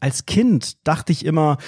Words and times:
als 0.00 0.26
Kind 0.26 0.86
dachte 0.86 1.12
ich 1.12 1.24
immer, 1.24 1.58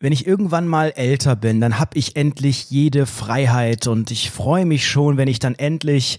wenn 0.00 0.12
ich 0.12 0.26
irgendwann 0.26 0.66
mal 0.66 0.92
älter 0.96 1.36
bin, 1.36 1.60
dann 1.60 1.78
habe 1.78 1.98
ich 1.98 2.16
endlich 2.16 2.70
jede 2.70 3.06
Freiheit 3.06 3.86
und 3.86 4.10
ich 4.10 4.30
freue 4.30 4.64
mich 4.64 4.88
schon, 4.88 5.16
wenn 5.16 5.28
ich 5.28 5.38
dann 5.38 5.54
endlich 5.54 6.18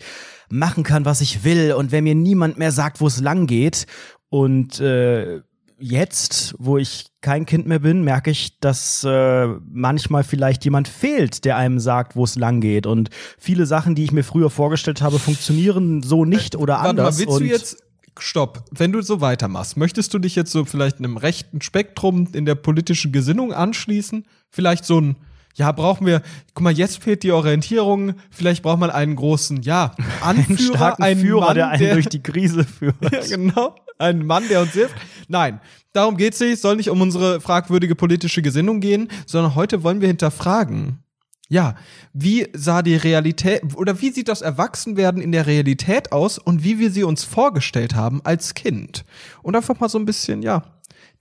machen 0.50 0.84
kann, 0.84 1.06
was 1.06 1.22
ich 1.22 1.44
will 1.44 1.74
und 1.74 1.92
wenn 1.92 2.04
mir 2.04 2.16
niemand 2.16 2.58
mehr 2.58 2.72
sagt, 2.72 3.02
wo 3.02 3.08
es 3.08 3.20
lang 3.20 3.48
geht. 3.48 3.88
Und 4.30 4.80
äh, 4.80 5.42
jetzt, 5.80 6.56
wo 6.60 6.78
ich 6.78 7.08
kein 7.22 7.46
Kind 7.46 7.66
mehr 7.66 7.80
bin, 7.80 8.04
merke 8.04 8.30
ich, 8.32 8.60
dass 8.60 9.04
äh, 9.04 9.48
manchmal 9.70 10.24
vielleicht 10.24 10.64
jemand 10.64 10.88
fehlt, 10.88 11.44
der 11.46 11.58
einem 11.58 11.80
sagt, 11.80 12.16
wo 12.16 12.24
es 12.24 12.36
lang 12.36 12.62
geht. 12.62 12.86
Und 12.86 13.10
viele 13.38 13.66
Sachen, 13.66 13.96
die 13.96 14.04
ich 14.04 14.12
mir 14.12 14.24
früher 14.24 14.50
vorgestellt 14.50 15.02
habe, 15.02 15.20
funktionieren 15.20 16.04
so 16.04 16.24
nicht 16.26 16.56
oder 16.56 16.76
Warte 16.76 16.90
anders. 16.90 17.18
Mal, 17.18 17.26
willst 17.26 17.40
du 17.40 17.46
jetzt 17.46 17.84
Stopp, 18.20 18.66
wenn 18.72 18.92
du 18.92 19.02
so 19.02 19.22
weitermachst, 19.22 19.78
möchtest 19.78 20.14
du 20.14 20.20
dich 20.20 20.36
jetzt 20.36 20.52
so 20.52 20.66
vielleicht 20.66 21.00
einem 21.00 21.18
rechten 21.18 21.62
Spektrum 21.62 22.28
in 22.34 22.46
der 22.46 22.56
politischen 22.56 23.12
Gesinnung 23.12 23.54
anschließen? 23.54 24.26
Vielleicht 24.50 24.86
so 24.86 25.00
ein, 25.00 25.16
ja, 25.56 25.72
brauchen 25.72 26.06
wir, 26.06 26.22
guck 26.54 26.64
mal, 26.64 26.74
jetzt 26.74 27.04
fehlt 27.04 27.24
die 27.24 27.32
Orientierung, 27.32 28.16
vielleicht 28.30 28.64
braucht 28.64 28.80
man 28.80 28.90
einen 28.90 29.16
großen, 29.16 29.62
ja, 29.62 29.96
Anführer, 30.22 31.00
einen 31.00 31.04
einen 31.04 31.22
Führer, 31.22 31.46
Mann, 31.48 31.56
der 31.56 31.70
einen 31.70 31.94
durch 31.94 32.10
die 32.10 32.22
Krise 32.22 32.64
führt. 32.64 32.96
ja, 33.12 33.26
genau. 33.28 33.76
Ein 33.98 34.26
Mann, 34.26 34.48
der 34.50 34.62
uns 34.62 34.74
hilft. 34.74 34.96
Nein, 35.28 35.62
darum 35.94 36.18
geht's 36.18 36.40
nicht. 36.40 36.54
Es 36.54 36.62
soll 36.62 36.76
nicht 36.76 36.90
um 36.90 37.02
unsere 37.02 37.40
fragwürdige 37.40 37.96
politische 37.96 38.42
Gesinnung 38.42 38.80
gehen, 38.80 39.10
sondern 39.28 39.56
heute 39.56 39.84
wollen 39.84 40.02
wir 40.02 40.08
hinterfragen. 40.08 41.04
Ja, 41.52 41.76
wie 42.14 42.48
sah 42.54 42.82
die 42.82 42.96
Realität 42.96 43.76
oder 43.76 44.00
wie 44.00 44.10
sieht 44.12 44.30
das 44.30 44.42
Erwachsenwerden 44.42 45.22
in 45.22 45.34
der 45.34 45.48
Realität 45.48 46.14
aus 46.14 46.38
und 46.38 46.64
wie 46.64 46.80
wir 46.80 46.92
sie 46.92 47.04
uns 47.04 47.26
vorgestellt 47.26 47.94
haben 47.94 48.22
als 48.24 48.54
Kind? 48.54 49.04
Und 49.44 49.58
einfach 49.58 49.78
mal 49.82 49.90
so 49.90 50.00
ein 50.00 50.06
bisschen, 50.06 50.44
ja, 50.44 50.64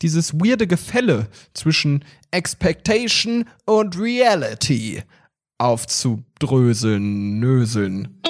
dieses 0.03 0.35
weirde 0.35 0.69
Gefälle 0.69 1.27
zwischen 1.53 2.05
Expectation 2.31 3.45
und 3.67 3.99
Reality 3.99 5.03
aufzudröseln, 5.59 7.41
nöseln. 7.41 8.21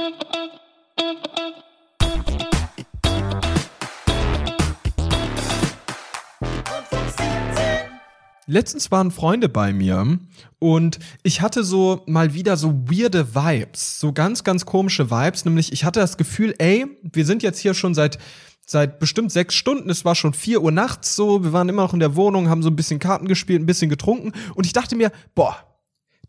Letztens 8.51 8.91
waren 8.91 9.13
Freunde 9.13 9.49
bei 9.49 9.73
mir 9.73 10.19
und 10.59 10.99
ich 11.23 11.41
hatte 11.41 11.63
so 11.63 12.03
mal 12.07 12.35
wieder 12.35 12.57
so 12.57 12.83
weirde 12.91 13.33
Vibes, 13.33 14.01
so 14.01 14.13
ganz, 14.13 14.43
ganz 14.43 14.67
komische 14.67 15.09
Vibes. 15.09 15.45
Nämlich, 15.45 15.73
ich 15.73 15.85
hatte 15.85 16.01
das 16.01 16.17
Gefühl, 16.17 16.57
ey, 16.59 16.85
wir 17.13 17.25
sind 17.25 17.45
jetzt 17.45 17.61
hier 17.61 17.75
schon 17.75 17.95
seit 17.95 18.19
seit 18.67 18.99
bestimmt 18.99 19.31
sechs 19.31 19.55
Stunden. 19.55 19.89
Es 19.89 20.05
war 20.05 20.17
schon 20.17 20.35
vier 20.35 20.63
Uhr 20.63 20.73
nachts 20.73 21.15
so. 21.15 21.45
Wir 21.45 21.53
waren 21.53 21.69
immer 21.69 21.83
noch 21.83 21.95
in 21.95 22.01
der 22.01 22.17
Wohnung, 22.17 22.49
haben 22.49 22.65
so 22.65 22.71
ein 22.71 22.77
bisschen 22.77 22.99
Karten 22.99 23.29
gespielt, 23.29 23.63
ein 23.63 23.67
bisschen 23.67 23.89
getrunken. 23.89 24.33
Und 24.57 24.67
ich 24.67 24.73
dachte 24.73 24.97
mir, 24.97 25.13
boah, 25.37 25.57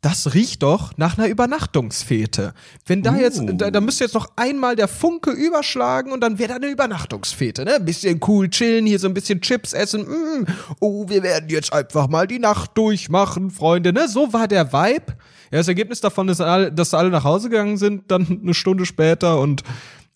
das 0.02 0.34
riecht 0.34 0.64
doch 0.64 0.98
nach 0.98 1.18
einer 1.18 1.28
Übernachtungsfete. 1.28 2.54
Wenn 2.88 3.04
da 3.04 3.16
jetzt, 3.16 3.40
da, 3.46 3.70
da 3.70 3.82
müsste 3.82 4.04
jetzt 4.04 4.16
noch 4.16 4.32
einmal 4.36 4.76
der 4.76 4.88
Funke 4.88 5.30
überschlagen 5.30 6.12
und 6.12 6.22
dann 6.22 6.40
wäre 6.40 6.50
da 6.50 6.56
eine 6.56 6.70
Übernachtungsfete, 6.70 7.64
ne? 7.64 7.76
Ein 7.76 7.86
bisschen 7.86 8.20
cool 8.28 8.50
chillen, 8.50 8.88
hier 8.88 8.98
so 8.98 9.08
ein 9.08 9.14
bisschen 9.14 9.42
Chips 9.42 9.74
essen. 9.74 10.02
Mm. 10.02 10.48
Oh, 10.80 11.08
wir 11.08 11.22
werden 11.22 11.50
jetzt 11.50 11.72
einfach 11.72 12.08
mal 12.08 12.26
die 12.26 12.40
Nacht 12.40 12.72
durchmachen, 12.76 13.52
Freunde, 13.52 13.94
ne? 13.94 14.08
So 14.08 14.34
war 14.34 14.48
der 14.48 14.74
Vibe. 14.74 15.14
Ja, 15.52 15.60
das 15.60 15.68
Ergebnis 15.68 16.02
davon 16.02 16.30
ist, 16.30 16.40
dass 16.40 16.94
alle 16.96 17.10
nach 17.12 17.24
Hause 17.24 17.50
gegangen 17.50 17.78
sind, 17.78 18.10
dann 18.10 18.40
eine 18.42 18.56
Stunde 18.56 18.88
später 18.88 19.40
und 19.40 19.64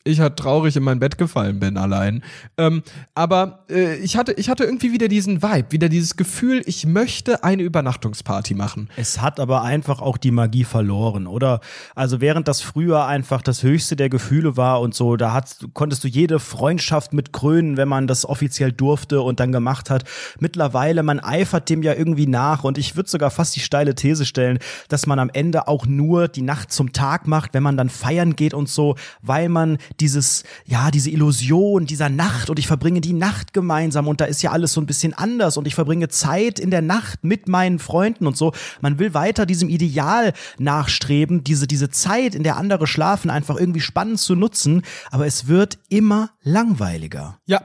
ich 0.05 0.19
halt 0.19 0.37
traurig 0.37 0.75
in 0.75 0.83
mein 0.83 0.99
Bett 0.99 1.17
gefallen 1.17 1.59
bin 1.59 1.77
allein. 1.77 2.23
Ähm, 2.57 2.83
aber 3.15 3.65
äh, 3.69 3.95
ich, 3.95 4.17
hatte, 4.17 4.33
ich 4.33 4.49
hatte 4.49 4.63
irgendwie 4.63 4.93
wieder 4.93 5.07
diesen 5.07 5.41
Vibe, 5.41 5.71
wieder 5.71 5.89
dieses 5.89 6.15
Gefühl, 6.15 6.61
ich 6.67 6.85
möchte 6.85 7.43
eine 7.43 7.63
Übernachtungsparty 7.63 8.53
machen. 8.53 8.89
Es 8.97 9.19
hat 9.21 9.39
aber 9.39 9.63
einfach 9.63 10.01
auch 10.01 10.17
die 10.17 10.29
Magie 10.29 10.63
verloren, 10.63 11.25
oder? 11.25 11.59
Also 11.95 12.21
während 12.21 12.47
das 12.47 12.61
früher 12.61 13.07
einfach 13.07 13.41
das 13.41 13.63
höchste 13.63 13.95
der 13.95 14.09
Gefühle 14.09 14.55
war 14.55 14.79
und 14.79 14.93
so, 14.93 15.17
da 15.17 15.33
hat, 15.33 15.65
konntest 15.73 16.03
du 16.03 16.07
jede 16.07 16.39
Freundschaft 16.39 17.11
mit 17.11 17.33
krönen, 17.33 17.75
wenn 17.75 17.87
man 17.87 18.05
das 18.05 18.25
offiziell 18.25 18.71
durfte 18.71 19.21
und 19.21 19.39
dann 19.39 19.51
gemacht 19.51 19.89
hat. 19.89 20.03
Mittlerweile, 20.39 21.01
man 21.01 21.19
eifert 21.19 21.67
dem 21.69 21.81
ja 21.81 21.93
irgendwie 21.93 22.27
nach 22.27 22.63
und 22.63 22.77
ich 22.77 22.95
würde 22.95 23.09
sogar 23.09 23.31
fast 23.31 23.55
die 23.55 23.59
steile 23.59 23.95
These 23.95 24.25
stellen, 24.25 24.59
dass 24.87 25.07
man 25.07 25.17
am 25.17 25.31
Ende 25.33 25.67
auch 25.67 25.87
nur 25.87 26.27
die 26.27 26.43
Nacht 26.43 26.71
zum 26.71 26.93
Tag 26.93 27.27
macht, 27.27 27.55
wenn 27.55 27.63
man 27.63 27.75
dann 27.75 27.89
feiern 27.89 28.35
geht 28.35 28.53
und 28.53 28.69
so, 28.69 28.95
weil 29.23 29.49
man 29.49 29.79
dieses, 29.99 30.43
ja, 30.65 30.91
diese 30.91 31.09
Illusion 31.09 31.85
dieser 31.85 32.09
Nacht 32.09 32.49
und 32.49 32.59
ich 32.59 32.67
verbringe 32.67 33.01
die 33.01 33.13
Nacht 33.13 33.53
gemeinsam 33.53 34.07
und 34.07 34.21
da 34.21 34.25
ist 34.25 34.41
ja 34.41 34.51
alles 34.51 34.73
so 34.73 34.81
ein 34.81 34.85
bisschen 34.85 35.13
anders 35.13 35.57
und 35.57 35.67
ich 35.67 35.75
verbringe 35.75 36.09
Zeit 36.09 36.59
in 36.59 36.71
der 36.71 36.81
Nacht 36.81 37.23
mit 37.23 37.47
meinen 37.47 37.79
Freunden 37.79 38.27
und 38.27 38.37
so. 38.37 38.53
Man 38.81 38.99
will 38.99 39.13
weiter 39.13 39.45
diesem 39.45 39.69
Ideal 39.69 40.33
nachstreben, 40.57 41.43
diese, 41.43 41.67
diese 41.67 41.89
Zeit, 41.89 42.35
in 42.35 42.43
der 42.43 42.57
andere 42.57 42.87
schlafen, 42.87 43.29
einfach 43.29 43.57
irgendwie 43.57 43.81
spannend 43.81 44.19
zu 44.19 44.35
nutzen, 44.35 44.83
aber 45.11 45.25
es 45.25 45.47
wird 45.47 45.79
immer 45.89 46.31
langweiliger. 46.43 47.39
Ja. 47.45 47.61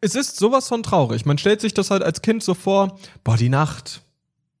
Es 0.00 0.14
ist 0.14 0.36
sowas 0.36 0.68
von 0.68 0.82
traurig. 0.82 1.24
Man 1.24 1.38
stellt 1.38 1.60
sich 1.60 1.72
das 1.72 1.90
halt 1.90 2.02
als 2.02 2.20
Kind 2.20 2.42
so 2.42 2.54
vor, 2.54 2.98
boah, 3.24 3.36
die 3.36 3.48
Nacht. 3.48 4.02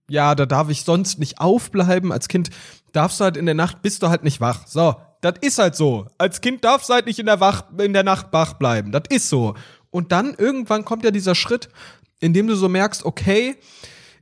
Ja, 0.08 0.34
da 0.34 0.46
darf 0.46 0.70
ich 0.70 0.84
sonst 0.84 1.18
nicht 1.18 1.38
aufbleiben. 1.38 2.12
Als 2.12 2.28
Kind 2.28 2.50
darfst 2.92 3.20
du 3.20 3.24
halt 3.24 3.36
in 3.36 3.44
der 3.44 3.54
Nacht, 3.54 3.82
bist 3.82 4.02
du 4.02 4.08
halt 4.08 4.24
nicht 4.24 4.40
wach. 4.40 4.66
So, 4.66 4.96
das 5.20 5.34
ist 5.40 5.58
halt 5.58 5.76
so. 5.76 6.06
Als 6.18 6.40
Kind 6.40 6.64
darfst 6.64 6.88
du 6.88 6.94
halt 6.94 7.06
nicht 7.06 7.18
in 7.18 7.26
der, 7.26 7.40
wach, 7.40 7.64
in 7.78 7.92
der 7.92 8.04
Nacht 8.04 8.28
wach 8.32 8.54
bleiben. 8.54 8.92
Das 8.92 9.04
ist 9.10 9.28
so. 9.28 9.54
Und 9.90 10.12
dann 10.12 10.34
irgendwann 10.34 10.84
kommt 10.84 11.04
ja 11.04 11.10
dieser 11.10 11.34
Schritt, 11.34 11.68
in 12.20 12.32
dem 12.32 12.46
du 12.46 12.54
so 12.54 12.68
merkst, 12.68 13.04
okay, 13.04 13.56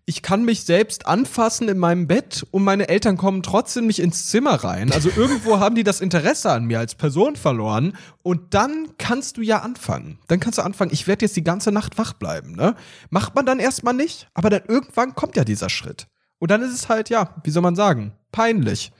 ich 0.09 0.23
kann 0.23 0.45
mich 0.45 0.63
selbst 0.63 1.07
anfassen 1.07 1.69
in 1.69 1.79
meinem 1.79 2.07
Bett 2.07 2.47
und 2.53 2.63
meine 2.63 2.89
Eltern 2.89 3.17
kommen 3.17 3.43
trotzdem 3.43 3.89
nicht 3.89 3.99
ins 3.99 4.29
Zimmer 4.29 4.55
rein. 4.63 4.93
Also 4.93 5.11
irgendwo 5.17 5.59
haben 5.59 5.75
die 5.75 5.83
das 5.83 6.01
Interesse 6.01 6.53
an 6.53 6.65
mir 6.65 6.79
als 6.79 6.95
Person 6.95 7.35
verloren. 7.35 7.97
Und 8.23 8.55
dann 8.55 8.91
kannst 8.99 9.37
du 9.37 9.43
ja 9.43 9.63
anfangen. 9.63 10.21
Dann 10.29 10.39
kannst 10.39 10.59
du 10.59 10.63
anfangen, 10.63 10.93
ich 10.93 11.09
werde 11.09 11.25
jetzt 11.25 11.37
die 11.37 11.43
ganze 11.43 11.73
Nacht 11.73 11.99
wach 11.99 12.13
bleiben. 12.13 12.55
Ne? 12.55 12.77
Macht 13.11 13.35
man 13.35 13.47
dann 13.47 13.59
erstmal 13.59 13.95
nicht, 13.95 14.29
aber 14.33 14.49
dann 14.49 14.63
irgendwann 14.69 15.17
kommt 15.17 15.37
ja 15.37 15.45
dieser 15.45 15.69
Schritt. 15.69 16.07
Und 16.39 16.53
dann 16.53 16.63
ist 16.63 16.73
es 16.73 16.89
halt, 16.89 17.11
ja, 17.11 17.35
wie 17.43 17.51
soll 17.51 17.63
man 17.63 17.75
sagen, 17.75 18.13
peinlich. 18.31 18.93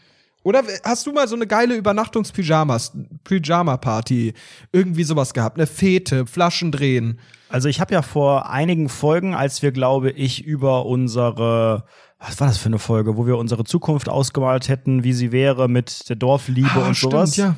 Oder 0.47 0.63
hast 0.85 1.05
du 1.09 1.13
mal 1.13 1.27
so 1.27 1.35
eine 1.35 1.49
geile 1.49 1.75
Übernachtungs-Pyjama-Party, 1.75 4.33
irgendwie 4.71 5.03
sowas 5.03 5.35
gehabt? 5.35 5.59
Eine 5.59 5.67
Fete, 5.67 6.25
Flaschen 6.25 6.71
drehen. 6.71 7.19
Also 7.49 7.69
ich 7.69 7.81
habe 7.81 7.95
ja 7.95 8.03
vor 8.03 8.49
einigen 8.49 8.89
Folgen, 8.89 9.35
als 9.35 9.63
wir, 9.63 9.73
glaube 9.73 10.13
ich, 10.13 10.45
über 10.45 10.87
unsere 10.87 11.83
was 12.19 12.41
war 12.41 12.47
das 12.47 12.57
für 12.59 12.67
eine 12.67 12.79
Folge, 12.79 13.17
wo 13.19 13.27
wir 13.27 13.37
unsere 13.37 13.65
Zukunft 13.65 14.09
ausgemalt 14.09 14.69
hätten, 14.69 15.05
wie 15.05 15.13
sie 15.13 15.33
wäre 15.33 15.69
mit 15.69 16.09
der 16.09 16.17
Dorfliebe 16.17 16.71
Ah, 16.75 16.87
und 16.87 16.95
stimmt, 16.95 17.13
sowas. 17.13 17.37
ja. 17.37 17.57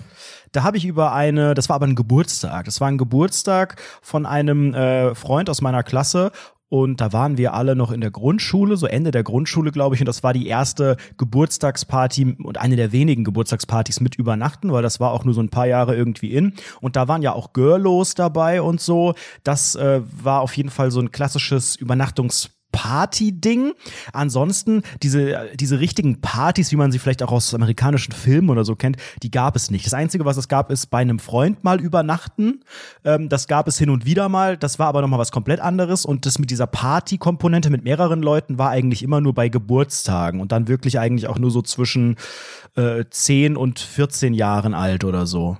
Da 0.50 0.64
habe 0.64 0.76
ich 0.78 0.84
über 0.84 1.12
eine, 1.12 1.54
das 1.54 1.68
war 1.68 1.76
aber 1.76 1.86
ein 1.86 1.94
Geburtstag. 1.94 2.64
Das 2.64 2.80
war 2.80 2.88
ein 2.88 2.98
Geburtstag 2.98 3.80
von 4.02 4.26
einem 4.26 4.74
äh, 4.74 5.14
Freund 5.14 5.48
aus 5.48 5.60
meiner 5.60 5.84
Klasse 5.84 6.32
und 6.68 7.00
da 7.00 7.12
waren 7.12 7.38
wir 7.38 7.54
alle 7.54 7.74
noch 7.74 7.90
in 7.90 8.00
der 8.00 8.10
Grundschule, 8.10 8.76
so 8.76 8.86
Ende 8.86 9.10
der 9.10 9.22
Grundschule, 9.22 9.72
glaube 9.72 9.94
ich. 9.94 10.02
Und 10.02 10.06
das 10.06 10.22
war 10.22 10.32
die 10.32 10.46
erste 10.46 10.96
Geburtstagsparty 11.16 12.36
und 12.42 12.58
eine 12.58 12.76
der 12.76 12.92
wenigen 12.92 13.24
Geburtstagspartys 13.24 14.00
mit 14.00 14.16
Übernachten, 14.16 14.70
weil 14.72 14.82
das 14.82 15.00
war 15.00 15.12
auch 15.12 15.24
nur 15.24 15.34
so 15.34 15.40
ein 15.40 15.48
paar 15.48 15.66
Jahre 15.66 15.96
irgendwie 15.96 16.32
in. 16.32 16.54
Und 16.80 16.96
da 16.96 17.08
waren 17.08 17.22
ja 17.22 17.32
auch 17.32 17.52
Girlos 17.52 18.14
dabei 18.14 18.60
und 18.60 18.80
so. 18.80 19.14
Das 19.44 19.76
äh, 19.76 20.02
war 20.22 20.42
auf 20.42 20.56
jeden 20.56 20.70
Fall 20.70 20.90
so 20.90 21.00
ein 21.00 21.10
klassisches 21.10 21.76
Übernachtungs 21.76 22.57
Party-Ding. 22.72 23.72
Ansonsten, 24.12 24.82
diese, 25.02 25.48
diese 25.54 25.80
richtigen 25.80 26.20
Partys, 26.20 26.70
wie 26.72 26.76
man 26.76 26.92
sie 26.92 26.98
vielleicht 26.98 27.22
auch 27.22 27.32
aus 27.32 27.54
amerikanischen 27.54 28.12
Filmen 28.12 28.50
oder 28.50 28.64
so 28.64 28.76
kennt, 28.76 28.96
die 29.22 29.30
gab 29.30 29.56
es 29.56 29.70
nicht. 29.70 29.86
Das 29.86 29.94
Einzige, 29.94 30.24
was 30.24 30.36
es 30.36 30.48
gab, 30.48 30.70
ist 30.70 30.86
bei 30.86 30.98
einem 30.98 31.18
Freund 31.18 31.64
mal 31.64 31.80
übernachten. 31.80 32.60
Ähm, 33.04 33.28
das 33.28 33.48
gab 33.48 33.68
es 33.68 33.78
hin 33.78 33.90
und 33.90 34.04
wieder 34.04 34.28
mal. 34.28 34.56
Das 34.56 34.78
war 34.78 34.88
aber 34.88 35.00
nochmal 35.00 35.18
was 35.18 35.32
komplett 35.32 35.60
anderes. 35.60 36.04
Und 36.04 36.26
das 36.26 36.38
mit 36.38 36.50
dieser 36.50 36.66
Party-Komponente 36.66 37.70
mit 37.70 37.84
mehreren 37.84 38.22
Leuten 38.22 38.58
war 38.58 38.70
eigentlich 38.70 39.02
immer 39.02 39.20
nur 39.20 39.34
bei 39.34 39.48
Geburtstagen 39.48 40.40
und 40.40 40.52
dann 40.52 40.68
wirklich 40.68 40.98
eigentlich 40.98 41.28
auch 41.28 41.38
nur 41.38 41.50
so 41.50 41.62
zwischen 41.62 42.16
äh, 42.76 43.04
10 43.08 43.56
und 43.56 43.78
14 43.78 44.34
Jahren 44.34 44.74
alt 44.74 45.04
oder 45.04 45.26
so. 45.26 45.58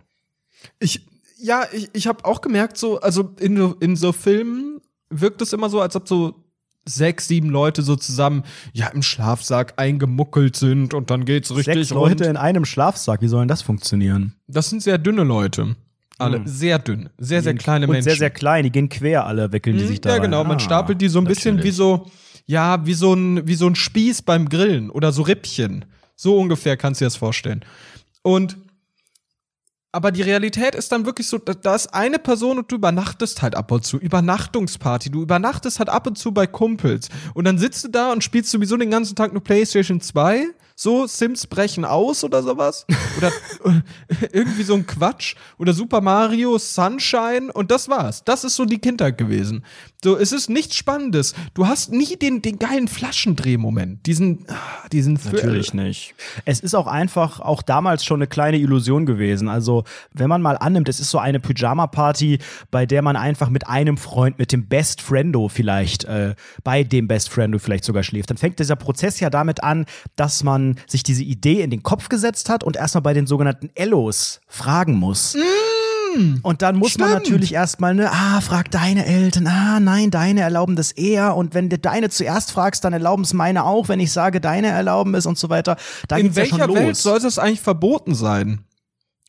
Ich, 0.78 1.06
ja, 1.38 1.64
ich, 1.72 1.90
ich 1.93 2.06
habe 2.06 2.25
auch 2.25 2.40
gemerkt, 2.40 2.76
so, 2.76 3.00
also 3.00 3.34
in, 3.38 3.75
in 3.81 3.96
so 3.96 4.12
Filmen 4.12 4.81
wirkt 5.10 5.40
es 5.43 5.52
immer 5.52 5.70
so, 5.70 5.81
als 5.81 5.96
ob 5.96 6.08
so 6.08 6.34
sechs, 6.88 7.29
sieben 7.29 7.50
Leute 7.50 7.82
so 7.82 7.96
zusammen, 7.96 8.43
ja, 8.73 8.88
im 8.88 9.02
Schlafsack 9.02 9.75
eingemuckelt 9.76 10.56
sind 10.56 10.94
und 10.94 11.11
dann 11.11 11.25
geht's 11.25 11.50
richtig 11.55 11.75
Sechs 11.75 11.90
Leute 11.90 12.25
in 12.25 12.37
einem 12.37 12.64
Schlafsack, 12.64 13.23
wie 13.23 13.29
soll 13.29 13.40
denn 13.43 13.49
das 13.49 13.62
funktionieren? 13.62 14.35
Das 14.46 14.70
sind 14.70 14.82
sehr 14.82 14.99
dünne 14.99 15.25
Leute. 15.25 15.76
Alle, 16.20 16.40
sehr 16.46 16.81
dünn. 16.81 17.11
Sehr, 17.19 17.43
sehr 17.43 17.55
kleine 17.55 17.87
und 17.87 17.93
Menschen. 17.93 18.08
sehr, 18.11 18.17
sehr 18.17 18.31
klein, 18.31 18.64
die 18.64 18.73
gehen 18.73 18.88
quer 18.88 19.25
alle, 19.25 19.52
wickeln 19.52 19.76
die 19.76 19.85
Mhm, 19.85 19.88
sich 19.88 20.00
da 20.00 20.11
Ja, 20.11 20.17
rein. 20.17 20.23
genau. 20.25 20.43
Man 20.43 20.56
Ah, 20.56 20.61
stapelt 20.61 21.00
die 21.00 21.08
so 21.08 21.20
ein 21.20 21.26
bisschen 21.26 21.62
wie 21.62 21.70
so, 21.70 22.11
ja, 22.46 22.85
wie 22.85 22.94
so 22.94 23.14
ein, 23.14 23.46
wie 23.46 23.55
so 23.55 23.69
ein 23.69 23.76
Spieß 23.76 24.23
beim 24.23 24.49
Grillen 24.49 24.91
oder 24.91 25.12
so 25.12 25.23
Rippchen. 25.23 25.84
So 26.17 26.37
ungefähr 26.37 26.76
kannst 26.76 27.00
du 27.00 27.05
dir 27.05 27.06
das 27.06 27.14
vorstellen. 27.17 27.64
Und 28.23 28.56
aber 29.90 30.12
die 30.12 30.23
Realität 30.23 30.75
ist 30.75 30.93
dann 30.93 31.06
wirklich 31.06 31.26
so, 31.29 31.38
da, 31.38 31.75
ist 31.75 31.94
eine 31.94 32.19
Person 32.19 32.58
und 32.58 32.70
du 32.70 32.76
übernachtest 32.76 33.40
halt 33.40 33.55
ab 33.55 33.73
und 33.73 33.85
zu. 33.85 33.99
Übernachtungsparty. 33.99 35.11
Du 35.11 35.23
übernachtest 35.23 35.79
halt 35.79 35.88
ab 35.88 36.06
und 36.06 36.19
zu 36.19 36.32
bei 36.32 36.46
Kumpels. 36.46 37.08
Und 37.35 37.46
dann 37.46 37.58
sitzt 37.58 37.85
du 37.85 37.88
da 37.88 38.12
und 38.12 38.23
spielst 38.23 38.50
sowieso 38.50 38.76
den 38.76 38.90
ganzen 38.90 39.17
Tag 39.17 39.32
nur 39.32 39.43
PlayStation 39.43 40.00
2 40.00 40.49
so 40.81 41.08
Sims 41.08 41.49
brechen 41.49 41.85
aus 41.85 42.23
oder 42.23 42.40
sowas 42.40 42.87
oder 43.17 43.32
irgendwie 44.32 44.62
so 44.62 44.75
ein 44.75 44.87
Quatsch 44.87 45.35
oder 45.58 45.73
Super 45.73 46.00
Mario 46.00 46.56
Sunshine 46.56 47.52
und 47.52 47.73
das 47.73 47.88
war's. 47.88 48.23
Das 48.23 48.44
ist 48.44 48.55
so 48.55 48.64
die 48.64 48.79
Kindheit 48.79 49.19
gewesen. 49.19 49.64
So, 50.04 50.16
es 50.16 50.30
ist 50.30 50.48
nichts 50.48 50.76
Spannendes. 50.76 51.34
Du 51.54 51.66
hast 51.66 51.90
nie 51.90 52.14
den, 52.14 52.40
den 52.40 52.60
geilen 52.60 52.86
Flaschendrehmoment, 52.86 54.06
diesen, 54.06 54.46
ah, 54.48 54.86
diesen 54.92 55.18
Natürlich 55.24 55.74
nicht. 55.74 56.14
Es 56.44 56.60
ist 56.60 56.76
auch 56.76 56.86
einfach 56.86 57.40
auch 57.40 57.62
damals 57.62 58.04
schon 58.04 58.18
eine 58.18 58.28
kleine 58.28 58.58
Illusion 58.58 59.06
gewesen. 59.06 59.48
Also, 59.48 59.82
wenn 60.12 60.28
man 60.28 60.40
mal 60.40 60.54
annimmt, 60.54 60.88
es 60.88 61.00
ist 61.00 61.10
so 61.10 61.18
eine 61.18 61.40
Pyjama-Party, 61.40 62.38
bei 62.70 62.86
der 62.86 63.02
man 63.02 63.16
einfach 63.16 63.50
mit 63.50 63.66
einem 63.66 63.96
Freund, 63.96 64.38
mit 64.38 64.52
dem 64.52 64.68
Best 64.68 65.02
Friendo 65.02 65.48
vielleicht, 65.48 66.04
äh, 66.04 66.36
bei 66.62 66.84
dem 66.84 67.08
Best 67.08 67.28
Friendo 67.28 67.58
vielleicht 67.58 67.82
sogar 67.82 68.04
schläft, 68.04 68.30
dann 68.30 68.36
fängt 68.36 68.60
dieser 68.60 68.76
Prozess 68.76 69.18
ja 69.18 69.30
damit 69.30 69.64
an, 69.64 69.84
dass 70.14 70.44
man 70.44 70.76
sich 70.86 71.02
diese 71.02 71.24
Idee 71.24 71.62
in 71.62 71.70
den 71.70 71.82
Kopf 71.82 72.08
gesetzt 72.08 72.50
hat 72.50 72.62
und 72.62 72.76
erstmal 72.76 73.02
bei 73.02 73.14
den 73.14 73.26
sogenannten 73.26 73.68
Ellos 73.74 74.40
fragen 74.46 74.94
muss. 74.94 75.34
Mm, 75.34 75.68
Und 76.43 76.62
dann 76.62 76.76
muss 76.76 76.99
man 76.99 77.08
Stimmt. 77.08 77.25
natürlich 77.25 77.55
erstmal, 77.55 77.94
ne, 77.94 78.10
ah, 78.10 78.40
frag 78.40 78.70
deine 78.70 79.06
Eltern, 79.06 79.46
ah, 79.46 79.81
nein, 79.81 80.10
deine 80.10 80.40
erlauben 80.40 80.76
das 80.76 80.93
eher. 80.93 81.37
Und 81.37 81.55
wenn 81.55 81.69
du 81.69 81.78
deine 81.78 82.10
zuerst 82.10 82.52
fragst, 82.52 82.84
dann 82.84 82.93
erlauben 82.93 83.25
es 83.25 83.32
meine 83.32 83.64
auch, 83.64 83.88
wenn 83.88 84.00
ich 84.00 84.12
sage, 84.12 84.40
deine 84.40 84.69
erlauben 84.69 85.14
es 85.14 85.26
und 85.26 85.38
so 85.38 85.49
weiter. 85.49 85.76
Da 86.08 86.16
In 86.16 86.26
ja 86.26 86.37
welcher 86.37 86.58
schon 86.58 86.75
Welt 86.75 86.88
los. 86.88 87.02
soll 87.02 87.20
das 87.20 87.38
eigentlich 87.38 87.60
verboten 87.60 88.14
sein? 88.14 88.64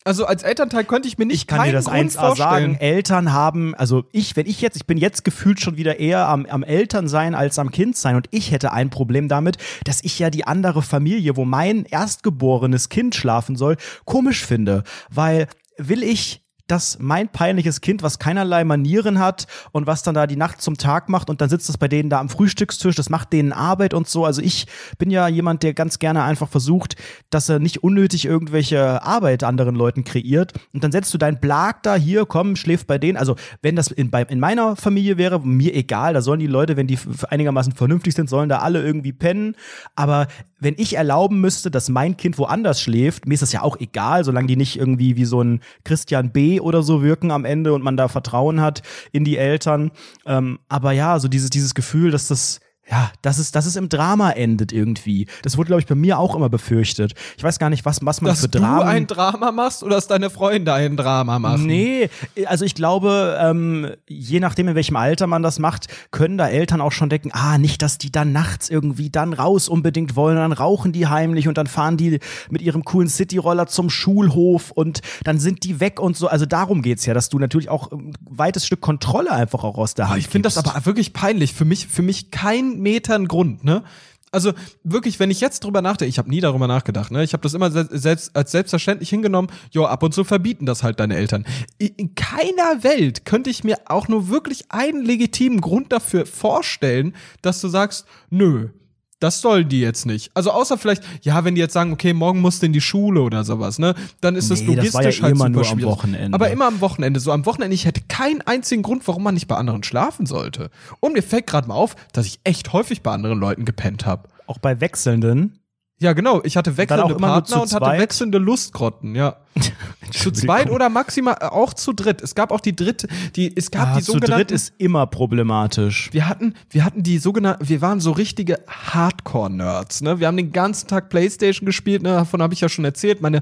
Also 0.05 0.25
als 0.25 0.43
Elternteil 0.43 0.85
könnte 0.85 1.07
ich 1.07 1.17
mir 1.17 1.25
nicht 1.25 1.41
ich 1.41 1.47
kann 1.47 1.65
dir 1.65 1.73
das 1.73 1.85
Grund 1.85 1.99
1a 1.99 2.11
sagen. 2.11 2.35
vorstellen. 2.35 2.75
Eltern 2.79 3.33
haben, 3.33 3.75
also 3.75 4.05
ich, 4.11 4.35
wenn 4.37 4.47
ich 4.47 4.61
jetzt, 4.61 4.77
ich 4.77 4.87
bin 4.87 4.97
jetzt 4.97 5.25
gefühlt 5.25 5.59
schon 5.59 5.75
wieder 5.75 5.99
eher 5.99 6.27
am, 6.27 6.45
am 6.45 6.63
Elternsein 6.63 7.35
als 7.35 7.59
am 7.59 7.69
Kind 7.69 7.97
sein 7.97 8.15
und 8.15 8.27
ich 8.31 8.51
hätte 8.51 8.71
ein 8.71 8.89
Problem 8.89 9.27
damit, 9.27 9.57
dass 9.83 10.01
ich 10.03 10.17
ja 10.17 10.29
die 10.29 10.47
andere 10.47 10.81
Familie, 10.81 11.35
wo 11.35 11.43
mein 11.43 11.85
erstgeborenes 11.85 12.89
Kind 12.89 13.13
schlafen 13.13 13.57
soll, 13.57 13.75
komisch 14.05 14.45
finde, 14.45 14.83
weil 15.09 15.47
will 15.77 16.01
ich 16.01 16.41
dass 16.69 16.97
mein 16.99 17.29
peinliches 17.29 17.81
Kind, 17.81 18.03
was 18.03 18.19
keinerlei 18.19 18.63
Manieren 18.63 19.19
hat 19.19 19.47
und 19.71 19.87
was 19.87 20.03
dann 20.03 20.15
da 20.15 20.27
die 20.27 20.35
Nacht 20.35 20.61
zum 20.61 20.77
Tag 20.77 21.09
macht 21.09 21.29
und 21.29 21.41
dann 21.41 21.49
sitzt 21.49 21.69
es 21.69 21.77
bei 21.77 21.87
denen 21.87 22.09
da 22.09 22.19
am 22.19 22.29
Frühstückstisch, 22.29 22.95
das 22.95 23.09
macht 23.09 23.33
denen 23.33 23.51
Arbeit 23.51 23.93
und 23.93 24.07
so. 24.07 24.25
Also 24.25 24.41
ich 24.41 24.67
bin 24.97 25.09
ja 25.09 25.27
jemand, 25.27 25.63
der 25.63 25.73
ganz 25.73 25.99
gerne 25.99 26.23
einfach 26.23 26.47
versucht, 26.47 26.95
dass 27.29 27.49
er 27.49 27.59
nicht 27.59 27.83
unnötig 27.83 28.25
irgendwelche 28.25 29.03
Arbeit 29.03 29.43
anderen 29.43 29.75
Leuten 29.75 30.03
kreiert. 30.03 30.53
Und 30.73 30.83
dann 30.83 30.91
setzt 30.91 31.13
du 31.13 31.17
deinen 31.17 31.39
Blag 31.39 31.83
da 31.83 31.95
hier, 31.95 32.25
komm, 32.25 32.55
schläft 32.55 32.87
bei 32.87 32.97
denen. 32.97 33.17
Also 33.17 33.35
wenn 33.61 33.75
das 33.75 33.89
in, 33.89 34.11
bei, 34.11 34.23
in 34.23 34.39
meiner 34.39 34.75
Familie 34.75 35.17
wäre, 35.17 35.39
mir 35.39 35.75
egal, 35.75 36.13
da 36.13 36.21
sollen 36.21 36.39
die 36.39 36.47
Leute, 36.47 36.77
wenn 36.77 36.87
die 36.87 36.99
einigermaßen 37.29 37.73
vernünftig 37.73 38.13
sind, 38.13 38.29
sollen 38.29 38.49
da 38.49 38.59
alle 38.59 38.83
irgendwie 38.83 39.13
pennen. 39.13 39.55
Aber 39.95 40.27
wenn 40.59 40.75
ich 40.77 40.95
erlauben 40.95 41.39
müsste, 41.41 41.71
dass 41.71 41.89
mein 41.89 42.17
Kind 42.17 42.37
woanders 42.37 42.81
schläft, 42.81 43.27
mir 43.27 43.33
ist 43.33 43.41
das 43.41 43.53
ja 43.53 43.61
auch 43.61 43.79
egal, 43.79 44.23
solange 44.23 44.47
die 44.47 44.55
nicht 44.55 44.77
irgendwie 44.77 45.15
wie 45.15 45.25
so 45.25 45.41
ein 45.41 45.61
Christian 45.83 46.31
B. 46.31 46.59
oder 46.59 46.83
so 46.83 47.01
wirken 47.01 47.31
am 47.31 47.45
Ende 47.45 47.73
und 47.73 47.83
man 47.83 47.97
da 47.97 48.07
Vertrauen 48.07 48.61
hat 48.61 48.81
in 49.11 49.23
die 49.23 49.37
Eltern. 49.37 49.91
Ähm, 50.25 50.59
aber 50.67 50.91
ja, 50.91 51.19
so 51.19 51.27
dieses, 51.27 51.49
dieses 51.49 51.73
Gefühl, 51.73 52.11
dass 52.11 52.27
das 52.27 52.59
ja, 52.89 53.11
dass 53.21 53.37
es, 53.37 53.51
dass 53.51 53.65
es 53.65 53.75
im 53.75 53.87
Drama 53.89 54.31
endet 54.31 54.71
irgendwie. 54.71 55.27
Das 55.43 55.57
wurde, 55.57 55.67
glaube 55.67 55.81
ich, 55.81 55.87
bei 55.87 55.95
mir 55.95 56.17
auch 56.17 56.35
immer 56.35 56.49
befürchtet. 56.49 57.13
Ich 57.37 57.43
weiß 57.43 57.59
gar 57.59 57.69
nicht, 57.69 57.85
was, 57.85 58.03
was 58.03 58.21
man 58.21 58.31
dass 58.31 58.41
für 58.41 58.47
du 58.47 58.59
Dramen. 58.59 58.87
ein 58.87 59.07
Drama 59.07 59.51
machst 59.51 59.83
oder 59.83 59.95
dass 59.95 60.07
deine 60.07 60.29
Freunde 60.29 60.73
ein 60.73 60.97
Drama 60.97 61.37
machen. 61.37 61.65
Nee, 61.67 62.09
also 62.45 62.65
ich 62.65 62.73
glaube, 62.73 63.37
ähm, 63.39 63.91
je 64.07 64.39
nachdem, 64.39 64.69
in 64.69 64.75
welchem 64.75 64.95
Alter 64.95 65.27
man 65.27 65.43
das 65.43 65.59
macht, 65.59 65.87
können 66.11 66.37
da 66.37 66.47
Eltern 66.47 66.81
auch 66.81 66.91
schon 66.91 67.09
denken, 67.09 67.29
ah, 67.33 67.57
nicht, 67.57 67.81
dass 67.81 67.99
die 67.99 68.11
dann 68.11 68.31
nachts 68.31 68.69
irgendwie 68.69 69.09
dann 69.09 69.33
raus 69.33 69.69
unbedingt 69.69 70.15
wollen, 70.15 70.37
dann 70.37 70.51
rauchen 70.51 70.91
die 70.91 71.07
heimlich 71.07 71.47
und 71.47 71.57
dann 71.57 71.67
fahren 71.67 71.97
die 71.97 72.19
mit 72.49 72.61
ihrem 72.61 72.83
coolen 72.83 73.07
Cityroller 73.07 73.67
zum 73.67 73.89
Schulhof 73.89 74.71
und 74.71 75.01
dann 75.23 75.39
sind 75.39 75.63
die 75.63 75.79
weg 75.79 75.99
und 75.99 76.17
so. 76.17 76.27
Also 76.27 76.45
darum 76.47 76.81
geht's 76.81 77.05
ja, 77.05 77.13
dass 77.13 77.29
du 77.29 77.37
natürlich 77.37 77.69
auch 77.69 77.91
ein 77.91 78.13
weites 78.27 78.65
Stück 78.65 78.81
Kontrolle 78.81 79.31
einfach 79.31 79.63
auch 79.63 79.77
aus 79.77 79.93
der 79.93 80.05
Aber 80.05 80.13
Hand 80.13 80.21
ich 80.21 80.27
finde 80.27 80.47
das 80.47 80.57
aber 80.57 80.85
wirklich 80.85 81.13
peinlich. 81.13 81.53
Für 81.53 81.65
mich, 81.65 81.87
für 81.87 82.01
mich 82.01 82.31
kein 82.31 82.78
Meter 82.79 83.15
ein 83.15 83.27
Grund, 83.27 83.63
ne? 83.63 83.83
Also 84.31 84.53
wirklich, 84.83 85.19
wenn 85.19 85.31
ich 85.31 85.41
jetzt 85.41 85.63
drüber 85.63 85.81
nachdenke, 85.81 86.09
ich 86.09 86.19
habe 86.19 86.29
nie 86.29 86.39
darüber 86.39 86.67
nachgedacht, 86.67 87.11
ne? 87.11 87.23
Ich 87.23 87.33
habe 87.33 87.41
das 87.41 87.53
immer 87.53 87.71
se 87.71 87.87
selbst 87.91 88.35
als 88.35 88.51
selbstverständlich 88.51 89.09
hingenommen. 89.09 89.49
Jo, 89.71 89.85
ab 89.85 90.03
und 90.03 90.13
zu 90.13 90.23
verbieten 90.23 90.65
das 90.65 90.83
halt 90.83 90.99
deine 90.99 91.15
Eltern. 91.15 91.45
In 91.77 92.13
keiner 92.15 92.83
Welt 92.83 93.25
könnte 93.25 93.49
ich 93.49 93.63
mir 93.63 93.77
auch 93.85 94.07
nur 94.07 94.29
wirklich 94.29 94.65
einen 94.69 95.03
legitimen 95.03 95.61
Grund 95.61 95.91
dafür 95.91 96.25
vorstellen, 96.25 97.15
dass 97.41 97.59
du 97.61 97.67
sagst, 97.69 98.05
nö. 98.29 98.69
Das 99.19 99.41
sollen 99.41 99.67
die 99.67 99.81
jetzt 99.81 100.05
nicht. 100.05 100.31
Also 100.33 100.51
außer 100.51 100.77
vielleicht, 100.77 101.03
ja, 101.21 101.43
wenn 101.43 101.55
die 101.55 101.61
jetzt 101.61 101.73
sagen, 101.73 101.91
okay, 101.91 102.13
morgen 102.13 102.39
musst 102.39 102.61
du 102.61 102.67
in 102.67 102.73
die 102.73 102.81
Schule 102.81 103.21
oder 103.21 103.43
sowas, 103.43 103.77
ne? 103.77 103.93
Dann 104.21 104.35
ist 104.35 104.49
Nee, 104.49 104.55
das 104.55 104.93
war 104.93 105.03
ja 105.03 105.09
logistisch 105.09 105.21
halt 105.21 105.31
immer 105.33 105.45
super 105.45 105.49
nur 105.49 105.61
am 105.61 105.67
schwierig. 105.67 105.85
Wochenende. 105.85 106.35
Aber 106.35 106.49
immer 106.49 106.67
am 106.67 106.79
Wochenende. 106.81 107.19
So 107.19 107.31
am 107.31 107.45
Wochenende, 107.45 107.75
ich 107.75 107.85
hätte 107.85 108.01
keinen 108.07 108.41
einzigen 108.41 108.81
Grund, 108.81 109.07
warum 109.07 109.23
man 109.23 109.33
nicht 109.33 109.47
bei 109.47 109.55
anderen 109.57 109.83
schlafen 109.83 110.25
sollte. 110.25 110.69
Und 111.01 111.13
mir 111.13 111.23
fällt 111.23 111.47
gerade 111.47 111.67
mal 111.67 111.75
auf, 111.75 111.95
dass 112.13 112.25
ich 112.25 112.39
echt 112.45 112.71
häufig 112.71 113.01
bei 113.01 113.11
anderen 113.11 113.39
Leuten 113.39 113.65
gepennt 113.65 114.05
habe. 114.05 114.29
auch 114.47 114.57
bei 114.57 114.79
Wechselnden. 114.79 115.59
Ja, 116.01 116.13
genau. 116.13 116.41
Ich 116.43 116.55
hatte 116.55 116.77
wechselnde 116.77 117.15
Partner 117.15 117.61
und 117.61 117.73
hatte 117.73 117.99
wechselnde 117.99 118.37
Lustgrotten, 118.37 119.15
ja. 119.15 119.35
zu 120.11 120.31
zweit 120.31 120.69
oder 120.69 120.89
maximal 120.89 121.37
äh, 121.39 121.45
auch 121.45 121.73
zu 121.73 121.93
dritt. 121.93 122.21
Es 122.21 122.35
gab 122.35 122.51
auch 122.51 122.59
die 122.59 122.75
dritte, 122.75 123.07
die, 123.35 123.55
es 123.55 123.71
gab 123.71 123.89
Ah, 123.89 123.97
die 123.97 124.03
zu 124.03 124.13
sogenannten. 124.13 124.35
dritt 124.47 124.51
ist 124.51 124.73
immer 124.77 125.05
problematisch. 125.07 126.09
wir 126.11 126.27
hatten, 126.27 126.53
wir 126.69 126.85
hatten 126.85 127.03
die 127.03 127.17
sogenannten, 127.17 127.67
wir 127.67 127.81
waren 127.81 127.99
so 127.99 128.11
richtige 128.11 128.59
Hardcore-Nerds, 128.67 130.01
ne? 130.01 130.19
Wir 130.19 130.27
haben 130.27 130.37
den 130.37 130.51
ganzen 130.51 130.87
Tag 130.87 131.09
Playstation 131.09 131.65
gespielt, 131.65 132.01
ne? 132.01 132.09
Davon 132.09 132.41
habe 132.41 132.53
ich 132.53 132.61
ja 132.61 132.69
schon 132.69 132.85
erzählt, 132.85 133.21
meine 133.21 133.41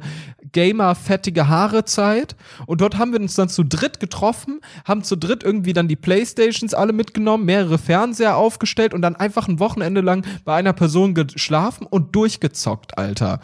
Gamer-fettige 0.51 1.47
Haare-Zeit. 1.47 2.35
Und 2.65 2.81
dort 2.81 2.97
haben 2.97 3.11
wir 3.11 3.19
uns 3.19 3.35
dann 3.35 3.49
zu 3.49 3.63
dritt 3.63 3.99
getroffen, 3.99 4.61
haben 4.85 5.03
zu 5.03 5.15
dritt 5.15 5.43
irgendwie 5.43 5.73
dann 5.73 5.87
die 5.87 5.95
Playstations 5.95 6.73
alle 6.73 6.93
mitgenommen, 6.93 7.45
mehrere 7.45 7.77
Fernseher 7.77 8.37
aufgestellt 8.37 8.93
und 8.93 9.01
dann 9.01 9.15
einfach 9.15 9.47
ein 9.47 9.59
Wochenende 9.59 10.01
lang 10.01 10.25
bei 10.45 10.55
einer 10.55 10.73
Person 10.73 11.13
geschlafen 11.13 11.85
und 11.85 12.15
durchgezockt, 12.15 12.97
Alter. 12.97 13.39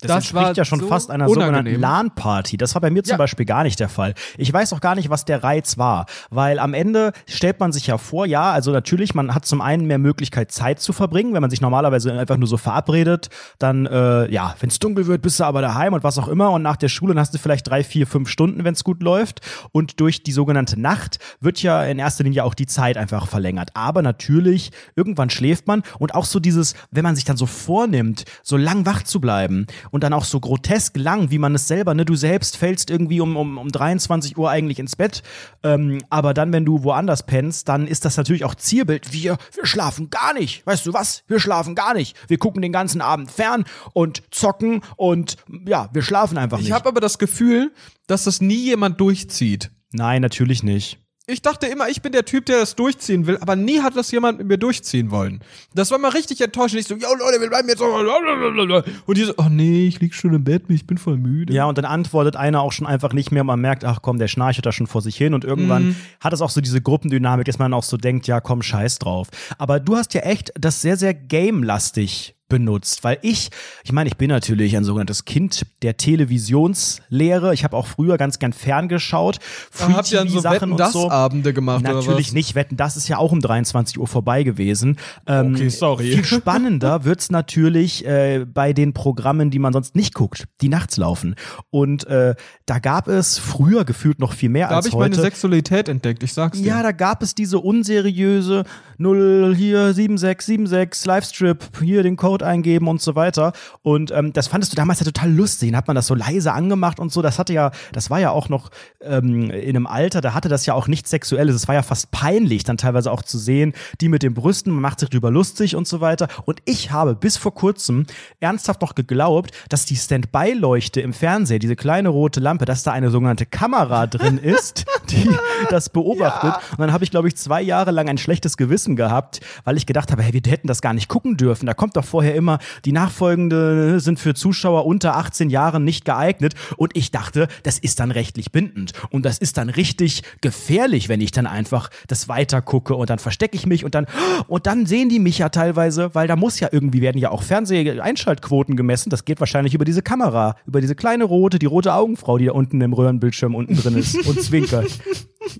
Das, 0.00 0.16
entspricht 0.16 0.56
ja 0.56 0.64
schon 0.64 0.80
so 0.80 0.86
fast 0.88 1.10
einer 1.10 1.28
unangenehm. 1.28 1.74
sogenannten 1.74 1.80
LAN-Party. 1.80 2.56
Das 2.56 2.74
war 2.74 2.80
bei 2.80 2.90
mir 2.90 3.02
zum 3.04 3.12
Ja. 3.12 3.16
Beispiel 3.16 3.46
gar 3.46 3.62
nicht 3.62 3.80
der 3.80 3.88
Fall. 3.88 4.14
Ich 4.36 4.52
weiß 4.52 4.72
auch 4.72 4.80
gar 4.80 4.94
nicht, 4.94 5.10
was 5.10 5.24
der 5.24 5.42
Reiz 5.42 5.78
war, 5.78 6.06
weil 6.30 6.58
am 6.58 6.74
Ende 6.74 7.12
stellt 7.26 7.60
man 7.60 7.72
sich 7.72 7.86
ja 7.86 7.98
vor, 7.98 8.26
ja, 8.26 8.52
also 8.52 8.70
natürlich, 8.70 9.14
man 9.14 9.34
hat 9.34 9.44
zum 9.46 9.60
einen 9.60 9.86
mehr 9.86 9.98
Möglichkeit, 9.98 10.52
Zeit 10.52 10.80
zu 10.80 10.92
verbringen, 10.92 11.34
wenn 11.34 11.40
man 11.40 11.50
sich 11.50 11.60
normalerweise 11.60 12.12
einfach 12.12 12.36
nur 12.36 12.48
so 12.48 12.56
verabredet, 12.56 13.28
dann, 13.58 13.86
äh, 13.86 14.30
ja, 14.30 14.54
wenn 14.60 14.68
es 14.70 14.78
dunkel 14.78 15.06
wird, 15.06 15.22
bist 15.22 15.40
du 15.40 15.44
aber 15.44 15.62
daheim 15.62 15.92
und 15.94 16.04
was 16.04 16.18
auch 16.18 16.28
immer 16.28 16.50
und 16.50 16.62
nach 16.62 16.76
der 16.76 16.88
Schule 16.88 17.14
dann 17.14 17.20
hast 17.20 17.34
du 17.34 17.38
vielleicht 17.38 17.68
drei, 17.68 17.82
vier, 17.84 18.06
fünf 18.06 18.28
Stunden, 18.28 18.64
wenn 18.64 18.74
es 18.74 18.84
gut 18.84 19.02
läuft 19.02 19.40
und 19.72 20.00
durch 20.00 20.22
die 20.22 20.32
sogenannte 20.32 20.80
Nacht 20.80 21.18
wird 21.40 21.62
ja 21.62 21.82
in 21.84 21.98
erster 21.98 22.24
Linie 22.24 22.44
auch 22.44 22.54
die 22.54 22.66
Zeit 22.66 22.96
einfach 22.96 23.26
verlängert. 23.26 23.70
Aber 23.74 24.02
natürlich, 24.02 24.70
irgendwann 24.94 25.30
schläft 25.30 25.66
man 25.66 25.82
und 25.98 26.14
auch 26.14 26.24
so 26.24 26.40
dieses, 26.40 26.74
wenn 26.90 27.02
man 27.04 27.16
sich 27.16 27.24
dann 27.24 27.36
so 27.36 27.46
vornimmt, 27.46 28.24
so 28.42 28.56
lang 28.56 28.86
wach 28.86 29.02
zu 29.02 29.20
bleiben 29.20 29.66
und 29.90 30.04
dann 30.04 30.12
auch 30.12 30.24
so 30.24 30.40
grotesk 30.40 30.96
lang, 30.96 31.30
wie 31.30 31.38
man 31.38 31.54
es 31.54 31.68
selber, 31.68 31.94
ne, 31.94 32.04
du 32.04 32.14
selbst 32.14 32.56
fällst 32.56 32.90
irgendwie 32.90 33.20
um, 33.20 33.36
um, 33.36 33.58
um 33.58 33.68
23 33.70 34.36
Uhr 34.36 34.50
eigentlich 34.50 34.78
ins 34.78 34.96
Bett, 34.96 35.22
ähm, 35.62 35.98
aber 36.10 36.34
dann, 36.34 36.52
wenn 36.52 36.64
du 36.64 36.82
woanders 36.82 37.24
pennst, 37.26 37.68
dann 37.68 37.86
ist 37.86 38.04
das 38.04 38.16
natürlich 38.16 38.44
auch 38.44 38.54
Zielbild. 38.54 39.12
Wir, 39.12 39.36
wir 39.54 39.66
schlafen 39.66 40.10
gar 40.10 40.34
nicht. 40.34 40.66
Weißt 40.66 40.86
du 40.86 40.92
was? 40.92 41.22
Wir 41.26 41.40
schlafen 41.40 41.74
gar 41.74 41.94
nicht. 41.94 42.16
Wir 42.28 42.38
gucken 42.38 42.62
den 42.62 42.72
ganzen 42.72 43.00
Abend 43.00 43.30
fern 43.30 43.64
und 43.92 44.22
zocken 44.30 44.82
und 44.96 45.36
ja, 45.66 45.88
wir 45.92 46.02
schlafen 46.02 46.38
einfach 46.38 46.58
Ich 46.58 46.64
nicht. 46.64 46.72
habe 46.72 46.88
aber 46.88 47.00
das 47.00 47.18
Gefühl, 47.18 47.72
dass 48.06 48.24
das 48.24 48.40
nie 48.40 48.56
jemand 48.64 49.00
durchzieht. 49.00 49.70
Nein, 49.92 50.22
natürlich 50.22 50.62
nicht. 50.62 50.98
Ich 51.30 51.42
dachte 51.42 51.66
immer, 51.66 51.90
ich 51.90 52.00
bin 52.00 52.12
der 52.12 52.24
Typ, 52.24 52.46
der 52.46 52.60
das 52.60 52.74
durchziehen 52.74 53.26
will, 53.26 53.36
aber 53.42 53.54
nie 53.54 53.80
hat 53.80 53.94
das 53.94 54.10
jemand 54.12 54.38
mit 54.38 54.48
mir 54.48 54.56
durchziehen 54.56 55.10
wollen. 55.10 55.40
Das 55.74 55.90
war 55.90 55.98
mal 55.98 56.08
richtig 56.08 56.40
enttäuschend. 56.40 56.80
Ich 56.80 56.86
so, 56.86 56.94
yo 56.94 57.06
Leute, 57.18 57.38
wir 57.38 57.50
bleiben 57.50 57.68
jetzt. 57.68 57.82
Und 57.82 59.18
die 59.18 59.24
so, 59.24 59.34
oh 59.36 59.48
nee, 59.50 59.86
ich 59.86 60.00
lieg 60.00 60.14
schon 60.14 60.32
im 60.32 60.42
Bett, 60.42 60.62
ich 60.68 60.86
bin 60.86 60.96
voll 60.96 61.18
müde. 61.18 61.52
Ja, 61.52 61.66
und 61.66 61.76
dann 61.76 61.84
antwortet 61.84 62.34
einer 62.36 62.62
auch 62.62 62.72
schon 62.72 62.86
einfach 62.86 63.12
nicht 63.12 63.30
mehr. 63.30 63.44
Man 63.44 63.60
merkt, 63.60 63.84
ach 63.84 64.00
komm, 64.00 64.18
der 64.18 64.28
schnarcht 64.28 64.64
da 64.64 64.72
schon 64.72 64.86
vor 64.86 65.02
sich 65.02 65.18
hin. 65.18 65.34
Und 65.34 65.44
irgendwann 65.44 65.96
hat 66.20 66.32
es 66.32 66.40
auch 66.40 66.48
so 66.48 66.62
diese 66.62 66.80
Gruppendynamik, 66.80 67.44
dass 67.44 67.58
man 67.58 67.74
auch 67.74 67.84
so 67.84 67.98
denkt, 67.98 68.26
ja 68.26 68.40
komm, 68.40 68.62
scheiß 68.62 68.98
drauf. 68.98 69.28
Aber 69.58 69.80
du 69.80 69.96
hast 69.96 70.14
ja 70.14 70.22
echt 70.22 70.50
das 70.58 70.80
sehr, 70.80 70.96
sehr 70.96 71.12
game-lastig 71.12 72.37
benutzt, 72.48 73.04
weil 73.04 73.18
ich, 73.22 73.50
ich 73.84 73.92
meine, 73.92 74.08
ich 74.08 74.16
bin 74.16 74.28
natürlich 74.28 74.76
ein 74.76 74.84
sogenanntes 74.84 75.24
Kind 75.24 75.66
der 75.82 75.96
Televisionslehre. 75.96 77.52
Ich 77.54 77.64
habe 77.64 77.76
auch 77.76 77.86
früher 77.86 78.16
ganz 78.16 78.38
gern 78.38 78.52
ferngeschaut. 78.52 79.38
Da 79.78 79.88
habt 79.92 80.12
ihr 80.12 80.18
dann 80.18 80.28
so 80.28 80.42
Wetten 80.44 80.76
das 80.76 80.92
so. 80.92 81.10
Abende 81.10 81.52
gemacht 81.52 81.82
Natürlich 81.82 82.08
oder 82.08 82.18
was? 82.18 82.32
nicht. 82.32 82.54
Wetten 82.54 82.76
das 82.76 82.96
ist 82.96 83.08
ja 83.08 83.18
auch 83.18 83.32
um 83.32 83.40
23 83.40 83.98
Uhr 83.98 84.06
vorbei 84.06 84.42
gewesen. 84.42 84.96
Ähm, 85.26 85.54
Okay, 85.54 85.68
sorry. 85.68 86.12
Viel 86.12 86.24
spannender 86.24 87.04
wird's 87.04 87.30
natürlich 87.30 88.04
äh, 88.06 88.44
bei 88.46 88.72
den 88.72 88.92
Programmen, 88.92 89.50
die 89.50 89.58
man 89.58 89.72
sonst 89.72 89.94
nicht 89.96 90.14
guckt, 90.14 90.44
die 90.60 90.68
nachts 90.68 90.96
laufen. 90.96 91.34
Und 91.70 92.06
äh, 92.06 92.34
da 92.66 92.78
gab 92.78 93.08
es 93.08 93.38
früher 93.38 93.84
gefühlt 93.84 94.18
noch 94.18 94.32
viel 94.32 94.48
mehr 94.48 94.68
Da 94.68 94.76
als 94.76 94.86
habe 94.86 94.88
ich 94.88 94.94
heute. 94.94 95.10
meine 95.10 95.22
Sexualität 95.22 95.88
entdeckt, 95.88 96.22
ich 96.22 96.32
sag's 96.32 96.58
dir. 96.58 96.66
Ja, 96.66 96.82
da 96.82 96.92
gab 96.92 97.22
es 97.22 97.34
diese 97.34 97.58
unseriöse 97.58 98.64
0 98.98 99.54
hier 99.56 99.92
7676 99.94 101.06
Livestrip, 101.06 101.64
hier 101.82 102.02
den 102.02 102.16
Code 102.16 102.37
eingeben 102.42 102.88
und 102.88 103.00
so 103.00 103.14
weiter. 103.14 103.52
Und 103.82 104.10
ähm, 104.10 104.32
das 104.32 104.48
fandest 104.48 104.72
du 104.72 104.76
damals 104.76 105.00
ja 105.00 105.04
total 105.04 105.32
lustig. 105.32 105.70
Dann 105.70 105.76
hat 105.76 105.86
man 105.86 105.96
das 105.96 106.06
so 106.06 106.14
leise 106.14 106.52
angemacht 106.52 107.00
und 107.00 107.12
so. 107.12 107.22
Das 107.22 107.38
hatte 107.38 107.52
ja, 107.52 107.70
das 107.92 108.10
war 108.10 108.20
ja 108.20 108.30
auch 108.30 108.48
noch 108.48 108.70
ähm, 109.00 109.50
in 109.50 109.76
einem 109.76 109.86
Alter, 109.86 110.20
da 110.20 110.34
hatte 110.34 110.48
das 110.48 110.66
ja 110.66 110.74
auch 110.74 110.88
nichts 110.88 111.10
Sexuelles. 111.10 111.54
Es 111.54 111.68
war 111.68 111.74
ja 111.74 111.82
fast 111.82 112.10
peinlich, 112.10 112.64
dann 112.64 112.76
teilweise 112.76 113.10
auch 113.10 113.22
zu 113.22 113.38
sehen, 113.38 113.72
die 114.00 114.08
mit 114.08 114.22
den 114.22 114.34
Brüsten, 114.34 114.72
man 114.72 114.82
macht 114.82 115.00
sich 115.00 115.10
drüber 115.10 115.30
lustig 115.30 115.76
und 115.76 115.86
so 115.86 116.00
weiter. 116.00 116.28
Und 116.44 116.60
ich 116.64 116.90
habe 116.90 117.14
bis 117.14 117.36
vor 117.36 117.54
kurzem 117.54 118.06
ernsthaft 118.40 118.82
noch 118.82 118.94
geglaubt, 118.94 119.52
dass 119.68 119.84
die 119.84 119.96
Standby-Leuchte 119.96 121.00
im 121.00 121.12
Fernseher, 121.12 121.58
diese 121.58 121.76
kleine 121.76 122.08
rote 122.08 122.40
Lampe, 122.40 122.64
dass 122.64 122.82
da 122.82 122.92
eine 122.92 123.10
sogenannte 123.10 123.46
Kamera 123.46 124.06
drin 124.06 124.38
ist, 124.42 124.84
die 125.10 125.28
das 125.70 125.88
beobachtet. 125.88 126.54
Und 126.72 126.80
dann 126.80 126.92
habe 126.92 127.04
ich, 127.04 127.10
glaube 127.10 127.28
ich, 127.28 127.36
zwei 127.36 127.62
Jahre 127.62 127.90
lang 127.90 128.08
ein 128.08 128.18
schlechtes 128.18 128.56
Gewissen 128.56 128.96
gehabt, 128.96 129.40
weil 129.64 129.76
ich 129.76 129.86
gedacht 129.86 130.10
habe, 130.12 130.22
hey, 130.22 130.32
wir 130.32 130.42
hätten 130.50 130.68
das 130.68 130.80
gar 130.80 130.94
nicht 130.94 131.08
gucken 131.08 131.36
dürfen. 131.36 131.66
Da 131.66 131.74
kommt 131.74 131.96
doch 131.96 132.04
vorher 132.04 132.34
immer, 132.34 132.58
die 132.84 132.92
nachfolgende 132.92 134.00
sind 134.00 134.18
für 134.18 134.34
Zuschauer 134.34 134.86
unter 134.86 135.16
18 135.16 135.50
Jahren 135.50 135.84
nicht 135.84 136.04
geeignet. 136.04 136.54
Und 136.76 136.96
ich 136.96 137.10
dachte, 137.10 137.48
das 137.62 137.78
ist 137.78 138.00
dann 138.00 138.10
rechtlich 138.10 138.52
bindend. 138.52 138.92
Und 139.10 139.24
das 139.24 139.38
ist 139.38 139.58
dann 139.58 139.68
richtig 139.68 140.22
gefährlich, 140.40 141.08
wenn 141.08 141.20
ich 141.20 141.32
dann 141.32 141.46
einfach 141.46 141.90
das 142.06 142.28
weiter 142.28 142.62
gucke 142.62 142.94
und 142.94 143.10
dann 143.10 143.18
verstecke 143.18 143.56
ich 143.56 143.66
mich 143.66 143.84
und 143.84 143.94
dann, 143.94 144.06
und 144.46 144.66
dann 144.66 144.86
sehen 144.86 145.08
die 145.08 145.18
mich 145.18 145.38
ja 145.38 145.48
teilweise, 145.48 146.14
weil 146.14 146.28
da 146.28 146.36
muss 146.36 146.60
ja 146.60 146.68
irgendwie 146.72 147.00
werden 147.00 147.18
ja 147.18 147.30
auch 147.30 147.42
Fernseh-Einschaltquoten 147.42 148.76
gemessen. 148.76 149.10
Das 149.10 149.24
geht 149.24 149.40
wahrscheinlich 149.40 149.74
über 149.74 149.84
diese 149.84 150.02
Kamera, 150.02 150.56
über 150.66 150.80
diese 150.80 150.94
kleine 150.94 151.24
rote, 151.24 151.58
die 151.58 151.66
rote 151.66 151.94
Augenfrau, 151.94 152.38
die 152.38 152.46
da 152.46 152.52
unten 152.52 152.80
im 152.80 152.92
Röhrenbildschirm 152.92 153.54
unten 153.54 153.76
drin 153.76 153.96
ist 153.96 154.26
und 154.26 154.40
zwinkert. 154.42 154.97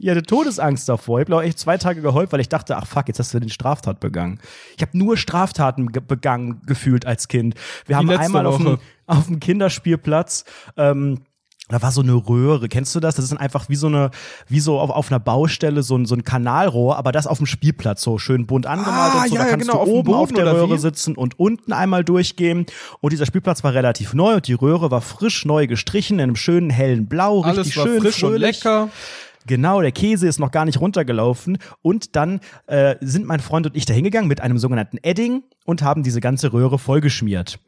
Ich 0.01 0.09
hatte 0.11 0.23
Todesangst 0.23 0.87
davor. 0.89 1.19
Ich 1.19 1.23
habe, 1.23 1.31
glaube 1.31 1.45
echt 1.45 1.59
zwei 1.59 1.79
Tage 1.79 2.03
geheult, 2.03 2.31
weil 2.31 2.41
ich 2.41 2.51
dachte, 2.51 2.77
ach 2.77 2.87
fuck, 2.87 3.09
jetzt 3.09 3.21
hast 3.21 3.33
du 3.33 3.41
den 3.41 3.49
Straftat 3.49 4.01
begangen. 4.01 4.39
Ich 4.77 4.83
habe 4.83 4.97
nur 4.97 5.17
Straftaten 5.17 5.93
ge 5.93 6.03
begangen 6.07 6.61
gefühlt 6.67 7.07
als 7.07 7.29
Kind. 7.29 7.55
Wir 7.87 7.97
haben 7.97 8.11
einmal 8.11 8.45
auf 8.45 8.59
dem, 8.59 8.79
auf 9.07 9.27
dem 9.27 9.41
Kinderspielplatz 9.41 10.45
ähm, 10.77 11.21
da 11.69 11.83
war 11.83 11.93
so 11.93 12.01
eine 12.01 12.15
Röhre, 12.15 12.69
kennst 12.69 12.95
du 12.95 13.01
das? 13.01 13.15
Das 13.17 13.25
ist 13.25 13.31
dann 13.31 13.39
einfach 13.39 13.69
wie 13.69 13.77
so 13.77 13.89
eine, 13.89 14.11
wie 14.49 14.61
so 14.61 14.81
auf, 14.81 14.89
auf 14.91 15.11
einer 15.11 15.21
Baustelle 15.21 15.83
so 15.83 15.97
ein, 15.97 16.07
so 16.07 16.15
ein 16.15 16.25
Kanalrohr, 16.25 16.97
aber 16.97 17.13
das 17.13 17.27
auf 17.27 17.39
dem 17.39 17.47
Spielplatz 17.47 18.03
so 18.03 18.17
schön 18.19 18.47
bunt 18.47 18.67
angemalt 18.67 19.13
Ah, 19.15 19.23
und 19.23 19.29
so. 19.29 19.35
ja, 19.35 19.41
da 19.43 19.47
ja, 19.47 19.51
kannst 19.51 19.67
genau, 19.67 19.81
auf 19.81 19.89
du 19.89 19.95
oben 19.95 20.15
auf 20.15 20.29
Boden 20.31 20.45
der 20.45 20.55
Röhre 20.55 20.77
wie? 20.77 20.79
sitzen 20.79 21.15
und 21.15 21.39
unten 21.39 21.75
einmal 21.75 22.05
durchgehen. 22.05 22.65
Und 23.01 23.13
dieser 23.13 23.27
Spielplatz 23.27 23.63
war 23.65 23.75
relativ 23.75 24.15
neu 24.15 24.37
und 24.37 24.49
die 24.49 24.55
Röhre 24.55 24.91
war 24.91 25.03
frisch 25.03 25.45
neu 25.45 25.67
gestrichen 25.67 26.19
in 26.19 26.23
einem 26.23 26.37
schönen 26.37 26.71
hellen 26.71 27.07
Blau, 27.07 27.43
Alles 27.43 27.59
richtig 27.67 27.77
war 27.77 27.87
schön 27.87 28.01
frisch 28.01 28.23
und 28.23 28.31
fröhlich. 28.31 28.65
lecker. 28.65 28.89
Genau, 29.49 29.81
der 29.81 29.93
Käse 29.93 30.29
ist 30.29 30.39
noch 30.39 30.53
gar 30.53 30.65
nicht 30.65 30.81
runtergelaufen. 30.81 31.59
Und 31.83 32.15
dann 32.15 32.41
äh, 32.67 32.95
sind 33.01 33.27
mein 33.27 33.41
Freund 33.41 33.67
und 33.67 33.77
ich 33.77 33.87
da 33.87 33.95
hingegangen 33.95 34.29
mit 34.29 34.41
einem 34.41 34.59
sogenannten 34.59 34.99
Edding 35.03 35.43
und 35.69 35.83
haben 35.83 36.03
diese 36.03 36.23
ganze 36.23 36.55
Röhre 36.55 36.79
vollgeschmiert. 36.79 37.59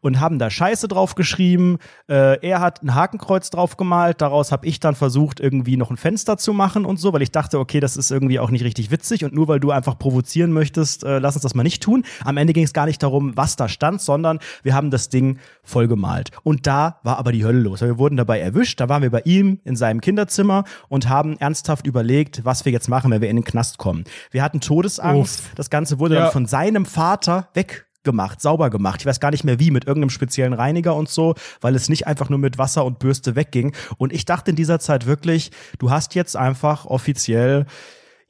Und 0.00 0.18
haben 0.18 0.40
da 0.40 0.50
Scheiße 0.50 0.88
drauf 0.88 1.14
geschrieben. 1.14 1.78
Äh, 2.08 2.44
er 2.44 2.58
hat 2.60 2.82
ein 2.82 2.96
Hakenkreuz 2.96 3.48
drauf 3.48 3.76
gemalt. 3.76 4.20
Daraus 4.20 4.50
habe 4.50 4.66
ich 4.66 4.80
dann 4.80 4.96
versucht, 4.96 5.38
irgendwie 5.38 5.76
noch 5.76 5.88
ein 5.92 5.96
Fenster 5.96 6.36
zu 6.36 6.52
machen 6.52 6.84
und 6.84 6.98
so, 6.98 7.12
weil 7.12 7.22
ich 7.22 7.30
dachte, 7.30 7.60
okay, 7.60 7.78
das 7.78 7.96
ist 7.96 8.10
irgendwie 8.10 8.40
auch 8.40 8.50
nicht 8.50 8.64
richtig 8.64 8.90
witzig. 8.90 9.24
Und 9.24 9.34
nur 9.34 9.46
weil 9.46 9.60
du 9.60 9.70
einfach 9.70 9.96
provozieren 10.00 10.50
möchtest, 10.52 11.04
äh, 11.04 11.20
lass 11.20 11.36
uns 11.36 11.44
das 11.44 11.54
mal 11.54 11.62
nicht 11.62 11.80
tun. 11.80 12.04
Am 12.24 12.36
Ende 12.36 12.52
ging 12.54 12.64
es 12.64 12.72
gar 12.72 12.86
nicht 12.86 13.00
darum, 13.04 13.36
was 13.36 13.54
da 13.54 13.68
stand, 13.68 14.00
sondern 14.00 14.40
wir 14.64 14.74
haben 14.74 14.90
das 14.90 15.08
Ding 15.08 15.38
vollgemalt. 15.62 16.32
Und 16.42 16.66
da 16.66 16.98
war 17.04 17.18
aber 17.18 17.30
die 17.30 17.44
Hölle 17.44 17.60
los. 17.60 17.82
Wir 17.82 17.98
wurden 17.98 18.16
dabei 18.16 18.40
erwischt. 18.40 18.80
Da 18.80 18.88
waren 18.88 19.02
wir 19.02 19.10
bei 19.10 19.22
ihm 19.24 19.60
in 19.64 19.76
seinem 19.76 20.00
Kinderzimmer 20.00 20.64
und 20.88 21.08
haben 21.08 21.38
ernsthaft 21.38 21.86
überlegt, 21.86 22.44
was 22.44 22.64
wir 22.64 22.72
jetzt 22.72 22.88
machen, 22.88 23.12
wenn 23.12 23.20
wir 23.22 23.30
in 23.30 23.36
den 23.36 23.44
Knast 23.44 23.78
kommen. 23.78 24.02
Wir 24.32 24.42
hatten 24.42 24.60
Todesangst. 24.60 25.44
Das 25.54 25.70
Ganze 25.70 26.00
wurde 26.00 26.16
Ja. 26.16 26.22
dann 26.24 26.32
von 26.32 26.46
seinem 26.46 26.84
Vater 26.84 27.43
weggemacht, 27.54 28.40
sauber 28.40 28.70
gemacht. 28.70 29.00
Ich 29.00 29.06
weiß 29.06 29.20
gar 29.20 29.30
nicht 29.30 29.44
mehr 29.44 29.58
wie, 29.58 29.70
mit 29.70 29.86
irgendeinem 29.86 30.10
speziellen 30.10 30.52
Reiniger 30.52 30.94
und 30.96 31.08
so, 31.08 31.34
weil 31.60 31.74
es 31.74 31.88
nicht 31.88 32.06
einfach 32.06 32.30
nur 32.30 32.38
mit 32.38 32.58
Wasser 32.58 32.84
und 32.84 32.98
Bürste 32.98 33.36
wegging. 33.36 33.74
Und 33.98 34.12
ich 34.12 34.24
dachte 34.24 34.50
in 34.50 34.56
dieser 34.56 34.80
Zeit 34.80 35.06
wirklich, 35.06 35.50
du 35.78 35.90
hast 35.90 36.14
jetzt 36.14 36.36
einfach 36.36 36.86
offiziell 36.86 37.66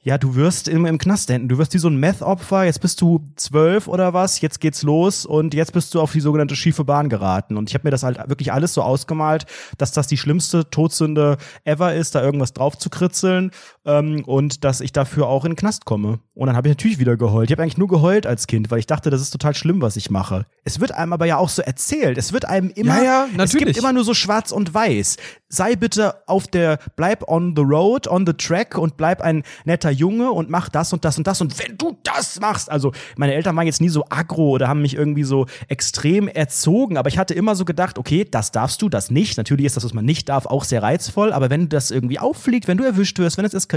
ja, 0.05 0.19
du 0.19 0.35
wirst 0.35 0.67
im, 0.67 0.85
im 0.85 0.99
Knast 0.99 1.31
enden. 1.31 1.49
Du 1.49 1.57
wirst 1.57 1.73
wie 1.73 1.79
so 1.79 1.87
ein 1.87 1.97
Meth-Opfer. 1.97 2.63
Jetzt 2.63 2.79
bist 2.79 3.01
du 3.01 3.27
zwölf 3.37 3.87
oder 3.87 4.13
was. 4.13 4.39
Jetzt 4.39 4.61
geht's 4.61 4.83
los 4.83 5.25
und 5.25 5.55
jetzt 5.55 5.73
bist 5.73 5.95
du 5.95 5.99
auf 5.99 6.11
die 6.11 6.19
sogenannte 6.19 6.55
schiefe 6.55 6.83
Bahn 6.83 7.09
geraten. 7.09 7.57
Und 7.57 7.69
ich 7.69 7.73
habe 7.73 7.87
mir 7.87 7.91
das 7.91 8.03
halt 8.03 8.19
wirklich 8.29 8.53
alles 8.53 8.75
so 8.75 8.83
ausgemalt, 8.83 9.47
dass 9.79 9.93
das 9.93 10.05
die 10.05 10.17
schlimmste 10.17 10.69
Todsünde 10.69 11.37
ever 11.63 11.95
ist, 11.95 12.13
da 12.13 12.21
irgendwas 12.21 12.53
drauf 12.53 12.77
zu 12.77 12.91
kritzeln 12.91 13.49
ähm, 13.85 14.23
und 14.25 14.63
dass 14.63 14.81
ich 14.81 14.91
dafür 14.91 15.27
auch 15.27 15.45
in 15.45 15.51
den 15.51 15.55
Knast 15.55 15.85
komme. 15.85 16.19
Und 16.33 16.47
dann 16.47 16.55
habe 16.57 16.67
ich 16.67 16.71
natürlich 16.71 16.99
wieder 16.99 17.15
geheult. 17.15 17.49
Ich 17.49 17.51
habe 17.53 17.61
eigentlich 17.61 17.77
nur 17.77 17.87
geheult 17.87 18.27
als 18.27 18.47
Kind, 18.47 18.71
weil 18.71 18.79
ich 18.79 18.87
dachte, 18.87 19.09
das 19.09 19.21
ist 19.21 19.29
total 19.29 19.55
schlimm, 19.55 19.81
was 19.81 19.95
ich 19.95 20.09
mache. 20.09 20.45
Es 20.63 20.79
wird 20.79 20.91
einem 20.91 21.13
aber 21.13 21.25
ja 21.25 21.37
auch 21.37 21.49
so 21.49 21.61
erzählt. 21.61 22.17
Es 22.17 22.33
wird 22.33 22.45
einem 22.45 22.71
immer, 22.71 22.97
Ja, 22.97 23.27
ja, 23.37 23.43
es 23.43 23.55
gibt 23.55 23.77
immer 23.77 23.93
nur 23.93 24.03
so 24.03 24.13
schwarz 24.13 24.51
und 24.51 24.73
weiß. 24.73 25.17
Sei 25.47 25.75
bitte 25.75 26.15
auf 26.27 26.47
der, 26.47 26.79
bleib 26.95 27.29
on 27.29 27.53
the 27.55 27.61
road, 27.61 28.07
on 28.07 28.25
the 28.25 28.33
track 28.33 28.77
und 28.77 28.97
bleib 28.97 29.21
ein 29.21 29.43
netter 29.63 29.91
Junge 29.91 30.31
und 30.31 30.49
mach 30.49 30.67
das 30.69 30.91
und 30.91 31.05
das 31.05 31.17
und 31.17 31.27
das. 31.27 31.39
Und 31.39 31.57
wenn 31.59 31.77
du 31.77 31.97
das 32.03 32.39
machst, 32.41 32.69
also 32.69 32.91
meine 33.15 33.33
Eltern 33.33 33.55
waren 33.55 33.67
jetzt 33.67 33.81
nie 33.81 33.89
so 33.89 34.05
aggro 34.09 34.49
oder 34.49 34.67
haben 34.67 34.81
mich 34.81 34.95
irgendwie 34.95 35.23
so 35.23 35.45
extrem 35.67 36.27
erzogen, 36.27 36.97
aber 36.97 37.09
ich 37.09 37.17
hatte 37.17 37.33
immer 37.33 37.55
so 37.55 37.63
gedacht, 37.63 37.97
okay, 37.97 38.25
das 38.29 38.51
darfst 38.51 38.81
du, 38.81 38.89
das 38.89 39.11
nicht. 39.11 39.37
Natürlich 39.37 39.67
ist 39.67 39.77
das, 39.77 39.85
was 39.85 39.93
man 39.93 40.03
nicht 40.03 40.27
darf, 40.27 40.47
auch 40.47 40.63
sehr 40.63 40.83
reizvoll, 40.83 41.31
aber 41.31 41.49
wenn 41.49 41.69
das 41.69 41.91
irgendwie 41.91 42.19
auffliegt, 42.19 42.67
wenn 42.67 42.77
du 42.77 42.83
erwischt 42.83 43.19
wirst, 43.19 43.37
wenn 43.37 43.45
es 43.45 43.53
eskaliert, 43.53 43.74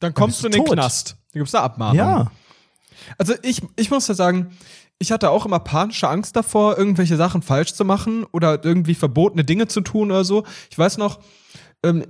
Dann 0.00 0.14
kommst 0.14 0.42
bist 0.42 0.44
du 0.44 0.46
in 0.48 0.52
du 0.52 0.58
den 0.58 0.66
tot. 0.66 0.74
Knast. 0.74 1.16
Da 1.32 1.40
gibt's 1.40 1.52
da 1.52 1.62
Abmahnung. 1.62 1.96
ja. 1.96 2.30
Also 3.18 3.34
ich, 3.42 3.62
ich 3.76 3.90
muss 3.90 4.08
ja 4.08 4.14
sagen, 4.14 4.56
ich 4.98 5.12
hatte 5.12 5.30
auch 5.30 5.44
immer 5.46 5.60
panische 5.60 6.08
Angst 6.08 6.36
davor, 6.36 6.78
irgendwelche 6.78 7.16
Sachen 7.16 7.42
falsch 7.42 7.74
zu 7.74 7.84
machen 7.84 8.24
oder 8.32 8.64
irgendwie 8.64 8.94
verbotene 8.94 9.44
Dinge 9.44 9.68
zu 9.68 9.80
tun 9.82 10.10
oder 10.10 10.24
so. 10.24 10.44
Ich 10.70 10.78
weiß 10.78 10.96
noch, 10.98 11.20
ähm, 11.82 12.04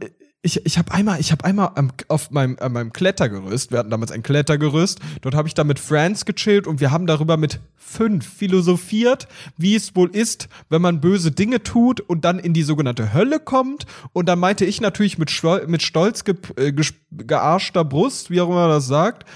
ich, 0.46 0.64
ich 0.64 0.78
habe 0.78 0.92
einmal, 0.92 1.18
ich 1.18 1.32
habe 1.32 1.44
einmal 1.44 1.72
am, 1.74 1.90
auf 2.06 2.30
meinem, 2.30 2.56
an 2.60 2.72
meinem 2.72 2.92
Klettergerüst, 2.92 3.72
wir 3.72 3.80
hatten 3.80 3.90
damals 3.90 4.12
ein 4.12 4.22
Klettergerüst, 4.22 5.00
dort 5.20 5.34
habe 5.34 5.48
ich 5.48 5.54
da 5.54 5.64
mit 5.64 5.80
Friends 5.80 6.24
gechillt 6.24 6.68
und 6.68 6.80
wir 6.80 6.92
haben 6.92 7.06
darüber 7.06 7.36
mit 7.36 7.58
fünf 7.76 8.26
philosophiert, 8.26 9.26
wie 9.56 9.74
es 9.74 9.96
wohl 9.96 10.08
ist, 10.14 10.48
wenn 10.70 10.80
man 10.80 11.00
böse 11.00 11.32
Dinge 11.32 11.62
tut 11.64 12.00
und 12.00 12.24
dann 12.24 12.38
in 12.38 12.52
die 12.52 12.62
sogenannte 12.62 13.12
Hölle 13.12 13.40
kommt. 13.40 13.86
Und 14.12 14.28
dann 14.28 14.38
meinte 14.38 14.64
ich 14.64 14.80
natürlich 14.80 15.18
mit, 15.18 15.32
mit 15.66 15.82
stolz 15.82 16.22
ge, 16.22 16.36
äh, 16.56 16.72
gearschter 17.10 17.84
Brust, 17.84 18.30
wie 18.30 18.40
auch 18.40 18.48
immer 18.48 18.68
man 18.68 18.70
das 18.70 18.86
sagt, 18.86 19.28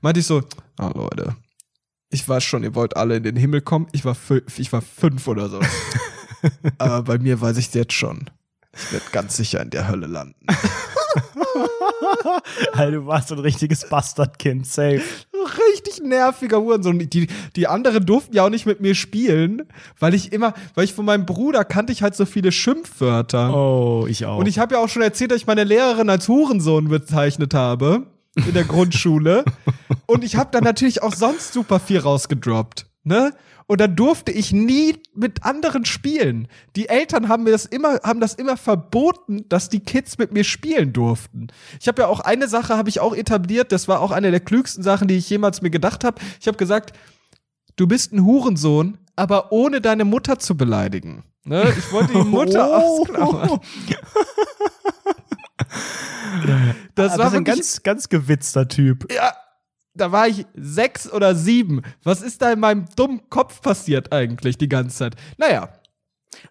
meinte 0.00 0.20
ich 0.20 0.26
so, 0.26 0.42
ah 0.78 0.90
Leute, 0.94 1.36
ich 2.10 2.28
weiß 2.28 2.42
schon, 2.42 2.64
ihr 2.64 2.74
wollt 2.74 2.96
alle 2.96 3.16
in 3.16 3.22
den 3.22 3.36
Himmel 3.36 3.60
kommen. 3.60 3.86
Ich 3.92 4.04
war, 4.04 4.16
ich 4.56 4.72
war 4.72 4.82
fünf 4.82 5.28
oder 5.28 5.48
so. 5.48 5.60
Aber 6.78 7.02
bei 7.02 7.18
mir 7.18 7.40
weiß 7.40 7.56
ich 7.56 7.72
jetzt 7.72 7.92
schon. 7.92 8.30
Ich 8.76 8.92
werde 8.92 9.06
ganz 9.12 9.36
sicher 9.36 9.60
in 9.62 9.70
der 9.70 9.88
Hölle 9.88 10.06
landen. 10.06 10.46
Alter, 12.72 12.92
du 12.92 13.06
warst 13.06 13.28
so 13.28 13.34
ein 13.34 13.40
richtiges 13.40 13.88
Bastardkind, 13.88 14.66
safe. 14.66 15.02
Richtig 15.68 16.02
nerviger 16.02 16.60
Hurensohn. 16.60 16.98
Die, 16.98 17.28
die 17.54 17.66
anderen 17.66 18.04
durften 18.04 18.34
ja 18.34 18.44
auch 18.44 18.50
nicht 18.50 18.66
mit 18.66 18.80
mir 18.80 18.94
spielen, 18.94 19.62
weil 19.98 20.14
ich 20.14 20.32
immer, 20.32 20.54
weil 20.74 20.84
ich 20.84 20.92
von 20.92 21.04
meinem 21.04 21.26
Bruder 21.26 21.64
kannte 21.64 21.92
ich 21.92 22.02
halt 22.02 22.16
so 22.16 22.26
viele 22.26 22.52
Schimpfwörter. 22.52 23.54
Oh, 23.54 24.06
ich 24.08 24.26
auch. 24.26 24.38
Und 24.38 24.46
ich 24.46 24.58
habe 24.58 24.74
ja 24.74 24.80
auch 24.80 24.88
schon 24.88 25.02
erzählt, 25.02 25.30
dass 25.30 25.38
ich 25.38 25.46
meine 25.46 25.64
Lehrerin 25.64 26.10
als 26.10 26.28
Hurensohn 26.28 26.88
bezeichnet 26.88 27.54
habe 27.54 28.06
in 28.34 28.54
der 28.54 28.64
Grundschule. 28.64 29.44
Und 30.06 30.24
ich 30.24 30.36
habe 30.36 30.50
dann 30.52 30.64
natürlich 30.64 31.02
auch 31.02 31.14
sonst 31.14 31.52
super 31.52 31.80
viel 31.80 31.98
rausgedroppt. 31.98 32.86
Ne? 33.04 33.32
Und 33.68 33.80
dann 33.80 33.96
durfte 33.96 34.30
ich 34.30 34.52
nie 34.52 34.96
mit 35.14 35.44
anderen 35.44 35.84
spielen. 35.84 36.46
Die 36.76 36.88
Eltern 36.88 37.28
haben 37.28 37.42
mir 37.42 37.50
das 37.50 37.66
immer, 37.66 37.98
haben 38.04 38.20
das 38.20 38.34
immer 38.34 38.56
verboten, 38.56 39.48
dass 39.48 39.68
die 39.68 39.80
Kids 39.80 40.18
mit 40.18 40.32
mir 40.32 40.44
spielen 40.44 40.92
durften. 40.92 41.48
Ich 41.80 41.88
habe 41.88 42.02
ja 42.02 42.08
auch 42.08 42.20
eine 42.20 42.46
Sache, 42.46 42.76
habe 42.76 42.88
ich 42.88 43.00
auch 43.00 43.14
etabliert. 43.14 43.72
Das 43.72 43.88
war 43.88 44.00
auch 44.00 44.12
eine 44.12 44.30
der 44.30 44.38
klügsten 44.40 44.84
Sachen, 44.84 45.08
die 45.08 45.16
ich 45.16 45.28
jemals 45.28 45.62
mir 45.62 45.70
gedacht 45.70 46.04
habe. 46.04 46.20
Ich 46.40 46.46
habe 46.46 46.56
gesagt, 46.58 46.92
du 47.74 47.88
bist 47.88 48.12
ein 48.12 48.24
Hurensohn, 48.24 48.98
aber 49.16 49.50
ohne 49.50 49.80
deine 49.80 50.04
Mutter 50.04 50.38
zu 50.38 50.56
beleidigen. 50.56 51.24
Ne? 51.44 51.72
Ich 51.76 51.90
wollte 51.92 52.12
die 52.12 52.22
Mutter 52.22 52.68
Oh. 52.70 53.00
ausklammern. 53.00 53.60
Das 56.94 57.12
das 57.12 57.18
war 57.18 57.32
ein 57.32 57.44
ganz, 57.44 57.82
ganz 57.82 58.08
gewitzter 58.08 58.68
Typ. 58.68 59.10
ja, 59.12 59.32
da 59.96 60.12
war 60.12 60.28
ich 60.28 60.46
sechs 60.54 61.10
oder 61.10 61.34
sieben. 61.34 61.82
Was 62.02 62.22
ist 62.22 62.42
da 62.42 62.52
in 62.52 62.60
meinem 62.60 62.86
dummen 62.96 63.28
Kopf 63.30 63.60
passiert 63.60 64.12
eigentlich 64.12 64.58
die 64.58 64.68
ganze 64.68 64.96
Zeit? 64.96 65.16
Naja, 65.38 65.68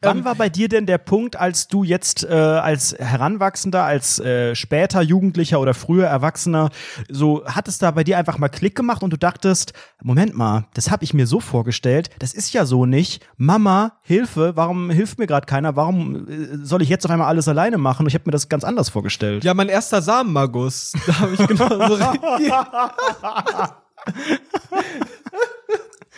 Wann 0.05 0.19
ähm, 0.19 0.25
war 0.25 0.35
bei 0.35 0.50
dir 0.50 0.69
denn 0.69 0.85
der 0.85 0.97
Punkt, 0.97 1.35
als 1.35 1.67
du 1.67 1.83
jetzt 1.83 2.24
äh, 2.24 2.33
als 2.33 2.95
Heranwachsender, 2.97 3.83
als 3.83 4.19
äh, 4.19 4.55
später 4.55 5.01
Jugendlicher 5.01 5.59
oder 5.59 5.74
früher 5.74 6.07
Erwachsener, 6.07 6.69
so 7.09 7.45
hat 7.45 7.67
es 7.67 7.77
da 7.77 7.91
bei 7.91 8.03
dir 8.03 8.17
einfach 8.17 8.38
mal 8.38 8.50
Klick 8.50 8.75
gemacht 8.75 9.03
und 9.03 9.12
du 9.12 9.17
dachtest, 9.17 9.74
Moment 10.03 10.35
mal, 10.35 10.67
das 10.74 10.91
habe 10.91 11.03
ich 11.03 11.13
mir 11.13 11.27
so 11.27 11.39
vorgestellt, 11.39 12.09
das 12.19 12.33
ist 12.33 12.53
ja 12.53 12.65
so 12.65 12.85
nicht. 12.85 13.25
Mama, 13.38 14.00
Hilfe, 14.01 14.53
warum 14.55 14.89
hilft 14.89 15.19
mir 15.19 15.27
gerade 15.27 15.45
keiner? 15.45 15.75
Warum 15.75 16.27
äh, 16.27 16.57
soll 16.63 16.81
ich 16.81 16.89
jetzt 16.89 17.05
auf 17.05 17.12
einmal 17.12 17.27
alles 17.27 17.47
alleine 17.47 17.77
machen? 17.77 18.07
Ich 18.07 18.13
habe 18.13 18.24
mir 18.25 18.31
das 18.31 18.50
ganz 18.50 18.63
anders 18.63 18.89
vorgestellt. 18.89 19.43
Ja, 19.43 19.53
mein 19.53 19.69
erster 19.69 20.01
Samenmagus. 20.01 20.93
Da 21.07 21.19
habe 21.19 21.33
ich 21.33 21.47
genau 21.47 21.88
so 21.88 21.97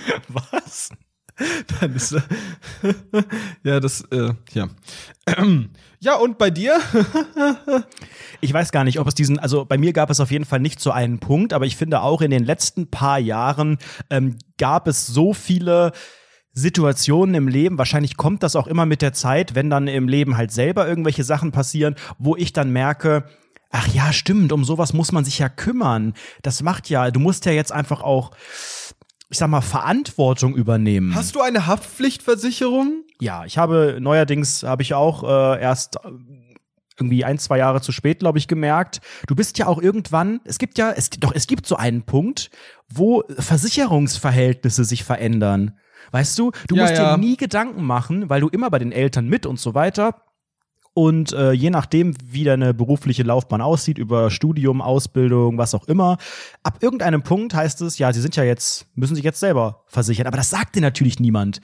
Was? 0.30 0.90
Dann 1.80 1.96
ist 1.96 2.16
ja 3.64 3.80
das 3.80 4.02
äh, 4.12 4.34
ja 4.54 4.68
ja 6.00 6.16
und 6.16 6.38
bei 6.38 6.50
dir? 6.50 6.80
ich 8.42 8.54
weiß 8.54 8.72
gar 8.72 8.84
nicht, 8.84 9.00
ob 9.00 9.08
es 9.08 9.16
diesen 9.16 9.40
also 9.40 9.66
bei 9.66 9.78
mir 9.78 9.94
gab 9.94 10.10
es 10.10 10.20
auf 10.20 10.32
jeden 10.32 10.46
Fall 10.46 10.60
nicht 10.60 10.80
so 10.80 10.92
einen 10.92 11.20
Punkt, 11.20 11.54
aber 11.54 11.66
ich 11.66 11.76
finde 11.76 12.02
auch 12.02 12.22
in 12.22 12.32
den 12.32 12.44
letzten 12.44 12.90
paar 12.90 13.20
Jahren 13.20 13.78
ähm, 14.10 14.38
gab 14.58 14.88
es 14.88 15.06
so 15.06 15.34
viele 15.34 15.92
Situationen 16.54 17.36
im 17.36 17.48
Leben, 17.48 17.78
wahrscheinlich 17.78 18.18
kommt 18.18 18.42
das 18.42 18.56
auch 18.56 18.66
immer 18.66 18.88
mit 18.88 19.04
der 19.04 19.14
Zeit, 19.14 19.54
wenn 19.54 19.70
dann 19.70 19.88
im 19.88 20.08
Leben 20.08 20.38
halt 20.38 20.52
selber 20.52 20.88
irgendwelche 20.88 21.24
Sachen 21.24 21.52
passieren, 21.52 21.94
wo 22.18 22.36
ich 22.36 22.52
dann 22.52 22.72
merke, 22.72 23.26
ach 23.70 23.88
ja, 23.90 24.12
stimmt, 24.12 24.52
um 24.52 24.64
sowas 24.64 24.92
muss 24.92 25.12
man 25.12 25.24
sich 25.24 25.38
ja 25.38 25.50
kümmern. 25.50 26.16
Das 26.42 26.64
macht 26.64 26.90
ja, 26.90 27.12
du 27.12 27.20
musst 27.20 27.46
ja 27.46 27.52
jetzt 27.52 27.72
einfach 27.72 28.02
auch 28.02 28.32
ich 29.30 29.38
sag 29.38 29.50
mal, 29.50 29.62
Verantwortung 29.62 30.56
übernehmen. 30.56 31.14
Hast 31.16 31.36
du 31.36 31.42
eine 31.42 31.68
Haftpflichtversicherung? 31.68 33.04
Ja, 33.20 33.46
ich 33.46 33.58
habe 33.58 33.98
neuerdings 34.00 34.64
habe 34.64 34.84
ich 34.84 34.94
auch 34.94 35.24
äh, 35.24 35.62
erst 35.62 35.98
äh, 35.98 36.10
irgendwie 37.00 37.26
ein, 37.26 37.38
zwei 37.38 37.58
Jahre 37.58 37.82
zu 37.82 37.92
spät, 37.92 38.20
glaube 38.20 38.38
ich, 38.38 38.48
gemerkt. 38.48 39.02
Du 39.28 39.36
bist 39.36 39.58
ja 39.58 39.68
auch 39.68 39.82
irgendwann, 39.82 40.40
es 40.46 40.58
gibt 40.58 40.78
ja, 40.78 40.92
es, 40.92 41.10
doch, 41.10 41.34
es 41.34 41.48
gibt 41.48 41.66
so 41.68 41.76
einen 41.76 42.04
Punkt, 42.04 42.50
wo 42.90 43.24
Versicherungsverhältnisse 43.38 44.84
sich 44.84 45.04
verändern. 45.04 45.78
Weißt 46.12 46.40
du, 46.40 46.52
du 46.68 46.76
ja, 46.76 46.84
musst 46.84 46.96
ja. 46.96 47.16
dir 47.16 47.18
nie 47.18 47.38
Gedanken 47.38 47.84
machen, 47.84 48.30
weil 48.30 48.42
du 48.42 48.48
immer 48.48 48.70
bei 48.70 48.80
den 48.80 48.92
Eltern 48.92 49.28
mit 49.28 49.46
und 49.46 49.60
so 49.60 49.74
weiter. 49.74 50.24
Und 50.98 51.32
äh, 51.32 51.52
je 51.52 51.70
nachdem, 51.70 52.16
wie 52.26 52.44
deine 52.44 52.74
berufliche 52.74 53.22
Laufbahn 53.22 53.62
aussieht, 53.62 54.00
über 54.00 54.32
Studium, 54.32 54.82
Ausbildung, 54.82 55.60
was 55.60 55.76
auch 55.76 55.88
immer, 55.88 56.18
ab 56.64 56.80
irgendeinem 56.82 57.22
Punkt 57.22 57.54
heißt 57.54 57.84
es, 57.84 58.00
ja, 58.00 58.12
sie 58.12 58.20
sind 58.20 58.36
ja 58.36 58.44
jetzt, 58.44 58.88
müssen 58.96 59.14
sich 59.14 59.24
jetzt 59.24 59.40
selber 59.40 59.84
versichern. 59.86 60.26
Aber 60.26 60.38
das 60.38 60.50
sagt 60.50 60.76
dir 60.76 60.82
natürlich 60.82 61.20
niemand 61.20 61.62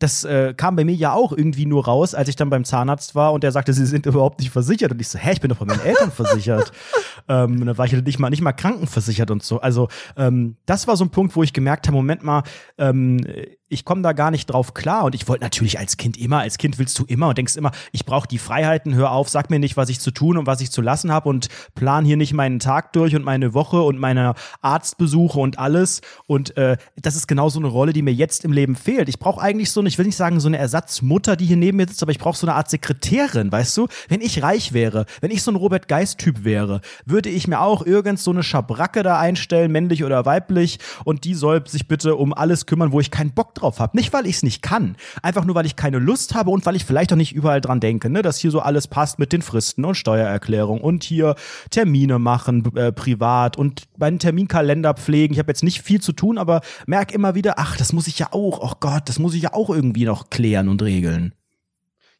das 0.00 0.24
äh, 0.24 0.54
kam 0.54 0.76
bei 0.76 0.84
mir 0.84 0.94
ja 0.94 1.12
auch 1.12 1.32
irgendwie 1.32 1.66
nur 1.66 1.84
raus, 1.84 2.14
als 2.14 2.28
ich 2.28 2.36
dann 2.36 2.50
beim 2.50 2.64
Zahnarzt 2.64 3.14
war 3.14 3.32
und 3.32 3.44
der 3.44 3.52
sagte, 3.52 3.72
sie 3.72 3.86
sind 3.86 4.06
überhaupt 4.06 4.40
nicht 4.40 4.50
versichert. 4.50 4.92
Und 4.92 5.00
ich 5.00 5.08
so, 5.08 5.18
hä, 5.18 5.32
ich 5.32 5.40
bin 5.40 5.48
doch 5.48 5.56
bei 5.56 5.66
meinen 5.66 5.80
Eltern 5.80 6.10
versichert. 6.10 6.72
ähm, 7.28 7.64
dann 7.64 7.78
war 7.78 7.86
ich 7.86 7.92
nicht 7.92 8.18
mal, 8.18 8.30
nicht 8.30 8.42
mal 8.42 8.52
krankenversichert 8.52 9.30
und 9.30 9.42
so. 9.42 9.60
Also 9.60 9.88
ähm, 10.16 10.56
das 10.66 10.86
war 10.86 10.96
so 10.96 11.04
ein 11.04 11.10
Punkt, 11.10 11.36
wo 11.36 11.42
ich 11.42 11.52
gemerkt 11.52 11.86
habe, 11.86 11.96
Moment 11.96 12.22
mal, 12.22 12.42
ähm, 12.78 13.20
ich 13.68 13.84
komme 13.84 14.02
da 14.02 14.12
gar 14.12 14.30
nicht 14.30 14.46
drauf 14.46 14.74
klar. 14.74 15.04
Und 15.04 15.14
ich 15.14 15.26
wollte 15.28 15.42
natürlich 15.42 15.78
als 15.78 15.96
Kind 15.96 16.16
immer, 16.16 16.40
als 16.40 16.58
Kind 16.58 16.78
willst 16.78 16.98
du 16.98 17.04
immer 17.04 17.28
und 17.28 17.38
denkst 17.38 17.56
immer, 17.56 17.72
ich 17.92 18.04
brauche 18.04 18.28
die 18.28 18.38
Freiheiten, 18.38 18.94
hör 18.94 19.10
auf, 19.10 19.28
sag 19.28 19.50
mir 19.50 19.58
nicht, 19.58 19.76
was 19.76 19.88
ich 19.88 20.00
zu 20.00 20.10
tun 20.10 20.36
und 20.36 20.46
was 20.46 20.60
ich 20.60 20.70
zu 20.70 20.80
lassen 20.80 21.12
habe 21.12 21.28
und 21.28 21.48
plan 21.74 22.04
hier 22.04 22.16
nicht 22.16 22.32
meinen 22.32 22.58
Tag 22.58 22.92
durch 22.92 23.16
und 23.16 23.24
meine 23.24 23.54
Woche 23.54 23.82
und 23.82 23.98
meine 23.98 24.34
Arztbesuche 24.60 25.38
und 25.38 25.58
alles. 25.58 26.00
Und 26.26 26.56
äh, 26.56 26.76
das 27.00 27.16
ist 27.16 27.26
genau 27.26 27.48
so 27.48 27.58
eine 27.58 27.68
Rolle, 27.68 27.92
die 27.92 28.02
mir 28.02 28.14
jetzt 28.14 28.44
im 28.44 28.52
Leben 28.52 28.76
fehlt. 28.76 29.08
Ich 29.08 29.18
brauche 29.18 29.40
eigentlich 29.40 29.72
so 29.72 29.80
eine, 29.80 29.88
ich 29.88 29.98
will 29.98 30.06
nicht 30.06 30.16
sagen 30.16 30.40
so 30.40 30.48
eine 30.48 30.58
Ersatzmutter, 30.58 31.36
die 31.36 31.46
hier 31.46 31.56
neben 31.56 31.76
mir 31.76 31.88
sitzt, 31.88 32.02
aber 32.02 32.12
ich 32.12 32.18
brauche 32.18 32.36
so 32.36 32.46
eine 32.46 32.54
Art 32.54 32.70
Sekretärin, 32.70 33.50
weißt 33.50 33.76
du? 33.76 33.88
Wenn 34.08 34.20
ich 34.20 34.42
reich 34.42 34.72
wäre, 34.72 35.06
wenn 35.20 35.30
ich 35.30 35.42
so 35.42 35.50
ein 35.50 35.56
Robert 35.56 35.88
Geist-Typ 35.88 36.44
wäre, 36.44 36.80
würde 37.06 37.13
ich 37.22 37.48
mir 37.48 37.60
auch 37.60 37.84
irgend 37.84 38.18
so 38.18 38.30
eine 38.30 38.42
Schabracke 38.42 39.02
da 39.02 39.18
einstellen, 39.18 39.72
männlich 39.72 40.04
oder 40.04 40.24
weiblich, 40.24 40.78
und 41.04 41.24
die 41.24 41.34
soll 41.34 41.66
sich 41.66 41.88
bitte 41.88 42.16
um 42.16 42.32
alles 42.34 42.66
kümmern, 42.66 42.92
wo 42.92 43.00
ich 43.00 43.10
keinen 43.10 43.32
Bock 43.32 43.54
drauf 43.54 43.80
habe. 43.80 43.96
Nicht, 43.96 44.12
weil 44.12 44.26
ich 44.26 44.36
es 44.36 44.42
nicht 44.42 44.62
kann, 44.62 44.96
einfach 45.22 45.44
nur, 45.44 45.54
weil 45.54 45.66
ich 45.66 45.76
keine 45.76 45.98
Lust 45.98 46.34
habe 46.34 46.50
und 46.50 46.66
weil 46.66 46.76
ich 46.76 46.84
vielleicht 46.84 47.12
auch 47.12 47.16
nicht 47.16 47.34
überall 47.34 47.60
dran 47.60 47.80
denke, 47.80 48.10
ne? 48.10 48.22
dass 48.22 48.38
hier 48.38 48.50
so 48.50 48.60
alles 48.60 48.88
passt 48.88 49.18
mit 49.18 49.32
den 49.32 49.42
Fristen 49.42 49.84
und 49.84 49.94
Steuererklärung 49.94 50.80
und 50.80 51.04
hier 51.04 51.34
Termine 51.70 52.18
machen, 52.18 52.74
äh, 52.76 52.92
privat 52.92 53.56
und 53.56 53.84
meinen 53.96 54.18
Terminkalender 54.18 54.94
pflegen. 54.94 55.34
Ich 55.34 55.38
habe 55.38 55.50
jetzt 55.50 55.62
nicht 55.62 55.82
viel 55.82 56.00
zu 56.00 56.12
tun, 56.12 56.38
aber 56.38 56.60
merke 56.86 57.14
immer 57.14 57.34
wieder, 57.34 57.54
ach, 57.58 57.76
das 57.76 57.92
muss 57.92 58.06
ich 58.06 58.18
ja 58.18 58.28
auch, 58.32 58.60
oh 58.60 58.74
Gott, 58.80 59.08
das 59.08 59.18
muss 59.18 59.34
ich 59.34 59.42
ja 59.42 59.52
auch 59.52 59.70
irgendwie 59.70 60.04
noch 60.04 60.30
klären 60.30 60.68
und 60.68 60.82
regeln. 60.82 61.34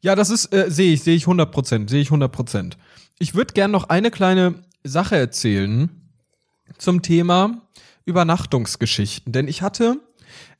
Ja, 0.04 0.14
das 0.14 0.28
ist, 0.28 0.52
äh, 0.52 0.70
sehe 0.70 0.92
ich, 0.92 1.02
sehe 1.02 1.16
ich 1.16 1.22
100 1.22 1.50
Prozent, 1.50 1.88
sehe 1.88 2.02
ich 2.02 2.08
100 2.08 2.30
Prozent. 2.30 2.76
Ich 3.18 3.34
würde 3.34 3.54
gern 3.54 3.70
noch 3.70 3.88
eine 3.88 4.10
kleine 4.10 4.56
Sache 4.84 5.16
erzählen 5.16 5.90
zum 6.78 7.02
Thema 7.02 7.62
Übernachtungsgeschichten, 8.04 9.32
denn 9.32 9.48
ich 9.48 9.62
hatte 9.62 9.98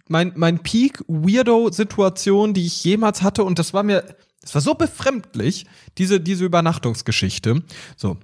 mein, 0.08 0.32
mein 0.36 0.58
Peak-Weirdo-Situation, 0.58 2.54
die 2.54 2.66
ich 2.66 2.84
jemals 2.84 3.22
hatte 3.22 3.44
und 3.44 3.58
das 3.58 3.72
war 3.74 3.82
mir, 3.82 4.16
das 4.40 4.54
war 4.54 4.62
so 4.62 4.74
befremdlich, 4.74 5.66
diese, 5.98 6.20
diese 6.20 6.44
Übernachtungsgeschichte. 6.44 7.62
So. 7.96 8.18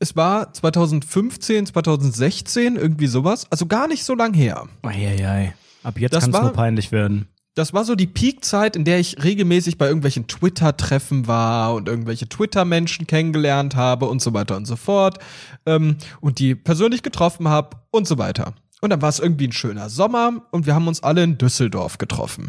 Es 0.00 0.14
war 0.14 0.52
2015, 0.52 1.66
2016, 1.66 2.76
irgendwie 2.76 3.08
sowas, 3.08 3.50
also 3.50 3.66
gar 3.66 3.88
nicht 3.88 4.04
so 4.04 4.14
lang 4.14 4.32
her. 4.32 4.68
Eieiei. 4.82 5.54
Ab 5.82 5.98
jetzt 5.98 6.12
kann 6.12 6.32
es 6.32 6.40
nur 6.40 6.52
peinlich 6.52 6.92
werden. 6.92 7.26
Das 7.58 7.72
war 7.72 7.84
so 7.84 7.96
die 7.96 8.06
Peakzeit, 8.06 8.76
in 8.76 8.84
der 8.84 9.00
ich 9.00 9.24
regelmäßig 9.24 9.78
bei 9.78 9.88
irgendwelchen 9.88 10.28
Twitter-Treffen 10.28 11.26
war 11.26 11.74
und 11.74 11.88
irgendwelche 11.88 12.28
Twitter-Menschen 12.28 13.08
kennengelernt 13.08 13.74
habe 13.74 14.06
und 14.06 14.22
so 14.22 14.32
weiter 14.32 14.56
und 14.56 14.64
so 14.64 14.76
fort. 14.76 15.18
Ähm, 15.66 15.96
und 16.20 16.38
die 16.38 16.54
persönlich 16.54 17.02
getroffen 17.02 17.48
habe 17.48 17.78
und 17.90 18.06
so 18.06 18.16
weiter. 18.16 18.54
Und 18.80 18.90
dann 18.90 19.02
war 19.02 19.08
es 19.08 19.18
irgendwie 19.18 19.48
ein 19.48 19.52
schöner 19.52 19.90
Sommer 19.90 20.46
und 20.52 20.66
wir 20.66 20.76
haben 20.76 20.86
uns 20.86 21.02
alle 21.02 21.24
in 21.24 21.36
Düsseldorf 21.36 21.98
getroffen. 21.98 22.44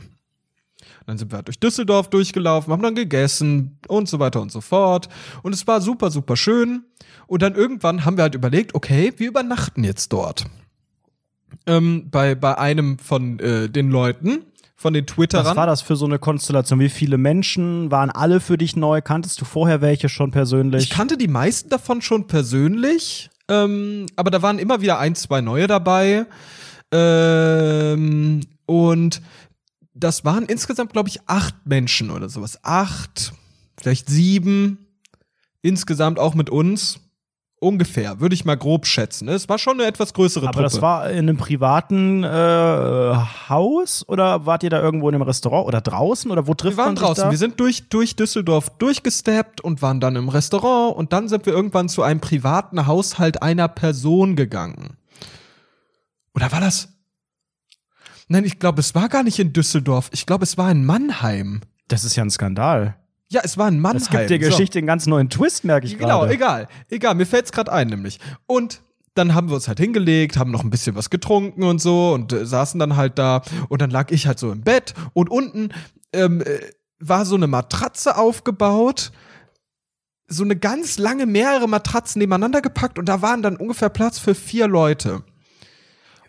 Und 0.99 1.07
dann 1.07 1.17
sind 1.17 1.31
wir 1.31 1.37
halt 1.37 1.47
durch 1.47 1.59
Düsseldorf 1.59 2.11
durchgelaufen, 2.11 2.71
haben 2.71 2.83
dann 2.83 2.93
gegessen 2.93 3.79
und 3.87 4.07
so 4.07 4.19
weiter 4.19 4.43
und 4.43 4.51
so 4.51 4.61
fort. 4.61 5.09
Und 5.41 5.55
es 5.55 5.65
war 5.65 5.81
super, 5.81 6.11
super 6.11 6.37
schön. 6.37 6.83
Und 7.25 7.41
dann 7.41 7.55
irgendwann 7.55 8.05
haben 8.05 8.17
wir 8.17 8.21
halt 8.21 8.35
überlegt, 8.35 8.75
okay, 8.75 9.11
wir 9.17 9.29
übernachten 9.29 9.83
jetzt 9.83 10.13
dort. 10.13 10.45
Ähm, 11.65 12.09
bei, 12.11 12.35
bei 12.35 12.59
einem 12.59 12.99
von 12.99 13.39
äh, 13.39 13.69
den 13.69 13.89
Leuten, 13.89 14.45
von 14.79 14.93
den 14.93 15.05
Twitterern. 15.05 15.45
Was 15.45 15.57
war 15.57 15.67
das 15.67 15.81
für 15.81 15.97
so 15.97 16.05
eine 16.05 16.19
Konstellation? 16.19 16.79
Wie 16.79 16.87
viele 16.87 17.17
Menschen 17.17 17.91
waren 17.91 18.09
alle 18.09 18.39
für 18.39 18.57
dich 18.57 18.77
neu? 18.77 19.01
Kanntest 19.01 19.41
du 19.41 19.45
vorher 19.45 19.81
welche 19.81 20.07
schon 20.07 20.31
persönlich? 20.31 20.83
Ich 20.83 20.89
kannte 20.89 21.17
die 21.17 21.27
meisten 21.27 21.69
davon 21.69 22.01
schon 22.01 22.27
persönlich, 22.27 23.29
ähm, 23.49 24.05
aber 24.15 24.31
da 24.31 24.41
waren 24.41 24.57
immer 24.57 24.79
wieder 24.79 24.97
ein, 24.97 25.15
zwei 25.15 25.41
neue 25.41 25.67
dabei. 25.67 26.25
Ähm, 26.93 28.39
und 28.67 29.21
das 29.93 30.23
waren 30.23 30.45
insgesamt, 30.45 30.93
glaube 30.93 31.09
ich, 31.09 31.19
acht 31.27 31.55
Menschen 31.65 32.09
oder 32.09 32.29
sowas. 32.29 32.63
Acht, 32.63 33.33
vielleicht 33.77 34.09
sieben. 34.09 34.87
Insgesamt 35.61 36.19
auch 36.19 36.35
mit 36.35 36.49
uns. 36.49 37.01
Ungefähr, 37.61 38.21
würde 38.21 38.35
ich 38.35 38.45
mal 38.45 38.55
grob 38.55 38.85
schätzen. 38.85 39.27
Es 39.27 39.49
war 39.49 39.57
schon 39.57 39.79
eine 39.81 39.85
etwas 39.89 40.13
größere 40.13 40.45
Aber 40.47 40.53
Truppe. 40.53 40.63
das 40.63 40.81
war 40.81 41.09
in 41.09 41.17
einem 41.27 41.35
privaten 41.35 42.23
äh, 42.23 43.15
Haus 43.49 44.07
oder 44.07 44.45
wart 44.45 44.63
ihr 44.63 44.69
da 44.69 44.81
irgendwo 44.81 45.09
in 45.09 45.15
einem 45.15 45.23
Restaurant 45.23 45.67
oder 45.67 45.81
draußen 45.81 46.31
oder 46.31 46.47
wo 46.47 46.53
trifft 46.53 46.77
wir 46.77 46.83
waren 46.83 46.93
man 46.93 46.95
sich 46.95 47.05
draußen. 47.05 47.23
da? 47.25 47.31
Wir 47.31 47.37
sind 47.37 47.59
durch, 47.59 47.89
durch 47.89 48.15
Düsseldorf 48.15 48.69
durchgesteppt 48.77 49.59
und 49.59 49.81
waren 49.81 49.99
dann 49.99 50.15
im 50.15 50.29
Restaurant 50.29 50.95
und 50.95 51.11
dann 51.11 51.27
sind 51.27 51.45
wir 51.45 51.51
irgendwann 51.51 51.89
zu 51.89 52.01
einem 52.01 52.21
privaten 52.21 52.87
Haushalt 52.87 53.41
einer 53.41 53.67
Person 53.67 54.37
gegangen. 54.37 54.95
Oder 56.33 56.53
war 56.53 56.61
das? 56.61 56.87
Nein, 58.29 58.45
ich 58.45 58.59
glaube, 58.59 58.79
es 58.79 58.95
war 58.95 59.09
gar 59.09 59.23
nicht 59.23 59.37
in 59.39 59.51
Düsseldorf. 59.51 60.09
Ich 60.13 60.25
glaube, 60.25 60.45
es 60.45 60.57
war 60.57 60.71
in 60.71 60.85
Mannheim. 60.85 61.59
das 61.89 62.05
ist 62.05 62.15
ja 62.15 62.23
ein 62.23 62.29
Skandal. 62.29 62.95
Ja, 63.31 63.41
es 63.43 63.57
war 63.57 63.67
in 63.67 63.79
Mannheim. 63.79 63.99
Das 63.99 64.09
gibt 64.09 64.29
der 64.29 64.39
So. 64.41 64.49
Geschichte 64.49 64.79
einen 64.79 64.87
ganz 64.87 65.05
neuen 65.05 65.29
Twist, 65.29 65.63
merke 65.63 65.85
ich 65.85 65.97
Genau, 65.97 66.19
gerade. 66.21 66.33
egal. 66.33 66.67
Egal, 66.89 67.15
mir 67.15 67.25
fällt's 67.25 67.51
gerade 67.51 67.71
ein, 67.71 67.87
nämlich. 67.87 68.19
Und 68.47 68.81
dann 69.13 69.35
haben 69.35 69.49
wir 69.49 69.55
uns 69.55 69.67
halt 69.67 69.79
hingelegt, 69.79 70.37
haben 70.37 70.51
noch 70.51 70.63
ein 70.63 70.69
bisschen 70.69 70.95
was 70.95 71.09
getrunken 71.09 71.63
und 71.63 71.79
so 71.79 72.13
und 72.13 72.31
äh, 72.33 72.45
saßen 72.45 72.79
dann 72.79 72.95
halt 72.95 73.19
da. 73.19 73.41
Und 73.67 73.81
dann 73.81 73.91
lag 73.91 74.11
ich 74.11 74.25
halt 74.27 74.39
so 74.39 74.51
im 74.51 74.61
Bett 74.61 74.93
und 75.13 75.29
unten 75.29 75.69
ähm, 76.13 76.41
äh, 76.41 76.59
war 76.99 77.25
so 77.25 77.35
eine 77.35 77.47
Matratze 77.47 78.17
aufgebaut. 78.17 79.11
So 80.31 80.43
eine 80.43 80.55
ganz 80.55 80.99
lange, 80.99 81.25
mehrere 81.25 81.67
Matratzen 81.67 82.19
nebeneinander 82.19 82.61
gepackt 82.61 82.99
und 82.99 83.09
da 83.09 83.21
waren 83.23 83.41
dann 83.41 83.57
ungefähr 83.57 83.89
Platz 83.89 84.19
für 84.19 84.35
vier 84.35 84.67
Leute. 84.67 85.23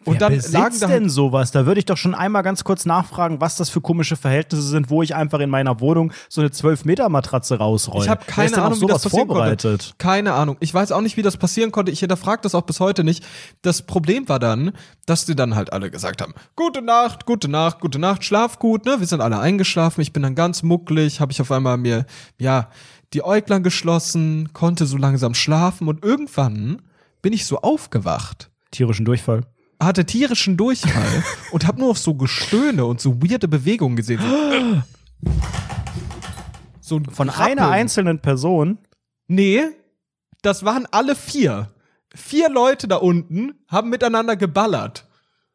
Wer 0.04 0.12
Und 0.12 0.22
dann 0.22 0.32
besitzt 0.32 0.54
lagen 0.54 0.80
da 0.80 0.88
halt 0.88 0.96
denn 1.02 1.08
sowas? 1.10 1.50
Da 1.50 1.66
würde 1.66 1.78
ich 1.78 1.84
doch 1.84 1.98
schon 1.98 2.14
einmal 2.14 2.42
ganz 2.42 2.64
kurz 2.64 2.86
nachfragen, 2.86 3.40
was 3.40 3.56
das 3.56 3.68
für 3.68 3.82
komische 3.82 4.16
Verhältnisse 4.16 4.62
sind, 4.62 4.88
wo 4.88 5.02
ich 5.02 5.14
einfach 5.14 5.40
in 5.40 5.50
meiner 5.50 5.80
Wohnung 5.80 6.12
so 6.30 6.40
eine 6.40 6.48
12-Meter-Matratze 6.50 7.58
rausrolle. 7.58 8.04
Ich 8.04 8.08
habe 8.08 8.22
Wer 8.26 8.34
keine 8.34 8.62
Ahnung, 8.62 8.80
wie 8.80 8.86
das 8.86 9.02
passieren 9.02 9.26
vorbereitet? 9.26 9.80
konnte. 9.80 9.94
Keine 9.98 10.32
Ahnung. 10.32 10.56
Ich 10.60 10.72
weiß 10.72 10.92
auch 10.92 11.02
nicht, 11.02 11.18
wie 11.18 11.22
das 11.22 11.36
passieren 11.36 11.70
konnte. 11.70 11.92
Ich 11.92 12.00
hinterfrage 12.00 12.40
das 12.42 12.54
auch 12.54 12.62
bis 12.62 12.80
heute 12.80 13.04
nicht. 13.04 13.24
Das 13.60 13.82
Problem 13.82 14.28
war 14.28 14.38
dann, 14.38 14.72
dass 15.04 15.26
die 15.26 15.36
dann 15.36 15.54
halt 15.54 15.72
alle 15.72 15.90
gesagt 15.90 16.22
haben: 16.22 16.32
Gute 16.56 16.80
Nacht, 16.80 17.26
gute 17.26 17.48
Nacht, 17.48 17.80
gute 17.80 17.98
Nacht, 17.98 18.24
schlaf 18.24 18.58
gut. 18.58 18.86
Ne, 18.86 19.00
wir 19.00 19.06
sind 19.06 19.20
alle 19.20 19.38
eingeschlafen. 19.38 20.00
Ich 20.00 20.14
bin 20.14 20.22
dann 20.22 20.34
ganz 20.34 20.62
mucklig, 20.62 21.20
habe 21.20 21.32
ich 21.32 21.42
auf 21.42 21.52
einmal 21.52 21.76
mir 21.76 22.06
ja 22.38 22.70
die 23.12 23.22
Äuglein 23.22 23.62
geschlossen, 23.62 24.50
konnte 24.54 24.86
so 24.86 24.96
langsam 24.96 25.34
schlafen 25.34 25.88
und 25.88 26.04
irgendwann 26.04 26.80
bin 27.22 27.32
ich 27.32 27.44
so 27.44 27.58
aufgewacht 27.58 28.50
Tierischen 28.70 29.04
Durchfall. 29.04 29.42
Hatte 29.80 30.04
tierischen 30.04 30.56
Durchfall 30.56 31.24
und 31.52 31.66
habe 31.66 31.80
nur 31.80 31.90
auf 31.90 31.98
so 31.98 32.14
Gestöhne 32.14 32.84
und 32.84 33.00
so 33.00 33.22
weirde 33.22 33.48
Bewegungen 33.48 33.96
gesehen. 33.96 34.20
So, 34.20 34.82
so 36.80 36.96
ein 36.96 37.04
Von 37.06 37.28
Rappeln. 37.28 37.58
einer 37.58 37.70
einzelnen 37.70 38.20
Person. 38.20 38.78
Nee, 39.26 39.62
das 40.42 40.64
waren 40.64 40.86
alle 40.90 41.14
vier. 41.16 41.72
Vier 42.14 42.50
Leute 42.50 42.88
da 42.88 42.96
unten 42.96 43.52
haben 43.68 43.90
miteinander 43.90 44.36
geballert. 44.36 45.06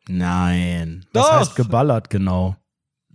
Nein. 0.08 1.06
Doch. 1.14 1.24
Was 1.24 1.40
heißt 1.50 1.56
geballert 1.56 2.10
genau? 2.10 2.56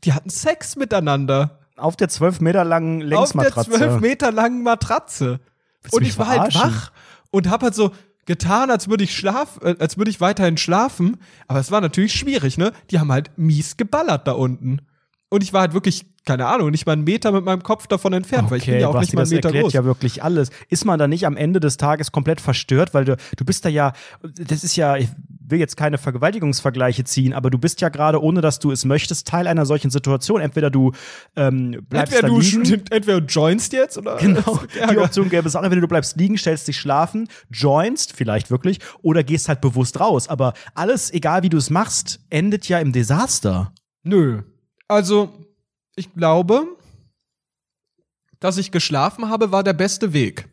Die 0.05 0.13
hatten 0.13 0.31
Sex 0.31 0.77
miteinander. 0.77 1.59
Auf 1.77 1.97
der 1.97 2.09
12 2.11 2.41
Meter 2.41 2.65
langen 2.65 3.03
Auf 3.03 3.09
der 3.09 3.19
Längsmatratze. 3.19 3.71
zwölf 3.71 4.01
Meter 4.01 4.33
langen 4.33 4.63
Matratze. 4.63 5.41
Und 5.93 6.03
ich 6.03 6.19
war 6.19 6.27
halt 6.29 6.55
wach 6.55 6.93
und 7.31 7.49
hab 7.49 7.63
halt 7.63 7.75
so 7.75 7.93
getan, 8.31 8.71
als 8.71 8.89
würde 8.89 9.03
ich 9.03 9.13
schlaf, 9.13 9.59
äh, 9.61 9.75
als 9.81 9.99
würde 9.99 10.09
ich 10.09 10.21
weiterhin 10.21 10.57
schlafen. 10.57 11.17
Aber 11.49 11.59
es 11.59 11.73
war 11.73 11.81
natürlich 11.81 12.13
schwierig, 12.13 12.59
ne? 12.59 12.71
Die 12.91 13.01
haben 13.01 13.11
halt 13.11 13.33
mies 13.37 13.77
geballert 13.77 14.29
da 14.29 14.33
unten. 14.33 14.83
Und 15.31 15.43
ich 15.43 15.53
war 15.53 15.63
halt 15.63 15.75
wirklich, 15.75 16.07
keine 16.25 16.47
Ahnung, 16.47 16.71
nicht 16.71 16.87
mal 16.87 16.93
einen 16.93 17.03
Meter 17.03 17.33
mit 17.33 17.45
meinem 17.45 17.65
Kopf 17.65 17.89
davon 17.89 18.13
entfernt, 18.13 18.49
weil 18.53 18.59
ich 18.59 18.67
bin 18.67 18.79
ja 18.79 18.87
auch 18.87 18.93
Basti, 18.93 19.07
nicht 19.07 19.15
mal 19.15 19.23
einen 19.23 19.31
das 19.31 19.37
Meter 19.37 19.49
erklärt 19.49 19.65
groß. 19.65 19.73
ja 19.73 19.85
wirklich 19.85 20.23
alles. 20.23 20.51
Ist 20.69 20.85
man 20.85 21.01
da 21.01 21.09
nicht 21.09 21.27
am 21.27 21.37
Ende 21.37 21.59
des 21.59 21.77
Tages 21.77 22.13
komplett 22.13 22.41
verstört, 22.41 22.95
weil 22.95 23.05
du, 23.05 23.17
du 23.37 23.45
bist 23.45 23.65
da 23.65 23.69
ja, 23.69 23.95
das 24.23 24.63
ist 24.63 24.77
ja, 24.77 24.97
will 25.51 25.59
jetzt 25.59 25.77
keine 25.77 25.99
Vergewaltigungsvergleiche 25.99 27.05
ziehen, 27.05 27.33
aber 27.33 27.51
du 27.51 27.59
bist 27.59 27.81
ja 27.81 27.89
gerade, 27.89 28.23
ohne 28.23 28.41
dass 28.41 28.59
du 28.59 28.71
es 28.71 28.85
möchtest, 28.85 29.27
Teil 29.27 29.47
einer 29.47 29.67
solchen 29.67 29.91
Situation. 29.91 30.41
Entweder 30.41 30.71
du 30.71 30.93
ähm, 31.37 31.85
bleibst 31.89 32.15
entweder 32.15 32.29
du 32.29 32.41
liegen. 32.41 32.85
entweder 32.91 33.21
du 33.21 33.27
joinst 33.27 33.73
jetzt 33.73 33.99
oder 33.99 34.17
Genau, 34.17 34.61
die. 34.91 34.99
Option 34.99 35.29
gäbe 35.29 35.49
es 35.49 35.57
auch, 35.57 35.63
entweder 35.63 35.81
du 35.81 35.89
bleibst 35.89 36.17
liegen, 36.17 36.37
stellst 36.37 36.69
dich 36.69 36.79
schlafen, 36.79 37.29
joinst, 37.51 38.13
vielleicht 38.15 38.51
wirklich, 38.51 38.79
oder 39.03 39.23
gehst 39.23 39.49
halt 39.49 39.61
bewusst 39.61 39.99
raus. 39.99 40.29
Aber 40.29 40.53
alles, 40.75 41.13
egal 41.13 41.43
wie 41.43 41.49
du 41.49 41.57
es 41.57 41.71
machst, 41.71 42.21
endet 42.31 42.69
ja 42.69 42.79
im 42.79 42.93
Desaster. 42.93 43.73
Nö. 44.03 44.43
Also, 44.89 45.33
ich 45.97 46.13
glaube, 46.15 46.67
dass 48.41 48.59
ich 48.59 48.71
geschlafen 48.71 49.29
habe, 49.29 49.53
war 49.53 49.63
der 49.63 49.75
beste 49.75 50.13
Weg. 50.13 50.50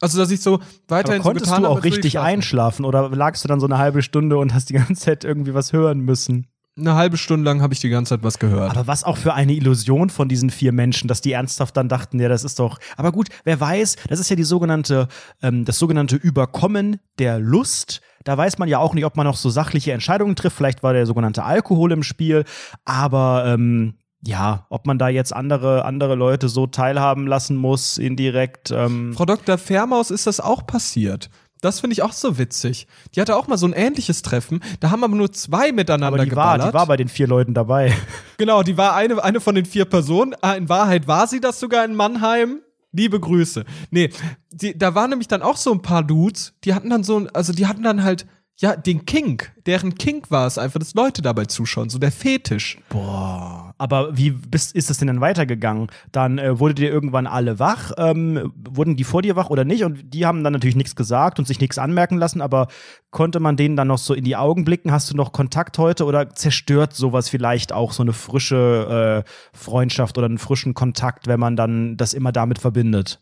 Also, 0.00 0.18
dass 0.18 0.30
ich 0.30 0.40
so 0.40 0.54
Aber 0.54 0.64
weiterhin 0.88 1.22
so 1.22 1.28
konntest 1.28 1.46
getan 1.46 1.62
du 1.62 1.68
auch 1.68 1.82
richtig 1.82 2.12
schlafen. 2.12 2.26
einschlafen 2.26 2.84
oder 2.84 3.08
lagst 3.08 3.44
du 3.44 3.48
dann 3.48 3.60
so 3.60 3.66
eine 3.66 3.78
halbe 3.78 4.02
Stunde 4.02 4.36
und 4.36 4.52
hast 4.54 4.68
die 4.68 4.74
ganze 4.74 4.94
Zeit 4.94 5.24
irgendwie 5.24 5.54
was 5.54 5.72
hören 5.72 6.00
müssen? 6.00 6.46
Eine 6.78 6.94
halbe 6.94 7.16
Stunde 7.16 7.48
lang 7.48 7.62
habe 7.62 7.72
ich 7.72 7.80
die 7.80 7.88
ganze 7.88 8.10
Zeit 8.10 8.22
was 8.22 8.38
gehört. 8.38 8.70
Aber 8.70 8.86
was 8.86 9.02
auch 9.02 9.16
für 9.16 9.32
eine 9.32 9.54
Illusion 9.54 10.10
von 10.10 10.28
diesen 10.28 10.50
vier 10.50 10.72
Menschen, 10.72 11.08
dass 11.08 11.22
die 11.22 11.32
ernsthaft 11.32 11.74
dann 11.74 11.88
dachten, 11.88 12.20
ja, 12.20 12.28
das 12.28 12.44
ist 12.44 12.58
doch. 12.58 12.78
Aber 12.98 13.12
gut, 13.12 13.28
wer 13.44 13.58
weiß, 13.58 13.96
das 14.10 14.20
ist 14.20 14.28
ja 14.28 14.36
die 14.36 14.44
sogenannte, 14.44 15.08
ähm, 15.40 15.64
das 15.64 15.78
sogenannte 15.78 16.16
Überkommen 16.16 17.00
der 17.18 17.38
Lust. 17.38 18.02
Da 18.24 18.36
weiß 18.36 18.58
man 18.58 18.68
ja 18.68 18.78
auch 18.78 18.92
nicht, 18.92 19.06
ob 19.06 19.16
man 19.16 19.24
noch 19.24 19.36
so 19.38 19.48
sachliche 19.48 19.92
Entscheidungen 19.92 20.36
trifft. 20.36 20.58
Vielleicht 20.58 20.82
war 20.82 20.92
der 20.92 21.06
sogenannte 21.06 21.44
Alkohol 21.44 21.92
im 21.92 22.02
Spiel. 22.02 22.44
Aber 22.84 23.44
ähm, 23.46 23.94
ja, 24.26 24.66
ob 24.70 24.86
man 24.86 24.98
da 24.98 25.08
jetzt 25.08 25.32
andere, 25.34 25.84
andere 25.84 26.14
Leute 26.14 26.48
so 26.48 26.66
teilhaben 26.66 27.26
lassen 27.26 27.56
muss, 27.56 27.98
indirekt. 27.98 28.70
Ähm, 28.70 29.14
Frau 29.16 29.24
Dr. 29.24 29.58
Fairmaus 29.58 30.10
ist 30.10 30.26
das 30.26 30.40
auch 30.40 30.66
passiert. 30.66 31.30
Das 31.62 31.80
finde 31.80 31.94
ich 31.94 32.02
auch 32.02 32.12
so 32.12 32.36
witzig. 32.38 32.86
Die 33.14 33.20
hatte 33.20 33.34
auch 33.34 33.46
mal 33.48 33.56
so 33.56 33.66
ein 33.66 33.72
ähnliches 33.72 34.20
Treffen. 34.22 34.60
Da 34.80 34.90
haben 34.90 35.02
aber 35.02 35.16
nur 35.16 35.32
zwei 35.32 35.72
miteinander 35.72 36.08
aber 36.08 36.18
die 36.18 36.36
war, 36.36 36.54
geballert. 36.54 36.68
die 36.74 36.74
war 36.78 36.86
bei 36.86 36.96
den 36.98 37.08
vier 37.08 37.26
Leuten 37.26 37.54
dabei. 37.54 37.92
Genau, 38.38 38.62
die 38.62 38.76
war 38.76 38.94
eine, 38.94 39.24
eine 39.24 39.40
von 39.40 39.54
den 39.54 39.64
vier 39.64 39.86
Personen. 39.86 40.34
Ah, 40.42 40.52
In 40.52 40.68
Wahrheit 40.68 41.08
war 41.08 41.26
sie 41.26 41.40
das 41.40 41.58
sogar 41.58 41.84
in 41.86 41.94
Mannheim. 41.94 42.60
Liebe 42.92 43.18
Grüße. 43.18 43.64
Nee, 43.90 44.10
die, 44.50 44.76
da 44.76 44.94
waren 44.94 45.08
nämlich 45.10 45.28
dann 45.28 45.40
auch 45.42 45.56
so 45.56 45.72
ein 45.72 45.80
paar 45.80 46.02
Dudes, 46.02 46.52
die 46.64 46.74
hatten 46.74 46.90
dann 46.90 47.02
so, 47.02 47.18
ein- 47.20 47.30
also 47.34 47.52
die 47.54 47.66
hatten 47.66 47.82
dann 47.82 48.02
halt, 48.04 48.26
ja, 48.58 48.76
den 48.76 49.06
Kink. 49.06 49.52
Deren 49.66 49.94
Kink 49.96 50.30
war 50.30 50.46
es 50.46 50.56
einfach, 50.58 50.78
dass 50.80 50.92
Leute 50.94 51.22
dabei 51.22 51.46
zuschauen, 51.46 51.88
so 51.90 51.98
der 51.98 52.12
Fetisch. 52.12 52.78
Boah. 52.90 53.65
Aber 53.78 54.16
wie 54.16 54.30
bist, 54.30 54.74
ist 54.74 54.90
es 54.90 54.98
denn 54.98 55.08
dann 55.08 55.20
weitergegangen? 55.20 55.88
Dann 56.10 56.38
äh, 56.38 56.58
wurdet 56.58 56.78
ihr 56.78 56.90
irgendwann 56.90 57.26
alle 57.26 57.58
wach? 57.58 57.92
Ähm, 57.98 58.52
wurden 58.56 58.96
die 58.96 59.04
vor 59.04 59.22
dir 59.22 59.36
wach 59.36 59.50
oder 59.50 59.64
nicht? 59.64 59.84
Und 59.84 60.14
die 60.14 60.24
haben 60.24 60.42
dann 60.42 60.54
natürlich 60.54 60.76
nichts 60.76 60.96
gesagt 60.96 61.38
und 61.38 61.46
sich 61.46 61.60
nichts 61.60 61.76
anmerken 61.76 62.16
lassen, 62.16 62.40
aber 62.40 62.68
konnte 63.10 63.38
man 63.38 63.56
denen 63.56 63.76
dann 63.76 63.88
noch 63.88 63.98
so 63.98 64.14
in 64.14 64.24
die 64.24 64.36
Augen 64.36 64.64
blicken? 64.64 64.92
Hast 64.92 65.10
du 65.10 65.16
noch 65.16 65.32
Kontakt 65.32 65.76
heute 65.78 66.06
oder 66.06 66.30
zerstört 66.30 66.94
sowas 66.94 67.28
vielleicht 67.28 67.72
auch 67.72 67.92
so 67.92 68.02
eine 68.02 68.14
frische 68.14 69.24
äh, 69.26 69.30
Freundschaft 69.56 70.16
oder 70.16 70.26
einen 70.26 70.38
frischen 70.38 70.74
Kontakt, 70.74 71.26
wenn 71.26 71.40
man 71.40 71.56
dann 71.56 71.96
das 71.96 72.14
immer 72.14 72.32
damit 72.32 72.58
verbindet? 72.58 73.20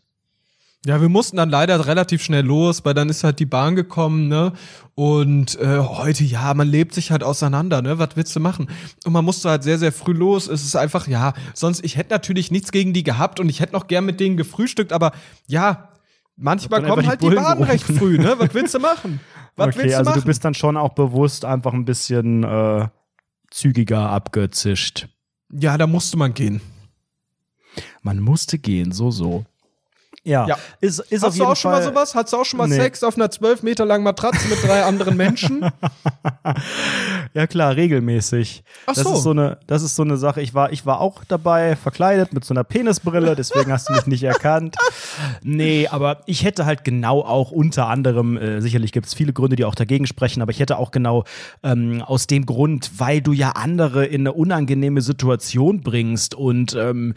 Ja, 0.85 1.01
wir 1.01 1.09
mussten 1.09 1.37
dann 1.37 1.49
leider 1.49 1.87
relativ 1.87 2.21
schnell 2.21 2.45
los, 2.45 2.85
weil 2.85 2.93
dann 2.93 3.09
ist 3.09 3.23
halt 3.23 3.39
die 3.39 3.47
Bahn 3.47 3.75
gekommen, 3.75 4.27
ne? 4.27 4.53
Und 4.93 5.59
äh, 5.59 5.79
heute, 5.79 6.23
ja, 6.23 6.53
man 6.53 6.67
lebt 6.67 6.93
sich 6.93 7.09
halt 7.09 7.23
auseinander, 7.23 7.81
ne? 7.81 7.97
Was 7.97 8.09
willst 8.15 8.35
du 8.35 8.39
machen? 8.39 8.69
Und 9.03 9.11
man 9.11 9.25
musste 9.25 9.49
halt 9.49 9.63
sehr, 9.63 9.79
sehr 9.79 9.91
früh 9.91 10.13
los. 10.13 10.47
Es 10.47 10.63
ist 10.63 10.75
einfach, 10.75 11.07
ja, 11.07 11.33
sonst, 11.55 11.83
ich 11.83 11.97
hätte 11.97 12.11
natürlich 12.11 12.51
nichts 12.51 12.71
gegen 12.71 12.93
die 12.93 13.01
gehabt 13.03 13.39
und 13.39 13.49
ich 13.49 13.61
hätte 13.61 13.73
noch 13.73 13.87
gern 13.87 14.05
mit 14.05 14.19
denen 14.19 14.37
gefrühstückt, 14.37 14.93
aber 14.93 15.11
ja, 15.47 15.89
manchmal 16.35 16.83
kommen 16.83 17.07
halt 17.07 17.19
die 17.19 17.25
die 17.25 17.29
Bullen 17.31 17.43
Bahnen 17.43 17.63
recht 17.63 17.87
gerufen. 17.87 17.99
früh, 17.99 18.17
ne? 18.19 18.35
Was 18.37 18.53
willst 18.53 18.75
du 18.75 18.79
machen? 18.79 19.19
Was 19.55 19.69
okay, 19.69 19.77
willst 19.79 19.93
du 19.93 19.97
also 19.97 20.09
machen? 20.11 20.21
du 20.21 20.27
bist 20.27 20.45
dann 20.45 20.53
schon 20.53 20.77
auch 20.77 20.93
bewusst 20.93 21.45
einfach 21.45 21.73
ein 21.73 21.85
bisschen 21.85 22.43
äh, 22.43 22.87
zügiger 23.49 24.09
abgezischt. 24.11 25.07
ja, 25.51 25.79
da 25.79 25.87
musste 25.87 26.17
man 26.17 26.35
gehen. 26.35 26.61
Man 28.03 28.19
musste 28.19 28.59
gehen, 28.59 28.91
so, 28.91 29.09
so. 29.09 29.45
Ja, 30.25 30.47
Ja. 30.47 30.57
ist, 30.81 30.99
ist 30.99 31.23
Hast 31.23 31.39
du 31.39 31.45
auch 31.45 31.55
schon 31.55 31.71
Fall 31.71 31.81
mal 31.81 31.87
sowas? 31.87 32.15
Hattest 32.15 32.33
du 32.33 32.37
auch 32.37 32.45
schon 32.45 32.57
mal 32.57 32.67
Nee. 32.67 32.75
Sex 32.75 33.03
auf 33.03 33.15
einer 33.15 33.31
zwölf 33.31 33.63
Meter 33.63 33.85
langen 33.85 34.03
Matratze 34.03 34.47
mit 34.47 34.61
drei 34.63 34.83
anderen 34.83 35.15
Menschen? 35.15 35.65
Ja 37.33 37.47
klar, 37.47 37.75
regelmäßig. 37.75 38.63
Ach 38.85 38.93
das 38.93 39.03
so. 39.03 39.13
ist 39.13 39.23
so 39.23 39.31
eine, 39.31 39.57
das 39.67 39.83
ist 39.83 39.95
so 39.95 40.03
eine 40.03 40.15
Sache. 40.15 40.41
Ich 40.41 40.53
war, 40.53 40.71
ich 40.71 40.85
war 40.85 41.01
auch 41.01 41.23
dabei, 41.27 41.75
verkleidet 41.75 42.31
mit 42.33 42.45
so 42.45 42.53
einer 42.53 42.63
Penisbrille, 42.63 43.35
deswegen 43.35 43.71
hast 43.73 43.89
du 43.89 43.93
mich 43.93 44.07
nicht 44.07 44.23
erkannt. 44.23 44.77
Nee, 45.43 45.87
aber 45.89 46.21
ich 46.27 46.45
hätte 46.45 46.65
halt 46.65 46.83
genau 46.85 47.21
auch 47.21 47.51
unter 47.51 47.87
anderem, 47.87 48.37
äh, 48.37 48.61
sicherlich 48.61 48.93
gibt 48.93 49.07
es 49.07 49.13
viele 49.13 49.33
Gründe, 49.33 49.57
die 49.57 49.65
auch 49.65 49.75
dagegen 49.75 50.07
sprechen, 50.07 50.41
aber 50.41 50.51
ich 50.51 50.59
hätte 50.59 50.77
auch 50.77 50.91
genau 50.91 51.25
ähm, 51.61 52.01
aus 52.01 52.27
dem 52.27 52.45
Grund, 52.45 52.91
weil 52.99 53.21
du 53.21 53.33
ja 53.33 53.51
andere 53.51 54.05
in 54.05 54.21
eine 54.21 54.33
unangenehme 54.33 55.01
Situation 55.01 55.81
bringst 55.81 56.35
und 56.35 56.73
ähm, 56.75 57.15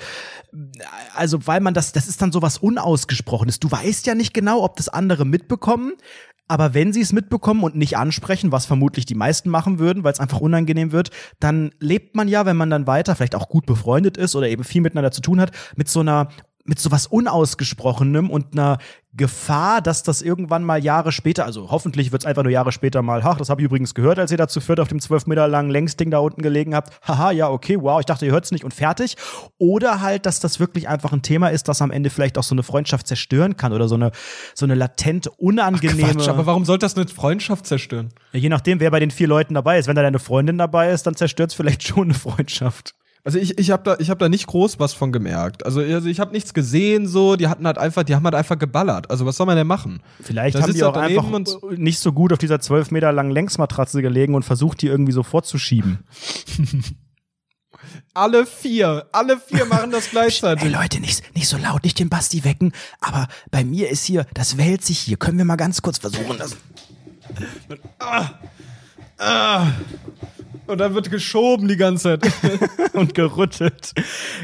also 1.14 1.46
weil 1.46 1.60
man 1.60 1.74
das, 1.74 1.92
das 1.92 2.08
ist 2.08 2.20
dann 2.22 2.32
sowas 2.32 2.58
Unausgesprochenes. 2.98 3.60
Du 3.60 3.70
weißt 3.70 4.06
ja 4.06 4.14
nicht 4.14 4.34
genau, 4.34 4.64
ob 4.64 4.76
das 4.76 4.88
andere 4.88 5.24
mitbekommen. 5.24 5.92
Aber 6.50 6.72
wenn 6.72 6.94
sie 6.94 7.02
es 7.02 7.12
mitbekommen 7.12 7.62
und 7.62 7.76
nicht 7.76 7.98
ansprechen, 7.98 8.52
was 8.52 8.64
vermutlich 8.64 9.04
die 9.04 9.14
meisten 9.14 9.50
machen 9.50 9.78
würden, 9.78 10.02
weil 10.02 10.14
es 10.14 10.20
einfach 10.20 10.40
unangenehm 10.40 10.92
wird, 10.92 11.10
dann 11.40 11.72
lebt 11.78 12.16
man 12.16 12.26
ja, 12.26 12.46
wenn 12.46 12.56
man 12.56 12.70
dann 12.70 12.86
weiter 12.86 13.14
vielleicht 13.14 13.34
auch 13.34 13.50
gut 13.50 13.66
befreundet 13.66 14.16
ist 14.16 14.34
oder 14.34 14.48
eben 14.48 14.64
viel 14.64 14.80
miteinander 14.80 15.12
zu 15.12 15.20
tun 15.20 15.40
hat, 15.40 15.52
mit 15.76 15.88
so 15.88 16.00
einer 16.00 16.28
mit 16.68 16.78
sowas 16.78 17.06
Unausgesprochenem 17.06 18.28
und 18.30 18.52
einer 18.52 18.76
Gefahr, 19.14 19.80
dass 19.80 20.02
das 20.02 20.20
irgendwann 20.20 20.62
mal 20.62 20.84
Jahre 20.84 21.12
später, 21.12 21.46
also 21.46 21.70
hoffentlich 21.70 22.12
wird 22.12 22.22
es 22.22 22.26
einfach 22.26 22.42
nur 22.42 22.52
Jahre 22.52 22.72
später 22.72 23.00
mal, 23.00 23.22
ach, 23.24 23.38
das 23.38 23.48
habe 23.48 23.62
ich 23.62 23.64
übrigens 23.64 23.94
gehört, 23.94 24.18
als 24.18 24.30
ihr 24.30 24.36
dazu 24.36 24.60
führt 24.60 24.78
auf 24.78 24.88
dem 24.88 25.00
zwölf 25.00 25.26
Meter 25.26 25.48
langen 25.48 25.70
Längsding 25.70 26.10
da 26.10 26.18
unten 26.18 26.42
gelegen 26.42 26.74
habt. 26.74 27.00
Haha, 27.08 27.30
ja, 27.32 27.48
okay, 27.48 27.78
wow, 27.80 27.98
ich 27.98 28.06
dachte, 28.06 28.26
ihr 28.26 28.32
hört 28.32 28.44
es 28.44 28.52
nicht 28.52 28.64
und 28.64 28.74
fertig. 28.74 29.16
Oder 29.56 30.02
halt, 30.02 30.26
dass 30.26 30.40
das 30.40 30.60
wirklich 30.60 30.88
einfach 30.88 31.12
ein 31.12 31.22
Thema 31.22 31.48
ist, 31.48 31.68
das 31.68 31.80
am 31.80 31.90
Ende 31.90 32.10
vielleicht 32.10 32.36
auch 32.36 32.42
so 32.42 32.54
eine 32.54 32.62
Freundschaft 32.62 33.06
zerstören 33.06 33.56
kann 33.56 33.72
oder 33.72 33.88
so 33.88 33.94
eine, 33.94 34.12
so 34.54 34.66
eine 34.66 34.74
latent 34.74 35.26
unangenehme. 35.38 36.12
Quatsch, 36.12 36.28
aber 36.28 36.44
warum 36.44 36.66
sollte 36.66 36.84
das 36.84 36.96
eine 36.96 37.08
Freundschaft 37.08 37.66
zerstören? 37.66 38.10
Ja, 38.32 38.40
Je 38.40 38.50
nachdem, 38.50 38.78
wer 38.78 38.90
bei 38.90 39.00
den 39.00 39.10
vier 39.10 39.26
Leuten 39.26 39.54
dabei 39.54 39.78
ist. 39.78 39.88
Wenn 39.88 39.96
da 39.96 40.02
deine 40.02 40.18
Freundin 40.18 40.58
dabei 40.58 40.90
ist, 40.90 41.06
dann 41.06 41.16
zerstört 41.16 41.50
es 41.50 41.56
vielleicht 41.56 41.82
schon 41.82 42.04
eine 42.04 42.14
Freundschaft. 42.14 42.94
Also 43.28 43.38
ich, 43.38 43.58
ich 43.58 43.70
habe 43.70 43.82
da, 43.82 43.96
ich 43.98 44.08
hab 44.08 44.18
da 44.18 44.30
nicht 44.30 44.46
groß 44.46 44.80
was 44.80 44.94
von 44.94 45.12
gemerkt. 45.12 45.66
Also, 45.66 45.80
also 45.80 46.08
ich 46.08 46.18
habe 46.18 46.32
nichts 46.32 46.54
gesehen 46.54 47.06
so, 47.06 47.36
die 47.36 47.48
hatten 47.48 47.66
halt 47.66 47.76
einfach, 47.76 48.02
die 48.02 48.14
haben 48.14 48.24
halt 48.24 48.34
einfach 48.34 48.58
geballert. 48.58 49.10
Also 49.10 49.26
was 49.26 49.36
soll 49.36 49.44
man 49.44 49.54
denn 49.54 49.66
machen? 49.66 50.00
Vielleicht 50.22 50.56
Da 50.56 50.62
haben 50.62 50.72
die 50.72 50.80
er 50.80 50.88
auch 50.88 50.96
einfach 50.96 51.28
nicht 51.76 51.98
so 51.98 52.12
gut 52.12 52.32
auf 52.32 52.38
dieser 52.38 52.58
zwölf 52.60 52.90
Meter 52.90 53.12
langen 53.12 53.30
Längsmatratze 53.30 54.00
gelegen 54.00 54.34
und 54.34 54.44
versucht, 54.44 54.80
die 54.80 54.86
irgendwie 54.86 55.12
so 55.12 55.22
vorzuschieben. 55.22 55.98
Alle 58.14 58.46
vier, 58.46 59.06
alle 59.12 59.38
vier 59.38 59.66
machen 59.66 59.90
das 59.90 60.08
gleichzeitig. 60.10 60.72
Leute, 60.72 60.98
nicht, 60.98 61.22
nicht 61.36 61.48
so 61.48 61.58
laut, 61.58 61.84
nicht 61.84 61.98
den 61.98 62.08
Basti 62.08 62.44
wecken, 62.44 62.72
aber 63.00 63.28
bei 63.50 63.62
mir 63.62 63.90
ist 63.90 64.04
hier, 64.04 64.26
das 64.32 64.56
wälzt 64.56 64.86
sich 64.86 64.98
hier. 64.98 65.18
Können 65.18 65.36
wir 65.36 65.44
mal 65.44 65.56
ganz 65.56 65.82
kurz 65.82 65.98
versuchen, 65.98 66.38
das. 66.38 66.56
Und 70.68 70.78
dann 70.78 70.94
wird 70.94 71.10
geschoben 71.10 71.66
die 71.66 71.76
ganze 71.76 72.18
Zeit. 72.18 72.32
und 72.92 73.14
gerüttelt. 73.14 73.92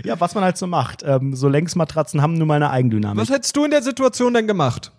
Ja, 0.05 0.19
was 0.21 0.35
man 0.35 0.45
halt 0.45 0.57
so 0.57 0.67
macht. 0.67 1.03
Ähm, 1.05 1.35
so 1.35 1.49
Längsmatratzen 1.49 2.23
haben 2.23 2.35
nun 2.35 2.49
mal 2.49 2.55
eine 2.55 2.71
Eigendynamik. 2.71 3.21
Was 3.21 3.31
hättest 3.31 3.57
du 3.57 3.65
in 3.65 3.71
der 3.71 3.83
Situation 3.83 4.35
denn 4.35 4.47
gemacht? 4.47 4.93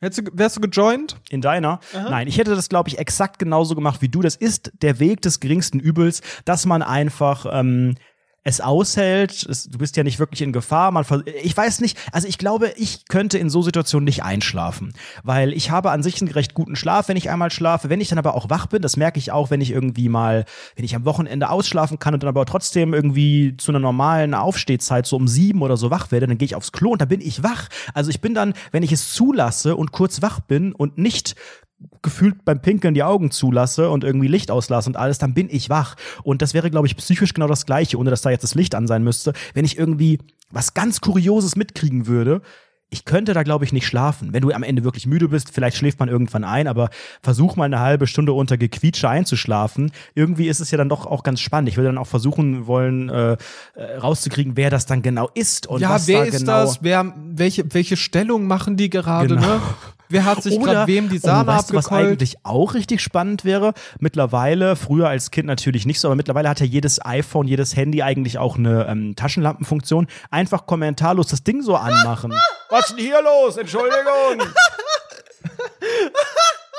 Hättest 0.00 0.28
du, 0.28 0.30
wärst 0.34 0.56
du 0.56 0.60
gejoint? 0.60 1.16
In 1.30 1.40
deiner? 1.40 1.80
Nein, 1.94 2.28
ich 2.28 2.36
hätte 2.36 2.54
das, 2.54 2.68
glaube 2.68 2.90
ich, 2.90 2.98
exakt 2.98 3.38
genauso 3.38 3.74
gemacht 3.74 4.02
wie 4.02 4.08
du. 4.08 4.20
Das 4.20 4.36
ist 4.36 4.72
der 4.82 5.00
Weg 5.00 5.22
des 5.22 5.40
geringsten 5.40 5.80
Übels, 5.80 6.20
dass 6.44 6.66
man 6.66 6.82
einfach 6.82 7.46
ähm, 7.50 7.94
es 8.46 8.60
aushält. 8.60 9.44
Es, 9.50 9.64
du 9.64 9.76
bist 9.78 9.96
ja 9.96 10.04
nicht 10.04 10.20
wirklich 10.20 10.40
in 10.40 10.52
Gefahr. 10.52 10.92
Man, 10.92 11.04
ich 11.42 11.56
weiß 11.56 11.80
nicht, 11.80 11.98
also 12.12 12.28
ich 12.28 12.38
glaube, 12.38 12.72
ich 12.76 13.06
könnte 13.08 13.38
in 13.38 13.50
so 13.50 13.60
Situationen 13.60 14.04
nicht 14.04 14.22
einschlafen, 14.22 14.94
weil 15.24 15.52
ich 15.52 15.72
habe 15.72 15.90
an 15.90 16.04
sich 16.04 16.22
einen 16.22 16.30
recht 16.30 16.54
guten 16.54 16.76
Schlaf, 16.76 17.08
wenn 17.08 17.16
ich 17.16 17.28
einmal 17.28 17.50
schlafe. 17.50 17.88
Wenn 17.90 18.00
ich 18.00 18.08
dann 18.08 18.18
aber 18.18 18.34
auch 18.34 18.48
wach 18.48 18.66
bin, 18.66 18.82
das 18.82 18.96
merke 18.96 19.18
ich 19.18 19.32
auch, 19.32 19.50
wenn 19.50 19.60
ich 19.60 19.72
irgendwie 19.72 20.08
mal, 20.08 20.44
wenn 20.76 20.84
ich 20.84 20.94
am 20.94 21.04
Wochenende 21.04 21.50
ausschlafen 21.50 21.98
kann 21.98 22.14
und 22.14 22.22
dann 22.22 22.28
aber 22.28 22.46
trotzdem 22.46 22.94
irgendwie 22.94 23.56
zu 23.56 23.72
einer 23.72 23.80
normalen 23.80 24.32
Aufstehzeit 24.32 25.06
so 25.06 25.16
um 25.16 25.26
sieben 25.26 25.62
oder 25.62 25.76
so 25.76 25.90
wach 25.90 26.12
werde, 26.12 26.28
dann 26.28 26.38
gehe 26.38 26.46
ich 26.46 26.54
aufs 26.54 26.70
Klo 26.70 26.92
und 26.92 27.00
dann 27.00 27.08
bin 27.08 27.20
ich 27.20 27.42
wach. 27.42 27.68
Also 27.94 28.10
ich 28.10 28.20
bin 28.20 28.32
dann, 28.32 28.54
wenn 28.70 28.84
ich 28.84 28.92
es 28.92 29.12
zulasse 29.12 29.74
und 29.74 29.90
kurz 29.90 30.22
wach 30.22 30.38
bin 30.38 30.72
und 30.72 30.98
nicht 30.98 31.34
gefühlt 32.02 32.44
beim 32.44 32.62
Pinkeln 32.62 32.94
die 32.94 33.02
Augen 33.02 33.30
zulasse 33.30 33.90
und 33.90 34.04
irgendwie 34.04 34.28
Licht 34.28 34.50
auslasse 34.50 34.88
und 34.88 34.96
alles, 34.96 35.18
dann 35.18 35.34
bin 35.34 35.48
ich 35.50 35.68
wach. 35.68 35.96
Und 36.22 36.40
das 36.42 36.54
wäre, 36.54 36.70
glaube 36.70 36.86
ich, 36.86 36.96
psychisch 36.96 37.34
genau 37.34 37.48
das 37.48 37.66
Gleiche, 37.66 37.98
ohne 37.98 38.10
dass 38.10 38.22
da 38.22 38.30
jetzt 38.30 38.42
das 38.42 38.54
Licht 38.54 38.74
an 38.74 38.86
sein 38.86 39.04
müsste. 39.04 39.32
Wenn 39.54 39.64
ich 39.64 39.78
irgendwie 39.78 40.18
was 40.50 40.74
ganz 40.74 41.00
Kurioses 41.00 41.56
mitkriegen 41.56 42.06
würde, 42.06 42.40
ich 42.88 43.04
könnte 43.04 43.34
da, 43.34 43.42
glaube 43.42 43.64
ich, 43.64 43.72
nicht 43.72 43.86
schlafen. 43.86 44.32
Wenn 44.32 44.42
du 44.42 44.52
am 44.52 44.62
Ende 44.62 44.84
wirklich 44.84 45.06
müde 45.08 45.28
bist, 45.28 45.50
vielleicht 45.50 45.76
schläft 45.76 45.98
man 45.98 46.08
irgendwann 46.08 46.44
ein, 46.44 46.68
aber 46.68 46.88
versuch 47.20 47.56
mal 47.56 47.64
eine 47.64 47.80
halbe 47.80 48.06
Stunde 48.06 48.32
unter 48.32 48.56
Gequietsche 48.56 49.08
einzuschlafen. 49.08 49.90
Irgendwie 50.14 50.46
ist 50.46 50.60
es 50.60 50.70
ja 50.70 50.78
dann 50.78 50.88
doch 50.88 51.04
auch 51.04 51.24
ganz 51.24 51.40
spannend. 51.40 51.68
Ich 51.68 51.76
würde 51.76 51.88
dann 51.88 51.98
auch 51.98 52.06
versuchen 52.06 52.68
wollen, 52.68 53.08
äh, 53.08 53.36
äh, 53.74 53.96
rauszukriegen, 53.96 54.56
wer 54.56 54.70
das 54.70 54.86
dann 54.86 55.02
genau 55.02 55.28
ist 55.34 55.66
und 55.66 55.80
ja, 55.80 55.90
was 55.90 56.06
wer 56.06 56.20
da 56.20 56.24
ist 56.26 56.38
genau 56.38 56.64
das? 56.64 56.78
Wer, 56.82 57.12
welche, 57.16 57.74
welche 57.74 57.96
Stellung 57.96 58.46
machen 58.46 58.76
die 58.76 58.88
gerade, 58.88 59.34
Genau. 59.34 59.40
ne? 59.46 59.60
Wer 60.08 60.24
hat 60.24 60.42
sich 60.42 60.60
gerade 60.60 60.86
wem 60.86 61.08
die 61.08 61.16
oh, 61.16 61.26
Sahne 61.26 61.46
weißt 61.46 61.70
du, 61.70 61.74
was 61.74 61.90
eigentlich 61.90 62.36
auch 62.44 62.74
richtig 62.74 63.00
spannend 63.00 63.44
wäre? 63.44 63.74
Mittlerweile, 63.98 64.76
früher 64.76 65.08
als 65.08 65.30
Kind 65.30 65.46
natürlich 65.46 65.86
nicht 65.86 66.00
so, 66.00 66.08
aber 66.08 66.14
mittlerweile 66.16 66.48
hat 66.48 66.60
ja 66.60 66.66
jedes 66.66 67.04
iPhone, 67.04 67.48
jedes 67.48 67.76
Handy 67.76 68.02
eigentlich 68.02 68.38
auch 68.38 68.56
eine 68.56 68.86
ähm, 68.86 69.16
Taschenlampenfunktion. 69.16 70.06
Einfach 70.30 70.66
kommentarlos 70.66 71.28
das 71.28 71.42
Ding 71.42 71.62
so 71.62 71.76
anmachen. 71.76 72.32
was 72.70 72.90
ist 72.90 72.98
denn 72.98 73.04
hier 73.04 73.22
los? 73.22 73.56
Entschuldigung. 73.56 74.46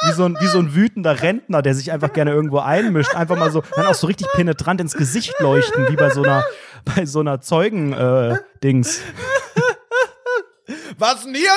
Wie 0.03 0.11
so, 0.11 0.25
ein, 0.25 0.37
wie 0.39 0.45
so 0.45 0.59
ein 0.59 0.75
wütender 0.75 1.23
Rentner, 1.23 1.63
der 1.63 1.73
sich 1.73 1.91
einfach 1.91 2.13
gerne 2.13 2.31
irgendwo 2.31 2.59
einmischt. 2.59 3.15
Einfach 3.15 3.35
mal 3.35 3.51
so, 3.51 3.63
dann 3.75 3.87
auch 3.87 3.95
so 3.95 4.05
richtig 4.05 4.27
penetrant 4.33 4.79
ins 4.79 4.93
Gesicht 4.93 5.33
leuchten, 5.39 5.89
wie 5.89 5.95
bei 5.95 6.11
so 6.11 6.21
einer, 6.21 6.43
bei 6.85 7.07
so 7.07 7.19
einer 7.19 7.41
Zeugen-Dings. 7.41 9.01
Was 10.99 11.15
ist 11.15 11.25
denn 11.25 11.35
hier 11.35 11.49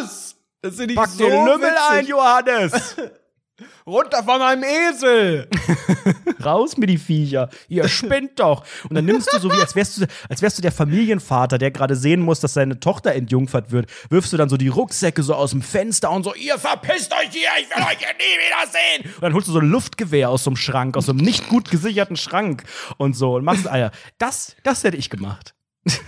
los? 0.00 0.36
Das 0.62 0.76
sind 0.76 0.92
die 0.92 0.94
Pack 0.94 1.10
so 1.10 1.24
den 1.24 1.44
Lümmel 1.44 1.70
witzig. 1.70 1.90
ein, 1.90 2.06
Johannes! 2.06 2.96
Runter 3.86 4.22
von 4.22 4.38
meinem 4.38 4.62
Esel! 4.62 5.48
Raus 6.44 6.76
mit 6.76 6.88
die 6.88 6.98
Viecher. 6.98 7.48
Ihr 7.68 7.88
spinnt 7.88 8.38
doch. 8.38 8.64
Und 8.88 8.94
dann 8.94 9.04
nimmst 9.04 9.32
du 9.32 9.38
so 9.38 9.50
wie, 9.50 9.60
als 9.60 9.74
wärst 9.74 10.00
du, 10.00 10.06
als 10.28 10.40
wärst 10.40 10.58
du 10.58 10.62
der 10.62 10.70
Familienvater, 10.70 11.58
der 11.58 11.72
gerade 11.72 11.96
sehen 11.96 12.20
muss, 12.20 12.38
dass 12.38 12.54
seine 12.54 12.78
Tochter 12.78 13.12
entjungfert 13.12 13.72
wird, 13.72 13.90
wirfst 14.08 14.32
du 14.32 14.36
dann 14.36 14.48
so 14.48 14.56
die 14.56 14.68
Rucksäcke 14.68 15.24
so 15.24 15.34
aus 15.34 15.50
dem 15.50 15.62
Fenster 15.62 16.10
und 16.12 16.22
so, 16.22 16.34
ihr 16.34 16.58
verpisst 16.58 17.12
euch 17.12 17.30
hier, 17.30 17.48
ich 17.60 17.68
will 17.68 17.82
euch 17.82 17.98
hier 17.98 18.14
nie 18.14 18.38
wieder 18.38 18.70
sehen. 18.70 19.14
Und 19.16 19.22
dann 19.22 19.34
holst 19.34 19.48
du 19.48 19.52
so 19.52 19.58
ein 19.58 19.68
Luftgewehr 19.68 20.30
aus 20.30 20.44
so 20.44 20.50
einem 20.50 20.56
Schrank, 20.56 20.96
aus 20.96 21.06
so 21.06 21.12
einem 21.12 21.20
nicht 21.20 21.48
gut 21.48 21.70
gesicherten 21.70 22.16
Schrank 22.16 22.62
und 22.98 23.14
so 23.14 23.34
und 23.34 23.44
machst 23.44 23.68
Eier. 23.68 23.90
Das, 24.18 24.54
das 24.62 24.84
hätte 24.84 24.96
ich 24.96 25.10
gemacht. 25.10 25.54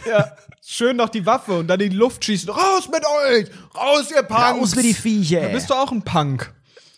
Ja, 0.09 0.37
schön 0.67 0.97
noch 0.97 1.09
die 1.09 1.27
Waffe 1.27 1.59
und 1.59 1.67
dann 1.69 1.81
in 1.81 1.91
die 1.91 1.97
Luft 1.97 2.25
schießen. 2.25 2.49
Raus 2.49 2.89
mit 2.91 3.05
euch! 3.05 3.47
Raus, 3.77 4.11
ihr 4.11 4.23
Punks! 4.23 4.61
Raus 4.61 4.77
mit 4.77 4.85
die 4.85 4.95
Viecher. 4.95 5.43
Da 5.43 5.49
bist 5.49 5.71
du 5.71 5.75
auch 5.75 5.93
ein 5.93 6.03
Punk. 6.03 6.53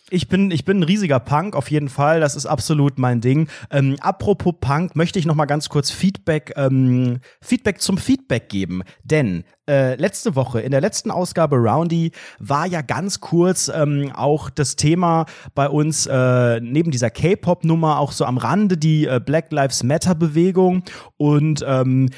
Ich 0.09 0.29
bin, 0.29 0.51
ich 0.51 0.63
bin 0.63 0.79
ein 0.79 0.83
riesiger 0.83 1.19
Punk, 1.19 1.53
auf 1.53 1.69
jeden 1.69 1.89
Fall. 1.89 2.21
Das 2.21 2.37
ist 2.37 2.45
absolut 2.45 2.97
mein 2.97 3.19
Ding. 3.19 3.49
Ähm, 3.69 3.97
apropos 3.99 4.53
Punk, 4.61 4.95
möchte 4.95 5.19
ich 5.19 5.25
noch 5.25 5.35
mal 5.35 5.45
ganz 5.45 5.67
kurz 5.67 5.91
Feedback, 5.91 6.53
ähm, 6.55 7.19
Feedback 7.41 7.81
zum 7.81 7.97
Feedback 7.97 8.47
geben. 8.47 8.83
Denn 9.03 9.43
äh, 9.69 9.95
letzte 9.95 10.37
Woche, 10.37 10.61
in 10.61 10.71
der 10.71 10.79
letzten 10.79 11.11
Ausgabe 11.11 11.57
Roundy, 11.57 12.11
war 12.39 12.65
ja 12.67 12.81
ganz 12.81 13.19
kurz 13.19 13.67
ähm, 13.67 14.13
auch 14.15 14.49
das 14.49 14.77
Thema 14.77 15.25
bei 15.55 15.67
uns 15.67 16.05
äh, 16.05 16.61
neben 16.61 16.89
dieser 16.89 17.09
K-Pop-Nummer 17.09 17.99
auch 17.99 18.13
so 18.13 18.23
am 18.23 18.37
Rande 18.37 18.77
die 18.77 19.07
äh, 19.07 19.19
Black 19.19 19.51
Lives 19.51 19.83
Matter-Bewegung. 19.83 20.83
Und 21.17 21.65
ähm, 21.67 22.09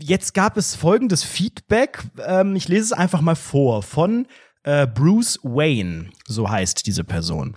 jetzt 0.00 0.34
gab 0.34 0.56
es 0.56 0.74
folgendes 0.74 1.24
Feedback. 1.24 2.02
Ähm, 2.26 2.56
ich 2.56 2.68
lese 2.68 2.84
es 2.84 2.92
einfach 2.92 3.20
mal 3.20 3.34
vor 3.34 3.82
von 3.82 4.26
äh, 4.64 4.86
Bruce 4.86 5.38
Wayne, 5.42 6.10
so 6.26 6.48
heißt 6.48 6.86
diese 6.86 7.04
Person. 7.04 7.54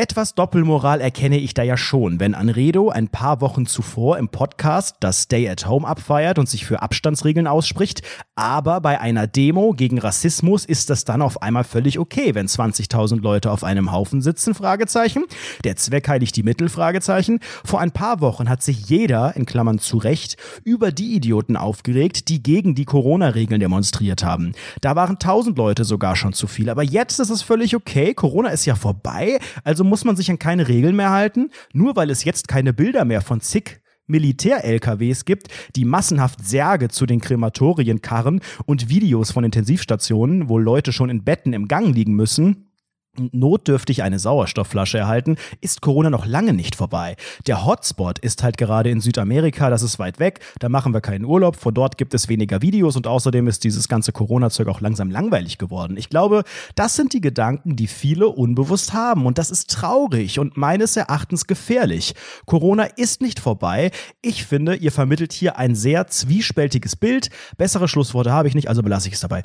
Etwas 0.00 0.34
Doppelmoral 0.34 1.02
erkenne 1.02 1.36
ich 1.36 1.52
da 1.52 1.62
ja 1.62 1.76
schon, 1.76 2.20
wenn 2.20 2.34
Anredo 2.34 2.88
ein 2.88 3.08
paar 3.08 3.42
Wochen 3.42 3.66
zuvor 3.66 4.16
im 4.16 4.30
Podcast 4.30 4.96
das 5.00 5.24
Stay 5.24 5.46
at 5.46 5.68
Home 5.68 5.86
abfeiert 5.86 6.38
und 6.38 6.48
sich 6.48 6.64
für 6.64 6.80
Abstandsregeln 6.80 7.46
ausspricht, 7.46 8.00
aber 8.34 8.80
bei 8.80 8.98
einer 8.98 9.26
Demo 9.26 9.74
gegen 9.74 9.98
Rassismus 9.98 10.64
ist 10.64 10.88
das 10.88 11.04
dann 11.04 11.20
auf 11.20 11.42
einmal 11.42 11.64
völlig 11.64 11.98
okay, 11.98 12.34
wenn 12.34 12.46
20.000 12.46 13.20
Leute 13.20 13.50
auf 13.50 13.62
einem 13.62 13.92
Haufen 13.92 14.22
sitzen, 14.22 14.54
Fragezeichen. 14.54 15.24
Der 15.64 15.76
Zweck 15.76 16.08
heiligt 16.08 16.34
die 16.34 16.44
Mittel, 16.44 16.70
Fragezeichen. 16.70 17.40
Vor 17.62 17.80
ein 17.80 17.90
paar 17.90 18.22
Wochen 18.22 18.48
hat 18.48 18.62
sich 18.62 18.88
jeder, 18.88 19.36
in 19.36 19.44
Klammern 19.44 19.78
zu 19.78 19.98
Recht, 19.98 20.38
über 20.64 20.92
die 20.92 21.14
Idioten 21.14 21.58
aufgeregt, 21.58 22.30
die 22.30 22.42
gegen 22.42 22.74
die 22.74 22.86
Corona-Regeln 22.86 23.60
demonstriert 23.60 24.24
haben. 24.24 24.52
Da 24.80 24.96
waren 24.96 25.16
1000 25.16 25.58
Leute 25.58 25.84
sogar 25.84 26.16
schon 26.16 26.32
zu 26.32 26.46
viel, 26.46 26.70
aber 26.70 26.82
jetzt 26.82 27.20
ist 27.20 27.28
es 27.28 27.42
völlig 27.42 27.76
okay, 27.76 28.14
Corona 28.14 28.48
ist 28.48 28.64
ja 28.64 28.74
vorbei, 28.74 29.38
also 29.62 29.89
muss 29.90 30.06
man 30.06 30.16
sich 30.16 30.30
an 30.30 30.38
keine 30.38 30.68
Regeln 30.68 30.96
mehr 30.96 31.10
halten, 31.10 31.50
nur 31.74 31.96
weil 31.96 32.08
es 32.08 32.24
jetzt 32.24 32.48
keine 32.48 32.72
Bilder 32.72 33.04
mehr 33.04 33.20
von 33.20 33.42
zig 33.42 33.82
Militär-LKWs 34.06 35.24
gibt, 35.24 35.48
die 35.76 35.84
massenhaft 35.84 36.44
Särge 36.44 36.88
zu 36.88 37.06
den 37.06 37.20
Krematorien 37.20 38.02
karren 38.02 38.40
und 38.66 38.88
Videos 38.88 39.30
von 39.30 39.44
Intensivstationen, 39.44 40.48
wo 40.48 40.58
Leute 40.58 40.92
schon 40.92 41.10
in 41.10 41.24
Betten 41.24 41.52
im 41.52 41.68
Gang 41.68 41.94
liegen 41.94 42.14
müssen, 42.14 42.69
notdürftig 43.16 44.02
eine 44.02 44.18
Sauerstoffflasche 44.18 44.98
erhalten, 44.98 45.36
ist 45.60 45.80
Corona 45.80 46.10
noch 46.10 46.26
lange 46.26 46.52
nicht 46.52 46.76
vorbei. 46.76 47.16
Der 47.46 47.64
Hotspot 47.64 48.18
ist 48.18 48.42
halt 48.42 48.56
gerade 48.56 48.90
in 48.90 49.00
Südamerika, 49.00 49.70
das 49.70 49.82
ist 49.82 49.98
weit 49.98 50.18
weg, 50.18 50.40
da 50.58 50.68
machen 50.68 50.94
wir 50.94 51.00
keinen 51.00 51.24
Urlaub, 51.24 51.56
von 51.56 51.74
dort 51.74 51.98
gibt 51.98 52.14
es 52.14 52.28
weniger 52.28 52.62
Videos 52.62 52.96
und 52.96 53.06
außerdem 53.06 53.48
ist 53.48 53.64
dieses 53.64 53.88
ganze 53.88 54.12
Corona-Zeug 54.12 54.68
auch 54.68 54.80
langsam 54.80 55.10
langweilig 55.10 55.58
geworden. 55.58 55.96
Ich 55.96 56.08
glaube, 56.08 56.44
das 56.74 56.94
sind 56.94 57.12
die 57.12 57.20
Gedanken, 57.20 57.76
die 57.76 57.86
viele 57.86 58.28
unbewusst 58.28 58.92
haben 58.92 59.26
und 59.26 59.38
das 59.38 59.50
ist 59.50 59.70
traurig 59.70 60.38
und 60.38 60.56
meines 60.56 60.96
Erachtens 60.96 61.46
gefährlich. 61.46 62.14
Corona 62.46 62.84
ist 62.84 63.20
nicht 63.20 63.40
vorbei. 63.40 63.90
Ich 64.22 64.44
finde, 64.44 64.76
ihr 64.76 64.92
vermittelt 64.92 65.32
hier 65.32 65.58
ein 65.58 65.74
sehr 65.74 66.06
zwiespältiges 66.06 66.96
Bild. 66.96 67.30
Bessere 67.58 67.88
Schlussworte 67.88 68.32
habe 68.32 68.48
ich 68.48 68.54
nicht, 68.54 68.68
also 68.68 68.82
belasse 68.82 69.08
ich 69.08 69.14
es 69.14 69.20
dabei. 69.20 69.42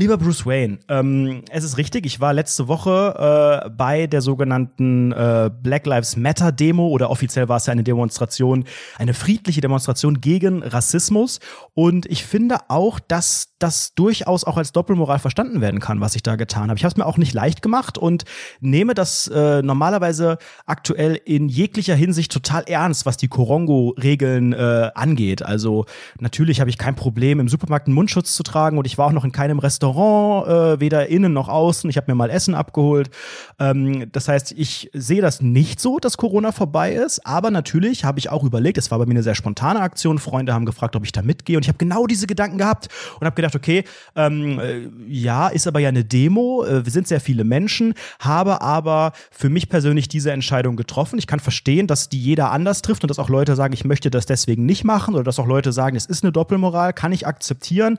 Lieber 0.00 0.16
Bruce 0.16 0.46
Wayne, 0.46 0.78
ähm, 0.88 1.42
es 1.50 1.62
ist 1.62 1.76
richtig, 1.76 2.06
ich 2.06 2.20
war 2.20 2.32
letzte 2.32 2.68
Woche 2.68 3.66
äh, 3.66 3.68
bei 3.68 4.06
der 4.06 4.22
sogenannten 4.22 5.12
äh, 5.12 5.50
Black 5.62 5.84
Lives 5.84 6.16
Matter 6.16 6.52
Demo 6.52 6.88
oder 6.88 7.10
offiziell 7.10 7.50
war 7.50 7.58
es 7.58 7.66
ja 7.66 7.72
eine 7.72 7.84
Demonstration, 7.84 8.64
eine 8.96 9.12
friedliche 9.12 9.60
Demonstration 9.60 10.22
gegen 10.22 10.62
Rassismus 10.62 11.38
und 11.74 12.06
ich 12.06 12.24
finde 12.24 12.56
auch, 12.68 12.98
dass 12.98 13.48
das 13.58 13.92
durchaus 13.94 14.44
auch 14.44 14.56
als 14.56 14.72
Doppelmoral 14.72 15.18
verstanden 15.18 15.60
werden 15.60 15.80
kann, 15.80 16.00
was 16.00 16.16
ich 16.16 16.22
da 16.22 16.36
getan 16.36 16.70
habe. 16.70 16.78
Ich 16.78 16.84
habe 16.84 16.92
es 16.92 16.96
mir 16.96 17.04
auch 17.04 17.18
nicht 17.18 17.34
leicht 17.34 17.60
gemacht 17.60 17.98
und 17.98 18.24
nehme 18.60 18.94
das 18.94 19.26
äh, 19.28 19.60
normalerweise 19.60 20.38
aktuell 20.64 21.20
in 21.26 21.50
jeglicher 21.50 21.94
Hinsicht 21.94 22.32
total 22.32 22.62
ernst, 22.62 23.04
was 23.04 23.18
die 23.18 23.28
Korongo-Regeln 23.28 24.54
äh, 24.54 24.92
angeht. 24.94 25.42
Also 25.42 25.84
natürlich 26.18 26.60
habe 26.60 26.70
ich 26.70 26.78
kein 26.78 26.94
Problem, 26.94 27.38
im 27.38 27.50
Supermarkt 27.50 27.86
einen 27.86 27.94
Mundschutz 27.96 28.34
zu 28.34 28.42
tragen 28.42 28.78
und 28.78 28.86
ich 28.86 28.96
war 28.96 29.06
auch 29.08 29.12
noch 29.12 29.26
in 29.26 29.32
keinem 29.32 29.58
Restaurant, 29.58 29.89
äh, 29.96 30.80
weder 30.80 31.08
innen 31.08 31.32
noch 31.32 31.48
außen. 31.48 31.88
Ich 31.90 31.96
habe 31.96 32.10
mir 32.10 32.14
mal 32.14 32.30
Essen 32.30 32.54
abgeholt. 32.54 33.10
Ähm, 33.58 34.10
das 34.12 34.28
heißt, 34.28 34.52
ich 34.52 34.90
sehe 34.92 35.20
das 35.20 35.40
nicht 35.40 35.80
so, 35.80 35.98
dass 35.98 36.16
Corona 36.16 36.52
vorbei 36.52 36.92
ist, 36.92 37.26
aber 37.26 37.50
natürlich 37.50 38.04
habe 38.04 38.18
ich 38.18 38.30
auch 38.30 38.44
überlegt, 38.44 38.78
es 38.78 38.90
war 38.90 38.98
bei 38.98 39.06
mir 39.06 39.12
eine 39.12 39.22
sehr 39.22 39.34
spontane 39.34 39.80
Aktion. 39.80 40.18
Freunde 40.18 40.54
haben 40.54 40.66
gefragt, 40.66 40.96
ob 40.96 41.04
ich 41.04 41.12
da 41.12 41.22
mitgehe 41.22 41.56
und 41.56 41.62
ich 41.62 41.68
habe 41.68 41.78
genau 41.78 42.06
diese 42.06 42.26
Gedanken 42.26 42.58
gehabt 42.58 42.88
und 43.18 43.26
habe 43.26 43.36
gedacht, 43.36 43.54
okay, 43.54 43.84
ähm, 44.16 44.58
äh, 44.58 44.88
ja, 45.08 45.48
ist 45.48 45.66
aber 45.66 45.80
ja 45.80 45.88
eine 45.88 46.04
Demo, 46.04 46.64
äh, 46.64 46.84
wir 46.84 46.92
sind 46.92 47.08
sehr 47.08 47.20
viele 47.20 47.44
Menschen, 47.44 47.94
habe 48.18 48.60
aber 48.60 49.12
für 49.30 49.48
mich 49.48 49.68
persönlich 49.68 50.08
diese 50.08 50.32
Entscheidung 50.32 50.76
getroffen. 50.76 51.18
Ich 51.18 51.26
kann 51.26 51.40
verstehen, 51.40 51.86
dass 51.86 52.08
die 52.08 52.20
jeder 52.20 52.50
anders 52.50 52.82
trifft 52.82 53.04
und 53.04 53.08
dass 53.08 53.18
auch 53.18 53.28
Leute 53.28 53.56
sagen, 53.56 53.72
ich 53.72 53.84
möchte 53.84 54.10
das 54.10 54.26
deswegen 54.26 54.66
nicht 54.66 54.84
machen 54.84 55.14
oder 55.14 55.24
dass 55.24 55.38
auch 55.38 55.46
Leute 55.46 55.72
sagen, 55.72 55.96
es 55.96 56.06
ist 56.06 56.24
eine 56.24 56.32
Doppelmoral, 56.32 56.92
kann 56.92 57.12
ich 57.12 57.26
akzeptieren. 57.26 57.98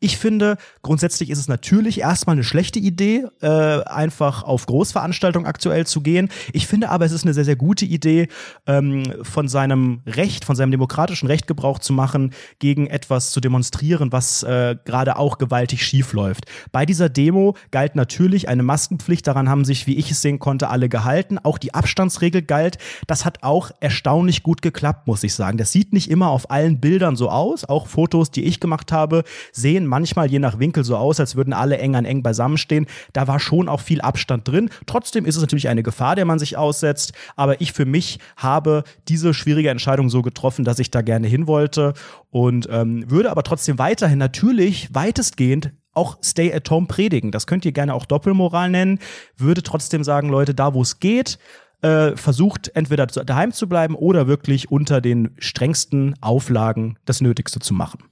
Ich 0.00 0.16
finde, 0.16 0.56
grundsätzlich 0.82 1.19
grundsätzlich 1.20 1.30
ist 1.30 1.38
es 1.38 1.48
natürlich 1.48 2.00
erstmal 2.00 2.34
eine 2.34 2.44
schlechte 2.44 2.78
Idee, 2.78 3.26
äh, 3.42 3.82
einfach 3.84 4.42
auf 4.42 4.64
Großveranstaltungen 4.64 5.46
aktuell 5.46 5.86
zu 5.86 6.00
gehen. 6.00 6.30
Ich 6.52 6.66
finde 6.66 6.88
aber, 6.88 7.04
es 7.04 7.12
ist 7.12 7.24
eine 7.24 7.34
sehr, 7.34 7.44
sehr 7.44 7.56
gute 7.56 7.84
Idee, 7.84 8.28
ähm, 8.66 9.02
von 9.22 9.48
seinem 9.48 10.00
Recht, 10.06 10.44
von 10.46 10.56
seinem 10.56 10.70
demokratischen 10.70 11.26
Recht 11.26 11.46
Gebrauch 11.46 11.78
zu 11.78 11.92
machen, 11.92 12.32
gegen 12.58 12.86
etwas 12.86 13.32
zu 13.32 13.40
demonstrieren, 13.40 14.12
was 14.12 14.42
äh, 14.42 14.76
gerade 14.84 15.16
auch 15.16 15.36
gewaltig 15.36 15.84
schief 15.84 16.14
läuft. 16.14 16.46
Bei 16.72 16.86
dieser 16.86 17.10
Demo 17.10 17.54
galt 17.70 17.96
natürlich 17.96 18.48
eine 18.48 18.62
Maskenpflicht. 18.62 19.26
Daran 19.26 19.48
haben 19.48 19.64
sich, 19.64 19.86
wie 19.86 19.96
ich 19.96 20.10
es 20.10 20.22
sehen 20.22 20.38
konnte, 20.38 20.70
alle 20.70 20.88
gehalten. 20.88 21.38
Auch 21.38 21.58
die 21.58 21.74
Abstandsregel 21.74 22.42
galt. 22.42 22.78
Das 23.06 23.24
hat 23.26 23.42
auch 23.42 23.70
erstaunlich 23.80 24.42
gut 24.42 24.62
geklappt, 24.62 25.06
muss 25.06 25.22
ich 25.22 25.34
sagen. 25.34 25.58
Das 25.58 25.72
sieht 25.72 25.92
nicht 25.92 26.10
immer 26.10 26.30
auf 26.30 26.50
allen 26.50 26.80
Bildern 26.80 27.16
so 27.16 27.28
aus. 27.28 27.66
Auch 27.66 27.88
Fotos, 27.88 28.30
die 28.30 28.44
ich 28.44 28.60
gemacht 28.60 28.90
habe, 28.92 29.24
sehen 29.52 29.86
manchmal 29.86 30.30
je 30.30 30.38
nach 30.38 30.58
Winkel 30.58 30.84
so 30.84 30.96
aus, 30.96 31.09
als 31.18 31.34
würden 31.34 31.52
alle 31.52 31.78
eng 31.78 31.96
an 31.96 32.04
eng 32.04 32.22
beisammenstehen. 32.22 32.86
Da 33.12 33.26
war 33.26 33.40
schon 33.40 33.68
auch 33.68 33.80
viel 33.80 34.00
Abstand 34.00 34.46
drin. 34.46 34.70
Trotzdem 34.86 35.24
ist 35.24 35.36
es 35.36 35.40
natürlich 35.40 35.68
eine 35.68 35.82
Gefahr, 35.82 36.14
der 36.14 36.26
man 36.26 36.38
sich 36.38 36.56
aussetzt. 36.56 37.12
Aber 37.36 37.60
ich 37.60 37.72
für 37.72 37.86
mich 37.86 38.18
habe 38.36 38.84
diese 39.08 39.34
schwierige 39.34 39.70
Entscheidung 39.70 40.10
so 40.10 40.22
getroffen, 40.22 40.64
dass 40.64 40.78
ich 40.78 40.90
da 40.90 41.02
gerne 41.02 41.26
hin 41.26 41.46
wollte 41.46 41.94
und 42.30 42.68
ähm, 42.70 43.10
würde 43.10 43.30
aber 43.30 43.42
trotzdem 43.42 43.78
weiterhin 43.78 44.18
natürlich 44.18 44.94
weitestgehend 44.94 45.72
auch 45.92 46.18
Stay 46.22 46.52
at 46.52 46.70
Home 46.70 46.86
predigen. 46.86 47.32
Das 47.32 47.46
könnt 47.46 47.64
ihr 47.64 47.72
gerne 47.72 47.94
auch 47.94 48.06
Doppelmoral 48.06 48.70
nennen. 48.70 49.00
Würde 49.36 49.62
trotzdem 49.62 50.04
sagen, 50.04 50.28
Leute, 50.28 50.54
da 50.54 50.74
wo 50.74 50.82
es 50.82 51.00
geht, 51.00 51.38
äh, 51.82 52.16
versucht 52.16 52.70
entweder 52.74 53.06
daheim 53.06 53.52
zu 53.52 53.68
bleiben 53.68 53.94
oder 53.94 54.26
wirklich 54.26 54.70
unter 54.70 55.00
den 55.00 55.30
strengsten 55.38 56.14
Auflagen 56.20 56.98
das 57.04 57.20
Nötigste 57.20 57.58
zu 57.58 57.74
machen. 57.74 58.04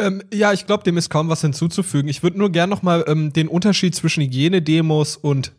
Ähm, 0.00 0.22
ja, 0.32 0.52
ich 0.52 0.66
glaube, 0.66 0.84
dem 0.84 0.96
ist 0.96 1.10
kaum 1.10 1.28
was 1.28 1.42
hinzuzufügen. 1.42 2.08
Ich 2.08 2.22
würde 2.22 2.38
nur 2.38 2.50
gern 2.50 2.70
noch 2.70 2.82
mal 2.82 3.04
ähm, 3.06 3.32
den 3.32 3.48
Unterschied 3.48 3.94
zwischen 3.94 4.22
Hygienedemos 4.22 5.16
und 5.16 5.52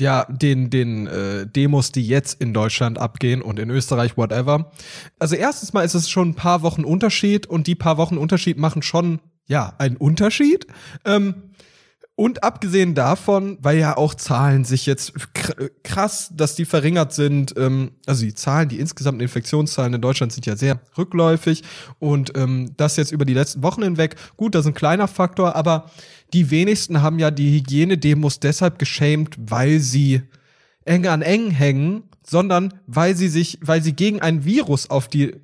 ja, 0.00 0.26
den, 0.28 0.70
den 0.70 1.06
äh, 1.06 1.46
Demos, 1.46 1.90
die 1.90 2.06
jetzt 2.06 2.40
in 2.40 2.54
Deutschland 2.54 2.98
abgehen 2.98 3.42
und 3.42 3.58
in 3.58 3.70
Österreich, 3.70 4.16
whatever. 4.16 4.70
Also 5.18 5.34
erstens 5.34 5.72
mal 5.72 5.82
ist 5.82 5.94
es 5.94 6.08
schon 6.08 6.30
ein 6.30 6.34
paar 6.34 6.62
Wochen 6.62 6.84
Unterschied 6.84 7.46
und 7.46 7.66
die 7.66 7.74
paar 7.74 7.96
Wochen 7.96 8.16
Unterschied 8.16 8.58
machen 8.58 8.82
schon, 8.82 9.20
ja, 9.48 9.74
einen 9.78 9.96
Unterschied. 9.96 10.66
Ähm, 11.04 11.34
und 12.18 12.42
abgesehen 12.42 12.96
davon, 12.96 13.58
weil 13.60 13.78
ja 13.78 13.96
auch 13.96 14.12
Zahlen 14.12 14.64
sich 14.64 14.86
jetzt 14.86 15.12
krass, 15.84 16.32
dass 16.34 16.56
die 16.56 16.64
verringert 16.64 17.12
sind, 17.12 17.54
ähm, 17.56 17.92
also 18.06 18.24
die 18.24 18.34
Zahlen, 18.34 18.68
die 18.68 18.80
insgesamten 18.80 19.20
Infektionszahlen 19.20 19.94
in 19.94 20.00
Deutschland 20.00 20.32
sind 20.32 20.44
ja 20.44 20.56
sehr 20.56 20.80
rückläufig. 20.98 21.62
Und 22.00 22.36
ähm, 22.36 22.72
das 22.76 22.96
jetzt 22.96 23.12
über 23.12 23.24
die 23.24 23.34
letzten 23.34 23.62
Wochen 23.62 23.84
hinweg, 23.84 24.16
gut, 24.36 24.56
das 24.56 24.62
ist 24.62 24.72
ein 24.72 24.74
kleiner 24.74 25.06
Faktor, 25.06 25.54
aber 25.54 25.92
die 26.32 26.50
wenigsten 26.50 27.02
haben 27.02 27.20
ja 27.20 27.30
die 27.30 27.52
Hygienedemos 27.52 28.40
deshalb 28.40 28.80
geschämt, 28.80 29.36
weil 29.38 29.78
sie 29.78 30.22
eng 30.84 31.06
an 31.06 31.22
eng 31.22 31.52
hängen, 31.52 32.02
sondern 32.26 32.74
weil 32.88 33.14
sie 33.14 33.28
sich, 33.28 33.60
weil 33.62 33.80
sie 33.80 33.92
gegen 33.92 34.20
ein 34.20 34.44
Virus 34.44 34.90
auf 34.90 35.06
die 35.06 35.36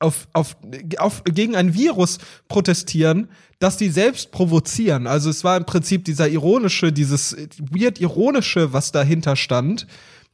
auf, 0.00 0.26
auf, 0.32 0.56
auf, 0.98 1.22
gegen 1.24 1.54
ein 1.54 1.74
Virus 1.74 2.18
protestieren, 2.48 3.28
das 3.60 3.76
die 3.76 3.90
selbst 3.90 4.32
provozieren. 4.32 5.06
Also 5.06 5.30
es 5.30 5.44
war 5.44 5.56
im 5.56 5.66
Prinzip 5.66 6.04
dieser 6.04 6.28
ironische, 6.28 6.92
dieses 6.92 7.36
weird 7.58 8.00
ironische, 8.00 8.72
was 8.72 8.90
dahinter 8.90 9.36
stand, 9.36 9.86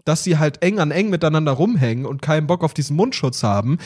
dass 0.05 0.23
sie 0.23 0.39
halt 0.39 0.63
eng 0.63 0.79
an 0.79 0.93
eng 0.93 1.11
miteinander 1.11 1.53
rumhängen 1.53 2.07
und 2.07 2.23
keinen 2.23 2.47
Bock 2.47 2.63
auf 2.63 2.73
diesen 2.73 2.97
Mundschutz 2.97 3.43
haben, 3.43 3.79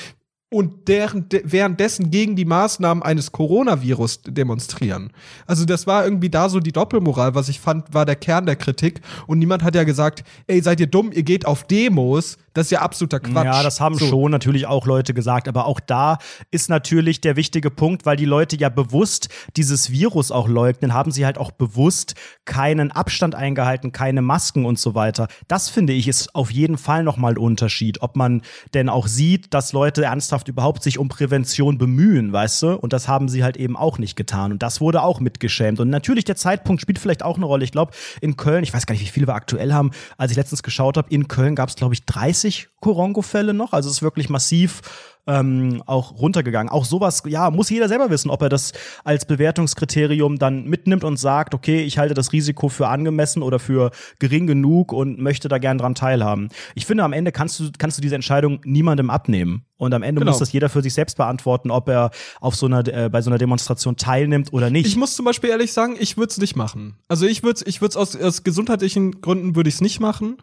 und 0.50 0.88
deren, 0.88 1.28
de, 1.28 1.42
währenddessen 1.44 2.10
gegen 2.10 2.34
die 2.34 2.44
Maßnahmen 2.44 3.04
eines 3.04 3.30
Coronavirus 3.30 4.22
demonstrieren. 4.26 5.12
Also 5.46 5.64
das 5.64 5.86
war 5.86 6.04
irgendwie 6.04 6.28
da 6.28 6.48
so 6.48 6.58
die 6.58 6.72
Doppelmoral, 6.72 7.36
was 7.36 7.48
ich 7.48 7.60
fand, 7.60 7.94
war 7.94 8.04
der 8.04 8.16
Kern 8.16 8.46
der 8.46 8.56
Kritik. 8.56 9.00
Und 9.28 9.38
niemand 9.38 9.62
hat 9.62 9.76
ja 9.76 9.84
gesagt, 9.84 10.24
ey, 10.48 10.60
seid 10.60 10.80
ihr 10.80 10.88
dumm, 10.88 11.12
ihr 11.12 11.22
geht 11.22 11.46
auf 11.46 11.64
Demos. 11.64 12.36
Das 12.52 12.66
ist 12.66 12.72
ja 12.72 12.80
absoluter 12.80 13.20
Quatsch. 13.20 13.44
Ja, 13.44 13.62
das 13.62 13.80
haben 13.80 13.96
so. 13.96 14.06
schon 14.06 14.32
natürlich 14.32 14.66
auch 14.66 14.86
Leute 14.86 15.14
gesagt. 15.14 15.46
Aber 15.46 15.66
auch 15.66 15.78
da 15.78 16.18
ist 16.50 16.68
natürlich 16.68 17.20
der 17.20 17.36
wichtige 17.36 17.70
Punkt, 17.70 18.04
weil 18.04 18.16
die 18.16 18.24
Leute 18.24 18.56
ja 18.56 18.68
bewusst 18.68 19.28
dieses 19.56 19.92
Virus 19.92 20.32
auch 20.32 20.48
leugnen, 20.48 20.92
haben 20.92 21.12
sie 21.12 21.24
halt 21.24 21.38
auch 21.38 21.52
bewusst 21.52 22.14
keinen 22.44 22.90
Abstand 22.90 23.36
eingehalten, 23.36 23.92
keine 23.92 24.20
Masken 24.20 24.64
und 24.64 24.80
so 24.80 24.96
weiter. 24.96 25.28
Das 25.46 25.68
finde 25.68 25.92
ich 25.92 26.08
ist 26.08 26.34
auf 26.34 26.50
jeden 26.50 26.76
Fall 26.76 27.04
nochmal 27.04 27.34
ein 27.34 27.38
Unterschied, 27.38 28.02
ob 28.02 28.16
man 28.16 28.42
denn 28.74 28.88
auch 28.88 29.06
sieht, 29.06 29.54
dass 29.54 29.72
Leute 29.72 30.04
ernsthaft 30.04 30.39
überhaupt 30.48 30.83
sich 30.83 30.98
um 30.98 31.09
Prävention 31.09 31.79
bemühen, 31.79 32.33
weißt 32.33 32.62
du? 32.62 32.76
Und 32.76 32.92
das 32.92 33.09
haben 33.09 33.29
sie 33.29 33.44
halt 33.44 33.57
eben 33.57 33.76
auch 33.76 33.98
nicht 33.98 34.16
getan. 34.16 34.53
Und 34.53 34.62
das 34.62 34.81
wurde 34.81 35.03
auch 35.03 35.20
mitgeschämt. 35.20 35.81
Und 35.81 35.90
natürlich 35.90 36.24
der 36.24 36.37
Zeitpunkt 36.37 36.83
spielt 36.83 36.98
vielleicht 36.98 37.22
auch 37.22 37.37
eine 37.37 37.46
Rolle. 37.46 37.64
Ich 37.64 37.72
glaube, 37.72 37.92
in 38.20 38.37
Köln, 38.37 38.62
ich 38.62 38.72
weiß 38.72 38.87
gar 38.87 38.94
nicht, 38.94 39.03
wie 39.03 39.09
viele 39.09 39.26
wir 39.26 39.35
aktuell 39.35 39.72
haben, 39.72 39.90
als 40.16 40.31
ich 40.31 40.37
letztens 40.37 40.62
geschaut 40.62 40.96
habe, 40.96 41.11
in 41.11 41.29
Köln 41.29 41.55
gab 41.55 41.68
es, 41.68 41.76
glaube 41.76 41.94
ich, 41.94 42.05
30 42.05 42.68
Korongo-Fälle 42.81 43.55
noch. 43.55 43.72
Also 43.72 43.88
es 43.88 43.96
ist 43.96 44.03
wirklich 44.03 44.29
massiv 44.29 44.83
ähm, 45.30 45.82
auch 45.86 46.18
runtergegangen. 46.18 46.70
Auch 46.72 46.84
sowas, 46.84 47.22
ja, 47.26 47.50
muss 47.50 47.70
jeder 47.70 47.88
selber 47.88 48.10
wissen, 48.10 48.30
ob 48.30 48.42
er 48.42 48.48
das 48.48 48.72
als 49.04 49.24
Bewertungskriterium 49.24 50.38
dann 50.38 50.64
mitnimmt 50.64 51.04
und 51.04 51.18
sagt, 51.18 51.54
okay, 51.54 51.82
ich 51.82 51.98
halte 51.98 52.14
das 52.14 52.32
Risiko 52.32 52.68
für 52.68 52.88
angemessen 52.88 53.42
oder 53.42 53.60
für 53.60 53.92
gering 54.18 54.48
genug 54.48 54.92
und 54.92 55.20
möchte 55.20 55.48
da 55.48 55.58
gern 55.58 55.78
dran 55.78 55.94
teilhaben. 55.94 56.48
Ich 56.74 56.84
finde, 56.84 57.04
am 57.04 57.12
Ende 57.12 57.30
kannst 57.30 57.60
du, 57.60 57.70
kannst 57.78 57.96
du 57.96 58.02
diese 58.02 58.16
Entscheidung 58.16 58.60
niemandem 58.64 59.08
abnehmen. 59.08 59.64
Und 59.76 59.94
am 59.94 60.02
Ende 60.02 60.18
genau. 60.18 60.32
muss 60.32 60.40
das 60.40 60.52
jeder 60.52 60.68
für 60.68 60.82
sich 60.82 60.92
selbst 60.92 61.16
beantworten, 61.16 61.70
ob 61.70 61.88
er 61.88 62.10
auf 62.40 62.54
so 62.54 62.66
einer, 62.66 62.86
äh, 62.86 63.08
bei 63.08 63.22
so 63.22 63.30
einer 63.30 63.38
Demonstration 63.38 63.96
teilnimmt 63.96 64.52
oder 64.52 64.68
nicht. 64.68 64.86
Ich 64.86 64.96
muss 64.96 65.14
zum 65.14 65.24
Beispiel 65.24 65.48
ehrlich 65.48 65.72
sagen, 65.72 65.96
ich 65.98 66.16
würde 66.18 66.30
es 66.30 66.38
nicht 66.38 66.56
machen. 66.56 66.96
Also 67.08 67.24
ich 67.24 67.42
würde 67.42 67.60
es 67.60 67.66
ich 67.66 67.80
würd's 67.80 67.96
aus, 67.96 68.14
aus 68.16 68.42
gesundheitlichen 68.42 69.22
Gründen 69.22 69.56
würde 69.56 69.68
ich 69.68 69.76
es 69.76 69.80
nicht 69.80 70.00
machen. 70.00 70.36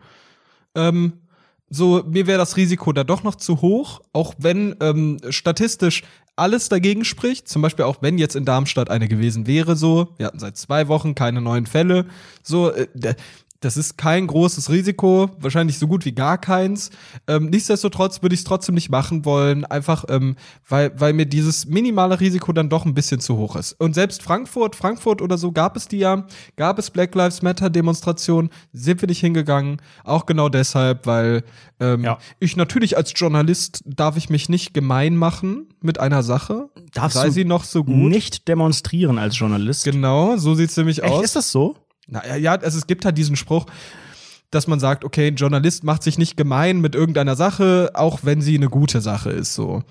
Ähm, 0.73 1.13
so, 1.69 2.03
mir 2.07 2.27
wäre 2.27 2.37
das 2.37 2.57
Risiko 2.57 2.93
da 2.93 3.03
doch 3.03 3.23
noch 3.23 3.35
zu 3.35 3.61
hoch, 3.61 4.01
auch 4.13 4.33
wenn 4.37 4.75
ähm, 4.79 5.17
statistisch 5.29 6.03
alles 6.35 6.69
dagegen 6.69 7.03
spricht. 7.03 7.47
Zum 7.47 7.61
Beispiel 7.61 7.85
auch 7.85 7.97
wenn 8.01 8.17
jetzt 8.17 8.35
in 8.35 8.45
Darmstadt 8.45 8.89
eine 8.89 9.07
gewesen 9.07 9.47
wäre, 9.47 9.75
so, 9.75 10.13
wir 10.17 10.27
hatten 10.27 10.39
seit 10.39 10.57
zwei 10.57 10.87
Wochen 10.87 11.15
keine 11.15 11.41
neuen 11.41 11.65
Fälle, 11.65 12.05
so, 12.43 12.71
äh, 12.71 12.87
das 13.59 13.77
ist 13.77 13.97
kein 13.97 14.27
großes 14.27 14.69
Risiko, 14.69 15.29
wahrscheinlich 15.39 15.79
so 15.79 15.87
gut 15.87 16.05
wie 16.05 16.11
gar 16.11 16.37
keins. 16.37 16.91
Ähm, 17.27 17.49
nichtsdestotrotz 17.49 18.21
würde 18.21 18.35
ich 18.35 18.41
es 18.41 18.43
trotzdem 18.43 18.75
nicht 18.75 18.89
machen 18.89 19.25
wollen, 19.25 19.65
einfach 19.65 20.05
ähm, 20.09 20.35
weil, 20.67 20.91
weil 20.99 21.13
mir 21.13 21.25
dieses 21.25 21.65
minimale 21.65 22.19
Risiko 22.19 22.53
dann 22.53 22.69
doch 22.69 22.85
ein 22.85 22.93
bisschen 22.93 23.19
zu 23.19 23.37
hoch 23.37 23.55
ist. 23.55 23.73
Und 23.73 23.95
selbst 23.95 24.21
Frankfurt, 24.21 24.75
Frankfurt 24.75 25.21
oder 25.21 25.37
so 25.37 25.51
gab 25.51 25.75
es 25.75 25.87
die 25.87 25.97
ja, 25.97 26.27
gab 26.55 26.77
es 26.77 26.91
Black 26.91 27.15
Lives 27.15 27.41
Matter 27.41 27.69
Demonstrationen, 27.69 28.49
sind 28.73 29.01
wir 29.01 29.07
nicht 29.07 29.21
hingegangen, 29.21 29.81
auch 30.03 30.25
genau 30.25 30.49
deshalb, 30.49 31.07
weil 31.07 31.43
ähm, 31.79 32.03
ja. 32.03 32.17
ich 32.39 32.57
natürlich 32.57 32.97
als 32.97 33.13
Journalist 33.15 33.83
darf 33.85 34.17
ich 34.17 34.29
mich 34.29 34.49
nicht 34.49 34.73
gemein 34.73 35.15
machen 35.15 35.67
mit 35.81 35.99
einer 35.99 36.23
Sache. 36.23 36.69
Darfst 36.93 37.17
sei 37.17 37.29
sie 37.29 37.45
noch 37.45 37.63
so 37.63 37.83
gut? 37.83 37.95
Nicht 37.95 38.47
demonstrieren 38.47 39.17
als 39.17 39.37
Journalist. 39.37 39.83
Genau, 39.83 40.37
so 40.37 40.55
sieht's 40.55 40.77
nämlich 40.77 41.03
Echt, 41.03 41.11
aus. 41.11 41.23
Ist 41.23 41.35
das 41.35 41.51
so? 41.51 41.75
Na, 42.07 42.35
ja, 42.37 42.53
also 42.55 42.77
es 42.77 42.87
gibt 42.87 43.05
halt 43.05 43.17
diesen 43.17 43.35
Spruch, 43.35 43.65
dass 44.49 44.67
man 44.67 44.79
sagt, 44.79 45.03
okay, 45.03 45.27
ein 45.27 45.35
Journalist 45.35 45.83
macht 45.83 46.03
sich 46.03 46.17
nicht 46.17 46.37
gemein 46.37 46.79
mit 46.79 46.95
irgendeiner 46.95 47.35
Sache, 47.35 47.91
auch 47.93 48.19
wenn 48.23 48.41
sie 48.41 48.55
eine 48.55 48.69
gute 48.69 49.01
Sache 49.01 49.29
ist, 49.29 49.53
so. 49.53 49.83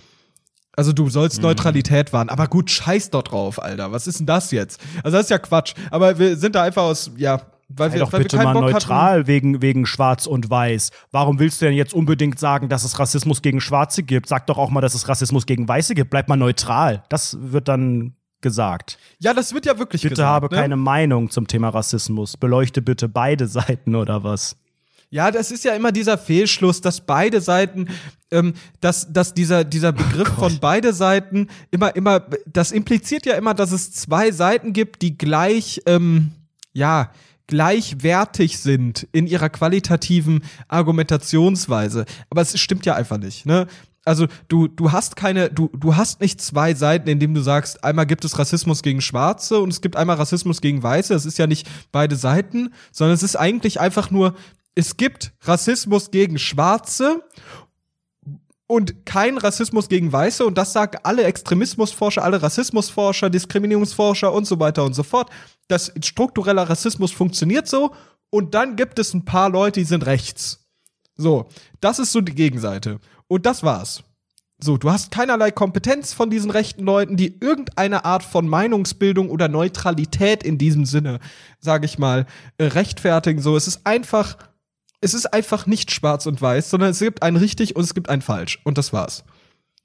Also 0.77 0.93
du 0.93 1.09
sollst 1.09 1.39
mhm. 1.39 1.45
Neutralität 1.45 2.13
wahren, 2.13 2.29
aber 2.29 2.49
gut, 2.49 2.71
scheiß 2.71 3.11
dort 3.11 3.33
drauf, 3.33 3.63
Alter. 3.63 3.93
Was 3.93 4.07
ist 4.07 4.19
denn 4.19 4.27
das 4.27 4.51
jetzt? 4.51 4.81
Also 5.03 5.17
das 5.17 5.27
ist 5.27 5.31
ja 5.31 5.39
Quatsch. 5.39 5.75
Aber 5.91 6.19
wir 6.19 6.37
sind 6.37 6.55
da 6.55 6.63
einfach 6.63 6.83
aus, 6.83 7.11
ja, 7.17 7.41
weil 7.69 7.93
wir, 7.93 8.01
doch 8.01 8.13
weil 8.13 8.23
bitte 8.23 8.39
wir 8.39 8.45
mal 8.45 8.53
Bock 8.53 8.71
neutral 8.71 9.27
wegen, 9.27 9.63
wegen 9.63 9.87
Schwarz 9.87 10.27
und 10.27 10.51
Weiß. 10.51 10.91
Warum 11.11 11.39
willst 11.39 11.61
du 11.61 11.65
denn 11.65 11.75
jetzt 11.75 11.95
unbedingt 11.95 12.39
sagen, 12.39 12.69
dass 12.69 12.85
es 12.85 12.99
Rassismus 12.99 13.43
gegen 13.43 13.61
Schwarze 13.61 14.03
gibt? 14.03 14.29
Sag 14.29 14.47
doch 14.47 14.59
auch 14.59 14.71
mal, 14.71 14.83
dass 14.83 14.95
es 14.95 15.09
Rassismus 15.09 15.47
gegen 15.47 15.67
Weiße 15.67 15.95
gibt. 15.95 16.11
Bleib 16.11 16.29
mal 16.29 16.37
neutral. 16.37 17.03
Das 17.09 17.37
wird 17.41 17.69
dann 17.69 18.15
gesagt. 18.47 18.97
Ja, 19.19 19.35
das 19.35 19.53
wird 19.53 19.67
ja 19.67 19.77
wirklich 19.77 20.03
bitte 20.03 20.15
gesagt. 20.15 20.43
Bitte 20.43 20.47
habe 20.47 20.55
ne? 20.55 20.63
keine 20.63 20.77
Meinung 20.77 21.31
zum 21.31 21.49
Thema 21.49 21.71
Rassismus. 21.71 22.37
Beleuchte 22.37 22.81
bitte 22.81 23.09
beide 23.09 23.49
Seiten 23.49 23.97
oder 23.97 24.23
was? 24.23 24.57
Ja, 25.11 25.33
das 25.33 25.51
ist 25.51 25.65
ja 25.65 25.75
immer 25.75 25.91
dieser 25.91 26.17
Fehlschluss, 26.17 26.81
dass 26.81 27.01
beide 27.01 27.41
Seiten, 27.41 27.89
ähm, 28.31 28.55
dass, 28.81 29.13
dass 29.13 29.35
dieser, 29.35 29.65
dieser 29.65 29.91
Begriff 29.91 30.31
oh 30.37 30.43
von 30.43 30.61
beide 30.61 30.93
Seiten 30.93 31.49
immer, 31.73 31.97
immer, 31.97 32.25
das 32.47 32.71
impliziert 32.71 33.27
ja 33.27 33.35
immer, 33.35 33.53
dass 33.53 33.73
es 33.73 33.91
zwei 33.91 34.31
Seiten 34.31 34.73
gibt, 34.73 35.03
die 35.03 35.19
gleich, 35.19 35.83
ähm, 35.87 36.31
ja, 36.73 37.11
gleichwertig 37.49 38.59
sind 38.59 39.09
in 39.11 39.27
ihrer 39.27 39.49
qualitativen 39.49 40.45
Argumentationsweise. 40.69 42.05
Aber 42.31 42.43
es 42.43 42.59
stimmt 42.61 42.87
ja 42.87 42.95
einfach 42.95 43.19
nicht. 43.19 43.45
Ne? 43.45 43.67
Also 44.07 44.27
du, 44.49 44.69
du 44.69 44.93
hast 44.93 45.17
keine, 45.17 45.51
du, 45.51 45.69
du 45.77 45.97
hast 45.97 46.21
nicht 46.21 46.41
zwei 46.41 46.75
Seiten, 46.75 47.09
in 47.09 47.19
denen 47.19 47.35
du 47.35 47.43
sagst, 47.43 47.83
einmal 47.83 48.07
gibt 48.07 48.25
es 48.25 48.39
Rassismus 48.39 48.83
gegen 48.83 49.01
Schwarze 49.01 49.59
und 49.59 49.73
es 49.73 49.81
gibt 49.81 49.97
einmal 49.97 50.17
Rassismus 50.17 50.61
gegen 50.61 50.83
Weiße. 50.83 51.13
Es 51.13 51.27
ist 51.27 51.39
ja 51.39 51.47
nicht 51.47 51.69
beide 51.91 52.17
Seiten, 52.17 52.73
sondern 52.93 53.15
es 53.15 53.23
ist 53.23 53.37
eigentlich 53.37 53.81
einfach 53.81 54.11
nur, 54.11 54.35
es 54.77 54.97
gibt 54.97 55.33
Rassismus 55.43 56.11
gegen 56.11 56.39
Schwarze 56.39 57.23
und 58.69 59.07
kein 59.07 59.39
Rassismus 59.39 59.89
gegen 59.89 60.13
Weiße. 60.13 60.47
Und 60.47 60.57
das 60.57 60.73
sagen 60.73 60.99
alle 61.03 61.25
Extremismusforscher, 61.25 62.23
alle 62.23 62.41
Rassismusforscher, 62.43 63.29
Diskriminierungsforscher 63.29 64.33
und 64.33 64.47
so 64.47 64.61
weiter 64.61 64.85
und 64.85 64.95
so 64.95 65.03
fort. 65.03 65.31
dass 65.69 65.93
struktureller 66.01 66.71
Rassismus 66.71 67.11
funktioniert 67.11 67.67
so. 67.67 67.93
Und 68.31 68.55
dann 68.55 68.77
gibt 68.77 69.01
es 69.01 69.15
ein 69.15 69.25
paar 69.25 69.51
Leute, 69.51 69.81
die 69.81 69.85
sind 69.85 70.07
rechts. 70.07 70.65
So, 71.17 71.49
das 71.81 71.99
ist 71.99 72.13
so 72.13 72.21
die 72.21 72.35
Gegenseite. 72.35 73.01
Und 73.29 73.47
das 73.47 73.63
war's. 73.63 74.03
So, 74.59 74.79
du 74.79 74.91
hast 74.91 75.11
keinerlei 75.11 75.51
Kompetenz 75.51 76.15
von 76.15 76.31
diesen 76.31 76.51
rechten 76.51 76.85
Leuten, 76.85 77.17
die 77.17 77.39
irgendeine 77.41 78.07
Art 78.07 78.23
von 78.23 78.49
Meinungsbildung 78.49 79.29
oder 79.29 79.49
Neutralität 79.49 80.43
in 80.43 80.57
diesem 80.57 80.87
Sinne, 80.87 81.21
sage 81.59 81.85
ich 81.85 81.99
mal, 81.99 82.27
äh, 82.57 82.65
rechtfertigen. 82.65 83.43
So, 83.43 83.57
es 83.57 83.69
ist 83.69 83.87
einfach 83.87 84.39
es 85.01 85.15
ist 85.15 85.27
einfach 85.27 85.67
nicht 85.67 85.91
schwarz 85.91 86.27
und 86.27 86.41
weiß, 86.41 86.71
sondern 86.71 86.91
es 86.91 86.99
gibt 86.99 87.23
ein 87.23 87.37
richtig 87.37 87.77
und 87.77 87.85
es 87.85 87.95
gibt 87.95 88.09
ein 88.09 88.23
falsch. 88.23 88.61
Und 88.65 88.79
das 88.79 88.93
war's. 88.93 89.25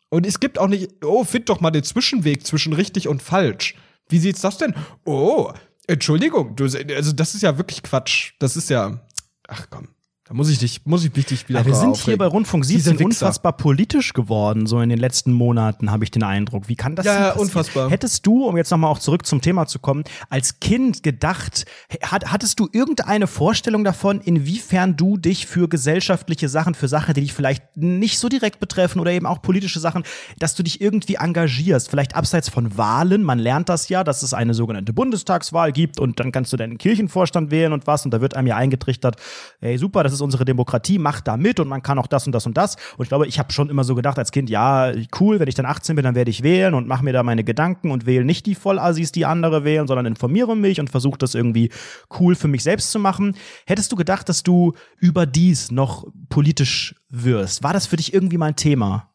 Und 0.09 0.25
es 0.25 0.39
gibt 0.39 0.59
auch 0.59 0.67
nicht, 0.67 1.03
oh, 1.03 1.23
find 1.23 1.49
doch 1.49 1.61
mal 1.61 1.71
den 1.71 1.83
Zwischenweg 1.83 2.45
zwischen 2.45 2.73
richtig 2.73 3.07
und 3.07 3.21
falsch. 3.21 3.75
Wie 4.09 4.19
sieht's 4.19 4.41
das 4.41 4.57
denn? 4.57 4.73
Oh, 5.05 5.51
Entschuldigung, 5.87 6.55
du, 6.55 6.65
also 6.65 7.11
das 7.11 7.35
ist 7.35 7.41
ja 7.41 7.57
wirklich 7.57 7.83
Quatsch. 7.83 8.33
Das 8.39 8.57
ist 8.57 8.69
ja, 8.69 8.99
ach 9.47 9.67
komm. 9.69 9.89
Da 10.31 10.35
muss 10.37 10.47
ich 10.47 10.59
dich, 10.59 10.85
muss 10.85 11.03
ich 11.03 11.11
dich 11.11 11.49
wieder 11.49 11.59
ja, 11.59 11.65
Wir 11.65 11.75
sind 11.75 11.89
aufregen. 11.89 12.05
hier 12.05 12.17
bei 12.17 12.25
Rundfunk 12.25 12.63
17 12.63 13.03
unfassbar 13.03 13.51
politisch 13.51 14.13
geworden, 14.13 14.65
so 14.65 14.79
in 14.79 14.87
den 14.87 14.97
letzten 14.97 15.33
Monaten, 15.33 15.91
habe 15.91 16.05
ich 16.05 16.11
den 16.11 16.23
Eindruck. 16.23 16.69
Wie 16.69 16.77
kann 16.77 16.95
das 16.95 17.05
ja, 17.05 17.19
ja 17.19 17.31
unfassbar. 17.33 17.89
Hättest 17.89 18.25
du, 18.25 18.45
um 18.45 18.55
jetzt 18.55 18.71
nochmal 18.71 18.89
auch 18.91 18.99
zurück 18.99 19.25
zum 19.25 19.41
Thema 19.41 19.65
zu 19.65 19.79
kommen, 19.79 20.05
als 20.29 20.61
Kind 20.61 21.03
gedacht, 21.03 21.65
hat, 22.01 22.31
hattest 22.31 22.61
du 22.61 22.69
irgendeine 22.71 23.27
Vorstellung 23.27 23.83
davon, 23.83 24.21
inwiefern 24.21 24.95
du 24.95 25.17
dich 25.17 25.47
für 25.47 25.67
gesellschaftliche 25.67 26.47
Sachen, 26.47 26.75
für 26.75 26.87
Sachen, 26.87 27.13
die 27.13 27.19
dich 27.19 27.33
vielleicht 27.33 27.75
nicht 27.75 28.17
so 28.17 28.29
direkt 28.29 28.61
betreffen 28.61 29.01
oder 29.01 29.11
eben 29.11 29.25
auch 29.25 29.41
politische 29.41 29.81
Sachen, 29.81 30.03
dass 30.39 30.55
du 30.55 30.63
dich 30.63 30.79
irgendwie 30.79 31.15
engagierst, 31.15 31.89
vielleicht 31.89 32.15
abseits 32.15 32.47
von 32.47 32.77
Wahlen, 32.77 33.23
man 33.23 33.37
lernt 33.37 33.67
das 33.67 33.89
ja, 33.89 34.05
dass 34.05 34.23
es 34.23 34.33
eine 34.33 34.53
sogenannte 34.53 34.93
Bundestagswahl 34.93 35.73
gibt 35.73 35.99
und 35.99 36.21
dann 36.21 36.31
kannst 36.31 36.53
du 36.53 36.55
deinen 36.55 36.77
Kirchenvorstand 36.77 37.51
wählen 37.51 37.73
und 37.73 37.85
was 37.85 38.05
und 38.05 38.11
da 38.11 38.21
wird 38.21 38.37
einem 38.37 38.47
ja 38.47 38.55
eingetrichtert, 38.55 39.17
ey 39.59 39.77
super, 39.77 40.03
das 40.03 40.13
ist 40.13 40.20
ist 40.21 40.25
unsere 40.25 40.45
Demokratie, 40.45 40.97
macht 40.97 41.27
da 41.27 41.37
mit 41.37 41.59
und 41.59 41.67
man 41.67 41.81
kann 41.81 41.99
auch 41.99 42.07
das 42.07 42.25
und 42.25 42.33
das 42.33 42.45
und 42.45 42.57
das. 42.57 42.75
Und 42.97 43.03
ich 43.03 43.09
glaube, 43.09 43.27
ich 43.27 43.39
habe 43.39 43.51
schon 43.51 43.69
immer 43.69 43.83
so 43.83 43.95
gedacht 43.95 44.17
als 44.17 44.31
Kind, 44.31 44.49
ja, 44.49 44.91
cool, 45.19 45.39
wenn 45.39 45.47
ich 45.47 45.55
dann 45.55 45.65
18 45.65 45.95
bin, 45.95 46.03
dann 46.03 46.15
werde 46.15 46.31
ich 46.31 46.43
wählen 46.43 46.73
und 46.73 46.87
mache 46.87 47.03
mir 47.03 47.13
da 47.13 47.23
meine 47.23 47.43
Gedanken 47.43 47.91
und 47.91 48.05
wähle 48.05 48.23
nicht 48.23 48.45
die 48.45 48.55
Vollassis, 48.55 49.11
die 49.11 49.25
andere 49.25 49.63
wählen, 49.63 49.87
sondern 49.87 50.05
informiere 50.05 50.55
mich 50.55 50.79
und 50.79 50.89
versuche 50.89 51.17
das 51.17 51.35
irgendwie 51.35 51.71
cool 52.19 52.35
für 52.35 52.47
mich 52.47 52.63
selbst 52.63 52.91
zu 52.91 52.99
machen. 52.99 53.35
Hättest 53.65 53.91
du 53.91 53.95
gedacht, 53.95 54.29
dass 54.29 54.43
du 54.43 54.73
überdies 54.97 55.71
noch 55.71 56.05
politisch 56.29 56.95
wirst? 57.09 57.63
War 57.63 57.73
das 57.73 57.87
für 57.87 57.97
dich 57.97 58.13
irgendwie 58.13 58.37
mal 58.37 58.47
ein 58.47 58.55
Thema? 58.55 59.09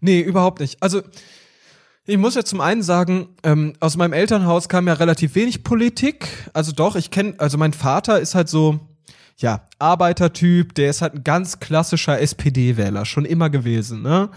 Nee, 0.00 0.20
überhaupt 0.20 0.60
nicht. 0.60 0.82
Also, 0.82 1.02
ich 2.06 2.18
muss 2.18 2.34
ja 2.34 2.44
zum 2.44 2.60
einen 2.60 2.82
sagen, 2.82 3.28
ähm, 3.42 3.72
aus 3.80 3.96
meinem 3.96 4.12
Elternhaus 4.12 4.68
kam 4.68 4.86
ja 4.86 4.94
relativ 4.94 5.34
wenig 5.34 5.64
Politik. 5.64 6.28
Also 6.52 6.72
doch, 6.72 6.96
ich 6.96 7.10
kenne, 7.10 7.34
also 7.38 7.56
mein 7.56 7.72
Vater 7.72 8.20
ist 8.20 8.34
halt 8.34 8.50
so, 8.50 8.93
ja, 9.36 9.66
Arbeitertyp, 9.78 10.74
der 10.74 10.90
ist 10.90 11.02
halt 11.02 11.14
ein 11.14 11.24
ganz 11.24 11.58
klassischer 11.58 12.20
SPD-Wähler, 12.20 13.04
schon 13.04 13.24
immer 13.24 13.50
gewesen, 13.50 14.02
ne? 14.02 14.30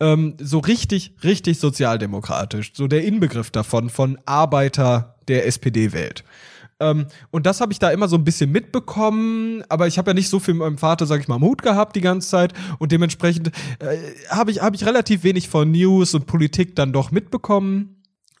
Ähm, 0.00 0.36
so 0.40 0.58
richtig, 0.58 1.14
richtig 1.22 1.58
sozialdemokratisch, 1.58 2.72
so 2.74 2.86
der 2.86 3.04
Inbegriff 3.04 3.50
davon, 3.50 3.90
von 3.90 4.18
Arbeiter 4.24 5.16
der 5.28 5.46
SPD 5.46 5.92
wählt. 5.92 6.24
Ähm, 6.80 7.06
und 7.30 7.44
das 7.44 7.60
habe 7.60 7.72
ich 7.72 7.78
da 7.78 7.90
immer 7.90 8.08
so 8.08 8.16
ein 8.16 8.24
bisschen 8.24 8.50
mitbekommen, 8.50 9.62
aber 9.68 9.86
ich 9.86 9.98
habe 9.98 10.10
ja 10.10 10.14
nicht 10.14 10.28
so 10.28 10.38
viel 10.38 10.54
mit 10.54 10.62
meinem 10.62 10.78
Vater, 10.78 11.06
sag 11.06 11.20
ich 11.20 11.28
mal, 11.28 11.38
Mut 11.38 11.62
gehabt 11.62 11.96
die 11.96 12.00
ganze 12.00 12.28
Zeit 12.28 12.54
und 12.78 12.92
dementsprechend 12.92 13.48
äh, 13.80 13.96
habe 14.30 14.50
ich, 14.50 14.62
hab 14.62 14.74
ich 14.74 14.86
relativ 14.86 15.24
wenig 15.24 15.48
von 15.48 15.70
News 15.70 16.14
und 16.14 16.26
Politik 16.26 16.76
dann 16.76 16.92
doch 16.92 17.10
mitbekommen 17.10 17.97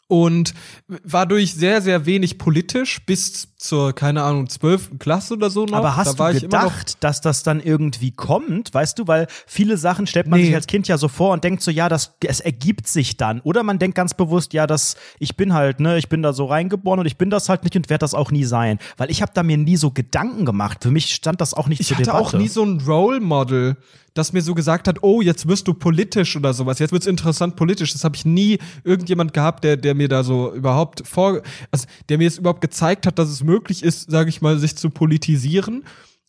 und 0.08 0.54
war 0.88 1.26
durch 1.26 1.54
sehr, 1.54 1.82
sehr 1.82 2.06
wenig 2.06 2.38
politisch 2.38 3.04
bis 3.04 3.54
zur, 3.56 3.92
keine 3.92 4.22
Ahnung, 4.22 4.48
zwölften 4.48 4.98
Klasse 4.98 5.34
oder 5.34 5.50
so 5.50 5.66
noch. 5.66 5.76
Aber 5.76 5.96
hast 5.96 6.18
da 6.18 6.32
du 6.32 6.40
gedacht, 6.40 6.96
dass 7.00 7.20
das 7.20 7.42
dann 7.42 7.60
irgendwie 7.60 8.10
kommt, 8.10 8.72
weißt 8.72 8.98
du, 8.98 9.06
weil 9.06 9.26
viele 9.46 9.76
Sachen 9.76 10.06
stellt 10.06 10.26
man 10.26 10.40
nee. 10.40 10.46
sich 10.46 10.54
als 10.54 10.66
Kind 10.66 10.88
ja 10.88 10.96
so 10.96 11.08
vor 11.08 11.32
und 11.34 11.44
denkt 11.44 11.62
so, 11.62 11.70
ja, 11.70 11.90
das, 11.90 12.14
es 12.24 12.40
ergibt 12.40 12.88
sich 12.88 13.18
dann. 13.18 13.40
Oder 13.40 13.62
man 13.62 13.78
denkt 13.78 13.96
ganz 13.96 14.14
bewusst, 14.14 14.54
ja, 14.54 14.66
das, 14.66 14.96
ich 15.18 15.36
bin 15.36 15.52
halt, 15.52 15.78
ne, 15.78 15.98
ich 15.98 16.08
bin 16.08 16.22
da 16.22 16.32
so 16.32 16.46
reingeboren 16.46 17.00
und 17.00 17.06
ich 17.06 17.18
bin 17.18 17.28
das 17.28 17.50
halt 17.50 17.62
nicht 17.64 17.76
und 17.76 17.90
werde 17.90 18.00
das 18.00 18.14
auch 18.14 18.30
nie 18.30 18.44
sein. 18.44 18.78
Weil 18.96 19.10
ich 19.10 19.20
habe 19.20 19.32
da 19.34 19.42
mir 19.42 19.58
nie 19.58 19.76
so 19.76 19.90
Gedanken 19.90 20.46
gemacht. 20.46 20.78
Für 20.82 20.90
mich 20.90 21.14
stand 21.14 21.42
das 21.42 21.52
auch 21.52 21.68
nicht 21.68 21.80
ich 21.80 21.88
zur 21.88 21.98
Debatte. 21.98 22.18
Ich 22.18 22.24
hatte 22.24 22.36
auch 22.36 22.40
nie 22.40 22.48
so 22.48 22.64
ein 22.64 22.80
Role 22.80 23.20
Model 23.20 23.76
das 24.18 24.32
mir 24.32 24.42
so 24.42 24.54
gesagt 24.54 24.88
hat, 24.88 25.02
oh, 25.02 25.22
jetzt 25.22 25.48
wirst 25.48 25.68
du 25.68 25.74
politisch 25.74 26.34
oder 26.36 26.52
sowas, 26.52 26.80
jetzt 26.80 26.92
wird's 26.92 27.06
interessant 27.06 27.56
politisch. 27.56 27.92
Das 27.92 28.04
habe 28.04 28.16
ich 28.16 28.24
nie 28.24 28.58
irgendjemand 28.84 29.32
gehabt, 29.32 29.64
der, 29.64 29.76
der 29.76 29.94
mir 29.94 30.08
da 30.08 30.24
so 30.24 30.52
überhaupt 30.52 31.06
vor, 31.06 31.40
also 31.70 31.86
der 32.08 32.18
mir 32.18 32.24
jetzt 32.24 32.38
überhaupt 32.38 32.60
gezeigt 32.60 33.06
hat, 33.06 33.16
dass 33.18 33.28
es 33.28 33.42
möglich 33.42 33.82
ist, 33.82 34.10
sage 34.10 34.28
ich 34.28 34.42
mal, 34.42 34.58
sich 34.58 34.76
zu 34.76 34.90
politisieren. 34.90 35.84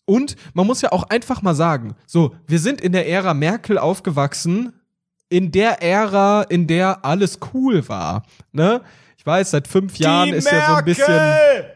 Und 0.05 0.35
man 0.53 0.67
muss 0.67 0.81
ja 0.81 0.91
auch 0.91 1.03
einfach 1.03 1.41
mal 1.41 1.55
sagen, 1.55 1.95
so, 2.05 2.35
wir 2.47 2.59
sind 2.59 2.81
in 2.81 2.91
der 2.93 3.09
Ära 3.09 3.33
Merkel 3.33 3.77
aufgewachsen, 3.77 4.73
in 5.29 5.51
der 5.51 5.83
Ära, 5.83 6.43
in 6.43 6.67
der 6.67 7.03
alles 7.05 7.39
cool 7.53 7.87
war, 7.89 8.23
ne? 8.51 8.81
Ich 9.17 9.25
weiß, 9.25 9.51
seit 9.51 9.67
fünf 9.67 9.97
Jahren 9.97 10.29
Die 10.29 10.35
ist 10.37 10.45
Merkel, 10.45 10.61
ja 10.61 10.67
so 10.67 10.75
ein 10.75 10.85
bisschen. 10.85 11.19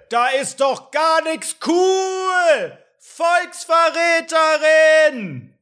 Da 0.10 0.28
ist 0.42 0.62
doch 0.62 0.92
gar 0.92 1.22
nichts 1.24 1.58
cool! 1.68 2.78
Volksverräterin! 3.00 5.53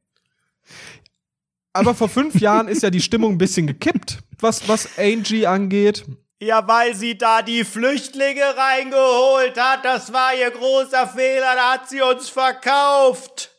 Aber 1.72 1.94
vor 1.94 2.08
fünf 2.08 2.38
Jahren 2.40 2.68
ist 2.68 2.82
ja 2.82 2.90
die 2.90 3.00
Stimmung 3.00 3.32
ein 3.32 3.38
bisschen 3.38 3.66
gekippt, 3.66 4.18
was, 4.38 4.68
was 4.68 4.98
Angie 4.98 5.46
angeht. 5.46 6.04
Ja, 6.40 6.66
weil 6.66 6.94
sie 6.94 7.16
da 7.16 7.40
die 7.40 7.64
Flüchtlinge 7.64 8.42
reingeholt 8.56 9.58
hat. 9.58 9.84
Das 9.84 10.12
war 10.12 10.34
ihr 10.34 10.50
großer 10.50 11.06
Fehler. 11.06 11.54
Da 11.54 11.72
hat 11.74 11.88
sie 11.88 12.02
uns 12.02 12.28
verkauft. 12.28 13.51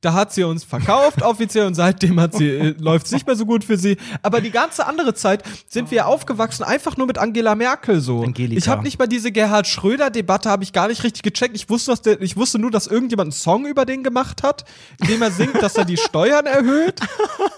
Da 0.00 0.12
hat 0.12 0.32
sie 0.32 0.44
uns 0.44 0.62
verkauft 0.62 1.22
offiziell 1.22 1.66
und 1.66 1.74
seitdem 1.74 2.20
hat 2.20 2.34
sie 2.34 2.48
äh, 2.48 2.74
läuft 2.78 3.06
es 3.06 3.12
nicht 3.12 3.26
mehr 3.26 3.34
so 3.34 3.46
gut 3.46 3.64
für 3.64 3.76
sie. 3.76 3.96
Aber 4.22 4.40
die 4.40 4.50
ganze 4.50 4.86
andere 4.86 5.14
Zeit 5.14 5.42
sind 5.68 5.90
wir 5.90 6.06
aufgewachsen 6.06 6.62
einfach 6.62 6.96
nur 6.96 7.08
mit 7.08 7.18
Angela 7.18 7.54
Merkel 7.54 8.00
so. 8.00 8.22
Angelika. 8.22 8.58
Ich 8.58 8.68
habe 8.68 8.82
nicht 8.84 8.98
mal 8.98 9.08
diese 9.08 9.32
Gerhard 9.32 9.66
Schröder 9.66 10.10
Debatte 10.10 10.50
habe 10.50 10.62
ich 10.62 10.72
gar 10.72 10.88
nicht 10.88 11.02
richtig 11.02 11.22
gecheckt. 11.22 11.56
Ich 11.56 11.68
wusste, 11.68 11.90
dass 11.90 12.02
der, 12.02 12.20
ich 12.20 12.36
wusste 12.36 12.58
nur, 12.58 12.70
dass 12.70 12.86
irgendjemand 12.86 13.26
einen 13.26 13.32
Song 13.32 13.66
über 13.66 13.84
den 13.84 14.04
gemacht 14.04 14.42
hat, 14.42 14.64
in 15.00 15.08
dem 15.08 15.22
er 15.22 15.32
singt, 15.32 15.60
dass 15.60 15.76
er 15.76 15.84
die 15.84 15.96
Steuern 15.96 16.46
erhöht. 16.46 17.00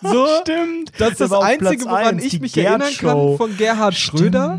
So, 0.02 0.26
stimmt. 0.40 0.92
Das 0.98 1.10
ist 1.10 1.20
das, 1.20 1.30
das 1.30 1.42
Einzige, 1.42 1.84
woran 1.84 2.18
ich 2.18 2.40
mich 2.40 2.56
erinnern 2.56 2.92
kann 2.98 3.36
von 3.36 3.56
Gerhard 3.58 3.94
Schröder. 3.94 4.58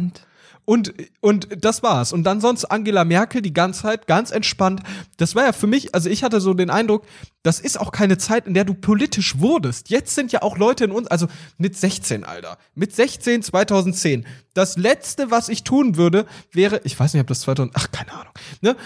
Und, 0.72 0.94
und 1.20 1.50
das 1.60 1.84
war's. 1.84 2.14
Und 2.14 2.24
dann 2.24 2.40
sonst 2.40 2.64
Angela 2.64 3.04
Merkel 3.04 3.42
die 3.42 3.52
ganze 3.52 3.82
Zeit 3.82 4.08
ganz 4.08 4.32
entspannt. 4.32 4.82
Das 5.18 5.36
war 5.36 5.44
ja 5.44 5.52
für 5.52 5.68
mich, 5.68 5.94
also 5.94 6.10
ich 6.10 6.24
hatte 6.24 6.40
so 6.40 6.54
den 6.54 6.70
Eindruck, 6.70 7.04
das 7.44 7.60
ist 7.60 7.78
auch 7.78 7.92
keine 7.92 8.18
Zeit, 8.18 8.48
in 8.48 8.54
der 8.54 8.64
du 8.64 8.74
politisch 8.74 9.38
wurdest. 9.40 9.90
Jetzt 9.90 10.16
sind 10.16 10.32
ja 10.32 10.44
auch 10.44 10.58
Leute 10.58 10.86
in 10.86 10.92
uns, 10.92 11.08
also 11.08 11.28
mit 11.58 11.76
16, 11.76 12.24
Alter. 12.24 12.58
Mit 12.74 12.96
16, 12.96 13.44
2010. 13.44 14.26
Das 14.54 14.78
letzte, 14.78 15.30
was 15.30 15.50
ich 15.50 15.66
tun 15.66 15.98
würde, 15.98 16.26
wäre, 16.54 16.80
ich 16.86 16.98
weiß 16.98 17.16
nicht, 17.16 17.22
ob 17.22 17.28
das 17.28 17.42
2000, 17.42 17.76
ach, 17.76 17.92
keine 17.92 18.14
Ahnung, 18.14 18.34
ne? 18.62 18.78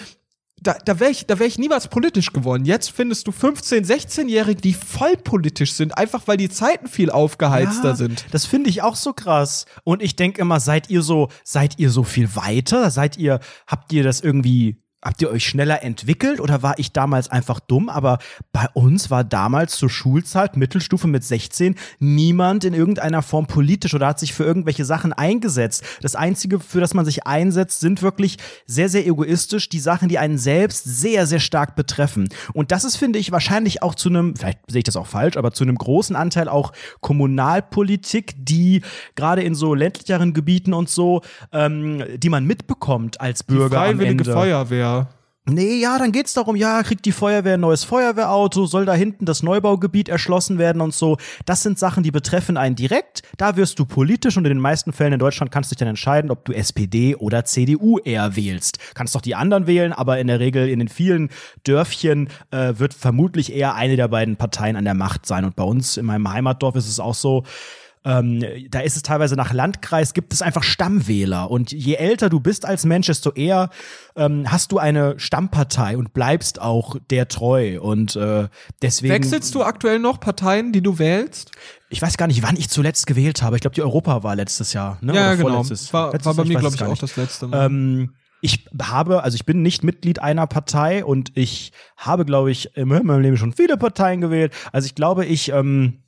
Da, 0.65 0.77
da 0.83 0.99
wäre 0.99 1.11
ich, 1.11 1.27
da 1.27 1.37
wär 1.37 1.47
ich 1.47 1.59
niemals 1.59 1.87
politisch 1.87 2.33
geworden. 2.33 2.65
Jetzt 2.65 2.91
findest 2.91 3.27
du 3.27 3.31
15-, 3.31 3.85
16-Jährige, 3.85 4.61
die 4.61 4.73
voll 4.73 5.15
politisch 5.17 5.73
sind, 5.73 5.97
einfach 5.97 6.23
weil 6.27 6.37
die 6.37 6.49
Zeiten 6.49 6.87
viel 6.87 7.11
aufgeheizter 7.11 7.89
ja, 7.89 7.95
sind. 7.95 8.25
Das 8.31 8.45
finde 8.45 8.69
ich 8.69 8.81
auch 8.81 8.95
so 8.95 9.13
krass. 9.13 9.65
Und 9.83 10.01
ich 10.01 10.15
denke 10.15 10.41
immer, 10.41 10.59
seid 10.59 10.89
ihr 10.89 11.01
so, 11.01 11.29
seid 11.43 11.77
ihr 11.77 11.89
so 11.89 12.03
viel 12.03 12.35
weiter? 12.35 12.89
Seid 12.89 13.17
ihr, 13.17 13.39
habt 13.67 13.93
ihr 13.93 14.03
das 14.03 14.21
irgendwie 14.21 14.81
Habt 15.05 15.21
ihr 15.21 15.29
euch 15.29 15.45
schneller 15.45 15.83
entwickelt 15.83 16.39
oder 16.39 16.63
war 16.63 16.79
ich 16.79 16.91
damals 16.91 17.29
einfach 17.29 17.59
dumm? 17.59 17.89
Aber 17.89 18.17
bei 18.51 18.65
uns 18.73 19.11
war 19.11 19.23
damals 19.23 19.75
zur 19.75 19.87
Schulzeit, 19.87 20.57
Mittelstufe 20.57 21.07
mit 21.07 21.23
16, 21.23 21.75
niemand 21.99 22.63
in 22.63 22.73
irgendeiner 22.73 23.21
Form 23.21 23.45
politisch 23.45 23.93
oder 23.93 24.07
hat 24.07 24.19
sich 24.19 24.33
für 24.33 24.43
irgendwelche 24.43 24.83
Sachen 24.83 25.13
eingesetzt. 25.13 25.83
Das 26.01 26.15
Einzige, 26.15 26.59
für 26.59 26.79
das 26.79 26.95
man 26.95 27.05
sich 27.05 27.27
einsetzt, 27.27 27.81
sind 27.81 28.01
wirklich 28.01 28.37
sehr, 28.65 28.89
sehr 28.89 29.05
egoistisch 29.05 29.69
die 29.69 29.79
Sachen, 29.79 30.09
die 30.09 30.17
einen 30.17 30.39
selbst 30.39 30.85
sehr, 30.85 31.27
sehr 31.27 31.39
stark 31.39 31.75
betreffen. 31.75 32.27
Und 32.53 32.71
das 32.71 32.83
ist, 32.83 32.95
finde 32.95 33.19
ich, 33.19 33.31
wahrscheinlich 33.31 33.83
auch 33.83 33.93
zu 33.93 34.09
einem, 34.09 34.35
vielleicht 34.35 34.59
sehe 34.67 34.79
ich 34.79 34.85
das 34.85 34.95
auch 34.95 35.05
falsch, 35.05 35.37
aber 35.37 35.51
zu 35.51 35.63
einem 35.63 35.75
großen 35.75 36.15
Anteil 36.15 36.49
auch 36.49 36.73
Kommunalpolitik, 37.01 38.33
die 38.39 38.81
gerade 39.13 39.43
in 39.43 39.53
so 39.53 39.75
ländlicheren 39.75 40.33
Gebieten 40.33 40.73
und 40.73 40.89
so, 40.89 41.21
ähm, 41.51 42.03
die 42.17 42.29
man 42.29 42.45
mitbekommt 42.45 43.21
als 43.21 43.43
Bürger. 43.43 43.69
Die 43.69 43.75
freiwillige 43.75 44.25
Feuerwehr. 44.25 44.94
Nee, 45.47 45.75
ja, 45.79 45.99
dann 45.99 46.11
geht's 46.11 46.33
darum, 46.33 46.55
ja, 46.55 46.81
kriegt 46.81 47.05
die 47.05 47.11
Feuerwehr 47.11 47.53
ein 47.53 47.59
neues 47.59 47.83
Feuerwehrauto, 47.83 48.65
soll 48.65 48.85
da 48.85 48.95
hinten 48.95 49.25
das 49.25 49.43
Neubaugebiet 49.43 50.09
erschlossen 50.09 50.57
werden 50.57 50.81
und 50.81 50.91
so. 50.91 51.17
Das 51.45 51.61
sind 51.61 51.77
Sachen, 51.77 52.01
die 52.01 52.09
betreffen 52.09 52.57
einen 52.57 52.75
direkt. 52.75 53.21
Da 53.37 53.55
wirst 53.55 53.77
du 53.77 53.85
politisch 53.85 54.37
und 54.37 54.45
in 54.45 54.49
den 54.49 54.59
meisten 54.59 54.91
Fällen 54.91 55.13
in 55.13 55.19
Deutschland 55.19 55.51
kannst 55.51 55.69
du 55.69 55.75
dich 55.75 55.79
dann 55.79 55.87
entscheiden, 55.87 56.31
ob 56.31 56.45
du 56.45 56.51
SPD 56.51 57.15
oder 57.15 57.45
CDU 57.45 57.99
eher 57.99 58.35
wählst. 58.35 58.79
Kannst 58.95 59.13
doch 59.13 59.21
die 59.21 59.35
anderen 59.35 59.67
wählen, 59.67 59.93
aber 59.93 60.17
in 60.17 60.25
der 60.25 60.39
Regel 60.39 60.67
in 60.67 60.79
den 60.79 60.87
vielen 60.87 61.29
Dörfchen 61.63 62.29
äh, 62.49 62.73
wird 62.77 62.95
vermutlich 62.95 63.53
eher 63.53 63.75
eine 63.75 63.97
der 63.97 64.07
beiden 64.07 64.37
Parteien 64.37 64.75
an 64.75 64.83
der 64.83 64.95
Macht 64.95 65.27
sein. 65.27 65.45
Und 65.45 65.55
bei 65.55 65.63
uns 65.63 65.97
in 65.97 66.07
meinem 66.07 66.27
Heimatdorf 66.27 66.75
ist 66.75 66.89
es 66.89 66.99
auch 66.99 67.13
so, 67.13 67.43
ähm, 68.05 68.45
da 68.69 68.81
ist 68.81 68.95
es 68.95 69.01
teilweise 69.01 69.35
nach 69.35 69.51
Landkreis, 69.51 70.13
gibt 70.13 70.31
es 70.31 70.43
einfach 70.43 70.61
Stammwähler. 70.61 71.49
Und 71.49 71.71
je 71.71 71.95
älter 71.95 72.29
du 72.29 72.39
bist 72.39 72.65
als 72.65 72.85
Mensch, 72.85 73.07
desto 73.07 73.31
eher 73.31 73.71
ähm, 74.15 74.51
hast 74.51 74.71
du 74.71 74.77
eine 74.77 75.19
Stammpartei 75.19 75.97
und 75.97 76.13
bleibst 76.13 76.61
auch 76.61 76.97
der 77.09 77.27
treu. 77.27 77.81
Und 77.81 78.15
äh, 78.15 78.47
deswegen. 78.83 79.13
Wechselst 79.13 79.55
du 79.55 79.63
aktuell 79.63 79.97
noch 79.97 80.19
Parteien, 80.19 80.71
die 80.71 80.81
du 80.81 80.99
wählst? 80.99 81.51
Ich 81.89 82.01
weiß 82.01 82.17
gar 82.17 82.27
nicht, 82.27 82.43
wann 82.43 82.57
ich 82.57 82.69
zuletzt 82.69 83.07
gewählt 83.07 83.41
habe. 83.41 83.55
Ich 83.55 83.61
glaube, 83.61 83.73
die 83.73 83.81
Europa 83.81 84.21
war 84.21 84.35
letztes 84.35 84.73
Jahr. 84.73 84.99
Ne? 85.01 85.15
Ja, 85.15 85.27
Oder 85.27 85.37
genau. 85.37 85.49
vorletztes. 85.49 85.91
War, 85.91 86.11
Letztes 86.11 86.25
war 86.25 86.33
bei 86.35 86.43
Jahr, 86.43 86.61
mir, 86.61 86.69
glaube 86.69 86.75
ich, 86.75 86.83
auch 86.83 86.97
das 86.97 87.15
letzte 87.15 87.47
Mal. 87.47 87.65
Ähm, 87.65 88.13
ich 88.41 88.67
habe, 88.79 89.23
also 89.23 89.33
ich 89.33 89.45
bin 89.45 89.63
nicht 89.63 89.83
Mitglied 89.83 90.19
einer 90.19 90.45
Partei 90.45 91.03
und 91.03 91.31
ich 91.35 91.71
habe, 91.97 92.25
glaube 92.25 92.51
ich, 92.51 92.77
in 92.77 92.87
meinem 92.87 93.19
Leben 93.21 93.37
schon 93.37 93.53
viele 93.53 93.77
Parteien 93.77 94.21
gewählt. 94.21 94.53
Also 94.71 94.85
ich 94.85 94.93
glaube, 94.93 95.25
ich 95.25 95.51
ähm, 95.51 96.03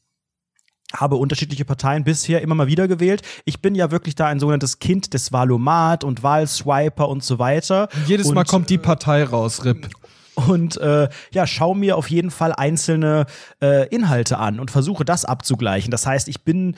habe 0.96 1.16
unterschiedliche 1.16 1.66
Parteien 1.66 2.04
bisher 2.04 2.42
immer 2.42 2.56
mal 2.56 2.68
wieder 2.68 2.88
gewählt. 2.88 3.22
Ich 3.46 3.62
bin 3.62 3.76
ja 3.76 3.92
wirklich 3.92 4.16
da 4.16 4.28
ein 4.28 4.40
sogenanntes 4.40 4.80
Kind 4.80 5.14
des 5.14 5.34
Wahlomat 5.34 6.04
und 6.04 6.24
Wahlswiper 6.24 7.10
und 7.10 7.24
so 7.24 7.40
weiter. 7.40 7.90
Jedes 8.06 8.28
und, 8.28 8.36
Mal 8.36 8.46
kommt 8.46 8.70
die 8.70 8.78
Partei 8.78 9.24
raus, 9.24 9.66
Rip. 9.66 9.90
und 10.36 10.78
äh, 10.78 11.10
ja, 11.32 11.48
schau 11.48 11.74
mir 11.74 11.98
auf 11.98 12.10
jeden 12.10 12.32
Fall 12.32 12.54
einzelne 12.54 13.26
äh, 13.62 13.88
Inhalte 13.90 14.38
an 14.38 14.60
und 14.60 14.72
versuche 14.72 15.04
das 15.04 15.26
abzugleichen. 15.26 15.92
Das 15.92 16.06
heißt, 16.06 16.28
ich 16.28 16.44
bin 16.44 16.76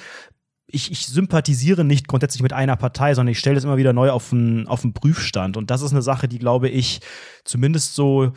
ich, 0.72 0.92
ich 0.92 1.08
sympathisiere 1.08 1.84
nicht 1.84 2.08
grundsätzlich 2.08 2.44
mit 2.44 2.54
einer 2.54 2.76
Partei, 2.76 3.16
sondern 3.16 3.32
ich 3.32 3.40
stelle 3.40 3.56
das 3.56 3.64
immer 3.64 3.78
wieder 3.78 3.92
neu 3.92 4.12
auf 4.12 4.30
den, 4.30 4.68
auf 4.68 4.82
den 4.82 4.94
Prüfstand. 4.94 5.58
Und 5.58 5.72
das 5.72 5.82
ist 5.82 5.92
eine 5.92 6.04
Sache, 6.04 6.28
die, 6.28 6.38
glaube 6.38 6.70
ich, 6.70 7.02
zumindest 7.44 7.96
so, 7.96 8.34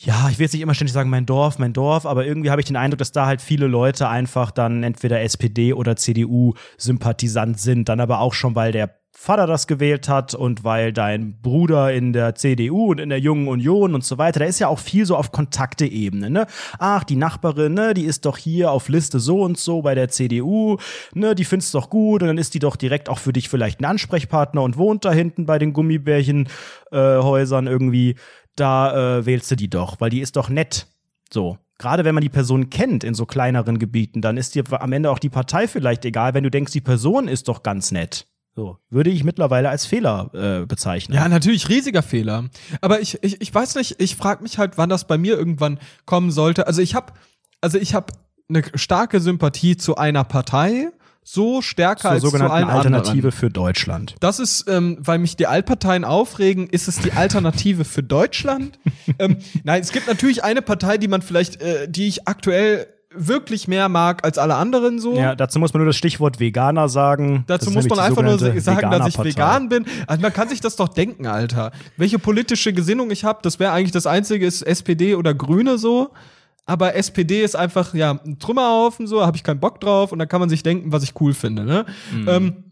ja, 0.00 0.28
ich 0.30 0.38
will 0.38 0.44
jetzt 0.44 0.52
nicht 0.52 0.62
immer 0.62 0.74
ständig 0.74 0.92
sagen, 0.92 1.10
mein 1.10 1.26
Dorf, 1.26 1.58
mein 1.58 1.72
Dorf, 1.72 2.06
aber 2.06 2.24
irgendwie 2.24 2.50
habe 2.50 2.60
ich 2.60 2.66
den 2.68 2.76
Eindruck, 2.76 2.98
dass 2.98 3.10
da 3.10 3.26
halt 3.26 3.42
viele 3.42 3.66
Leute 3.66 4.08
einfach 4.08 4.52
dann 4.52 4.84
entweder 4.84 5.22
SPD 5.22 5.72
oder 5.72 5.96
CDU-Sympathisant 5.96 7.58
sind. 7.58 7.88
Dann 7.88 7.98
aber 7.98 8.20
auch 8.20 8.32
schon, 8.32 8.54
weil 8.54 8.70
der 8.70 8.94
Vater 9.10 9.48
das 9.48 9.66
gewählt 9.66 10.08
hat 10.08 10.34
und 10.34 10.62
weil 10.62 10.92
dein 10.92 11.40
Bruder 11.40 11.92
in 11.92 12.12
der 12.12 12.36
CDU 12.36 12.92
und 12.92 13.00
in 13.00 13.08
der 13.08 13.18
Jungen 13.18 13.48
Union 13.48 13.96
und 13.96 14.04
so 14.04 14.18
weiter, 14.18 14.38
da 14.38 14.46
ist 14.46 14.60
ja 14.60 14.68
auch 14.68 14.78
viel 14.78 15.04
so 15.04 15.16
auf 15.16 15.32
Kontakteebene, 15.32 16.30
ne? 16.30 16.46
Ach, 16.78 17.02
die 17.02 17.16
Nachbarin, 17.16 17.74
ne, 17.74 17.94
die 17.94 18.04
ist 18.04 18.24
doch 18.26 18.38
hier 18.38 18.70
auf 18.70 18.88
Liste 18.88 19.18
so 19.18 19.42
und 19.42 19.58
so 19.58 19.82
bei 19.82 19.96
der 19.96 20.08
CDU, 20.08 20.76
ne, 21.14 21.34
die 21.34 21.44
findest 21.44 21.74
doch 21.74 21.90
gut 21.90 22.22
und 22.22 22.28
dann 22.28 22.38
ist 22.38 22.54
die 22.54 22.60
doch 22.60 22.76
direkt 22.76 23.08
auch 23.08 23.18
für 23.18 23.32
dich 23.32 23.48
vielleicht 23.48 23.80
ein 23.80 23.86
Ansprechpartner 23.86 24.62
und 24.62 24.76
wohnt 24.76 25.04
da 25.04 25.10
hinten 25.10 25.46
bei 25.46 25.58
den 25.58 25.72
Gummibärchen 25.72 26.48
äh, 26.92 27.18
irgendwie, 27.18 28.14
da 28.60 29.18
äh, 29.18 29.26
wählst 29.26 29.50
du 29.50 29.56
die 29.56 29.70
doch, 29.70 30.00
weil 30.00 30.10
die 30.10 30.20
ist 30.20 30.36
doch 30.36 30.48
nett. 30.48 30.86
So. 31.32 31.58
Gerade 31.80 32.04
wenn 32.04 32.14
man 32.14 32.22
die 32.22 32.28
Person 32.28 32.70
kennt 32.70 33.04
in 33.04 33.14
so 33.14 33.24
kleineren 33.24 33.78
Gebieten, 33.78 34.20
dann 34.20 34.36
ist 34.36 34.56
dir 34.56 34.64
am 34.82 34.92
Ende 34.92 35.12
auch 35.12 35.20
die 35.20 35.28
Partei 35.28 35.68
vielleicht 35.68 36.04
egal, 36.04 36.34
wenn 36.34 36.42
du 36.42 36.50
denkst, 36.50 36.72
die 36.72 36.80
Person 36.80 37.28
ist 37.28 37.46
doch 37.46 37.62
ganz 37.62 37.92
nett. 37.92 38.26
So, 38.56 38.78
würde 38.90 39.10
ich 39.10 39.22
mittlerweile 39.22 39.68
als 39.68 39.86
Fehler 39.86 40.30
äh, 40.34 40.66
bezeichnen. 40.66 41.14
Ja, 41.16 41.28
natürlich 41.28 41.68
riesiger 41.68 42.02
Fehler. 42.02 42.46
Aber 42.80 43.00
ich, 43.00 43.22
ich, 43.22 43.40
ich 43.40 43.54
weiß 43.54 43.76
nicht, 43.76 44.02
ich 44.02 44.16
frage 44.16 44.42
mich 44.42 44.58
halt, 44.58 44.76
wann 44.76 44.88
das 44.88 45.06
bei 45.06 45.16
mir 45.16 45.38
irgendwann 45.38 45.78
kommen 46.04 46.32
sollte. 46.32 46.66
Also 46.66 46.82
ich 46.82 46.96
habe 46.96 47.12
also 47.60 47.78
ich 47.78 47.94
habe 47.94 48.12
eine 48.48 48.62
starke 48.74 49.20
Sympathie 49.20 49.76
zu 49.76 49.96
einer 49.96 50.24
Partei, 50.24 50.90
so 51.30 51.60
stärker 51.60 52.00
Zur 52.00 52.10
als 52.12 52.22
zu 52.22 52.28
sogenannten 52.28 52.54
allen 52.54 52.70
Alternative 52.70 53.10
anderen. 53.10 53.32
für 53.32 53.50
Deutschland. 53.50 54.14
Das 54.20 54.38
ist, 54.38 54.66
ähm, 54.68 54.96
weil 55.00 55.18
mich 55.18 55.36
die 55.36 55.46
Altparteien 55.46 56.04
aufregen, 56.04 56.68
ist 56.68 56.88
es 56.88 57.00
die 57.00 57.12
Alternative 57.12 57.84
für 57.84 58.02
Deutschland? 58.02 58.78
ähm, 59.18 59.36
nein, 59.62 59.82
es 59.82 59.92
gibt 59.92 60.06
natürlich 60.06 60.42
eine 60.42 60.62
Partei, 60.62 60.96
die 60.96 61.08
man 61.08 61.20
vielleicht, 61.20 61.60
äh, 61.60 61.86
die 61.88 62.08
ich 62.08 62.26
aktuell 62.26 62.86
wirklich 63.10 63.68
mehr 63.68 63.88
mag 63.88 64.24
als 64.24 64.38
alle 64.38 64.54
anderen 64.54 65.00
so. 65.00 65.16
Ja, 65.16 65.34
dazu 65.34 65.58
muss 65.58 65.74
man 65.74 65.80
nur 65.80 65.88
das 65.88 65.96
Stichwort 65.96 66.40
Veganer 66.40 66.88
sagen. 66.88 67.44
Dazu 67.46 67.70
muss 67.70 67.88
man 67.88 67.98
einfach 67.98 68.22
nur 68.22 68.38
sagen, 68.38 68.90
dass 68.90 69.08
ich 69.08 69.18
vegan 69.18 69.68
bin. 69.68 69.86
Also 70.06 70.22
man 70.22 70.32
kann 70.32 70.48
sich 70.48 70.60
das 70.60 70.76
doch 70.76 70.88
denken, 70.88 71.26
Alter. 71.26 71.72
Welche 71.96 72.18
politische 72.18 72.72
Gesinnung 72.72 73.10
ich 73.10 73.24
habe, 73.24 73.40
das 73.42 73.58
wäre 73.58 73.72
eigentlich 73.72 73.92
das 73.92 74.06
Einzige, 74.06 74.46
ist 74.46 74.62
SPD 74.62 75.14
oder 75.14 75.34
Grüne 75.34 75.78
so. 75.78 76.10
Aber 76.68 76.94
SPD 76.94 77.42
ist 77.42 77.56
einfach, 77.56 77.94
ja, 77.94 78.10
ein 78.10 78.38
Trümmerhaufen, 78.38 79.06
so, 79.06 79.24
habe 79.24 79.38
ich 79.38 79.42
keinen 79.42 79.58
Bock 79.58 79.80
drauf 79.80 80.12
und 80.12 80.18
da 80.18 80.26
kann 80.26 80.38
man 80.38 80.50
sich 80.50 80.62
denken, 80.62 80.92
was 80.92 81.02
ich 81.02 81.18
cool 81.18 81.32
finde, 81.32 81.64
ne? 81.64 81.86
Mhm. 82.12 82.28
Ähm, 82.28 82.64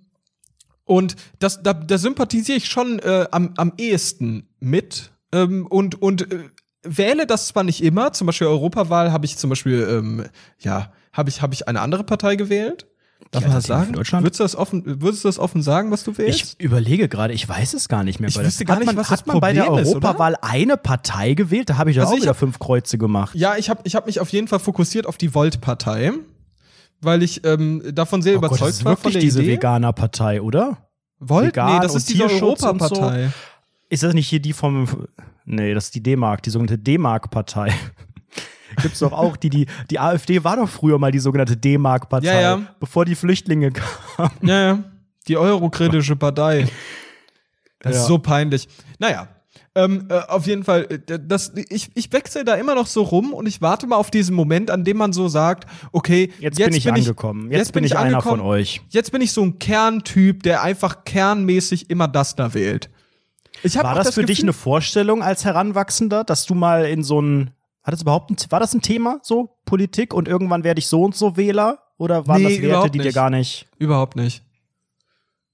und 0.84 1.16
das, 1.38 1.62
da, 1.62 1.72
da 1.72 1.97
sympathisiere 1.97 2.59
ich 2.59 2.66
schon 2.66 2.99
äh, 2.99 3.26
am, 3.30 3.55
am 3.57 3.72
ehesten 3.78 4.51
mit 4.61 5.12
ähm, 5.32 5.66
und, 5.66 6.01
und 6.03 6.30
äh, 6.30 6.51
wähle 6.82 7.26
das 7.26 7.49
zwar 7.49 7.64
nicht 7.64 7.82
immer, 7.82 8.12
zum 8.12 8.26
Beispiel 8.26 8.49
Europawahl 8.49 9.12
habe 9.12 9.24
ich 9.24 9.38
zum 9.38 9.49
Beispiel, 9.49 9.86
ähm, 9.88 10.26
ja, 10.59 10.92
habe 11.14 11.30
ich, 11.30 11.40
hab 11.40 11.55
ich 11.55 11.66
eine 11.66 11.80
andere 11.80 12.05
Partei 12.05 12.36
gewählt. 12.36 12.86
Darf 13.31 13.43
man 13.45 13.53
das 13.53 13.64
sagen? 13.64 13.93
Deutschland? 13.93 14.24
Würdest 14.24 14.41
du 14.41 14.45
das 14.45 14.57
offen, 14.57 14.83
würdest 15.01 15.24
du 15.24 15.29
das 15.29 15.39
offen 15.39 15.62
sagen, 15.62 15.91
was 15.91 16.05
du 16.05 16.16
wählst? 16.16 16.57
Ich 16.59 16.64
überlege 16.64 17.09
gerade, 17.09 17.35
ich 17.35 17.49
weiß 17.49 17.74
es 17.74 17.89
gar 17.89 18.05
nicht 18.05 18.20
mehr. 18.20 18.29
Ich 18.29 18.39
wüsste 18.39 18.64
gar 18.64 18.77
hat 18.77 18.81
nicht, 18.81 18.87
man, 18.87 18.97
was 18.97 19.11
hat 19.11 19.20
das 19.20 19.27
man 19.27 19.41
bei 19.41 19.53
der 19.53 19.64
ist, 19.64 19.70
oder? 19.70 19.87
Europawahl 20.09 20.37
eine 20.43 20.77
Partei 20.77 21.35
gewählt? 21.35 21.68
Da 21.70 21.77
habe 21.79 21.91
ich 21.91 21.97
doch 21.97 22.03
Also 22.03 22.12
auch 22.14 22.16
ich 22.18 22.22
wieder 22.22 22.31
hab- 22.31 22.37
fünf 22.39 22.59
Kreuze 22.59 22.99
gemacht. 22.99 23.35
ja, 23.35 23.57
ich 23.57 23.68
habe 23.68 23.81
ich 23.85 23.95
hab 23.95 24.07
mich 24.07 24.20
auf 24.20 24.29
jeden 24.31 24.49
Fall 24.49 24.59
fokussiert 24.61 25.07
auf 25.07 25.16
die 25.18 25.35
Volt-Partei, 25.35 26.12
weil 27.01 27.22
ich 27.22 27.45
ähm, 27.45 27.83
davon 27.93 28.22
sehr 28.22 28.37
Oh 28.37 28.41
Gott, 28.41 28.51
überzeugt 28.53 28.70
das 28.70 28.77
ist 28.79 28.85
war 28.85 28.97
von 28.97 29.05
wirklich 29.05 29.14
der 29.14 29.20
diese 29.22 29.43
Idee. 29.43 29.53
Veganer-Partei, 29.53 30.41
oder? 30.41 30.79
Volt? 31.18 31.47
Vegan 31.49 31.74
nee, 31.74 31.81
das 31.81 31.95
ist 31.95 32.07
Tierschutz 32.07 32.62
und 32.62 32.81
so. 32.81 32.95
Europapartei. 32.95 33.31
Ist 33.89 34.03
das 34.03 34.14
nicht 34.14 34.29
hier 34.29 34.41
die 34.41 34.53
vom. 34.53 35.07
Nee, 35.45 35.74
das 35.74 35.85
ist 35.87 35.95
die 35.95 36.03
D-Mark, 36.03 36.43
die 36.43 36.51
sogenannte 36.51 36.79
D-Mark-Partei. 36.79 37.72
Gibt's 38.83 38.99
doch 39.01 39.12
auch, 39.12 39.37
die, 39.37 39.51
die, 39.51 39.66
die 39.91 39.99
AfD 39.99 40.45
war 40.45 40.57
doch 40.57 40.68
früher 40.68 40.99
mal 40.99 41.11
die 41.12 41.18
sogenannte 41.18 41.57
D-Mark-Partei, 41.57 42.27
Ja, 42.27 42.41
ja. 42.41 42.61
bevor 42.81 43.05
die 43.05 43.14
Flüchtlinge 43.14 43.72
kamen. 43.72 44.31
Ja, 44.43 44.61
ja. 44.66 44.79
Die 45.29 45.37
eurokritische 45.37 46.16
Partei. 46.16 46.68
Das 47.81 47.95
Ja. 47.97 48.01
ist 48.03 48.07
so 48.07 48.18
peinlich. 48.18 48.68
Naja. 48.99 49.29
Ähm, 49.74 50.07
äh, 50.09 50.20
auf 50.29 50.47
jeden 50.47 50.64
Fall, 50.64 50.87
äh, 50.91 51.18
das, 51.20 51.53
ich, 51.68 51.91
ich 51.95 52.11
wechsle 52.11 52.45
da 52.47 52.55
immer 52.55 52.74
noch 52.74 52.87
so 52.87 53.03
rum 53.03 53.35
und 53.35 53.47
ich 53.47 53.61
warte 53.61 53.87
mal 53.87 53.97
auf 53.97 54.11
diesen 54.11 54.35
Moment, 54.35 54.70
an 54.70 54.85
dem 54.85 54.97
man 54.97 55.12
so 55.12 55.29
sagt, 55.29 55.68
okay, 55.93 56.33
Jetzt, 56.39 56.57
bin 56.57 56.72
ich 56.72 56.91
angekommen. 56.91 57.51
Jetzt, 57.51 57.72
bin 57.74 57.85
ich, 57.85 57.95
einer 57.97 58.22
von 58.22 58.41
euch. 58.41 58.81
Jetzt 58.89 59.12
bin 59.12 59.20
ich 59.20 59.33
so 59.33 59.43
ein 59.43 59.59
Kerntyp, 59.59 60.43
der 60.45 60.62
einfach 60.62 61.05
kernmäßig 61.05 61.91
immer 61.91 62.09
das 62.09 62.37
da 62.37 62.55
wählt. 62.55 62.89
Ich 63.62 63.77
War 63.77 63.93
auch 63.93 63.97
das, 63.97 64.14
für 64.14 64.22
dich 64.24 64.39
Gefühl- 64.39 64.45
eine 64.47 64.53
Vorstellung 64.55 65.22
als 65.22 65.45
Heranwachsender, 65.45 66.24
dass 66.24 66.47
du 66.47 66.55
mal 66.55 66.87
in 66.87 67.03
so 67.03 67.20
ein. 67.20 67.51
Hat 67.87 67.95
das 67.95 68.03
überhaupt 68.03 68.30
ein, 68.30 68.37
war 68.51 68.59
das 68.59 68.74
ein 68.74 68.82
Thema, 68.82 69.20
so 69.22 69.57
Politik 69.64 70.12
und 70.12 70.26
irgendwann 70.26 70.64
werde 70.64 70.80
ich 70.80 70.89
so 70.89 71.05
und 71.05 71.14
so 71.14 71.37
Wähler? 71.37 71.78
Oder 71.99 72.26
waren 72.26 72.43
Nee, 72.43 72.59
das 72.59 72.62
Werte, 72.68 72.91
die 72.91 72.99
dir 72.99 73.12
gar 73.12 73.30
nicht. 73.30 73.68
Überhaupt 73.78 74.16
nicht. 74.16 74.43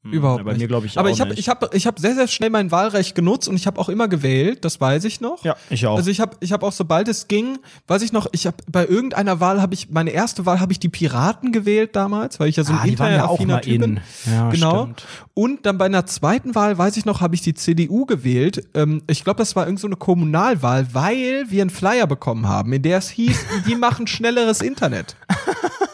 Überhaupt 0.05 0.41
Hm, 0.41 0.47
bei 0.47 0.53
nicht. 0.55 0.63
mir 0.63 0.67
glaube 0.69 0.87
ich 0.87 0.99
Aber 0.99 1.11
ich 1.11 1.21
habe 1.21 1.33
ich 1.35 1.49
hab, 1.49 1.73
ich 1.75 1.87
hab 1.87 1.99
sehr, 2.01 2.15
sehr 2.17 2.27
schnell 2.27 2.51
mein 2.51 2.73
Wahlrecht 2.73 3.15
genutzt 3.15 3.47
und 3.49 3.55
ich 3.55 3.69
habe 3.69 3.81
auch 3.81 3.89
immer 3.89 4.09
gewählt, 4.09 4.65
das 4.65 4.81
weiß 4.81 5.05
ich 5.05 5.21
noch. 5.21 5.45
Ja, 5.45 5.55
ich 5.71 5.87
auch. 5.87 5.97
Also 5.97 6.11
ich 6.11 6.21
habe 6.21 6.37
ich 6.41 6.53
hab 6.53 6.65
auch 6.65 6.73
sobald 6.73 7.07
es 7.07 7.29
ging, 7.29 7.59
weiß 7.87 8.03
ich 8.03 8.13
noch, 8.13 8.27
ich 8.33 8.47
habe 8.49 8.57
bei 8.71 8.85
irgendeiner 8.85 9.39
Wahl 9.39 9.63
habe 9.63 9.75
ich 9.75 9.91
meine 9.91 10.11
erste 10.11 10.45
Wahl 10.45 10.59
habe 10.59 10.73
ich 10.73 10.81
die 10.81 10.89
Piraten 10.89 11.53
gewählt 11.53 11.95
damals, 11.95 12.41
weil 12.41 12.49
ich 12.49 12.57
ja 12.57 12.65
so 12.65 12.73
ein 12.73 12.79
Ah, 12.81 12.85
ja 12.85 12.91
internetaffiner 12.91 13.55
mal 13.55 13.61
Typ 13.61 13.81
bin. 13.81 13.97
in. 14.27 14.33
Ja, 14.33 14.51
genau. 14.51 14.83
stimmt. 14.83 15.07
Und 15.35 15.67
dann 15.67 15.79
bei 15.79 15.87
einer 15.87 16.05
zweiten 16.07 16.55
Wahl, 16.57 16.77
weiß 16.77 16.97
ich 16.97 17.05
noch, 17.05 17.21
habe 17.21 17.37
ich 17.37 17.43
die 17.43 17.55
CDU 17.55 18.05
gewählt. 18.05 18.67
Ähm, 18.75 19.03
ich 19.07 19.23
glaube, 19.23 19.39
das 19.39 19.55
war 19.55 19.67
irgend 19.67 19.79
so 19.81 19.87
eine 19.87 19.97
Kommunalwahl, 19.97 20.89
weil 20.93 21.45
wir 21.49 21.63
einen 21.63 21.71
Flyer 21.71 22.09
bekommen 22.09 22.49
haben, 22.49 22.73
in 22.73 22.83
der 22.83 22.99
es 22.99 23.09
hieß, 23.09 23.39
die 23.69 23.77
machen 23.77 24.09
schnelleres 24.09 24.61
Internet. 24.63 25.15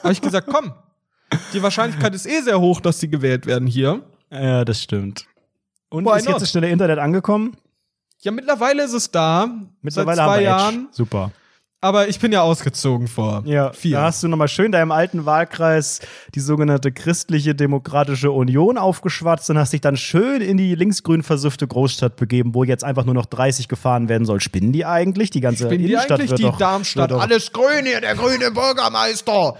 habe 0.02 0.12
ich 0.12 0.20
gesagt, 0.22 0.48
komm, 0.50 0.72
die 1.52 1.62
Wahrscheinlichkeit 1.62 2.14
ist 2.14 2.26
eh 2.26 2.40
sehr 2.40 2.60
hoch, 2.60 2.80
dass 2.80 2.98
die 2.98 3.08
gewählt 3.08 3.46
werden 3.46 3.66
hier. 3.66 4.02
Ja, 4.30 4.64
das 4.64 4.82
stimmt. 4.82 5.26
Und 5.90 6.04
Why 6.04 6.16
ist 6.18 6.24
jetzt 6.24 6.32
not? 6.32 6.42
das 6.42 6.50
schnelle 6.50 6.68
Internet 6.68 6.98
angekommen? 6.98 7.56
Ja, 8.20 8.30
mittlerweile 8.32 8.84
ist 8.84 8.92
es 8.92 9.10
da. 9.10 9.48
Mittlerweile 9.80 10.16
seit 10.16 10.24
haben 10.24 10.32
zwei 10.32 10.38
wir 10.38 10.44
Jahren. 10.44 10.88
Super. 10.92 11.30
Aber 11.80 12.08
ich 12.08 12.18
bin 12.18 12.32
ja 12.32 12.42
ausgezogen 12.42 13.06
vor 13.06 13.44
Ja, 13.46 13.72
vier. 13.72 13.98
da 13.98 14.02
hast 14.06 14.20
du 14.24 14.26
nochmal 14.26 14.48
schön 14.48 14.72
deinem 14.72 14.90
alten 14.90 15.26
Wahlkreis 15.26 16.00
die 16.34 16.40
sogenannte 16.40 16.90
christliche 16.90 17.54
demokratische 17.54 18.32
Union 18.32 18.76
aufgeschwatzt 18.78 19.48
und 19.50 19.58
hast 19.58 19.72
dich 19.72 19.80
dann 19.80 19.96
schön 19.96 20.40
in 20.40 20.56
die 20.56 20.74
linksgrün 20.74 21.22
versüffte 21.22 21.68
Großstadt 21.68 22.16
begeben, 22.16 22.52
wo 22.54 22.64
jetzt 22.64 22.82
einfach 22.82 23.04
nur 23.04 23.14
noch 23.14 23.26
30 23.26 23.68
gefahren 23.68 24.08
werden 24.08 24.24
soll. 24.24 24.40
Spinnen 24.40 24.72
die 24.72 24.84
eigentlich? 24.86 25.30
Die 25.30 25.40
ganze 25.40 25.68
die 25.68 25.76
Innenstadt 25.76 26.18
eigentlich 26.18 26.30
wird 26.30 26.40
die 26.40 26.42
doch, 26.42 26.58
Darmstadt. 26.58 27.12
Doch, 27.12 27.20
Alles 27.22 27.52
grün 27.52 27.86
hier, 27.86 28.00
der 28.00 28.16
grüne 28.16 28.50
Bürgermeister. 28.50 29.54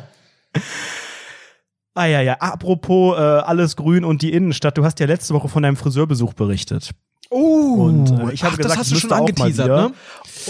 Ah 1.99 2.07
ja, 2.07 2.21
ja. 2.23 2.35
Apropos 2.35 3.17
äh, 3.17 3.21
alles 3.21 3.77
grün 3.77 4.05
und 4.05 4.23
die 4.23 4.33
Innenstadt. 4.33 4.79
Du 4.79 4.85
hast 4.85 5.01
ja 5.01 5.07
letzte 5.07 5.35
Woche 5.35 5.49
von 5.49 5.63
deinem 5.63 5.77
Friseurbesuch 5.77 6.35
berichtet. 6.35 6.91
Oh, 7.31 7.75
Und 7.79 8.11
äh, 8.11 8.33
ich 8.33 8.43
habe 8.43 8.57
gesagt, 8.57 8.65
das 8.65 8.79
hast 8.79 8.91
du 8.91 8.97
schon 8.97 9.13
angeteasert, 9.13 9.69
ne? 9.69 9.93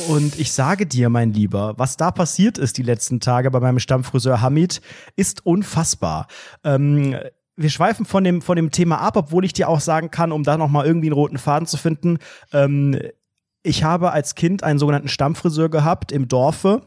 Und 0.09 0.39
ich 0.39 0.53
sage 0.53 0.87
dir, 0.87 1.09
mein 1.09 1.33
Lieber, 1.33 1.75
was 1.77 1.97
da 1.97 2.13
passiert 2.13 2.57
ist 2.57 2.79
die 2.79 2.85
letzten 2.85 3.19
Tage 3.19 3.51
bei 3.51 3.59
meinem 3.59 3.81
Stammfriseur 3.81 4.41
Hamid, 4.41 4.81
ist 5.17 5.45
unfassbar. 5.45 6.29
Ähm, 6.63 7.17
wir 7.57 7.71
schweifen 7.71 8.07
von 8.07 8.23
dem, 8.23 8.43
von 8.43 8.55
dem 8.55 8.71
Thema 8.71 9.01
ab, 9.01 9.17
obwohl 9.17 9.45
ich 9.45 9.53
dir 9.53 9.69
auch 9.69 9.81
sagen 9.81 10.13
kann, 10.13 10.31
um 10.31 10.45
da 10.45 10.57
nochmal 10.57 10.87
irgendwie 10.87 11.09
einen 11.09 11.15
roten 11.15 11.39
Faden 11.39 11.67
zu 11.67 11.77
finden, 11.77 12.19
ähm, 12.53 12.97
ich 13.65 13.83
habe 13.83 14.13
als 14.13 14.35
Kind 14.37 14.63
einen 14.63 14.79
sogenannten 14.79 15.09
Stammfriseur 15.09 15.69
gehabt 15.69 16.13
im 16.13 16.29
Dorfe. 16.29 16.83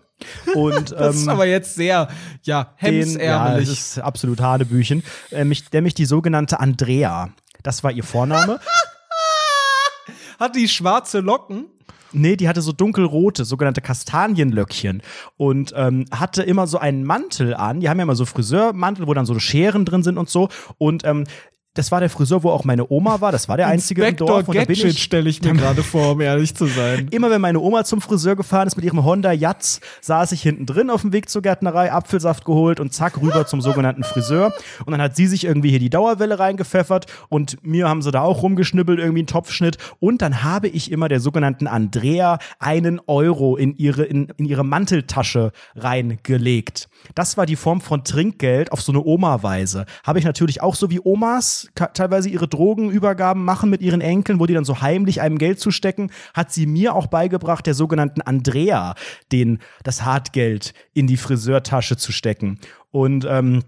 Und, 0.55 0.91
Das 0.97 1.15
ist 1.15 1.23
ähm, 1.23 1.29
aber 1.29 1.45
jetzt 1.45 1.75
sehr, 1.75 2.07
ja, 2.43 2.63
den, 2.63 2.73
ja, 2.73 2.73
hemsärmelig. 2.75 3.69
das 3.69 3.77
ist 3.77 3.99
absolut 3.99 4.41
Hanebüchen, 4.41 5.03
äh, 5.31 5.43
mich, 5.43 5.69
der 5.69 5.81
mich 5.81 5.93
die 5.93 6.05
sogenannte 6.05 6.59
Andrea, 6.59 7.29
das 7.63 7.83
war 7.83 7.91
ihr 7.91 8.03
Vorname. 8.03 8.59
Hat 10.39 10.55
die 10.55 10.67
schwarze 10.67 11.19
Locken? 11.19 11.67
Nee, 12.13 12.35
die 12.35 12.49
hatte 12.49 12.61
so 12.61 12.71
dunkelrote, 12.71 13.45
sogenannte 13.45 13.81
Kastanienlöckchen 13.81 15.01
und 15.37 15.73
ähm, 15.75 16.05
hatte 16.11 16.43
immer 16.43 16.67
so 16.67 16.77
einen 16.77 17.03
Mantel 17.03 17.53
an. 17.53 17.79
Die 17.79 17.89
haben 17.89 17.97
ja 17.97 18.03
immer 18.03 18.15
so 18.15 18.25
Friseurmantel, 18.25 19.07
wo 19.07 19.13
dann 19.13 19.25
so 19.25 19.37
Scheren 19.39 19.85
drin 19.85 20.03
sind 20.03 20.17
und 20.17 20.29
so. 20.29 20.49
Und 20.77 21.05
ähm, 21.05 21.25
das 21.73 21.89
war 21.89 22.01
der 22.01 22.09
Friseur, 22.09 22.43
wo 22.43 22.49
auch 22.49 22.65
meine 22.65 22.91
Oma 22.91 23.21
war. 23.21 23.31
Das 23.31 23.47
war 23.47 23.55
der 23.55 23.67
einzige 23.67 24.01
im 24.01 24.09
Inspector 24.09 24.27
Dorf. 24.27 24.47
Und 24.49 24.55
da 24.57 24.65
bin 24.65 24.75
Gadget 24.75 24.91
ich, 24.91 25.03
stelle 25.03 25.29
ich 25.29 25.41
mir 25.41 25.53
gerade 25.57 25.83
vor, 25.83 26.11
um 26.11 26.21
ehrlich 26.21 26.53
zu 26.53 26.65
sein. 26.65 27.07
Immer 27.11 27.31
wenn 27.31 27.39
meine 27.39 27.61
Oma 27.61 27.85
zum 27.85 28.01
Friseur 28.01 28.35
gefahren 28.35 28.67
ist 28.67 28.75
mit 28.75 28.83
ihrem 28.83 29.05
Honda 29.05 29.31
Jatz, 29.31 29.79
saß 30.01 30.33
ich 30.33 30.41
hinten 30.41 30.65
drin 30.65 30.89
auf 30.89 31.01
dem 31.01 31.13
Weg 31.13 31.29
zur 31.29 31.41
Gärtnerei, 31.41 31.91
Apfelsaft 31.93 32.43
geholt 32.43 32.81
und 32.81 32.93
zack 32.93 33.21
rüber 33.21 33.45
zum 33.47 33.61
sogenannten 33.61 34.03
Friseur. 34.03 34.53
Und 34.85 34.91
dann 34.91 35.01
hat 35.01 35.15
sie 35.15 35.27
sich 35.27 35.45
irgendwie 35.45 35.69
hier 35.69 35.79
die 35.79 35.89
Dauerwelle 35.89 36.39
reingepfeffert 36.39 37.05
und 37.29 37.65
mir 37.65 37.87
haben 37.87 38.01
sie 38.01 38.11
da 38.11 38.21
auch 38.21 38.43
rumgeschnibbelt, 38.43 38.99
irgendwie 38.99 39.21
einen 39.21 39.27
Topfschnitt. 39.27 39.77
Und 39.99 40.21
dann 40.21 40.43
habe 40.43 40.67
ich 40.67 40.91
immer 40.91 41.07
der 41.07 41.21
sogenannten 41.21 41.67
Andrea 41.67 42.39
einen 42.59 42.99
Euro 43.07 43.55
in 43.55 43.77
ihre, 43.77 44.03
in, 44.03 44.27
in 44.35 44.45
ihre 44.45 44.65
Manteltasche 44.65 45.53
reingelegt. 45.75 46.89
Das 47.15 47.37
war 47.37 47.45
die 47.45 47.55
Form 47.55 47.79
von 47.79 48.03
Trinkgeld 48.03 48.73
auf 48.73 48.81
so 48.81 48.91
eine 48.91 49.01
Oma-Weise. 49.01 49.85
Habe 50.03 50.19
ich 50.19 50.25
natürlich 50.25 50.61
auch 50.61 50.75
so 50.75 50.89
wie 50.89 50.99
Omas 51.01 51.60
teilweise 51.75 52.29
ihre 52.29 52.47
Drogenübergaben 52.47 53.43
machen 53.43 53.69
mit 53.69 53.81
ihren 53.81 54.01
Enkeln, 54.01 54.39
wo 54.39 54.45
die 54.45 54.53
dann 54.53 54.65
so 54.65 54.81
heimlich 54.81 55.21
einem 55.21 55.37
Geld 55.37 55.59
zustecken, 55.59 56.11
hat 56.33 56.51
sie 56.51 56.65
mir 56.65 56.95
auch 56.95 57.07
beigebracht, 57.07 57.65
der 57.65 57.73
sogenannten 57.73 58.21
Andrea, 58.21 58.95
den, 59.31 59.59
das 59.83 60.03
Hartgeld 60.03 60.73
in 60.93 61.07
die 61.07 61.17
Friseurtasche 61.17 61.97
zu 61.97 62.11
stecken. 62.11 62.59
Und 62.91 63.25
ähm, 63.27 63.63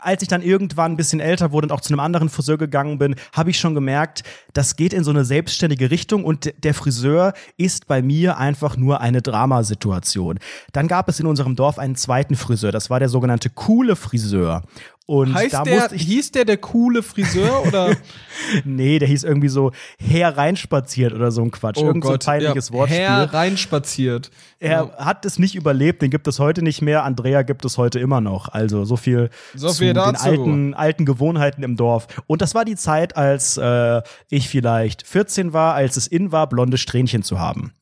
als 0.00 0.22
ich 0.22 0.28
dann 0.28 0.42
irgendwann 0.42 0.92
ein 0.92 0.96
bisschen 0.96 1.20
älter 1.20 1.52
wurde 1.52 1.66
und 1.66 1.72
auch 1.72 1.80
zu 1.80 1.92
einem 1.92 2.00
anderen 2.00 2.28
Friseur 2.28 2.58
gegangen 2.58 2.98
bin, 2.98 3.14
habe 3.32 3.50
ich 3.50 3.58
schon 3.58 3.74
gemerkt, 3.74 4.22
das 4.52 4.76
geht 4.76 4.92
in 4.92 5.04
so 5.04 5.10
eine 5.10 5.24
selbstständige 5.24 5.90
Richtung 5.90 6.24
und 6.24 6.52
der 6.62 6.74
Friseur 6.74 7.32
ist 7.56 7.86
bei 7.86 8.02
mir 8.02 8.38
einfach 8.38 8.76
nur 8.76 9.00
eine 9.00 9.22
Dramasituation. 9.22 10.38
Dann 10.72 10.88
gab 10.88 11.08
es 11.08 11.20
in 11.20 11.26
unserem 11.26 11.56
Dorf 11.56 11.78
einen 11.78 11.96
zweiten 11.96 12.36
Friseur, 12.36 12.72
das 12.72 12.90
war 12.90 12.98
der 12.98 13.08
sogenannte 13.08 13.50
coole 13.50 13.96
Friseur. 13.96 14.62
Und 15.10 15.32
Heißt 15.32 15.54
da 15.54 15.62
der, 15.62 15.90
ich 15.92 16.02
hieß 16.02 16.32
der 16.32 16.44
der 16.44 16.58
coole 16.58 17.02
Friseur 17.02 17.66
oder? 17.66 17.96
Nee, 18.64 18.98
der 18.98 19.08
hieß 19.08 19.24
irgendwie 19.24 19.48
so 19.48 19.72
hereinspaziert 19.98 21.14
oder 21.14 21.30
so 21.30 21.42
ein 21.42 21.50
Quatsch. 21.50 21.78
Irgend 21.78 22.04
so 22.04 22.12
ein 22.12 22.18
peinliches 22.18 22.68
ja, 22.68 22.74
Wortspiel. 22.74 23.00
Hereinspaziert. 23.00 24.30
er 24.60 24.92
hat 24.98 25.24
es 25.24 25.38
nicht 25.38 25.54
überlebt, 25.54 26.02
den 26.02 26.10
gibt 26.10 26.28
es 26.28 26.38
heute 26.38 26.60
nicht 26.62 26.82
mehr. 26.82 27.04
Andrea 27.04 27.40
gibt 27.40 27.64
es 27.64 27.78
heute 27.78 27.98
immer 27.98 28.20
noch. 28.20 28.50
Also 28.50 28.84
so 28.84 28.96
viel 28.96 29.30
So 29.54 29.68
zu 29.68 29.78
viel 29.78 29.88
den 29.88 29.96
dazu. 29.96 30.28
alten, 30.28 30.74
alten 30.74 31.06
Gewohnheiten 31.06 31.62
im 31.62 31.76
Dorf. 31.76 32.06
Und 32.26 32.42
das 32.42 32.54
war 32.54 32.66
die 32.66 32.76
Zeit, 32.76 33.16
als 33.16 33.56
äh, 33.56 34.02
ich 34.28 34.48
vielleicht 34.48 35.06
14 35.06 35.54
war, 35.54 35.72
als 35.72 35.96
es 35.96 36.06
in 36.06 36.32
war, 36.32 36.50
blonde 36.50 36.76
Strähnchen 36.76 37.22
zu 37.22 37.38
haben. 37.38 37.72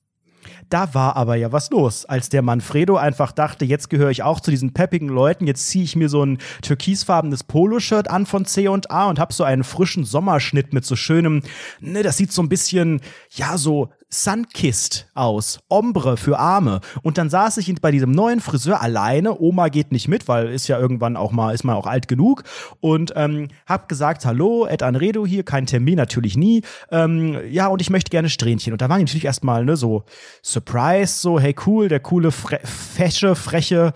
Da 0.68 0.94
war 0.94 1.14
aber 1.14 1.36
ja 1.36 1.52
was 1.52 1.70
los, 1.70 2.04
als 2.06 2.28
der 2.28 2.42
Manfredo 2.42 2.96
einfach 2.96 3.30
dachte, 3.30 3.64
jetzt 3.64 3.88
gehöre 3.88 4.10
ich 4.10 4.24
auch 4.24 4.40
zu 4.40 4.50
diesen 4.50 4.72
peppigen 4.72 5.08
Leuten, 5.08 5.46
jetzt 5.46 5.68
ziehe 5.68 5.84
ich 5.84 5.94
mir 5.94 6.08
so 6.08 6.24
ein 6.24 6.38
türkisfarbenes 6.62 7.44
Poloshirt 7.44 8.10
an 8.10 8.26
von 8.26 8.44
C&A 8.44 9.08
und 9.08 9.18
hab 9.20 9.32
so 9.32 9.44
einen 9.44 9.62
frischen 9.62 10.04
Sommerschnitt 10.04 10.72
mit 10.72 10.84
so 10.84 10.96
schönem, 10.96 11.42
ne, 11.80 12.02
das 12.02 12.16
sieht 12.16 12.32
so 12.32 12.42
ein 12.42 12.48
bisschen, 12.48 13.00
ja, 13.30 13.58
so 13.58 13.90
Sunkissed 14.08 15.08
aus, 15.14 15.58
Ombre 15.68 16.16
für 16.16 16.38
Arme. 16.38 16.80
Und 17.02 17.18
dann 17.18 17.28
saß 17.28 17.56
ich 17.58 17.74
bei 17.80 17.90
diesem 17.90 18.12
neuen 18.12 18.40
Friseur 18.40 18.80
alleine, 18.80 19.38
Oma 19.38 19.68
geht 19.68 19.90
nicht 19.90 20.06
mit, 20.06 20.28
weil 20.28 20.48
ist 20.48 20.68
ja 20.68 20.78
irgendwann 20.78 21.16
auch 21.16 21.32
mal, 21.32 21.52
ist 21.54 21.64
man 21.64 21.74
auch 21.74 21.86
alt 21.86 22.06
genug 22.06 22.44
und 22.80 23.12
ähm, 23.16 23.48
hab 23.66 23.88
gesagt, 23.88 24.24
hallo, 24.24 24.66
Ed 24.66 24.82
Anredo 24.82 25.26
hier, 25.26 25.42
kein 25.42 25.66
Termin, 25.66 25.96
natürlich 25.96 26.36
nie. 26.36 26.62
Ähm, 26.90 27.38
ja, 27.50 27.66
und 27.66 27.80
ich 27.80 27.90
möchte 27.90 28.10
gerne 28.10 28.28
Strähnchen. 28.28 28.72
Und 28.72 28.80
da 28.80 28.88
waren 28.88 28.98
die 28.98 29.04
natürlich 29.04 29.24
erstmal, 29.24 29.64
ne, 29.64 29.76
so 29.76 30.04
Surprise, 30.42 31.18
so, 31.18 31.40
hey 31.40 31.54
cool, 31.66 31.88
der 31.88 32.00
coole, 32.00 32.30
fre 32.30 32.60
fesche, 32.62 33.34
freche 33.34 33.92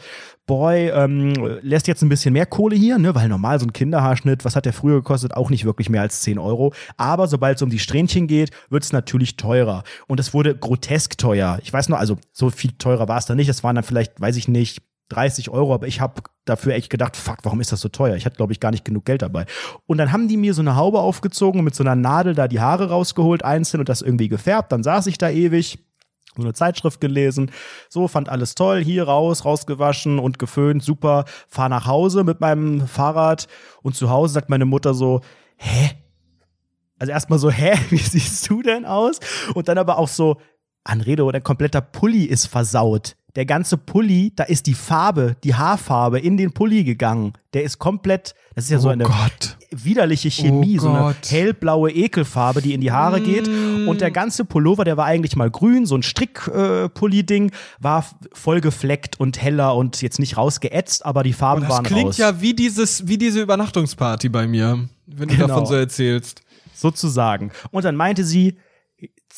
Boy 0.50 0.88
ähm, 0.88 1.32
lässt 1.62 1.86
jetzt 1.86 2.02
ein 2.02 2.08
bisschen 2.08 2.32
mehr 2.32 2.44
Kohle 2.44 2.74
hier, 2.74 2.98
ne, 2.98 3.14
weil 3.14 3.28
normal 3.28 3.60
so 3.60 3.66
ein 3.66 3.72
Kinderhaarschnitt, 3.72 4.44
was 4.44 4.56
hat 4.56 4.66
der 4.66 4.72
früher 4.72 4.96
gekostet? 4.96 5.36
Auch 5.36 5.48
nicht 5.48 5.64
wirklich 5.64 5.88
mehr 5.88 6.02
als 6.02 6.22
10 6.22 6.40
Euro. 6.40 6.74
Aber 6.96 7.28
sobald 7.28 7.54
es 7.54 7.62
um 7.62 7.70
die 7.70 7.78
Strähnchen 7.78 8.26
geht, 8.26 8.50
wird 8.68 8.82
es 8.82 8.92
natürlich 8.92 9.36
teurer. 9.36 9.84
Und 10.08 10.18
es 10.18 10.34
wurde 10.34 10.56
grotesk 10.56 11.16
teuer. 11.16 11.60
Ich 11.62 11.72
weiß 11.72 11.88
noch, 11.88 11.98
also 11.98 12.18
so 12.32 12.50
viel 12.50 12.72
teurer 12.72 13.06
war 13.06 13.18
es 13.18 13.26
da 13.26 13.36
nicht. 13.36 13.48
Es 13.48 13.62
waren 13.62 13.76
dann 13.76 13.84
vielleicht, 13.84 14.20
weiß 14.20 14.34
ich 14.34 14.48
nicht, 14.48 14.82
30 15.10 15.50
Euro, 15.50 15.72
aber 15.72 15.86
ich 15.86 16.00
habe 16.00 16.20
dafür 16.46 16.74
echt 16.74 16.90
gedacht, 16.90 17.16
fuck, 17.16 17.38
warum 17.44 17.60
ist 17.60 17.70
das 17.70 17.80
so 17.80 17.88
teuer? 17.88 18.16
Ich 18.16 18.26
hatte, 18.26 18.36
glaube 18.36 18.52
ich, 18.52 18.58
gar 18.58 18.72
nicht 18.72 18.84
genug 18.84 19.04
Geld 19.04 19.22
dabei. 19.22 19.46
Und 19.86 19.98
dann 19.98 20.10
haben 20.10 20.26
die 20.26 20.36
mir 20.36 20.52
so 20.52 20.62
eine 20.62 20.74
Haube 20.74 20.98
aufgezogen 20.98 21.60
und 21.60 21.64
mit 21.64 21.76
so 21.76 21.84
einer 21.84 21.94
Nadel 21.94 22.34
da 22.34 22.48
die 22.48 22.58
Haare 22.58 22.88
rausgeholt, 22.88 23.44
einzeln 23.44 23.78
und 23.78 23.88
das 23.88 24.02
irgendwie 24.02 24.28
gefärbt. 24.28 24.72
Dann 24.72 24.82
saß 24.82 25.06
ich 25.06 25.16
da 25.16 25.30
ewig 25.30 25.78
so 26.36 26.42
eine 26.42 26.52
Zeitschrift 26.52 27.00
gelesen, 27.00 27.50
so 27.88 28.08
fand 28.08 28.28
alles 28.28 28.54
toll, 28.54 28.82
hier 28.82 29.04
raus, 29.04 29.44
rausgewaschen 29.44 30.18
und 30.18 30.38
geföhnt, 30.38 30.82
super, 30.82 31.24
fahr 31.48 31.68
nach 31.68 31.86
Hause 31.86 32.24
mit 32.24 32.40
meinem 32.40 32.86
Fahrrad 32.86 33.48
und 33.82 33.96
zu 33.96 34.10
Hause 34.10 34.34
sagt 34.34 34.48
meine 34.48 34.64
Mutter 34.64 34.94
so, 34.94 35.20
hä? 35.56 35.90
Also 36.98 37.12
erstmal 37.12 37.38
so, 37.38 37.50
hä, 37.50 37.78
wie 37.90 37.98
siehst 37.98 38.48
du 38.48 38.62
denn 38.62 38.84
aus? 38.84 39.18
Und 39.54 39.68
dann 39.68 39.78
aber 39.78 39.98
auch 39.98 40.08
so, 40.08 40.36
Anredo, 40.84 41.30
dein 41.30 41.42
kompletter 41.42 41.80
Pulli 41.80 42.24
ist 42.24 42.46
versaut. 42.46 43.16
Der 43.36 43.46
ganze 43.46 43.76
Pulli, 43.78 44.32
da 44.34 44.44
ist 44.44 44.66
die 44.66 44.74
Farbe, 44.74 45.36
die 45.44 45.54
Haarfarbe 45.54 46.18
in 46.18 46.36
den 46.36 46.52
Pulli 46.52 46.82
gegangen. 46.84 47.32
Der 47.54 47.62
ist 47.62 47.78
komplett, 47.78 48.34
das 48.54 48.64
ist 48.64 48.70
ja 48.70 48.78
so 48.80 48.88
oh 48.88 48.92
eine 48.92 49.04
Gott. 49.04 49.56
widerliche 49.70 50.30
Chemie, 50.30 50.78
Oh 50.78 50.82
so 50.82 50.88
eine 50.90 50.98
Gott. 51.00 51.30
hellblaue 51.30 51.92
Ekelfarbe, 51.92 52.60
die 52.60 52.74
in 52.74 52.80
die 52.80 52.90
Haare 52.92 53.20
geht. 53.20 53.46
Und 53.48 54.00
der 54.00 54.10
ganze 54.10 54.44
Pullover, 54.44 54.84
der 54.84 54.96
war 54.96 55.04
eigentlich 55.06 55.36
mal 55.36 55.50
grün, 55.50 55.86
so 55.86 55.96
ein 55.96 56.02
Strick-Pulli-Ding, 56.02 57.52
war 57.78 58.00
f- 58.00 58.14
voll 58.32 58.60
gefleckt 58.60 59.18
und 59.20 59.40
heller 59.40 59.76
und 59.76 60.02
jetzt 60.02 60.18
nicht 60.18 60.36
rausgeätzt, 60.36 61.04
aber 61.06 61.22
die 61.22 61.32
Farben 61.32 61.62
Das 61.62 61.70
waren 61.70 61.84
klingt 61.84 62.06
raus. 62.08 62.18
ja 62.18 62.40
wie 62.40 62.54
dieses, 62.54 63.06
wie 63.08 63.18
diese 63.18 63.40
Übernachtungsparty 63.42 64.28
bei 64.28 64.46
mir, 64.46 64.88
wenn 65.06 65.28
du 65.28 65.34
Genau. 65.34 65.46
davon 65.48 65.66
so 65.66 65.74
erzählst. 65.74 66.42
sozusagen. 66.74 67.50
Und 67.70 67.84
dann 67.84 67.94
meinte 67.96 68.24
sie, 68.24 68.56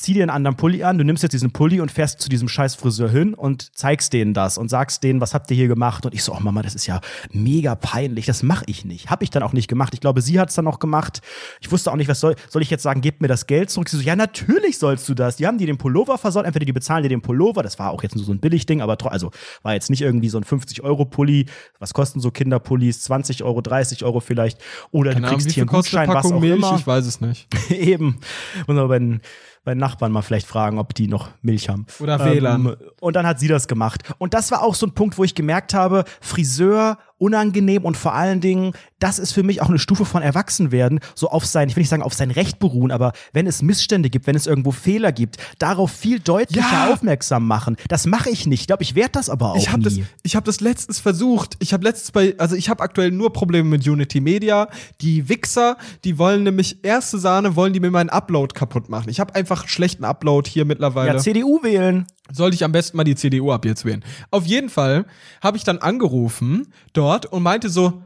zieh 0.03 0.15
dir 0.15 0.23
einen 0.23 0.31
anderen 0.31 0.57
Pulli 0.57 0.83
an, 0.83 0.99
du 0.99 1.05
nimmst 1.05 1.23
jetzt 1.23 1.33
diesen 1.33 1.53
Pulli 1.53 1.81
und 1.81 1.91
fährst 1.91 2.21
zu 2.21 2.29
diesem 2.29 2.49
scheiß 2.49 2.75
Friseur 2.75 3.09
hin 3.09 3.35
und 3.35 3.77
zeigst 3.77 4.13
denen 4.13 4.35
das 4.35 4.59
und 4.59 4.69
sagst 4.69 5.03
denen, 5.03 5.21
was 5.21 5.33
habt 5.33 5.51
ihr 5.51 5.57
hier 5.57 5.69
gemacht? 5.69 6.05
Und 6.05 6.13
ich 6.13 6.25
so, 6.25 6.35
oh 6.35 6.41
Mama, 6.41 6.63
das 6.63 6.75
ist 6.75 6.87
ja 6.87 7.01
mega 7.31 7.77
peinlich, 7.77 8.27
das 8.27 8.43
mache 8.43 8.65
ich 8.67 8.85
nicht. 8.85 9.11
Hab 9.11 9.23
ich 9.23 9.31
dann 9.31 9.43
auch 9.43 9.53
nicht 9.53 9.69
gemacht. 9.69 9.95
Ich 9.95 10.01
glaube, 10.01 10.21
sie 10.21 10.41
hat's 10.41 10.55
dann 10.55 10.67
auch 10.67 10.81
gemacht. 10.81 11.21
Ich 11.61 11.71
wusste 11.71 11.93
auch 11.93 11.97
nicht, 11.97 12.09
was 12.09 12.19
soll, 12.19 12.35
soll 12.49 12.63
ich 12.63 12.71
jetzt 12.71 12.83
sagen, 12.83 13.01
gebt 13.01 13.23
mir 13.23 13.29
das 13.29 13.47
Geld 13.47 13.71
zurück? 13.71 13.89
Sie 13.89 13.97
so, 13.97 14.03
ja, 14.03 14.17
natürlich 14.17 14.79
sollst 14.79 15.09
du 15.09 15.15
das. 15.15 15.37
Die 15.37 15.47
haben 15.47 15.59
dir 15.59 15.67
den 15.69 15.79
Pullover 15.79 16.19
versaut, 16.19 16.45
entweder 16.45 16.67
die 16.67 16.73
bezahlen 16.73 17.05
dir 17.05 17.09
den 17.09 17.23
Pullover, 17.23 17.63
das 17.63 17.79
war 17.79 17.91
auch 17.91 18.03
jetzt 18.03 18.17
nur 18.17 18.25
so 18.25 18.33
ein 18.33 18.41
Billigding, 18.41 18.83
aber 18.83 18.97
also 19.13 19.31
war 19.63 19.75
jetzt 19.75 19.89
nicht 19.89 20.03
irgendwie 20.03 20.29
so 20.29 20.39
ein 20.39 20.45
50-Euro-Pulli. 20.45 21.47
Was 21.79 21.95
kosten 21.95 22.21
so 22.21 22.31
Kinderpullis? 22.31 23.03
20 23.03 23.45
Euro, 23.45 23.61
30 23.61 24.05
Euro 24.05 24.21
vielleicht. 24.21 24.59
Oder 24.91 25.13
Keine 25.13 25.23
du 25.23 25.27
Ahnung, 25.29 25.39
kriegst 25.39 25.51
wie 25.51 25.55
hier 25.55 25.63
einen 25.63 25.69
Gutschein, 25.69 26.09
was 26.09 26.27
auch 26.27 26.41
Milch? 26.41 26.57
immer. 26.57 26.77
Ich 26.77 26.87
weiß 26.87 27.07
es 27.07 27.21
nicht. 27.21 27.47
Eben. 27.71 28.19
Man 28.67 28.89
bei 28.89 28.99
den, 28.99 29.21
bei 29.65 29.75
den 29.75 29.79
Nachbarn 29.79 30.11
mal 30.11 30.23
vielleicht 30.23 30.47
fragen, 30.47 30.79
ob 30.79 30.95
die 30.95 31.07
noch 31.07 31.31
Milch 31.41 31.69
haben. 31.69 31.87
Oder 32.01 32.25
WLAN. 32.25 32.77
Und 33.01 33.17
dann 33.17 33.27
hat 33.27 33.39
sie 33.39 33.49
das 33.49 33.69
gemacht. 33.69 34.03
Und 34.19 34.35
das 34.35 34.51
war 34.51 34.63
auch 34.63 34.75
so 34.75 34.87
ein 34.87 34.93
Punkt, 34.93 35.19
wo 35.19 35.25
ich 35.25 35.35
gemerkt 35.35 35.73
habe, 35.73 36.05
Friseur, 36.21 36.99
unangenehm 37.23 37.85
und 37.85 37.97
vor 37.97 38.15
allen 38.15 38.41
Dingen, 38.41 38.73
das 38.99 39.19
ist 39.19 39.33
für 39.33 39.43
mich 39.43 39.63
auch 39.63 39.69
eine 39.69 39.79
Stufe 39.79 40.05
von 40.05 40.23
Erwachsenwerden, 40.23 41.01
so 41.15 41.29
auf 41.31 41.47
sein, 41.47 41.69
ich 41.69 41.77
will 41.77 41.81
nicht 41.83 41.89
sagen 41.89 42.03
auf 42.03 42.15
sein 42.15 42.31
Recht 42.31 42.59
beruhen, 42.59 42.91
aber 42.91 43.13
wenn 43.33 43.47
es 43.47 43.63
Missstände 43.63 44.11
gibt, 44.11 44.27
wenn 44.27 44.37
es 44.37 44.47
irgendwo 44.47 44.71
Fehler 44.73 45.13
gibt, 45.13 45.37
darauf 45.59 45.91
viel 45.91 46.21
deutlicher 46.21 46.61
Ja. 46.87 46.93
aufmerksam 46.93 47.47
machen. 47.47 47.77
Das 47.89 48.07
mache 48.07 48.31
ich 48.31 48.47
nicht. 48.47 48.61
Ich 48.63 48.67
glaube, 48.67 48.83
ich 48.83 48.95
werde 48.95 49.13
das 49.13 49.31
aber 49.31 49.53
auch 49.53 49.57
Ich 49.57 49.71
habe 49.71 49.83
das, 49.83 49.95
nie. 49.95 50.05
ich 50.23 50.37
hab 50.37 50.45
das 50.45 50.61
letztens 50.61 50.99
versucht. 51.01 51.55
Ich 51.61 51.73
habe 51.73 51.85
letztens 51.85 52.11
bei, 52.13 52.35
also 52.39 52.55
ich 52.57 52.69
habe 52.69 52.83
aktuell 52.83 53.11
nur 53.11 53.33
Probleme 53.33 53.69
mit 53.69 53.87
Unity 53.87 54.21
Media. 54.21 54.69
Die 55.01 55.29
Wichser, 55.29 55.77
die 56.05 56.19
wollen 56.19 56.43
nämlich 56.43 56.85
erste 56.85 57.19
Sahne, 57.19 57.57
wollen 57.57 57.73
die 57.73 57.81
mir 57.81 57.91
meinen 57.91 58.11
Upload 58.11 58.55
kaputt 58.55 58.89
machen. 58.89 59.09
Ich 59.09 59.21
habe 59.21 59.35
einfach 59.35 59.69
schlechten 59.69 60.05
Upload 60.05 60.49
hier 60.51 60.65
mittlerweile. 60.65 61.13
ja, 61.15 61.19
CDU 61.19 61.63
wählen. 61.63 62.07
Sollte 62.31 62.55
ich 62.55 62.65
am 62.65 62.73
besten 62.73 62.97
mal 62.97 63.05
die 63.05 63.17
CDU 63.17 63.51
ab 63.53 63.65
jetzt 63.65 63.85
wählen. 63.85 64.05
Auf 64.31 64.47
jeden 64.47 64.69
Fall 64.69 65.07
habe 65.43 65.57
ich 65.57 65.65
dann 65.65 65.79
angerufen 65.79 66.73
dort 66.93 67.27
und 67.27 67.43
meinte 67.43 67.69
so, 67.69 68.03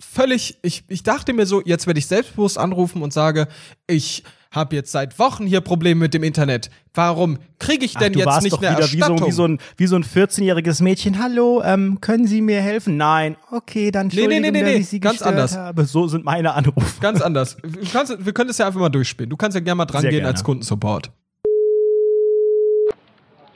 völlig, 0.00 0.58
ich, 0.62 0.84
ich 0.88 1.02
dachte 1.02 1.32
mir 1.32 1.46
so, 1.46 1.60
jetzt 1.62 1.86
werde 1.86 1.98
ich 1.98 2.06
selbstbewusst 2.06 2.58
anrufen 2.58 3.02
und 3.02 3.12
sage, 3.12 3.46
ich 3.86 4.24
habe 4.52 4.74
jetzt 4.74 4.90
seit 4.90 5.18
Wochen 5.20 5.46
hier 5.46 5.60
Probleme 5.60 6.00
mit 6.00 6.12
dem 6.14 6.24
Internet. 6.24 6.70
Warum 6.92 7.38
kriege 7.60 7.84
ich 7.84 7.94
denn 7.94 8.12
Ach, 8.16 8.34
jetzt 8.34 8.42
nicht 8.42 8.58
eine 8.64 8.76
wieder 8.78 8.86
wie 8.86 8.98
so, 8.98 8.98
Erstattung? 8.98 9.26
wie 9.28 9.32
so 9.32 9.44
ein, 9.46 9.58
wie 9.76 9.86
so 9.86 9.94
ein 9.96 10.02
14-jähriges 10.02 10.82
Mädchen. 10.82 11.22
Hallo, 11.22 11.62
ähm, 11.62 12.00
können 12.00 12.26
Sie 12.26 12.40
mir 12.40 12.60
helfen? 12.60 12.96
Nein. 12.96 13.36
Okay, 13.52 13.92
dann 13.92 14.08
Nee, 14.08 14.14
nee, 14.26 14.36
Entschuldigung, 14.38 14.42
nee, 14.42 14.50
nee, 14.50 14.60
dass 14.60 14.68
nee, 14.74 14.80
ich 14.80 14.88
Sie 14.88 14.98
ganz 14.98 15.22
anders. 15.22 15.56
habe. 15.56 15.84
So 15.84 16.08
sind 16.08 16.24
meine 16.24 16.54
Anrufe. 16.54 17.00
Ganz 17.00 17.20
anders. 17.20 17.58
Kannst, 17.92 18.24
wir 18.24 18.32
können 18.32 18.48
das 18.48 18.58
ja 18.58 18.66
einfach 18.66 18.80
mal 18.80 18.88
durchspielen. 18.88 19.30
Du 19.30 19.36
kannst 19.36 19.54
ja 19.54 19.60
gerne 19.60 19.76
mal 19.76 19.84
dran 19.86 20.00
Sehr 20.00 20.10
gehen 20.10 20.20
gerne. 20.20 20.32
als 20.32 20.42
Kundensupport. 20.42 21.12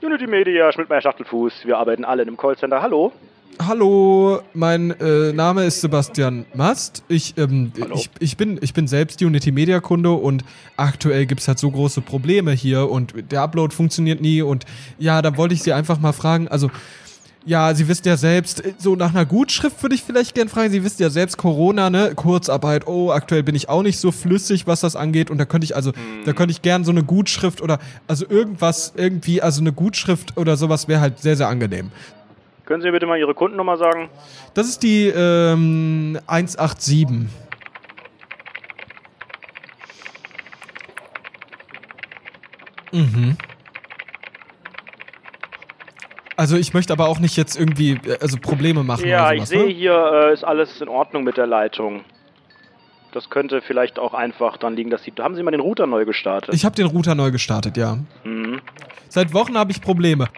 Unity 0.04 0.26
Media, 0.26 0.70
Schmidtmeier 0.70 1.00
Schachtelfuß. 1.00 1.64
Wir 1.64 1.78
arbeiten 1.78 2.04
alle 2.04 2.22
in 2.22 2.28
einem 2.28 2.36
Callcenter. 2.36 2.82
Hallo. 2.82 3.10
Hallo, 3.66 4.40
mein 4.52 4.90
äh, 5.00 5.32
Name 5.32 5.64
ist 5.64 5.80
Sebastian 5.80 6.44
Mast. 6.54 7.04
Ich, 7.08 7.38
ähm, 7.38 7.72
ich, 7.94 8.10
ich, 8.18 8.36
bin, 8.36 8.58
ich 8.60 8.74
bin 8.74 8.86
selbst 8.86 9.22
Unity 9.22 9.50
Media 9.50 9.80
Kunde 9.80 10.10
und 10.10 10.44
aktuell 10.76 11.24
gibt's 11.24 11.48
halt 11.48 11.58
so 11.58 11.70
große 11.70 12.02
Probleme 12.02 12.50
hier 12.50 12.90
und 12.90 13.14
der 13.30 13.40
Upload 13.40 13.74
funktioniert 13.74 14.20
nie 14.20 14.42
und 14.42 14.66
ja, 14.98 15.22
da 15.22 15.38
wollte 15.38 15.54
ich 15.54 15.62
Sie 15.62 15.72
einfach 15.72 15.98
mal 16.00 16.12
fragen, 16.12 16.48
also 16.48 16.68
ja, 17.46 17.74
Sie 17.74 17.88
wissen 17.88 18.06
ja 18.08 18.16
selbst, 18.16 18.64
äh, 18.64 18.74
so 18.78 18.96
nach 18.96 19.10
einer 19.10 19.26
Gutschrift 19.26 19.82
würde 19.82 19.94
ich 19.94 20.02
vielleicht 20.02 20.34
gern 20.34 20.48
fragen. 20.48 20.70
Sie 20.70 20.82
wissen 20.82 21.02
ja 21.02 21.10
selbst, 21.10 21.36
Corona, 21.36 21.90
ne, 21.90 22.12
Kurzarbeit, 22.14 22.86
oh, 22.86 23.10
aktuell 23.10 23.42
bin 23.42 23.54
ich 23.54 23.68
auch 23.68 23.82
nicht 23.82 23.98
so 23.98 24.12
flüssig, 24.12 24.66
was 24.66 24.80
das 24.80 24.96
angeht. 24.96 25.30
Und 25.30 25.38
da 25.38 25.44
könnte 25.44 25.64
ich 25.64 25.76
also, 25.76 25.92
da 26.24 26.32
könnte 26.32 26.52
ich 26.52 26.62
gern 26.62 26.84
so 26.84 26.90
eine 26.90 27.02
Gutschrift 27.02 27.60
oder 27.60 27.78
also 28.06 28.26
irgendwas, 28.28 28.94
irgendwie, 28.96 29.42
also 29.42 29.60
eine 29.60 29.72
Gutschrift 29.72 30.36
oder 30.36 30.56
sowas 30.56 30.88
wäre 30.88 31.00
halt 31.00 31.18
sehr, 31.18 31.36
sehr 31.36 31.48
angenehm. 31.48 31.90
Können 32.64 32.80
Sie 32.80 32.86
mir 32.88 32.92
bitte 32.92 33.06
mal 33.06 33.18
Ihre 33.18 33.34
Kundennummer 33.34 33.76
sagen? 33.76 34.08
Das 34.54 34.66
ist 34.66 34.82
die 34.82 35.08
ähm, 35.08 36.18
187. 36.26 37.06
Mhm. 42.92 43.36
Also 46.36 46.56
ich 46.56 46.74
möchte 46.74 46.92
aber 46.92 47.08
auch 47.08 47.20
nicht 47.20 47.36
jetzt 47.36 47.56
irgendwie 47.58 47.92
äh, 47.92 48.18
also 48.20 48.38
Probleme 48.38 48.82
machen 48.82 49.06
ja, 49.06 49.26
oder 49.26 49.34
ich 49.34 49.40
sowas, 49.40 49.48
sehe 49.50 49.66
ne? 49.66 49.72
hier, 49.72 50.10
äh, 50.12 50.32
ist 50.32 50.44
alles 50.44 50.80
in 50.80 50.88
Ordnung 50.88 51.24
mit 51.24 51.36
der 51.36 51.46
Leitung. 51.46 52.04
Das 53.12 53.30
könnte 53.30 53.62
vielleicht 53.62 54.00
auch 54.00 54.12
einfach 54.12 54.56
dann 54.56 54.74
liegen, 54.74 54.90
dass 54.90 55.04
Sie. 55.04 55.12
Haben 55.18 55.36
Sie 55.36 55.42
mal 55.44 55.52
den 55.52 55.60
Router 55.60 55.86
neu 55.86 56.04
gestartet? 56.04 56.52
Ich 56.52 56.64
habe 56.64 56.74
den 56.74 56.86
Router 56.86 57.14
neu 57.14 57.30
gestartet, 57.30 57.76
ja. 57.76 57.98
mhm. 58.24 58.60
Seit 59.08 59.32
Wochen 59.32 59.56
habe 59.56 59.70
ich 59.70 59.80
Probleme. 59.80 60.28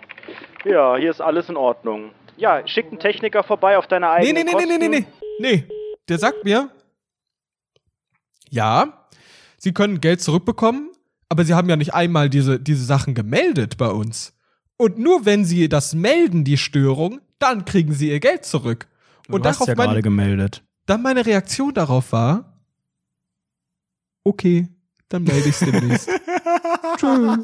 Ja, 0.65 0.97
hier 0.97 1.11
ist 1.11 1.23
alles 1.23 1.49
in 1.49 1.57
Ordnung. 1.57 2.11
Ja, 2.37 2.67
schickt 2.69 2.91
einen 2.91 3.01
Techniker 3.01 3.43
vorbei 3.43 3.79
auf 3.79 3.87
deine 3.87 4.07
Nee, 4.07 4.13
eigenen 4.13 4.45
nee, 4.45 4.53
nee, 4.53 4.67
nee, 4.67 4.79
nee, 4.79 4.89
nee, 4.89 5.01
nee. 5.01 5.07
Nee, 5.39 5.65
der 6.09 6.19
sagt 6.19 6.45
mir, 6.45 6.69
ja, 8.51 9.09
Sie 9.57 9.73
können 9.73 10.03
Geld 10.03 10.21
zurückbekommen, 10.21 10.91
aber 11.31 11.45
Sie 11.45 11.55
haben 11.55 11.71
ja 11.71 11.77
nicht 11.77 11.95
einmal 11.95 12.29
diese, 12.29 12.61
diese 12.61 12.85
Sachen 12.85 13.15
gemeldet 13.15 13.79
bei 13.79 13.89
uns. 13.89 14.36
Und 14.77 14.99
nur 14.99 15.25
wenn 15.25 15.45
Sie 15.45 15.69
das 15.69 15.95
melden, 15.95 16.45
die 16.45 16.59
Störung, 16.59 17.21
dann 17.39 17.65
kriegen 17.65 17.93
Sie 17.95 18.11
Ihr 18.11 18.21
Geld 18.21 18.45
zurück. 18.45 18.89
Und 19.29 19.45
du 19.45 19.49
hast 19.49 19.57
darauf 19.57 19.69
ja 19.69 19.75
gerade 19.75 20.03
gemeldet. 20.03 20.63
dann 20.87 21.03
meine 21.03 21.25
Reaktion 21.27 21.73
darauf 21.75 22.13
war, 22.13 22.53
okay, 24.25 24.69
dann 25.09 25.23
melde 25.25 25.49
ich 25.49 25.61
es 25.61 25.71
demnächst. 25.71 26.09
Tschö. 26.99 27.37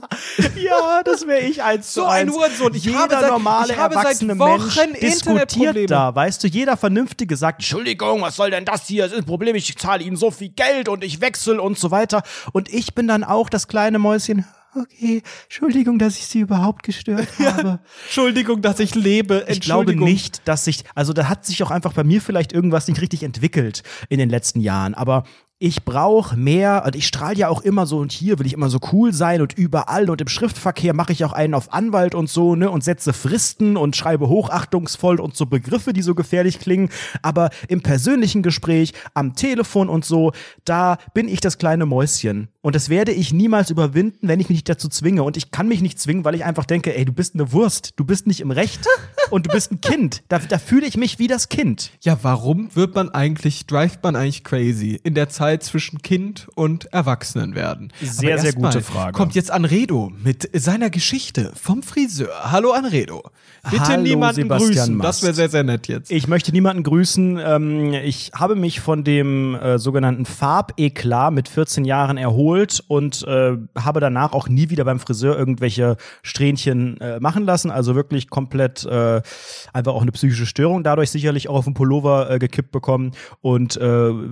ja, 0.57 1.03
das 1.05 1.27
wäre 1.27 1.41
ich 1.43 1.63
eins 1.63 1.93
So 1.95 2.05
ein. 2.05 2.31
Hurensohn. 2.31 2.75
Ich 2.75 2.85
jeder 2.85 2.99
habe 2.99 3.15
seit- 3.15 3.31
normale 3.31 3.73
ich 3.73 3.79
habe 3.79 3.95
seit 3.95 4.05
erwachsene 4.05 4.39
Wochen 4.39 4.51
Mensch 4.77 5.01
diskutiert 5.01 5.91
da, 5.91 6.15
weißt 6.15 6.43
du, 6.43 6.49
jeder 6.49 6.77
Vernünftige 6.77 7.37
sagt, 7.37 7.61
Entschuldigung, 7.61 8.21
was 8.23 8.37
soll 8.37 8.51
denn 8.51 8.65
das 8.65 8.87
hier? 8.87 9.05
Das 9.05 9.13
ist 9.13 9.19
ein 9.19 9.25
Problem, 9.25 9.55
ich 9.57 9.77
zahle 9.79 10.03
Ihnen 10.03 10.17
so 10.17 10.31
viel 10.31 10.49
Geld 10.51 10.89
und 10.89 11.05
ich 11.05 11.21
wechsle 11.21 11.61
und 11.63 11.79
so 11.79 11.91
weiter. 11.91 12.23
Und 12.53 12.73
ich 12.73 12.95
bin 12.95 13.07
dann 13.09 13.25
auch 13.25 13.49
das 13.49 13.69
kleine 13.69 13.99
Mäuschen. 13.99 14.45
Okay, 14.75 15.23
Entschuldigung, 15.45 15.99
dass 15.99 16.17
ich 16.17 16.27
Sie 16.27 16.41
überhaupt 16.41 16.83
gestört 16.83 17.29
habe. 17.39 17.81
Entschuldigung, 18.05 18.63
dass 18.63 18.81
ich 18.81 18.95
lebe. 18.95 19.45
Ich 19.49 19.61
glaube 19.61 19.95
nicht, 19.95 20.47
dass 20.49 20.65
sich, 20.65 20.85
also 20.95 21.13
da 21.13 21.29
hat 21.29 21.45
sich 21.45 21.63
auch 21.63 21.71
einfach 21.71 21.93
bei 21.93 22.05
mir 22.05 22.23
vielleicht 22.23 22.53
irgendwas 22.53 22.89
nicht 22.89 23.01
richtig 23.01 23.23
entwickelt 23.23 23.83
in 24.09 24.19
den 24.19 24.31
letzten 24.31 24.61
Jahren. 24.61 24.95
Aber 24.95 25.25
ich 25.63 25.85
brauche 25.85 26.37
mehr, 26.37 26.83
und 26.85 26.97
ich 26.97 27.07
strahle 27.07 27.37
ja 27.37 27.49
auch 27.49 27.61
immer 27.61 27.87
so 27.87 27.99
und 27.99 28.11
hier 28.11 28.41
will 28.41 28.47
ich 28.47 28.53
immer 28.53 28.69
so 28.69 28.81
cool 28.93 29.13
sein 29.13 29.41
und 29.41 29.57
überall 29.57 30.11
und 30.11 30.21
im 30.21 30.27
Schriftverkehr 30.27 30.93
mache 30.93 31.13
ich 31.13 31.25
auch 31.25 31.33
einen 31.33 31.55
auf 31.55 31.73
Anwalt 31.73 32.17
und 32.17 32.29
so, 32.29 32.57
ne, 32.57 32.69
und 32.69 32.83
setze 32.83 33.13
Fristen 33.13 33.77
und 33.77 33.95
schreibe 33.95 34.29
hochachtungsvoll 34.29 35.21
und 35.21 35.37
so 35.37 35.47
Begriffe, 35.47 35.93
die 35.93 36.03
so 36.03 36.17
gefährlich 36.17 36.59
klingen. 36.59 36.91
Aber 37.23 37.51
im 37.69 37.81
persönlichen 37.81 38.43
Gespräch, 38.43 38.93
am 39.15 39.37
Telefon 39.37 39.89
und 39.89 40.05
so, 40.05 40.33
da 40.65 40.99
bin 41.15 41.29
ich 41.29 41.41
das 41.41 41.59
kleine 41.59 41.87
Mäuschen. 41.87 42.49
Und 42.61 42.75
das 42.75 42.89
werde 42.89 43.13
ich 43.13 43.33
niemals 43.33 43.71
überwinden, 43.71 44.29
wenn 44.29 44.41
ich 44.41 44.49
mich 44.49 44.59
nicht 44.59 44.69
dazu 44.69 44.89
zwinge. 44.89 45.23
Und 45.23 45.37
ich 45.37 45.51
kann 45.51 45.69
mich 45.69 45.81
nicht 45.81 45.99
zwingen, 45.99 46.25
weil 46.25 46.35
ich 46.35 46.45
einfach 46.45 46.65
denke, 46.65 46.97
ey, 46.97 47.05
du 47.05 47.13
bist 47.13 47.35
eine 47.35 47.53
Wurst, 47.53 47.95
du 47.97 48.05
bist 48.05 48.27
nicht 48.27 48.41
im 48.41 48.51
Recht 48.51 48.87
und 49.31 49.47
du 49.47 49.51
bist 49.51 49.71
ein 49.71 49.81
Kind. 49.81 50.23
Da, 50.29 50.39
da 50.39 50.59
fühle 50.59 50.87
ich 50.87 50.97
mich 50.97 51.19
wie 51.21 51.27
das 51.29 51.49
Kind. 51.49 51.91
Ja, 52.03 52.19
warum 52.23 52.75
wird 52.75 52.95
man 52.95 53.11
eigentlich, 53.11 53.67
drivet 53.67 54.03
man 54.03 54.17
eigentlich 54.17 54.45
crazy 54.45 55.01
in 55.03 55.15
der 55.15 55.29
Zeit 55.29 55.52
zwischen 55.61 56.03
Kind 56.03 56.49
und 56.55 56.87
Erwachsenenwerden? 56.93 57.93
Sehr, 58.01 58.35
Aber 58.35 58.43
sehr 58.43 58.47
erstmal 58.51 58.73
gute 58.73 58.85
Frage. 58.85 59.13
Kommt 59.13 59.35
jetzt 59.35 59.51
Anredo 59.51 60.13
mit 60.23 60.49
seiner 60.53 60.91
Geschichte 60.91 61.53
vom 61.61 61.83
Friseur. 61.83 62.51
Hallo 62.53 62.73
Anredo. 62.73 63.23
Bitte 63.71 63.87
Hallo, 63.87 64.03
niemanden 64.03 64.43
Sebastian 64.43 64.73
grüßen. 64.73 64.97
Mast. 64.97 65.09
Das 65.09 65.23
wäre 65.23 65.35
sehr, 65.35 65.49
sehr 65.49 65.63
nett 65.63 65.87
jetzt. 65.87 66.11
Ich 66.11 66.27
möchte 66.27 66.51
niemanden 66.51 66.83
grüßen. 66.83 67.39
Ähm, 67.39 67.93
ich 67.93 68.33
habe 68.35 68.57
mich 68.57 68.81
von 68.81 69.05
dem 69.05 69.55
äh, 69.55 69.79
sogenannten 69.79 70.25
Farbeklat 70.25 71.33
mit 71.33 71.49
14 71.49 71.85
Jahren 71.85 72.17
erholt 72.17 72.83
und 72.89 73.23
äh, 73.23 73.57
habe 73.79 74.01
danach 74.01 74.33
auch 74.33 74.49
nie 74.49 74.69
wieder 74.71 74.85
beim 74.85 74.99
Friseur 74.99 75.39
irgendwelche 75.39 75.97
Strähnchen 76.23 77.01
äh, 77.01 77.21
machen 77.21 77.45
lassen. 77.45 77.71
Also 77.71 77.95
wirklich 77.95 78.31
komplett 78.31 78.85
einfach 78.85 79.93
auch 79.93 80.03
eine 80.03 80.13
psychische 80.13 80.47
Störung 80.47 80.83
dadurch 80.83 81.11
sicherlich 81.11 81.49
auch 81.49 81.57
auf 81.57 81.65
den 81.65 81.75
Pullover 81.75 82.39
gekippt 82.39 82.73
bekommen 82.73 83.13
und 83.41 83.79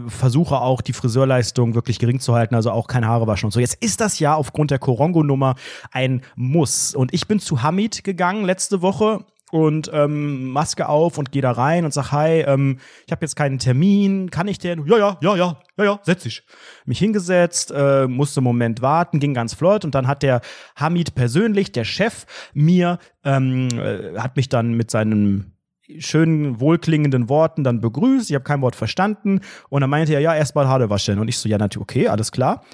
versuche 0.08 0.60
auch 0.60 0.80
die 0.80 0.92
Friseurleistung 0.92 1.74
wirklich 1.74 1.98
gering 1.98 2.20
zu 2.20 2.34
halten, 2.34 2.54
also 2.54 2.70
auch 2.70 2.86
kein 2.86 3.06
Haare 3.06 3.26
waschen 3.26 3.46
und 3.46 3.52
so. 3.52 3.60
Jetzt 3.60 3.82
ist 3.82 4.00
das 4.00 4.18
ja 4.18 4.34
aufgrund 4.34 4.70
der 4.70 4.78
Korongo-Nummer 4.78 5.54
ein 5.92 6.22
Muss. 6.36 6.94
Und 6.94 7.14
ich 7.14 7.28
bin 7.28 7.38
zu 7.38 7.62
Hamid 7.62 8.04
gegangen 8.04 8.44
letzte 8.44 8.82
Woche 8.82 9.19
und 9.50 9.90
ähm, 9.92 10.50
Maske 10.50 10.88
auf 10.88 11.18
und 11.18 11.32
gehe 11.32 11.42
da 11.42 11.52
rein 11.52 11.84
und 11.84 11.92
sag, 11.92 12.12
hi, 12.12 12.40
ähm, 12.40 12.78
ich 13.06 13.12
habe 13.12 13.24
jetzt 13.24 13.36
keinen 13.36 13.58
Termin, 13.58 14.30
kann 14.30 14.48
ich 14.48 14.58
denn? 14.58 14.86
Ja, 14.86 14.98
ja, 14.98 15.18
ja, 15.20 15.36
ja, 15.36 15.58
ja, 15.76 15.84
ja, 15.84 16.00
setz 16.02 16.22
dich. 16.22 16.42
Mich 16.84 16.98
hingesetzt, 16.98 17.72
äh, 17.74 18.06
musste 18.06 18.40
einen 18.40 18.44
Moment 18.44 18.82
warten, 18.82 19.20
ging 19.20 19.34
ganz 19.34 19.54
flott 19.54 19.84
und 19.84 19.94
dann 19.94 20.06
hat 20.06 20.22
der 20.22 20.40
Hamid 20.76 21.14
persönlich, 21.14 21.72
der 21.72 21.84
Chef, 21.84 22.26
mir, 22.54 22.98
ähm, 23.24 23.68
äh, 23.72 24.18
hat 24.18 24.36
mich 24.36 24.48
dann 24.48 24.74
mit 24.74 24.90
seinem 24.90 25.52
schönen, 25.98 26.60
wohlklingenden 26.60 27.28
Worten 27.28 27.64
dann 27.64 27.80
begrüßt. 27.80 28.30
Ich 28.30 28.34
habe 28.34 28.44
kein 28.44 28.60
Wort 28.62 28.76
verstanden. 28.76 29.40
Und 29.68 29.80
dann 29.80 29.90
meinte 29.90 30.14
er, 30.14 30.20
ja, 30.20 30.34
erstmal 30.34 30.68
Haare 30.68 30.88
waschen. 30.90 31.18
Und 31.18 31.28
ich 31.28 31.38
so, 31.38 31.48
ja, 31.48 31.58
natürlich, 31.58 31.82
okay, 31.82 32.08
alles 32.08 32.30
klar. 32.30 32.64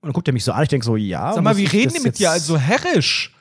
Und 0.00 0.08
dann 0.08 0.12
guckt 0.12 0.28
er 0.28 0.34
mich 0.34 0.44
so 0.44 0.52
an, 0.52 0.62
ich 0.62 0.68
denke 0.68 0.86
so, 0.86 0.96
ja. 0.96 1.32
Sag 1.32 1.42
mal, 1.42 1.56
wie 1.56 1.64
reden 1.64 1.92
die 1.92 2.00
mit 2.00 2.18
dir 2.18 2.30
also 2.30 2.56
herrisch? 2.56 3.34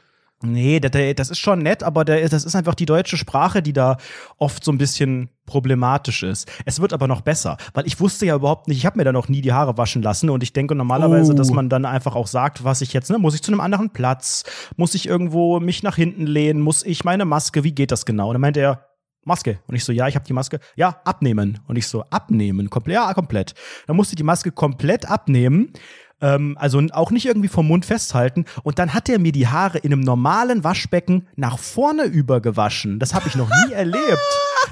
Nee, 0.44 0.80
das, 0.80 0.92
das 1.16 1.30
ist 1.32 1.40
schon 1.40 1.60
nett, 1.64 1.82
aber 1.82 2.06
der, 2.06 2.30
das 2.30 2.46
ist 2.46 2.56
einfach 2.56 2.76
die 2.76 2.86
deutsche 2.86 3.18
Sprache, 3.18 3.64
die 3.64 3.74
da 3.74 3.98
oft 4.38 4.64
so 4.64 4.72
ein 4.72 4.78
bisschen 4.78 5.30
problematisch 5.48 6.22
ist. 6.22 6.48
Es 6.66 6.80
wird 6.80 6.94
aber 6.94 7.08
noch 7.08 7.22
besser, 7.22 7.58
weil 7.74 7.88
ich 7.88 8.00
wusste 8.00 8.28
ja 8.28 8.36
überhaupt 8.36 8.68
nicht, 8.68 8.78
ich 8.78 8.86
habe 8.86 9.00
mir 9.00 9.04
da 9.04 9.12
noch 9.12 9.30
nie 9.30 9.42
die 9.42 9.54
Haare 9.54 9.78
waschen 9.78 10.04
lassen 10.04 10.30
und 10.30 10.44
ich 10.44 10.54
denke 10.54 10.76
normalerweise, 10.76 11.32
Oh. 11.34 11.36
dass 11.36 11.50
man 11.50 11.70
dann 11.70 11.86
einfach 11.86 12.16
auch 12.16 12.28
sagt, 12.28 12.64
was 12.64 12.82
ich 12.82 12.94
jetzt, 12.94 13.10
ne, 13.10 13.18
muss 13.18 13.34
ich 13.34 13.42
zu 13.42 13.52
einem 13.52 13.62
anderen 13.62 13.90
Platz, 13.90 14.44
muss 14.76 14.94
ich 14.94 15.08
irgendwo 15.08 15.60
mich 15.60 15.82
nach 15.82 15.96
hinten 15.96 16.28
lehnen, 16.28 16.62
muss 16.62 16.84
ich 16.84 17.04
meine 17.04 17.26
Maske, 17.26 17.64
wie 17.64 17.72
geht 17.74 17.92
das 17.92 18.06
genau? 18.06 18.28
Und 18.28 18.36
dann 18.36 18.42
meinte 18.42 18.60
er, 18.60 18.84
Maske. 19.26 19.60
Und 19.68 19.76
ich 19.76 19.84
so, 19.84 19.92
ja, 19.92 20.08
ich 20.08 20.16
habe 20.16 20.26
die 20.26 20.32
Maske. 20.32 20.60
Ja, 20.78 21.02
abnehmen. 21.04 21.60
Und 21.68 21.76
ich 21.76 21.88
so, 21.88 22.02
abnehmen. 22.12 22.70
Komplett, 22.70 22.96
ja, 22.96 23.14
komplett. 23.14 23.56
Dann 23.86 23.98
musste 23.98 24.14
ich 24.14 24.18
die 24.18 24.24
Maske 24.24 24.54
komplett 24.54 25.10
abnehmen. 25.10 25.74
Ähm, 26.22 26.58
also 26.60 26.82
auch 26.92 27.12
nicht 27.12 27.26
irgendwie 27.26 27.48
vom 27.48 27.68
Mund 27.68 27.86
festhalten. 27.86 28.46
Und 28.64 28.80
dann 28.80 28.94
hat 28.94 29.10
er 29.10 29.20
mir 29.20 29.32
die 29.32 29.48
Haare 29.48 29.78
in 29.78 29.94
einem 29.94 30.02
normalen 30.02 30.64
Waschbecken 30.64 31.28
nach 31.36 31.60
vorne 31.60 32.04
übergewaschen. 32.04 33.00
Das 33.00 33.14
habe 33.14 33.28
ich 33.28 33.36
noch 33.36 33.50
nie 33.50 33.74
erlebt. 33.74 34.20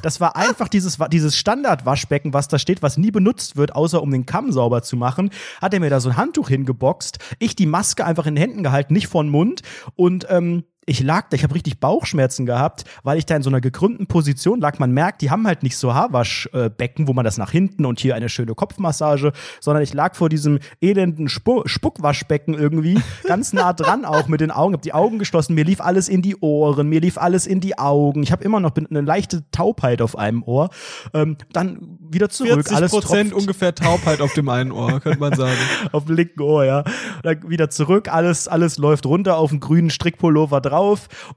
Das 0.01 0.19
war 0.19 0.35
einfach 0.35 0.67
dieses, 0.67 0.97
dieses 1.11 1.37
Standardwaschbecken, 1.37 2.33
was 2.33 2.47
da 2.47 2.59
steht, 2.59 2.81
was 2.81 2.97
nie 2.97 3.11
benutzt 3.11 3.55
wird, 3.55 3.75
außer 3.75 4.01
um 4.01 4.11
den 4.11 4.25
Kamm 4.25 4.51
sauber 4.51 4.81
zu 4.81 4.97
machen. 4.97 5.29
Hat 5.61 5.73
er 5.73 5.79
mir 5.79 5.89
da 5.89 5.99
so 5.99 6.09
ein 6.09 6.17
Handtuch 6.17 6.49
hingeboxt. 6.49 7.19
Ich 7.39 7.55
die 7.55 7.65
Maske 7.65 8.05
einfach 8.05 8.25
in 8.25 8.35
den 8.35 8.41
Händen 8.41 8.63
gehalten, 8.63 8.93
nicht 8.93 9.07
vor 9.07 9.23
den 9.23 9.29
Mund. 9.29 9.61
Und 9.95 10.27
ähm, 10.29 10.63
ich 10.85 11.01
lag 11.01 11.29
da, 11.29 11.35
ich 11.35 11.43
habe 11.43 11.55
richtig 11.55 11.79
Bauchschmerzen 11.79 12.45
gehabt, 12.45 12.85
weil 13.03 13.17
ich 13.17 13.25
da 13.25 13.35
in 13.35 13.41
so 13.41 13.49
einer 13.49 13.61
gekrümmten 13.61 14.05
Position 14.05 14.59
lag. 14.59 14.77
Man 14.77 14.91
merkt, 14.91 15.21
die 15.21 15.31
haben 15.31 15.47
halt 15.47 15.63
nicht 15.63 15.77
so 15.77 15.95
Haarwaschbecken, 15.95 17.07
wo 17.07 17.13
man 17.13 17.25
das 17.25 17.37
nach 17.37 17.51
hinten 17.51 17.85
und 17.85 17.99
hier 17.99 18.15
eine 18.15 18.29
schöne 18.29 18.53
Kopfmassage, 18.53 19.31
sondern 19.59 19.81
ich 19.83 19.93
lag 19.93 20.15
vor 20.15 20.29
diesem 20.29 20.59
elenden 20.81 21.27
Spu 21.27 21.63
Spuckwaschbecken 21.65 22.53
irgendwie, 22.53 22.99
ganz 23.23 23.51
nah 23.51 23.73
dran 23.73 24.05
auch 24.05 24.27
mit 24.27 24.41
den 24.41 24.51
Augen, 24.51 24.73
hab 24.75 24.83
die 24.83 24.93
Augen 24.93 25.17
geschlossen, 25.17 25.55
mir 25.55 25.63
lief 25.63 25.81
alles 25.81 26.07
in 26.07 26.21
die 26.21 26.35
Ohren, 26.37 26.87
mir 26.87 27.01
lief 27.01 27.17
alles 27.17 27.47
in 27.47 27.61
die 27.61 27.79
Augen. 27.79 28.21
Ich 28.21 28.31
habe 28.31 28.43
immer 28.43 28.59
noch 28.59 28.75
eine 28.75 29.01
leichte 29.01 29.49
Taubheit 29.51 30.01
auf 30.01 30.17
einem 30.17 30.43
Ohr. 30.43 30.69
Ähm, 31.13 31.37
dann 31.51 31.97
wieder 31.99 32.29
zurück, 32.29 32.53
40 32.53 32.75
alles 32.75 32.91
Prozent 32.91 33.33
ungefähr 33.33 33.73
Taubheit 33.73 34.21
auf 34.21 34.33
dem 34.33 34.49
einen 34.49 34.71
Ohr, 34.71 34.99
könnte 34.99 35.19
man 35.19 35.33
sagen. 35.33 35.57
auf 35.91 36.05
dem 36.05 36.15
linken 36.15 36.41
Ohr, 36.41 36.65
ja. 36.65 36.83
Dann 37.23 37.49
wieder 37.49 37.71
zurück, 37.71 38.13
alles, 38.13 38.47
alles 38.47 38.77
läuft 38.77 39.07
runter 39.07 39.37
auf 39.37 39.49
den 39.49 39.59
grünen 39.59 39.89
Strickpullover 39.89 40.61
drauf 40.61 40.74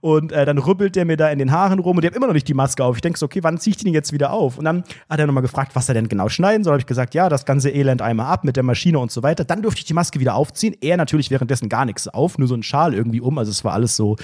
und 0.01 0.32
äh, 0.32 0.45
dann 0.45 0.59
rübbelt 0.59 0.97
der 0.97 1.05
mir 1.05 1.16
da 1.16 1.28
in 1.30 1.39
den 1.39 1.53
Haaren 1.53 1.78
rum 1.78 1.97
und 1.97 2.03
der 2.03 2.11
hat 2.11 2.16
immer 2.16 2.26
noch 2.26 2.34
nicht 2.34 2.49
die 2.49 2.55
Maske 2.55 2.84
auf. 2.84 2.97
Ich 2.97 3.03
denke 3.03 3.18
so, 3.18 3.26
okay, 3.26 3.43
wann 3.43 3.59
ziehe 3.59 3.74
ich 3.76 3.82
denn 3.82 3.93
jetzt 3.93 4.12
wieder 4.12 4.32
auf? 4.32 4.59
Und 4.59 4.64
dann 4.64 4.84
hat 5.09 5.18
er 5.20 5.26
nochmal 5.26 5.43
gefragt, 5.43 5.74
was 5.74 5.89
er 5.89 5.95
denn 5.95 6.09
genau 6.09 6.28
schneiden 6.28 6.64
soll. 6.64 6.72
Habe 6.72 6.80
ich 6.80 6.86
gesagt, 6.86 7.14
ja, 7.14 7.28
das 7.28 7.45
ganze 7.45 7.70
Elend 7.70 8.03
einmal 8.03 8.26
ab 8.26 8.45
mit 8.45 8.57
der 8.57 8.62
Maschine 8.62 8.99
und 8.99 9.11
so 9.11 9.22
weiter. 9.22 9.45
Dann 9.45 9.62
durfte 9.62 9.80
ich 9.80 9.84
die 9.84 9.95
Maske 9.95 10.20
wieder 10.20 10.34
aufziehen. 10.34 10.76
Er 10.80 10.97
natürlich 10.97 11.30
währenddessen 11.30 11.68
gar 11.68 11.84
nichts 11.84 12.09
auf, 12.09 12.39
nur 12.39 12.49
so 12.49 12.55
ein 12.55 12.62
Schal 12.62 12.95
irgendwie 12.95 13.20
um. 13.20 13.39
Also 13.39 13.51
es 13.51 13.64
war 13.64 13.72
alles 13.72 13.97
so, 13.97 14.16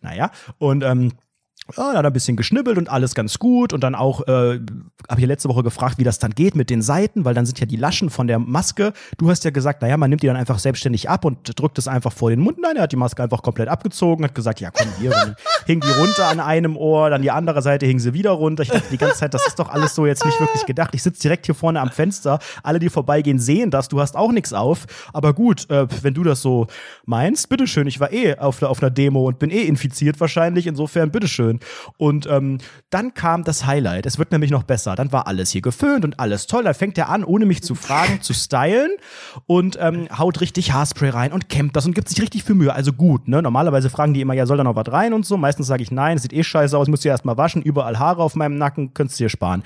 naja. 0.00 0.30
Und 0.58 0.84
ähm, 0.84 1.12
ja, 1.68 1.84
dann 1.88 1.96
hat 1.96 2.04
er 2.04 2.10
ein 2.10 2.12
bisschen 2.12 2.36
geschnibbelt 2.36 2.76
und 2.76 2.90
alles 2.90 3.14
ganz 3.14 3.38
gut. 3.38 3.72
Und 3.72 3.82
dann 3.82 3.94
auch, 3.94 4.26
äh, 4.26 4.60
habe 5.08 5.20
ich 5.20 5.26
letzte 5.26 5.48
Woche 5.48 5.62
gefragt, 5.62 5.98
wie 5.98 6.04
das 6.04 6.18
dann 6.18 6.32
geht 6.32 6.54
mit 6.54 6.70
den 6.70 6.82
Seiten, 6.82 7.24
weil 7.24 7.34
dann 7.34 7.46
sind 7.46 7.60
ja 7.60 7.66
die 7.66 7.76
Laschen 7.76 8.10
von 8.10 8.26
der 8.26 8.38
Maske. 8.38 8.92
Du 9.18 9.30
hast 9.30 9.44
ja 9.44 9.50
gesagt, 9.50 9.80
naja, 9.82 9.96
man 9.96 10.10
nimmt 10.10 10.22
die 10.22 10.26
dann 10.26 10.36
einfach 10.36 10.58
selbstständig 10.58 11.08
ab 11.08 11.24
und 11.24 11.58
drückt 11.58 11.78
es 11.78 11.88
einfach 11.88 12.12
vor 12.12 12.30
den 12.30 12.40
Mund. 12.40 12.58
Nein, 12.60 12.76
er 12.76 12.82
hat 12.82 12.92
die 12.92 12.96
Maske 12.96 13.22
einfach 13.22 13.42
komplett 13.42 13.68
abgezogen, 13.68 14.24
hat 14.24 14.34
gesagt, 14.34 14.60
ja 14.60 14.70
komm 14.70 14.88
hier, 14.98 15.10
dann 15.10 15.36
hing 15.66 15.80
die 15.80 15.90
runter 15.90 16.26
an 16.26 16.40
einem 16.40 16.76
Ohr, 16.76 17.10
dann 17.10 17.22
die 17.22 17.30
andere 17.30 17.62
Seite 17.62 17.86
hing 17.86 17.98
sie 17.98 18.12
wieder 18.12 18.32
runter. 18.32 18.64
Ich 18.64 18.70
dachte 18.70 18.88
die 18.90 18.98
ganze 18.98 19.18
Zeit, 19.18 19.34
das 19.34 19.46
ist 19.46 19.58
doch 19.58 19.68
alles 19.68 19.94
so 19.94 20.06
jetzt 20.06 20.24
nicht 20.24 20.38
wirklich 20.40 20.66
gedacht. 20.66 20.94
Ich 20.94 21.02
sitze 21.02 21.22
direkt 21.22 21.46
hier 21.46 21.54
vorne 21.54 21.80
am 21.80 21.90
Fenster, 21.90 22.38
alle, 22.62 22.80
die 22.80 22.90
vorbeigehen, 22.90 23.38
sehen 23.38 23.70
das, 23.70 23.88
du 23.88 24.00
hast 24.00 24.16
auch 24.16 24.32
nichts 24.32 24.52
auf. 24.52 24.86
Aber 25.12 25.32
gut, 25.32 25.70
äh, 25.70 25.86
wenn 26.02 26.14
du 26.14 26.22
das 26.22 26.42
so 26.42 26.66
meinst, 27.06 27.48
bitteschön, 27.48 27.86
ich 27.86 28.00
war 28.00 28.12
eh 28.12 28.36
auf, 28.36 28.62
auf 28.62 28.82
einer 28.82 28.90
Demo 28.90 29.26
und 29.26 29.38
bin 29.38 29.50
eh 29.50 29.62
infiziert 29.62 30.20
wahrscheinlich, 30.20 30.66
insofern 30.66 31.10
bitteschön. 31.10 31.60
Und 31.98 32.26
ähm, 32.26 32.58
dann 32.90 33.14
kam 33.14 33.44
das 33.44 33.66
Highlight. 33.66 34.06
Es 34.06 34.18
wird 34.18 34.32
nämlich 34.32 34.50
noch 34.50 34.62
besser. 34.62 34.94
Dann 34.96 35.12
war 35.12 35.26
alles 35.26 35.50
hier 35.50 35.62
geföhnt 35.62 36.04
und 36.04 36.18
alles 36.20 36.46
toll. 36.46 36.64
Dann 36.64 36.74
fängt 36.74 36.98
er 36.98 37.08
an, 37.08 37.24
ohne 37.24 37.46
mich 37.46 37.62
zu 37.62 37.74
fragen, 37.74 38.20
zu 38.20 38.32
stylen 38.34 38.90
und 39.46 39.78
ähm, 39.80 40.08
haut 40.16 40.40
richtig 40.40 40.72
Haarspray 40.72 41.10
rein 41.10 41.32
und 41.32 41.48
kämmt 41.48 41.76
das 41.76 41.86
und 41.86 41.94
gibt 41.94 42.08
sich 42.08 42.20
richtig 42.20 42.44
viel 42.44 42.54
Mühe. 42.54 42.72
Also 42.72 42.92
gut, 42.92 43.28
ne? 43.28 43.42
Normalerweise 43.42 43.90
fragen 43.90 44.14
die 44.14 44.20
immer, 44.20 44.34
ja, 44.34 44.46
soll 44.46 44.56
da 44.56 44.64
noch 44.64 44.76
was 44.76 44.90
rein 44.92 45.12
und 45.12 45.24
so. 45.26 45.36
Meistens 45.36 45.66
sage 45.66 45.82
ich 45.82 45.90
nein, 45.90 46.16
es 46.16 46.22
sieht 46.22 46.32
eh 46.32 46.42
scheiße 46.42 46.76
aus, 46.76 46.88
musst 46.88 47.04
du 47.04 47.08
erst 47.08 47.24
mal 47.24 47.36
waschen, 47.36 47.62
überall 47.62 47.98
Haare 47.98 48.22
auf 48.22 48.34
meinem 48.34 48.56
Nacken, 48.56 48.94
könntest 48.94 49.18
du 49.20 49.24
dir 49.24 49.28
sparen. 49.28 49.62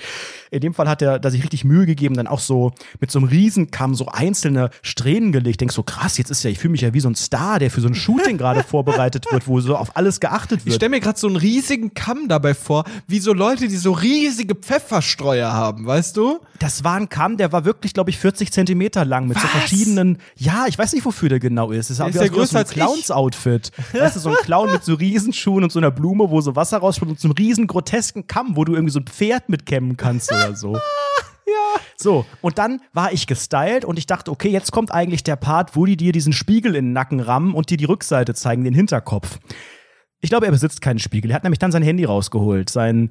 In 0.50 0.60
dem 0.60 0.74
Fall 0.74 0.88
hat 0.88 1.02
er 1.02 1.18
da 1.18 1.30
sich 1.30 1.42
richtig 1.42 1.64
Mühe 1.64 1.86
gegeben, 1.86 2.14
dann 2.14 2.26
auch 2.26 2.40
so 2.40 2.72
mit 3.00 3.10
so 3.10 3.18
einem 3.18 3.28
Riesenkamm 3.28 3.94
so 3.94 4.06
einzelne 4.08 4.70
Strähnen 4.82 5.32
gelegt. 5.32 5.60
Denkst 5.60 5.74
so, 5.74 5.82
krass, 5.82 6.18
jetzt 6.18 6.30
ist 6.30 6.42
ja, 6.44 6.50
ich 6.50 6.58
fühle 6.58 6.72
mich 6.72 6.80
ja 6.80 6.94
wie 6.94 7.00
so 7.00 7.08
ein 7.08 7.14
Star, 7.14 7.58
der 7.58 7.70
für 7.70 7.80
so 7.80 7.88
ein 7.88 7.94
Shooting 7.94 8.38
gerade 8.38 8.62
vorbereitet 8.66 9.26
wird, 9.30 9.46
wo 9.48 9.60
so 9.60 9.76
auf 9.76 9.96
alles 9.96 10.20
geachtet 10.20 10.60
Ich 10.60 10.66
wird. 10.66 10.76
stelle 10.76 10.90
mir 10.90 11.00
gerade 11.00 11.18
so 11.18 11.26
einen 11.26 11.36
riesigen 11.36 11.75
Kamm 11.94 12.28
dabei 12.28 12.54
vor, 12.54 12.84
wie 13.06 13.18
so 13.18 13.32
Leute, 13.32 13.68
die 13.68 13.76
so 13.76 13.92
riesige 13.92 14.54
Pfefferstreuer 14.54 15.52
haben, 15.52 15.86
weißt 15.86 16.16
du? 16.16 16.40
Das 16.58 16.84
war 16.84 16.94
ein 16.96 17.08
Kamm, 17.08 17.36
der 17.36 17.52
war 17.52 17.64
wirklich, 17.64 17.94
glaube 17.94 18.10
ich, 18.10 18.18
40 18.18 18.52
Zentimeter 18.52 19.04
lang 19.04 19.28
mit 19.28 19.38
so 19.38 19.44
Was? 19.44 19.50
verschiedenen. 19.50 20.18
Ja, 20.36 20.66
ich 20.68 20.78
weiß 20.78 20.92
nicht, 20.92 21.04
wofür 21.04 21.28
der 21.28 21.40
genau 21.40 21.70
ist. 21.70 21.90
Es 21.90 21.98
ist, 21.98 21.98
Der 21.98 22.08
ist 22.08 22.20
aus 22.20 22.28
größer 22.30 22.52
so 22.52 22.58
als. 22.58 22.70
Clowns-Outfit. 22.70 23.72
Weißt 23.92 24.16
du, 24.16 24.20
so 24.20 24.30
ein 24.30 24.36
Clown 24.42 24.72
mit 24.72 24.84
so 24.84 24.94
Riesenschuhen 24.94 25.64
und 25.64 25.72
so 25.72 25.78
einer 25.78 25.90
Blume, 25.90 26.30
wo 26.30 26.40
so 26.40 26.56
Wasser 26.56 26.78
rausspült 26.78 27.10
und 27.10 27.20
so 27.20 27.28
einem 27.28 27.34
riesen 27.36 27.66
grotesken 27.66 28.26
Kamm, 28.26 28.56
wo 28.56 28.64
du 28.64 28.72
irgendwie 28.74 28.92
so 28.92 29.00
ein 29.00 29.06
Pferd 29.06 29.48
mitkämmen 29.48 29.96
kannst 29.96 30.30
oder 30.32 30.56
so. 30.56 30.78
Ja. 31.48 31.80
So, 31.96 32.26
und 32.40 32.58
dann 32.58 32.80
war 32.92 33.12
ich 33.12 33.28
gestylt 33.28 33.84
und 33.84 33.98
ich 34.00 34.06
dachte, 34.06 34.32
okay, 34.32 34.48
jetzt 34.48 34.72
kommt 34.72 34.90
eigentlich 34.90 35.22
der 35.22 35.36
Part, 35.36 35.76
wo 35.76 35.86
die 35.86 35.96
dir 35.96 36.10
diesen 36.10 36.32
Spiegel 36.32 36.74
in 36.74 36.86
den 36.86 36.92
Nacken 36.92 37.20
rammen 37.20 37.54
und 37.54 37.70
dir 37.70 37.76
die 37.76 37.84
Rückseite 37.84 38.34
zeigen, 38.34 38.64
den 38.64 38.74
Hinterkopf. 38.74 39.38
Ich 40.20 40.30
glaube, 40.30 40.46
er 40.46 40.52
besitzt 40.52 40.80
keinen 40.80 40.98
Spiegel. 40.98 41.30
Er 41.30 41.36
hat 41.36 41.44
nämlich 41.44 41.58
dann 41.58 41.72
sein 41.72 41.82
Handy 41.82 42.04
rausgeholt, 42.04 42.70
sein 42.70 43.10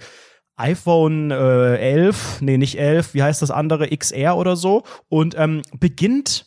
iPhone 0.57 1.31
äh, 1.31 1.75
11, 1.75 2.41
nee, 2.41 2.57
nicht 2.57 2.79
11, 2.79 3.13
wie 3.13 3.23
heißt 3.23 3.41
das 3.41 3.51
andere, 3.51 3.89
XR 3.89 4.37
oder 4.37 4.55
so, 4.55 4.83
und 5.09 5.35
ähm, 5.37 5.61
beginnt 5.79 6.45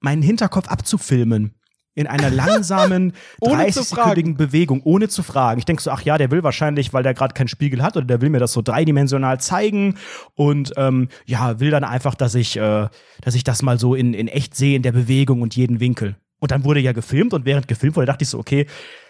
meinen 0.00 0.22
Hinterkopf 0.22 0.68
abzufilmen. 0.68 1.54
In 1.94 2.06
einer 2.06 2.30
langsamen, 2.30 3.12
Ohne 3.40 3.70
zu 3.70 3.80
30-sekündigen 3.80 4.36
Bewegung, 4.36 4.82
ohne 4.82 5.08
zu 5.08 5.22
fragen. 5.22 5.58
Ich 5.58 5.66
denke 5.66 5.82
so, 5.82 5.90
ach 5.90 6.02
ja, 6.02 6.16
der 6.16 6.30
will 6.30 6.42
wahrscheinlich, 6.42 6.92
weil 6.92 7.02
der 7.02 7.14
gerade 7.14 7.34
keinen 7.34 7.48
Spiegel 7.48 7.82
hat 7.82 7.96
oder 7.96 8.06
der 8.06 8.20
will 8.20 8.30
mir 8.30 8.38
das 8.38 8.52
so 8.52 8.62
dreidimensional 8.62 9.40
zeigen 9.40 9.96
und 10.34 10.72
ähm, 10.76 11.08
ja, 11.26 11.60
will 11.60 11.70
dann 11.70 11.84
einfach, 11.84 12.14
dass 12.14 12.34
ich, 12.34 12.56
äh, 12.56 12.88
dass 13.20 13.34
ich 13.34 13.44
das 13.44 13.62
mal 13.62 13.78
so 13.78 13.94
in, 13.94 14.14
in 14.14 14.28
echt 14.28 14.56
sehe, 14.56 14.76
in 14.76 14.82
der 14.82 14.92
Bewegung 14.92 15.42
und 15.42 15.54
jeden 15.54 15.80
Winkel. 15.80 16.16
Und 16.42 16.50
dann 16.50 16.64
wurde 16.64 16.80
ja 16.80 16.90
gefilmt 16.90 17.34
und 17.34 17.44
während 17.44 17.68
gefilmt 17.68 17.94
wurde, 17.94 18.06
dachte 18.06 18.24
ich 18.24 18.28
so, 18.28 18.36
okay, 18.40 18.66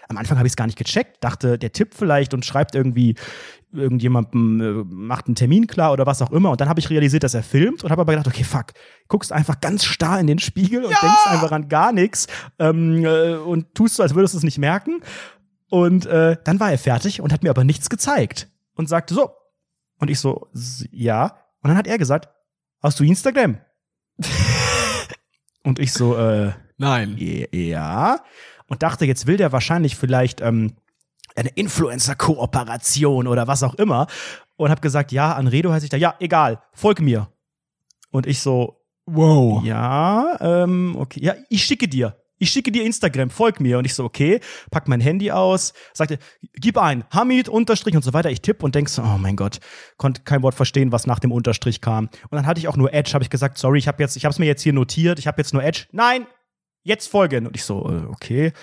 am 0.07 0.17
Anfang 0.17 0.37
habe 0.37 0.45
ich 0.45 0.51
es 0.51 0.55
gar 0.55 0.67
nicht 0.67 0.77
gecheckt, 0.77 1.23
dachte, 1.23 1.57
der 1.57 1.71
tippt 1.71 1.95
vielleicht 1.95 2.35
und 2.35 2.45
schreibt 2.45 2.75
irgendwie 2.75 3.15
irgendjemandem, 3.71 4.61
äh, 4.61 4.83
macht 4.93 5.25
einen 5.25 5.33
Termin 5.33 5.65
klar 5.65 5.93
oder 5.93 6.05
was 6.05 6.21
auch 6.21 6.29
immer. 6.31 6.51
Und 6.51 6.61
dann 6.61 6.69
habe 6.69 6.79
ich 6.79 6.91
realisiert, 6.91 7.23
dass 7.23 7.33
er 7.33 7.41
filmt 7.41 7.83
und 7.83 7.89
habe 7.89 8.01
aber 8.03 8.11
gedacht, 8.11 8.27
okay, 8.27 8.43
fuck, 8.43 8.67
guckst 9.07 9.31
einfach 9.31 9.59
ganz 9.61 9.83
starr 9.83 10.19
in 10.19 10.27
den 10.27 10.37
Spiegel 10.37 10.83
und 10.85 10.91
denkst 10.91 11.27
einfach 11.27 11.51
an 11.51 11.69
gar 11.69 11.91
nichts 11.91 12.27
ähm, 12.59 13.03
äh, 13.03 13.33
und 13.33 13.73
tust 13.73 13.95
so, 13.95 14.03
als 14.03 14.13
würdest 14.13 14.35
du 14.35 14.37
es 14.37 14.43
nicht 14.43 14.59
merken. 14.59 15.01
Und 15.71 16.05
äh, 16.05 16.37
dann 16.43 16.59
war 16.59 16.69
er 16.69 16.77
fertig 16.77 17.19
und 17.19 17.33
hat 17.33 17.41
mir 17.41 17.49
aber 17.49 17.63
nichts 17.63 17.89
gezeigt 17.89 18.47
und 18.75 18.87
sagte 18.89 19.15
so. 19.15 19.31
Und 19.97 20.11
ich 20.11 20.19
so, 20.19 20.49
"S- 20.53 20.85
ja. 20.91 21.35
Und 21.63 21.69
dann 21.69 21.77
hat 21.77 21.87
er 21.87 21.97
gesagt, 21.97 22.29
hast 22.83 22.99
du 22.99 23.03
Instagram? 23.03 23.57
und 25.63 25.79
ich 25.79 25.93
so, 25.93 26.15
äh, 26.15 26.51
Nein. 26.77 27.17
ja. 27.51 28.19
Und 28.67 28.83
dachte, 28.83 29.05
jetzt 29.05 29.27
will 29.27 29.37
der 29.37 29.51
wahrscheinlich 29.51 29.95
vielleicht 29.95 30.41
ähm, 30.41 30.73
eine 31.35 31.49
Influencer-Kooperation 31.49 33.27
oder 33.27 33.47
was 33.47 33.63
auch 33.63 33.75
immer. 33.75 34.07
Und 34.55 34.69
habe 34.69 34.81
gesagt, 34.81 35.11
ja, 35.11 35.33
Anredo 35.33 35.71
heißt 35.71 35.83
ich 35.83 35.89
da. 35.89 35.97
Ja, 35.97 36.15
egal, 36.19 36.61
folg 36.73 37.01
mir. 37.01 37.29
Und 38.11 38.27
ich 38.27 38.39
so, 38.39 38.79
Wow. 39.05 39.63
ja, 39.65 40.37
ähm, 40.39 40.95
okay, 40.97 41.19
ja, 41.21 41.35
ich 41.49 41.65
schicke 41.65 41.87
dir. 41.87 42.15
Ich 42.39 42.49
schicke 42.49 42.71
dir 42.71 42.83
Instagram, 42.83 43.29
folg 43.29 43.59
mir. 43.59 43.77
Und 43.77 43.85
ich 43.85 43.93
so, 43.93 44.03
okay, 44.03 44.39
pack 44.69 44.87
mein 44.87 44.99
Handy 44.99 45.31
aus, 45.31 45.73
sagte, 45.93 46.19
gib 46.53 46.77
ein, 46.77 47.05
Hamid, 47.11 47.47
Unterstrich 47.47 47.95
und 47.95 48.03
so 48.03 48.13
weiter. 48.13 48.31
Ich 48.31 48.41
tippe 48.41 48.65
und 48.65 48.75
denk 48.75 48.89
so, 48.89 49.01
oh 49.01 49.17
mein 49.17 49.35
Gott, 49.35 49.59
konnte 49.97 50.23
kein 50.23 50.41
Wort 50.41 50.55
verstehen, 50.55 50.91
was 50.91 51.07
nach 51.07 51.19
dem 51.19 51.31
Unterstrich 51.31 51.79
kam. 51.79 52.05
Und 52.05 52.31
dann 52.31 52.45
hatte 52.45 52.59
ich 52.59 52.67
auch 52.67 52.75
nur 52.75 52.93
Edge, 52.93 53.13
habe 53.13 53.23
ich 53.23 53.29
gesagt, 53.29 53.57
sorry, 53.57 53.79
ich 53.79 53.87
habe 53.87 54.01
jetzt, 54.03 54.17
ich 54.17 54.25
habe 54.25 54.31
es 54.31 54.39
mir 54.39 54.45
jetzt 54.45 54.61
hier 54.61 54.73
notiert, 54.73 55.19
ich 55.19 55.27
habe 55.27 55.41
jetzt 55.41 55.53
nur 55.53 55.63
Edge. 55.63 55.85
Nein, 55.91 56.27
jetzt 56.83 57.07
folgen. 57.07 57.47
Und 57.47 57.55
ich 57.55 57.63
so, 57.63 57.89
äh, 57.89 58.05
okay. 58.11 58.53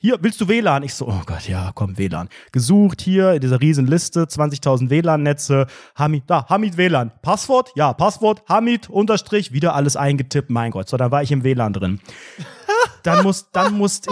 Hier, 0.00 0.16
willst 0.20 0.40
du 0.40 0.46
WLAN? 0.46 0.84
Ich 0.84 0.94
so, 0.94 1.08
oh 1.08 1.22
Gott, 1.26 1.48
ja, 1.48 1.72
komm, 1.74 1.98
WLAN. 1.98 2.28
Gesucht 2.52 3.00
hier 3.00 3.32
in 3.32 3.40
dieser 3.40 3.60
riesen 3.60 3.88
Liste, 3.88 4.22
20.000 4.24 4.90
WLAN-Netze. 4.90 5.66
Hamid, 5.96 6.22
da, 6.28 6.48
Hamid 6.48 6.76
WLAN. 6.76 7.10
Passwort? 7.20 7.72
Ja, 7.74 7.92
Passwort, 7.94 8.44
Hamid, 8.48 8.88
Unterstrich, 8.88 9.50
wieder 9.50 9.74
alles 9.74 9.96
eingetippt. 9.96 10.50
Mein 10.50 10.70
Gott, 10.70 10.88
so, 10.88 10.96
dann 10.96 11.10
war 11.10 11.24
ich 11.24 11.32
im 11.32 11.42
WLAN 11.42 11.72
drin. 11.72 12.00
Dann, 13.02 13.22
muss, 13.22 13.50
dann 13.52 13.74
musste 13.74 14.10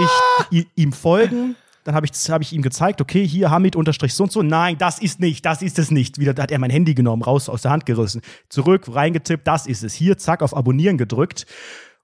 ich 0.51 0.67
ihm 0.75 0.93
folgen. 0.93 1.57
Dann 1.85 1.95
habe 1.95 2.07
ich, 2.07 2.13
hab 2.31 2.43
ich 2.43 2.53
ihm 2.53 2.63
gezeigt, 2.63 3.01
okay, 3.01 3.27
hier 3.27 3.51
Hamid 3.51 3.77
unterstrich 3.77 4.15
so 4.15 4.25
und 4.25 4.33
so. 4.33 4.43
Nein, 4.43 4.77
das 4.79 4.99
ist 4.99 5.21
nicht, 5.21 5.45
das 5.45 5.63
ist 5.63 5.79
es 5.79 5.91
nicht. 5.91 6.19
Wieder 6.19 6.35
da 6.35 6.45
hat 6.45 6.51
er 6.51 6.59
mein 6.59 6.71
Handy 6.71 6.95
genommen, 6.95 7.23
raus 7.23 7.49
aus 7.49 7.63
der 7.63 7.71
Hand 7.71 7.87
gerissen. 7.87 8.23
Zurück, 8.49 8.87
reingetippt, 8.89 9.47
das 9.47 9.67
ist 9.67 9.85
es. 9.85 9.93
Hier, 9.95 10.19
zack, 10.19 10.43
auf 10.43 10.57
Abonnieren 10.57 10.99
gedrückt. 10.99 11.47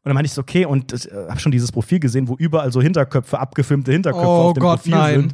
Und 0.05 0.09
dann 0.09 0.14
meinte 0.14 0.26
ich 0.26 0.32
so, 0.32 0.40
okay, 0.42 0.64
und 0.64 0.92
äh, 0.92 1.28
habe 1.28 1.38
schon 1.38 1.53
dieses 1.53 1.70
Profil 1.70 2.00
gesehen, 2.00 2.26
wo 2.28 2.34
überall 2.36 2.72
so 2.72 2.82
Hinterköpfe, 2.82 3.38
abgefilmte 3.38 3.92
Hinterköpfe 3.92 4.26
Oh 4.26 4.48
auf 4.48 4.55
dem 4.55 4.61
Gott, 4.61 4.78
Profil 4.78 4.90
nein. 4.92 5.20
sind. 5.20 5.32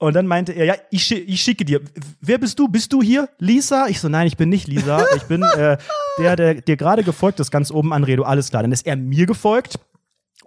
Und 0.00 0.14
dann 0.14 0.26
meinte 0.26 0.52
er, 0.52 0.64
ja, 0.64 0.74
ich, 0.90 1.02
schi- 1.02 1.24
ich 1.26 1.40
schicke 1.40 1.64
dir. 1.64 1.80
Wer 2.20 2.38
bist 2.38 2.58
du? 2.58 2.68
Bist 2.68 2.92
du 2.92 3.02
hier? 3.02 3.28
Lisa? 3.38 3.86
Ich 3.88 4.00
so, 4.00 4.08
nein, 4.08 4.26
ich 4.28 4.36
bin 4.36 4.48
nicht 4.48 4.68
Lisa. 4.68 5.04
Ich 5.16 5.24
bin 5.24 5.42
äh, 5.42 5.76
der, 6.18 6.36
der 6.36 6.54
dir 6.54 6.76
gerade 6.76 7.02
gefolgt 7.02 7.40
ist, 7.40 7.50
ganz 7.50 7.70
oben 7.70 7.92
an 7.92 8.04
Redo. 8.04 8.22
Alles 8.22 8.50
klar. 8.50 8.62
Dann 8.62 8.72
ist 8.72 8.86
er 8.86 8.96
mir 8.96 9.26
gefolgt. 9.26 9.78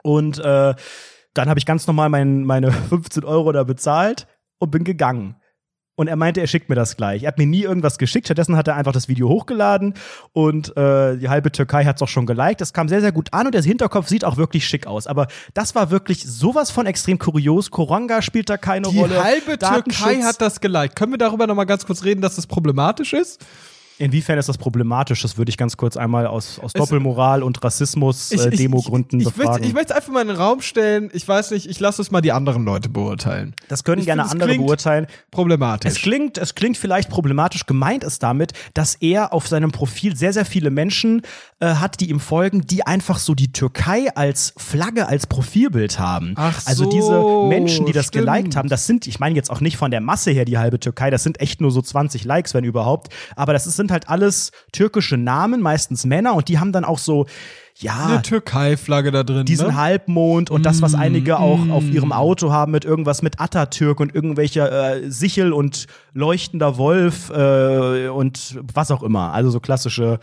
Und 0.04 0.40
äh, 0.40 0.74
dann 1.34 1.50
habe 1.50 1.60
ich 1.60 1.66
ganz 1.66 1.86
normal 1.88 2.10
mein, 2.10 2.44
meine 2.44 2.72
15 2.90 3.24
Euro 3.26 3.52
da 3.52 3.64
bezahlt 3.64 4.28
und 4.58 4.72
bin 4.72 4.84
gegangen. 4.84 5.36
Und 5.96 6.08
er 6.08 6.16
meinte, 6.16 6.40
er 6.42 6.48
schickt 6.48 6.70
mir 6.70 6.76
das 6.76 6.96
gleich. 6.96 7.24
Er 7.24 7.28
hat 7.28 7.38
mir 7.38 7.46
nie 7.46 7.64
irgendwas 7.64 7.98
geschickt. 7.98 8.26
Stattdessen 8.28 8.56
hat 8.56 8.68
er 8.68 8.76
einfach 8.76 8.94
das 8.94 9.08
Video 9.08 9.28
hochgeladen 9.30 9.94
und 10.32 10.76
äh, 10.78 11.18
die 11.18 11.30
halbe 11.30 11.52
Türkei 11.52 11.84
hat 11.86 11.98
es 11.98 12.02
auch 12.02 12.08
schon 12.08 12.26
geliked. 12.26 12.62
Das 12.62 12.74
kam 12.74 12.88
sehr, 12.88 13.02
sehr 13.02 13.12
gut 13.12 13.34
an 13.34 13.46
und 13.48 13.54
der 13.54 13.62
Hinterkopf 13.62 14.08
sieht 14.08 14.24
auch 14.26 14.38
wirklich 14.38 14.66
schick 14.66 14.88
aus. 14.88 15.06
Aber 15.06 15.28
das 15.54 15.76
war 15.76 15.92
wirklich 15.92 16.24
sowas 16.24 16.72
von 16.72 16.86
extrem 16.86 17.20
kurios. 17.20 17.72
Koranga 17.72 18.22
spielt 18.22 18.50
da 18.50 18.58
keine 18.58 18.88
Die 18.90 19.00
Rolle. 19.00 19.22
halbe 19.24 19.58
Datenschutz. 19.58 20.08
Türkei 20.08 20.24
hat 20.24 20.42
das 20.42 20.62
geliked. 20.62 20.96
Können 20.96 21.12
wir 21.12 21.18
darüber 21.18 21.46
noch 21.46 21.56
mal 21.56 21.66
ganz 21.66 21.86
kurz 21.86 22.04
reden, 22.04 22.22
dass 22.22 22.36
das 22.38 22.48
problematisch 22.48 23.14
ist? 23.14 23.46
Inwiefern 24.02 24.40
ist 24.40 24.50
das 24.50 24.58
problematisch? 24.58 25.22
Das 25.22 25.38
würde 25.38 25.50
ich 25.50 25.58
ganz 25.58 25.78
kurz 25.78 25.96
einmal 25.96 26.26
aus, 26.26 26.58
aus 26.60 26.74
Doppelmoral 26.74 27.44
und 27.44 27.64
Rassismus 27.64 28.32
Ich- 28.32 28.42
äh, 28.42 28.50
befragen. 28.50 29.16
möchte, 29.52 29.68
ich 29.68 29.74
möchte 29.74 29.92
es 29.94 29.96
einfach 29.98 30.12
mal 30.12 30.22
in 30.22 30.30
den 30.30 30.38
Raum 30.38 30.62
stellen. 30.62 31.10
Ich 31.14 31.28
weiß 31.28 31.52
nicht, 31.52 31.68
ich 31.70 31.80
lasse 31.80 32.02
es 32.02 32.10
mal 32.10 32.22
die 32.22 32.32
anderen 32.32 32.66
Leute 32.66 32.90
beurteilen. 32.90 33.54
das 33.68 33.84
können 33.84 34.00
ich 34.00 34.06
gerne 34.08 34.24
finde, 34.24 34.44
es 34.46 34.50
andere 34.50 34.58
beurteilen. 34.66 35.08
Problematisch. 35.30 35.92
Es 35.92 35.98
klingt, 36.00 36.38
es 36.40 36.56
klingt 36.56 36.78
vielleicht 36.78 37.10
problematisch. 37.10 37.66
Gemeint 37.68 38.04
ist 38.04 38.24
damit, 38.24 38.54
dass 38.74 38.96
er 38.96 39.34
auf 39.34 39.48
seinem 39.48 39.72
Profil 39.72 40.16
sehr, 40.16 40.34
sehr 40.34 40.46
viele 40.46 40.72
Menschen 40.72 41.22
äh, 41.60 41.76
hat, 41.76 42.00
die 42.00 42.10
ihm 42.10 42.20
folgen, 42.20 42.62
die 42.62 42.86
einfach 42.88 43.20
so 43.20 43.36
die 43.36 43.52
Türkei 43.54 44.08
als 44.16 44.54
Flagge, 44.58 45.08
als 45.08 45.28
Profilbild 45.28 46.00
haben. 46.00 46.34
Ach 46.38 46.60
also 46.66 46.86
so, 46.86 46.90
diese 46.90 47.24
Menschen, 47.50 47.86
die 47.86 47.92
das 47.92 48.08
stimmt. 48.08 48.26
geliked 48.26 48.56
haben, 48.56 48.68
das 48.70 48.88
sind, 48.88 49.06
ich 49.06 49.20
meine 49.20 49.36
jetzt 49.36 49.52
auch 49.52 49.62
nicht 49.62 49.78
von 49.78 49.92
der 49.92 50.02
Masse 50.02 50.32
her 50.32 50.46
die 50.46 50.58
halbe 50.58 50.80
Türkei, 50.80 51.12
das 51.12 51.22
sind 51.22 51.40
echt 51.40 51.62
nur 51.62 51.70
so 51.70 51.82
20 51.84 52.26
Likes, 52.26 52.56
wenn 52.56 52.64
überhaupt. 52.64 53.10
Aber 53.36 53.54
das 53.54 53.68
ist, 53.68 53.80
sind 53.92 54.08
halt 54.08 54.10
alles 54.10 54.52
türkische 54.72 55.18
Namen, 55.18 55.62
meistens 55.62 56.06
Männer, 56.06 56.34
und 56.36 56.48
die 56.48 56.60
haben 56.60 56.72
dann 56.72 56.86
auch 56.86 56.98
so, 56.98 57.26
ja, 57.78 58.06
Eine 58.06 58.22
Türkei-Flagge 58.22 59.12
da 59.12 59.24
drin. 59.24 59.46
diesen 59.46 59.68
ne? 59.70 59.76
Halbmond 59.76 60.50
und 60.52 60.66
das, 60.66 60.82
was 60.82 60.94
einige 60.94 61.40
auch 61.40 61.58
Mm. 61.58 61.72
auf 61.72 61.84
ihrem 61.84 62.12
Auto 62.12 62.52
haben 62.52 62.72
mit 62.72 62.86
irgendwas 62.86 63.22
mit 63.22 63.40
Atatürk 63.40 64.00
und 64.00 64.14
irgendwelcher 64.14 64.98
äh, 65.02 65.10
Sichel 65.10 65.52
und 65.52 65.88
leuchtender 66.14 66.78
Wolf 66.78 67.30
äh, 67.32 68.08
und 68.10 68.60
was 68.74 68.92
auch 68.92 69.02
immer. 69.04 69.34
Also 69.34 69.50
so 69.50 69.60
klassische 69.60 70.20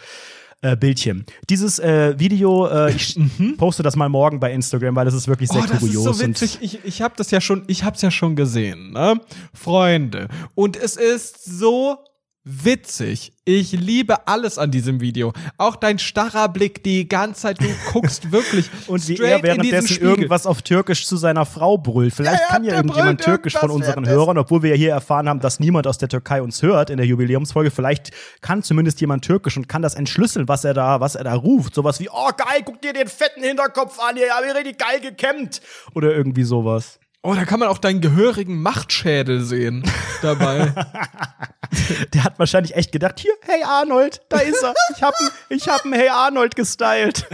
äh, 0.61 0.77
Bildchen. 0.77 1.25
Dieses 1.51 1.79
äh, 1.81 2.15
Video, 2.19 2.67
äh, 2.69 2.93
ich 2.93 3.19
poste 3.59 3.83
das 3.83 3.97
mal 3.97 4.09
morgen 4.09 4.39
bei 4.41 4.53
Instagram, 4.53 4.95
weil 4.95 5.05
das 5.07 5.15
ist 5.15 5.27
wirklich 5.27 5.49
sehr 5.51 5.63
Mhm. 5.63 5.67
Oh, 5.69 5.73
das 5.73 5.83
ist 5.83 5.95
kurios. 5.95 6.19
so 6.19 6.25
witzig. 6.27 6.59
Ich, 6.61 6.85
ich 6.85 7.03
habe 7.03 7.15
das 7.17 7.31
ja 7.33 7.41
schon, 7.41 7.65
ich 7.67 7.83
hab's 7.83 8.03
ja 8.03 8.11
schon 8.13 8.37
gesehen, 8.37 8.93
ne? 8.93 9.21
Freunde. 9.53 10.29
Und 10.55 10.77
es 10.77 10.97
ist 10.97 11.45
so 11.45 11.97
witzig. 12.45 13.33
Ich 13.45 13.73
liebe 13.73 14.27
alles 14.27 14.59
an 14.59 14.71
diesem 14.71 15.01
Video. 15.01 15.33
Auch 15.59 15.77
dein 15.77 15.99
starrer 15.99 16.49
Blick 16.49 16.83
die 16.83 17.09
ganze 17.09 17.43
Zeit. 17.43 17.61
Du 17.61 17.67
guckst 17.93 18.33
wirklich 18.33 18.71
und, 18.87 19.07
wie 19.09 19.17
er 19.17 19.43
währenddessen 19.43 20.01
irgendwas 20.01 20.47
auf 20.47 20.63
Türkisch 20.63 21.07
zu 21.07 21.17
seiner 21.17 21.45
Frau 21.45 21.79
brüllt. 21.79 22.15
Vielleicht 22.15 22.41
Ja, 22.41 22.43
ja, 22.43 22.49
kann 22.49 22.65
ja 22.65 22.75
irgendjemand 22.75 23.21
Türkisch 23.21 23.55
von 23.55 23.71
unseren. 23.71 24.09
Hörern, 24.09 24.39
obwohl 24.39 24.63
wir 24.63 24.71
ja 24.71 24.77
hier 24.77 24.91
erfahren 24.93 25.29
haben, 25.29 25.41
dass 25.41 25.61
niemand 25.61 25.87
aus 25.87 25.99
der 25.99 26.09
Türkei 26.09 26.41
uns 26.41 26.63
hört 26.63 26.89
in 26.91 26.97
der 26.97 27.07
Jubiläumsfolge. 27.07 27.71
Vielleicht 27.71 28.11
kann 28.41 28.63
zumindest 28.63 29.01
jemand 29.01 29.25
Türkisch 29.25 29.57
und 29.57 29.69
kann 29.69 29.83
das 29.83 29.95
entschlüsseln, 29.95 30.49
was 30.49 30.65
er 30.65 30.73
da, 30.73 31.01
was 31.01 31.15
er 31.15 31.25
da 31.25 31.35
ruft. 31.35 31.75
Sowas 31.75 32.01
wie, 32.01 32.09
oh 32.09 32.31
geil, 32.37 32.63
guck 32.65 32.81
dir 32.81 32.93
den 32.93 33.09
fetten 33.09 33.43
Hinterkopf 33.43 33.99
an, 33.99 34.17
ihr 34.17 34.31
habt 34.31 34.47
ihr 34.47 34.55
richtig 34.55 34.79
geil 34.79 35.01
gekämmt. 35.01 35.61
Oder 35.95 36.15
irgendwie 36.15 36.45
sowas. 36.45 36.99
Oh, 37.23 37.35
da 37.35 37.45
kann 37.45 37.59
man 37.61 37.69
auch 37.69 37.79
deinen 37.79 38.01
gehörigen 38.01 38.63
Machtschädel 38.63 39.43
sehen 39.43 39.83
dabei. 40.23 40.73
Der 42.15 42.25
hat 42.25 42.39
wahrscheinlich 42.39 42.75
echt 42.77 42.93
gedacht, 42.93 43.19
hier, 43.19 43.33
hey 43.43 43.63
Arnold, 43.65 44.23
da 44.31 44.39
ist 44.39 44.63
er. 44.63 44.73
Ich 44.97 45.03
hab, 45.03 45.15
ihn- 45.21 45.31
ich 45.51 45.69
hab 45.69 45.85
einen 45.85 45.93
Hey 45.95 46.09
Arnold 46.09 46.55
gestylt. 46.57 47.27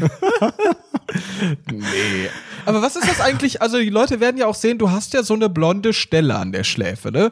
nee. 1.70 2.28
Aber 2.66 2.82
was 2.82 2.96
ist 2.96 3.08
das 3.08 3.20
eigentlich? 3.20 3.62
Also 3.62 3.78
die 3.78 3.90
Leute 3.90 4.20
werden 4.20 4.36
ja 4.38 4.46
auch 4.46 4.54
sehen, 4.54 4.78
du 4.78 4.90
hast 4.90 5.12
ja 5.12 5.22
so 5.22 5.34
eine 5.34 5.48
blonde 5.48 5.92
Stelle 5.92 6.34
an 6.36 6.50
der 6.52 6.64
Schläfe, 6.64 7.12
ne? 7.12 7.30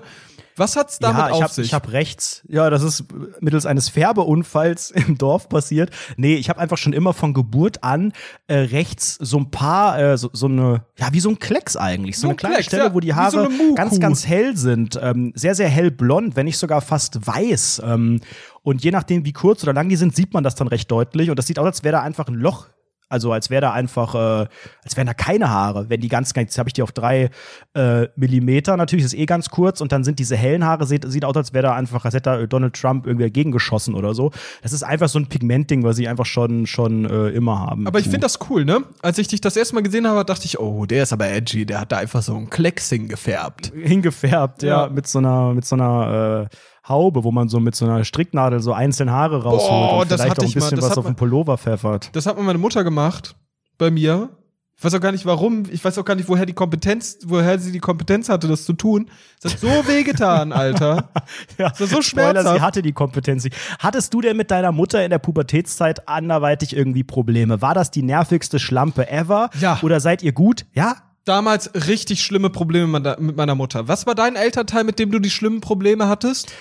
Was 0.57 0.77
hat's 0.77 0.99
damit 0.99 1.19
ja, 1.19 1.29
ich 1.29 1.35
auf 1.35 1.43
hab, 1.43 1.51
sich? 1.51 1.67
ich 1.67 1.75
habe 1.75 1.93
rechts. 1.93 2.43
Ja, 2.49 2.69
das 2.71 2.83
ist 2.83 3.05
mittels 3.41 3.67
eines 3.67 3.89
Färbeunfalls 3.89 4.91
im 5.07 5.19
Dorf 5.19 5.49
passiert. 5.49 5.91
Nee, 6.17 6.35
ich 6.35 6.49
habe 6.49 6.61
einfach 6.61 6.79
schon 6.79 6.93
immer 6.93 7.13
von 7.13 7.35
Geburt 7.35 7.83
an 7.83 8.13
äh, 8.47 8.57
rechts 8.57 9.17
so 9.21 9.39
ein 9.39 9.51
paar, 9.51 9.99
äh, 9.99 10.19
so, 10.19 10.31
so 10.33 10.47
eine, 10.47 10.85
ja, 10.99 11.09
wie 11.13 11.21
so 11.21 11.31
ein 11.31 11.39
Klecks 11.39 11.77
eigentlich. 11.77 12.17
So, 12.17 12.23
So 12.23 12.27
ein 12.29 12.31
eine 12.31 12.37
kleine 12.37 12.55
Klecks, 12.57 12.67
Stelle, 12.69 12.85
ja, 12.85 12.95
wo 12.95 13.01
die 13.01 13.09
so 13.09 13.15
Haare 13.17 13.51
Muhkuh. 13.51 13.75
ganz, 13.75 14.01
ganz 14.01 14.27
hell 14.27 14.57
sind. 14.57 14.99
Ähm, 15.01 15.33
sehr, 15.35 15.55
sehr 15.55 15.69
hell 15.69 15.91
blond, 15.91 16.37
wenn 16.37 16.47
nicht 16.47 16.59
sogar 16.59 16.81
fast 16.81 17.27
weiß. 17.27 17.83
Ähm, 17.85 18.21
und 18.63 18.85
je 18.85 18.91
nachdem, 18.91 19.25
wie 19.25 19.33
kurz 19.33 19.63
oder 19.63 19.73
lang 19.73 19.89
die 19.89 19.97
sind, 19.97 20.15
sieht 20.15 20.33
man 20.35 20.45
das 20.45 20.55
dann 20.55 20.69
recht 20.69 20.91
deutlich. 20.91 21.31
Und 21.31 21.39
das 21.39 21.47
sieht 21.47 21.59
aus, 21.59 21.67
als 21.67 21.85
wäre 21.85 21.93
da 21.93 22.03
einfach 22.03 22.29
ein 22.29 22.35
Loch. 22.35 22.67
Also 23.13 23.33
als 23.33 23.51
wäre 23.51 23.61
da 23.61 23.73
einfach, 23.73 24.15
äh, 24.15 24.47
als 24.83 24.97
wären 24.97 25.07
da 25.07 25.15
keine 25.15 25.51
Haare. 25.51 25.89
Wenn 25.89 26.01
die 26.01 26.09
ganz, 26.09 26.33
jetzt 26.35 26.59
habe 26.59 26.69
ich 26.69 26.73
die 26.73 26.83
auf 26.83 26.91
drei 26.93 27.31
äh, 27.75 28.09
Millimeter, 28.17 28.77
natürlich 28.77 29.05
ist 29.05 29.15
eh 29.15 29.27
ganz 29.27 29.51
kurz 29.51 29.81
und 29.81 29.93
dann 29.93 30.03
sind 30.03 30.19
diese 30.19 30.35
hellen 30.37 30.65
Haare, 30.65 30.87
sieht, 30.87 31.05
sieht 31.11 31.25
aus, 31.25 31.37
als 31.37 31.53
wäre 31.53 31.63
da 31.63 31.75
einfach, 31.75 32.05
als 32.05 32.15
hätte 32.15 32.31
da 32.31 32.47
Donald 32.47 32.75
Trump 32.75 33.07
irgendwie 33.07 33.27
dagegen 33.27 33.53
geschossen 33.53 33.95
oder 33.95 34.15
so. 34.15 34.33
Das 34.63 34.73
ist 34.73 34.83
einfach 34.83 35.09
so 35.09 35.19
ein 35.19 35.27
Pigmentding, 35.27 35.85
was 35.85 35.97
sie 35.97 36.09
einfach 36.09 36.27
schon, 36.27 36.67
schon 36.67 37.05
äh, 37.05 37.29
immer 37.29 37.61
haben. 37.61 37.87
aber 37.87 37.99
ich 37.99 38.07
finde 38.07 38.21
das 38.21 38.39
cool, 38.51 38.65
ne? 38.65 38.83
Als 39.03 39.19
ich 39.19 39.29
dich 39.29 39.41
das 39.41 39.57
erste 39.57 39.75
Mal 39.75 39.83
gesehen 39.83 40.07
habe, 40.07 40.25
dachte 40.25 40.47
ich, 40.47 40.59
oh, 40.59 40.87
der 40.87 41.03
ist 41.03 41.13
aber 41.13 41.29
edgy, 41.29 41.67
der 41.67 41.81
hat 41.81 41.93
da 41.93 41.99
einfach 41.99 42.23
so 42.23 42.35
ein 42.35 42.49
Klecksing 42.51 43.09
gefärbt. 43.09 43.73
hingefärbt, 43.75 44.63
ja, 44.63 44.87
Ja. 44.87 44.89
mit 44.91 45.07
so 45.07 45.19
einer, 45.19 45.53
mit 45.55 45.65
so 45.65 45.77
einer 45.77 46.49
äh, 46.51 46.57
Haube, 46.89 47.23
wo 47.25 47.31
man 47.31 47.49
so 47.49 47.61
mit 47.61 47.75
so 47.77 47.85
einer 47.85 48.05
Stricknadel 48.05 48.61
so 48.61 48.73
einzeln 48.73 49.11
Haare 49.11 49.43
rausholt 49.45 49.71
Boah, 49.71 50.01
und 50.03 50.11
das 50.11 50.21
vielleicht 50.21 50.39
auch 50.41 50.43
ein 50.43 50.49
mal, 50.49 50.55
bisschen 50.55 50.77
das 50.81 50.91
was 50.91 50.99
auf 50.99 51.07
den 51.07 51.15
Pullover 51.15 51.57
pfeffert. 51.59 52.11
Das 52.13 52.27
hat 52.27 52.37
mir 52.37 52.43
meine 52.43 52.59
Mutter 52.59 52.83
gemacht 52.85 53.37
bei 53.79 53.91
mir. 53.91 54.31
Ich 54.77 54.85
weiß 54.85 54.95
auch 54.95 55.01
gar 55.01 55.13
nicht 55.13 55.25
warum. 55.27 55.63
Ich 55.71 55.85
weiß 55.85 55.97
auch 55.99 56.05
gar 56.05 56.17
nicht, 56.17 56.29
woher 56.29 56.45
die 56.45 56.55
Kompetenz, 56.55 57.19
woher 57.27 57.57
sie 57.61 57.71
die 57.71 57.79
Kompetenz 57.79 58.29
hatte, 58.29 58.49
das 58.49 58.65
zu 58.65 58.73
tun. 58.73 59.09
Es 59.41 59.53
hat 59.53 59.61
so 59.61 59.69
wehgetan, 59.87 60.51
Alter. 60.53 61.09
Ja, 61.59 61.69
Das 61.69 61.81
war 61.83 61.87
so 61.87 62.03
Spoiler, 62.03 62.31
schmerzhaft. 62.33 62.57
sie 62.57 62.61
hatte 62.63 62.83
die 62.83 62.93
Kompetenz. 62.93 63.47
Hattest 63.79 64.13
du 64.13 64.21
denn 64.21 64.37
mit 64.37 64.51
deiner 64.51 64.73
Mutter 64.73 65.05
in 65.05 65.11
der 65.11 65.21
Pubertätszeit 65.21 66.09
anderweitig 66.09 66.75
irgendwie 66.75 67.05
Probleme? 67.05 67.63
War 67.63 67.75
das 67.75 67.93
die 67.93 68.03
nervigste 68.03 68.59
Schlampe 68.59 69.09
ever? 69.09 69.51
Ja. 69.61 69.79
Oder 69.83 70.01
seid 70.01 70.25
ihr 70.25 70.33
gut? 70.33 70.67
Ja? 70.75 70.97
Damals 71.25 71.71
richtig 71.87 72.25
schlimme 72.25 72.51
Probleme 72.51 72.87
mit 73.19 73.37
meiner- 73.37 73.55
Mutter. 73.55 73.87
Was 73.87 74.07
war 74.07 74.15
dein 74.15 74.35
Elternteil, 74.37 74.83
mit 74.85 74.99
dem 74.99 75.11
du 75.13 75.19
die 75.19 75.31
schlimmen 75.31 75.61
Probleme 75.61 76.09
hattest? 76.09 76.53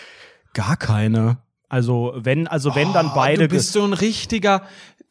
Gar 0.54 0.78
keine. 0.78 1.38
Also, 1.70 2.14
wenn, 2.18 2.48
also 2.48 2.76
wenn 2.76 2.92
dann 2.94 3.08
Oh, 3.08 3.16
beide. 3.16 3.48
Du 3.48 3.56
bist 3.56 3.72
so 3.72 3.84
ein 3.84 3.94
richtiger, 3.94 4.62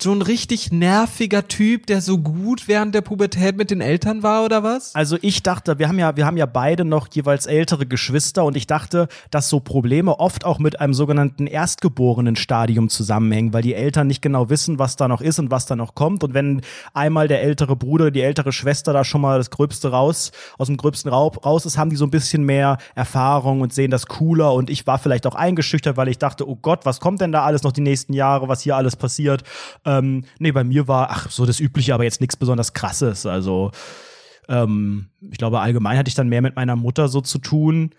so 0.03 0.13
ein 0.13 0.23
richtig 0.23 0.73
nerviger 0.73 1.47
Typ, 1.49 1.87
der 1.87 2.01
so 2.01 2.19
gut 2.19 2.69
während 2.69 2.95
der 2.95 3.03
Pubertät 3.03 3.57
mit 3.57 3.71
den 3.71 3.81
Eltern 3.81 4.23
war 4.23 4.45
oder 4.45 4.63
was? 4.63 4.95
Also 4.95 5.19
ich 5.21 5.43
dachte, 5.43 5.79
wir 5.79 5.89
haben 5.89 5.99
ja, 5.99 6.17
wir 6.17 6.27
haben 6.27 6.37
ja 6.37 6.47
beide 6.47 6.85
noch 6.85 7.09
jeweils 7.13 7.47
ältere 7.47 7.87
Geschwister 7.87 8.45
und 8.45 8.57
ich 8.57 8.67
dachte, 8.67 9.09
dass 9.31 9.49
so 9.49 9.61
Probleme 9.61 10.19
oft 10.19 10.45
auch 10.45 10.59
mit 10.59 10.81
einem 10.81 10.95
sogenannten 10.95 11.47
Erstgeborenen-Stadium 11.47 12.89
zusammenhängen, 12.89 13.53
weil 13.53 13.63
die 13.63 13.75
Eltern 13.75 14.07
nicht 14.07 14.23
genau 14.23 14.49
wissen, 14.49 14.79
was 14.79 14.97
da 14.97 15.09
noch 15.09 15.21
ist 15.21 15.39
und 15.39 15.51
was 15.51 15.67
da 15.67 15.77
noch 15.77 15.95
kommt. 15.95 16.25
Und 16.25 16.35
wenn 16.35 16.63
einmal 16.95 17.29
der 17.29 17.43
ältere 17.43 17.77
Bruder, 17.77 18.11
die 18.11 18.23
ältere 18.23 18.53
Schwester 18.53 18.93
da 18.93 19.05
schon 19.05 19.21
mal 19.21 19.39
das 19.39 19.51
Gröbste 19.51 19.91
raus, 19.91 20.33
aus 20.59 20.69
dem 20.69 20.77
gröbsten 20.77 21.11
Raub 21.11 21.45
raus 21.45 21.67
ist, 21.67 21.77
haben 21.77 21.91
die 21.91 21.97
so 21.97 22.05
ein 22.05 22.11
bisschen 22.11 22.45
mehr 22.45 22.79
Erfahrung 22.95 23.61
und 23.61 23.73
sehen 23.73 23.91
das 23.91 24.07
cooler. 24.07 24.55
Und 24.55 24.71
ich 24.71 24.87
war 24.87 24.99
vielleicht 24.99 25.27
auch 25.27 25.35
eingeschüchtert, 25.35 25.97
weil 25.97 26.09
ich 26.09 26.19
dachte, 26.19 26.49
oh 26.49 26.57
Gott, 26.57 26.87
was 26.87 27.01
kommt 27.01 27.21
denn 27.21 27.33
da 27.33 27.45
alles 27.45 27.63
noch 27.63 27.73
die 27.73 27.81
nächsten 27.81 28.13
Jahre, 28.13 28.49
was 28.49 28.63
hier 28.63 28.77
alles 28.77 28.97
passiert? 28.97 29.43
Ähm, 29.91 30.25
nee, 30.39 30.53
bei 30.53 30.63
mir 30.63 30.87
war, 30.87 31.11
ach, 31.11 31.31
so 31.31 31.47
das 31.47 31.59
Übliche, 31.59 31.95
aber 31.95 32.05
jetzt 32.05 32.21
nichts 32.21 32.37
besonders 32.37 32.73
krasses. 32.73 33.27
Also, 33.27 33.73
ähm, 34.49 35.09
ich 35.21 35.39
glaube, 35.39 35.61
allgemein 35.61 35.99
hatte 35.99 36.09
ich 36.09 36.15
dann 36.15 36.29
mehr 36.29 36.43
mit 36.43 36.57
meiner 36.57 36.77
Mutter 36.77 37.09
so 37.09 37.21
zu 37.21 37.39
tun, 37.39 37.91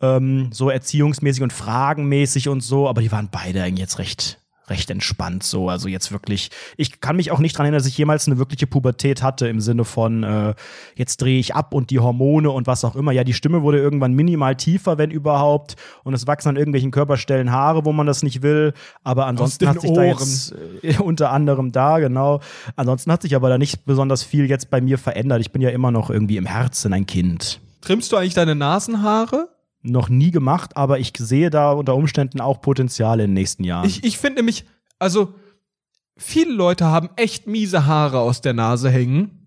ähm, 0.00 0.50
so 0.52 0.70
erziehungsmäßig 0.70 1.42
und 1.42 1.52
fragenmäßig 1.52 2.48
und 2.48 2.60
so, 2.60 2.88
aber 2.88 3.02
die 3.02 3.12
waren 3.12 3.28
beide 3.30 3.62
eigentlich 3.62 3.80
jetzt 3.80 3.98
recht 3.98 4.39
recht 4.70 4.90
entspannt 4.90 5.42
so. 5.42 5.68
Also 5.68 5.88
jetzt 5.88 6.12
wirklich, 6.12 6.50
ich 6.76 7.00
kann 7.00 7.16
mich 7.16 7.30
auch 7.30 7.38
nicht 7.38 7.56
dran 7.56 7.66
erinnern, 7.66 7.78
dass 7.78 7.86
ich 7.86 7.98
jemals 7.98 8.26
eine 8.26 8.38
wirkliche 8.38 8.66
Pubertät 8.66 9.22
hatte 9.22 9.48
im 9.48 9.60
Sinne 9.60 9.84
von, 9.84 10.22
äh, 10.22 10.54
jetzt 10.94 11.20
drehe 11.20 11.38
ich 11.38 11.54
ab 11.54 11.74
und 11.74 11.90
die 11.90 11.98
Hormone 11.98 12.50
und 12.50 12.66
was 12.66 12.84
auch 12.84 12.96
immer. 12.96 13.12
Ja, 13.12 13.24
die 13.24 13.34
Stimme 13.34 13.62
wurde 13.62 13.78
irgendwann 13.78 14.12
minimal 14.12 14.56
tiefer, 14.56 14.96
wenn 14.96 15.10
überhaupt. 15.10 15.76
Und 16.04 16.14
es 16.14 16.26
wachsen 16.26 16.48
an 16.48 16.56
irgendwelchen 16.56 16.90
Körperstellen 16.90 17.50
Haare, 17.50 17.84
wo 17.84 17.92
man 17.92 18.06
das 18.06 18.22
nicht 18.22 18.42
will. 18.42 18.72
Aber 19.04 19.26
ansonsten 19.26 19.68
hat 19.68 19.80
sich 19.80 19.92
da 19.92 20.00
Ohren. 20.00 20.08
jetzt 20.08 20.54
äh, 20.82 20.96
unter 21.02 21.30
anderem 21.30 21.72
da, 21.72 21.98
genau. 21.98 22.40
Ansonsten 22.76 23.12
hat 23.12 23.22
sich 23.22 23.34
aber 23.36 23.48
da 23.48 23.58
nicht 23.58 23.84
besonders 23.84 24.22
viel 24.22 24.48
jetzt 24.48 24.70
bei 24.70 24.80
mir 24.80 24.96
verändert. 24.96 25.40
Ich 25.40 25.52
bin 25.52 25.60
ja 25.60 25.70
immer 25.70 25.90
noch 25.90 26.10
irgendwie 26.10 26.36
im 26.36 26.46
Herzen 26.46 26.92
ein 26.92 27.06
Kind. 27.06 27.60
Trimmst 27.80 28.12
du 28.12 28.16
eigentlich 28.16 28.34
deine 28.34 28.54
Nasenhaare? 28.54 29.48
Noch 29.82 30.08
nie 30.08 30.30
gemacht, 30.30 30.76
aber 30.76 30.98
ich 30.98 31.12
sehe 31.16 31.48
da 31.50 31.72
unter 31.72 31.94
Umständen 31.94 32.40
auch 32.40 32.60
Potenziale 32.60 33.24
in 33.24 33.30
den 33.30 33.34
nächsten 33.34 33.64
Jahren. 33.64 33.86
Ich, 33.86 34.04
ich 34.04 34.18
finde 34.18 34.40
nämlich, 34.40 34.66
also, 34.98 35.34
viele 36.16 36.52
Leute 36.52 36.86
haben 36.86 37.08
echt 37.16 37.46
miese 37.46 37.86
Haare 37.86 38.18
aus 38.18 38.42
der 38.42 38.52
Nase 38.52 38.90
hängen. 38.90 39.39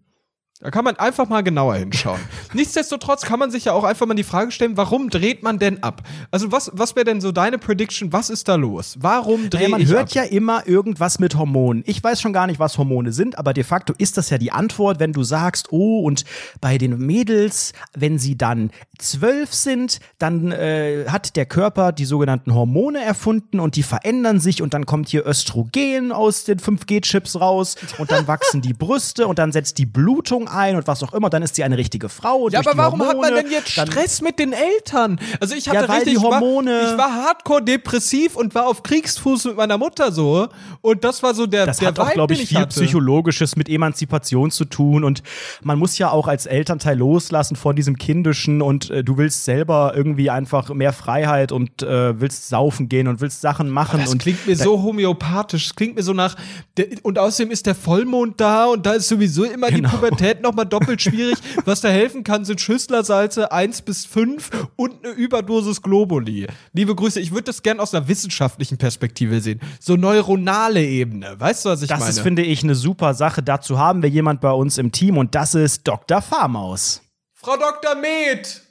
Da 0.59 0.71
kann 0.71 0.85
man 0.85 0.95
einfach 0.95 1.27
mal 1.27 1.41
genauer 1.41 1.75
hinschauen. 1.75 2.21
Nichtsdestotrotz 2.53 3.23
kann 3.23 3.37
man 3.39 3.51
sich 3.51 3.65
ja 3.65 3.73
auch 3.73 3.83
einfach 3.83 4.05
mal 4.05 4.13
die 4.13 4.23
Frage 4.23 4.51
stellen, 4.51 4.77
warum 4.77 5.09
dreht 5.09 5.43
man 5.43 5.59
denn 5.59 5.81
ab? 5.83 6.03
Also 6.31 6.51
was, 6.53 6.71
was 6.73 6.95
wäre 6.95 7.05
denn 7.05 7.19
so 7.21 7.31
deine 7.31 7.57
Prediction? 7.57 8.13
Was 8.13 8.29
ist 8.29 8.47
da 8.47 8.55
los? 8.55 8.95
Warum 8.99 9.49
drehe 9.49 9.63
Naja, 9.69 9.77
man 9.79 9.87
hört 9.87 10.09
ab? 10.11 10.15
ja 10.15 10.23
immer 10.23 10.65
irgendwas 10.67 11.19
mit 11.19 11.35
Hormonen. 11.35 11.83
Ich 11.85 12.01
weiß 12.01 12.21
schon 12.21 12.31
gar 12.33 12.47
nicht, 12.47 12.59
was 12.59 12.77
Hormone 12.77 13.11
sind, 13.11 13.37
aber 13.37 13.53
de 13.53 13.63
facto 13.63 13.93
ist 13.97 14.15
das 14.17 14.29
ja 14.29 14.37
die 14.37 14.51
Antwort, 14.51 14.99
wenn 14.99 15.11
du 15.11 15.23
sagst, 15.23 15.71
oh, 15.71 15.99
und 16.01 16.23
bei 16.61 16.77
den 16.77 16.97
Mädels, 16.97 17.73
wenn 17.93 18.17
sie 18.17 18.37
dann 18.37 18.69
zwölf 18.99 19.53
sind, 19.53 19.99
dann 20.19 20.51
äh, 20.51 21.05
hat 21.09 21.35
der 21.35 21.45
Körper 21.47 21.91
die 21.91 22.05
sogenannten 22.05 22.53
Hormone 22.53 23.03
erfunden 23.03 23.59
und 23.59 23.75
die 23.75 23.83
verändern 23.83 24.39
sich 24.39 24.61
und 24.61 24.73
dann 24.73 24.85
kommt 24.85 25.09
hier 25.09 25.25
Östrogen 25.25 26.11
aus 26.13 26.45
den 26.45 26.59
5G-Chips 26.59 27.41
raus 27.41 27.75
und 27.97 28.11
dann 28.11 28.27
wachsen 28.27 28.61
die 28.61 28.73
Brüste 28.83 29.27
und 29.27 29.39
dann 29.39 29.51
setzt 29.51 29.77
die 29.77 29.85
Blutung 29.87 30.47
ein 30.53 30.75
und 30.75 30.87
was 30.87 31.03
auch 31.03 31.13
immer, 31.13 31.29
dann 31.29 31.41
ist 31.43 31.55
sie 31.55 31.63
eine 31.63 31.77
richtige 31.77 32.09
Frau. 32.09 32.43
Und 32.45 32.53
Ja, 32.53 32.59
aber 32.59 32.75
warum 32.77 33.01
hat 33.01 33.17
man 33.17 33.25
Hormone, 33.25 33.43
denn 33.43 33.51
jetzt 33.51 33.69
Stress 33.69 34.21
mit 34.21 34.39
den 34.39 34.53
Eltern? 34.53 35.19
Also 35.39 35.55
ich 35.55 35.67
hatte 35.69 35.81
Ja, 35.81 35.87
weil 35.89 35.95
richtig 35.97 36.13
die 36.15 36.19
Hormone- 36.19 36.81
Ich 36.81 36.85
war, 36.87 36.91
ich 36.93 36.97
war 36.97 37.13
hardcore 37.25 37.61
depressiv 37.63 38.35
und 38.35 38.55
war 38.55 38.67
auf 38.67 38.83
Kriegsfuß 38.83 39.45
mit 39.45 39.57
meiner 39.57 39.77
Mutter 39.77 40.11
so 40.11 40.47
und 40.81 41.03
das 41.03 41.23
war 41.23 41.33
so 41.33 41.45
der 41.47 41.65
Das 41.65 41.77
der 41.77 41.89
hat 41.89 41.99
auch, 41.99 42.11
glaube 42.11 42.33
ich, 42.33 42.47
viel 42.47 42.57
hatte. 42.59 42.69
Psychologisches 42.81 43.55
mit 43.55 43.69
Emanzipation 43.69 44.51
zu 44.51 44.65
tun. 44.65 45.03
Und 45.03 45.23
man 45.61 45.77
muss 45.79 45.97
ja 45.97 46.09
auch 46.11 46.27
als 46.27 46.45
Elternteil 46.45 46.97
loslassen 46.97 47.55
von 47.55 47.75
diesem 47.75 47.97
Kindischen 47.97 48.61
und 48.61 48.89
äh, 48.89 49.03
du 49.03 49.17
willst 49.17 49.45
selber 49.45 49.93
irgendwie 49.95 50.29
einfach 50.29 50.69
mehr 50.69 50.93
Freiheit 50.93 51.51
und 51.51 51.81
äh, 51.83 52.19
willst 52.19 52.49
saufen 52.49 52.89
gehen 52.89 53.07
und 53.07 53.21
willst 53.21 53.41
Sachen 53.41 53.69
machen. 53.69 53.99
Das 54.01 54.11
und 54.11 54.21
klingt 54.21 54.45
mir 54.47 54.55
so 54.55 54.81
homöopathisch. 54.83 55.67
Das 55.67 55.75
klingt 55.75 55.95
mir 55.95 56.03
so 56.03 56.13
nach. 56.13 56.35
Der, 56.77 56.87
und 57.03 57.19
außerdem 57.19 57.51
ist 57.51 57.65
der 57.65 57.75
Vollmond 57.75 58.39
da 58.39 58.65
und 58.65 58.85
da 58.85 58.93
ist 58.93 59.07
sowieso 59.07 59.43
immer 59.43 59.69
Genau. 59.69 59.89
die 59.89 59.95
Pubertät 59.95 60.32
nochmal 60.41 60.65
doppelt 60.65 61.01
schwierig. 61.01 61.37
Was 61.65 61.81
da 61.81 61.89
helfen 61.89 62.23
kann, 62.23 62.45
sind 62.45 62.59
Schüsslersalze 62.61 63.51
1 63.51 63.83
bis 63.83 64.05
5 64.05 64.49
und 64.75 65.05
eine 65.05 65.13
Überdosis 65.13 65.81
Globuli. 65.81 66.47
Liebe 66.73 66.95
Grüße, 66.95 67.19
ich 67.19 67.31
würde 67.31 67.43
das 67.43 67.61
gern 67.63 67.79
aus 67.79 67.93
einer 67.93 68.07
wissenschaftlichen 68.07 68.77
Perspektive 68.77 69.39
sehen. 69.41 69.59
So 69.79 69.95
neuronale 69.95 70.83
Ebene. 70.83 71.39
Weißt 71.39 71.65
du, 71.65 71.69
was 71.69 71.81
ich 71.81 71.89
das 71.89 71.99
meine? 71.99 72.09
ist, 72.09 72.19
finde 72.21 72.41
ich, 72.43 72.63
eine 72.63 72.75
super 72.75 73.13
Sache. 73.13 73.43
Dazu 73.43 73.77
haben 73.77 74.01
wir 74.01 74.09
jemand 74.09 74.41
bei 74.41 74.51
uns 74.51 74.77
im 74.77 74.91
Team 74.91 75.17
und 75.17 75.35
das 75.35 75.55
ist 75.55 75.87
Dr. 75.87 76.21
Farmaus. 76.21 77.01
Frau 77.33 77.57
Dr. 77.57 77.95
Med! 77.95 78.61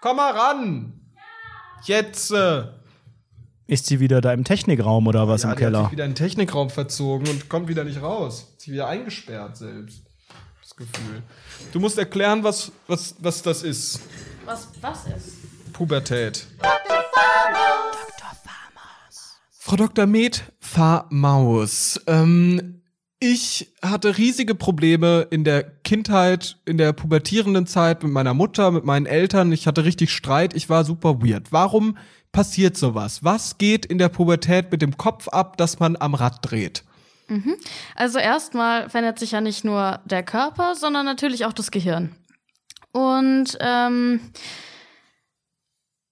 Komm 0.00 0.16
mal 0.16 0.32
ran! 0.32 0.92
Jetzt! 1.84 2.30
Äh. 2.32 2.64
Ist 3.66 3.86
sie 3.86 4.00
wieder 4.00 4.20
da 4.20 4.32
im 4.32 4.44
Technikraum 4.44 5.06
oder 5.06 5.28
was 5.28 5.42
Ja, 5.44 5.50
im 5.52 5.56
die 5.56 5.64
hat 5.64 5.70
Keller? 5.72 5.82
sich 5.84 5.92
wieder 5.92 6.04
in 6.04 6.10
den 6.10 6.16
Technikraum 6.16 6.70
verzogen 6.70 7.28
und 7.28 7.48
kommt 7.48 7.68
wieder 7.68 7.84
nicht 7.84 8.02
raus. 8.02 8.54
Sich 8.58 8.72
wieder 8.72 8.86
eingesperrt 8.88 9.56
selbst. 9.56 10.02
Das 10.78 10.88
Gefühl. 10.88 11.22
Du 11.72 11.80
musst 11.80 11.98
erklären, 11.98 12.42
was, 12.42 12.72
was, 12.86 13.14
was 13.18 13.42
das 13.42 13.62
ist. 13.62 14.00
Was, 14.44 14.68
was 14.80 15.06
ist? 15.06 15.72
Pubertät. 15.72 16.46
Frau 19.58 19.76
Dr. 19.76 20.06
Med, 20.06 20.42
Fahrmaus. 20.60 22.00
Ähm, 22.06 22.82
ich 23.20 23.72
hatte 23.82 24.18
riesige 24.18 24.54
Probleme 24.54 25.28
in 25.30 25.44
der 25.44 25.62
Kindheit, 25.62 26.58
in 26.64 26.78
der 26.78 26.92
pubertierenden 26.92 27.66
Zeit 27.66 28.02
mit 28.02 28.12
meiner 28.12 28.34
Mutter, 28.34 28.70
mit 28.70 28.84
meinen 28.84 29.06
Eltern. 29.06 29.52
Ich 29.52 29.66
hatte 29.66 29.84
richtig 29.84 30.10
Streit. 30.10 30.54
Ich 30.54 30.68
war 30.68 30.84
super 30.84 31.22
weird. 31.22 31.52
Warum 31.52 31.96
passiert 32.32 32.76
sowas? 32.76 33.22
Was 33.22 33.58
geht 33.58 33.86
in 33.86 33.98
der 33.98 34.08
Pubertät 34.08 34.72
mit 34.72 34.82
dem 34.82 34.96
Kopf 34.96 35.28
ab, 35.28 35.56
dass 35.56 35.78
man 35.78 35.96
am 35.96 36.14
Rad 36.14 36.38
dreht? 36.42 36.84
Also 37.94 38.18
erstmal 38.18 38.88
verändert 38.90 39.18
sich 39.18 39.32
ja 39.32 39.40
nicht 39.40 39.64
nur 39.64 40.00
der 40.04 40.22
Körper, 40.22 40.74
sondern 40.74 41.06
natürlich 41.06 41.44
auch 41.44 41.52
das 41.52 41.70
Gehirn. 41.70 42.14
Und 42.92 43.56
ähm, 43.60 44.20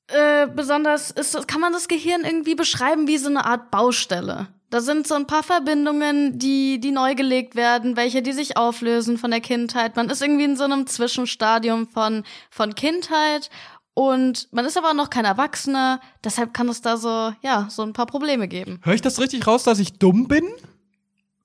äh, 0.09 0.47
besonders 0.49 1.11
ist, 1.11 1.47
kann 1.47 1.61
man 1.61 1.73
das 1.73 1.89
Gehirn 1.89 2.23
irgendwie 2.25 2.55
beschreiben 2.55 3.07
wie 3.07 3.19
so 3.19 3.29
eine 3.29 3.45
Art 3.45 3.71
Baustelle. 3.71 4.49
Da 4.71 4.81
sind 4.81 5.07
so 5.07 5.15
ein 5.17 5.27
paar 5.27 5.43
Verbindungen, 5.43 6.39
die, 6.39 6.79
die 6.79 6.93
neu 6.93 7.17
gelegt 7.17 7.57
werden, 7.57 7.97
welche, 7.97 8.23
die 8.23 8.33
sich 8.33 8.57
auflösen 8.57 9.19
von 9.19 9.33
der 9.33 9.41
Kindheit. 9.41 9.97
Man 9.97 10.09
ist 10.09 10.23
irgendwie 10.23 10.45
in 10.45 10.57
so 10.57 10.65
einem 10.65 10.87
Zwischenstadium 10.87 11.89
von, 11.89 12.23
von 12.51 12.75
Kindheit 12.77 13.51
und 13.95 14.49
man 14.53 14.65
ist 14.65 14.79
aber 14.79 14.95
noch 14.95 15.11
kein 15.11 15.25
Erwachsener. 15.25 16.01
Deshalb 16.25 16.55
kann 16.55 16.69
es 16.69 16.81
da 16.81 16.97
so, 16.97 17.33
ja, 17.43 17.67
so 17.69 17.83
ein 17.83 17.93
paar 17.93 18.07
Probleme 18.07 18.47
geben. 18.47 18.81
Höre 18.83 18.95
ich 18.95 19.03
das 19.03 19.21
richtig 19.21 19.47
raus, 19.47 19.65
dass 19.65 19.81
ich 19.81 19.99
dumm 19.99 20.29
bin? 20.29 20.45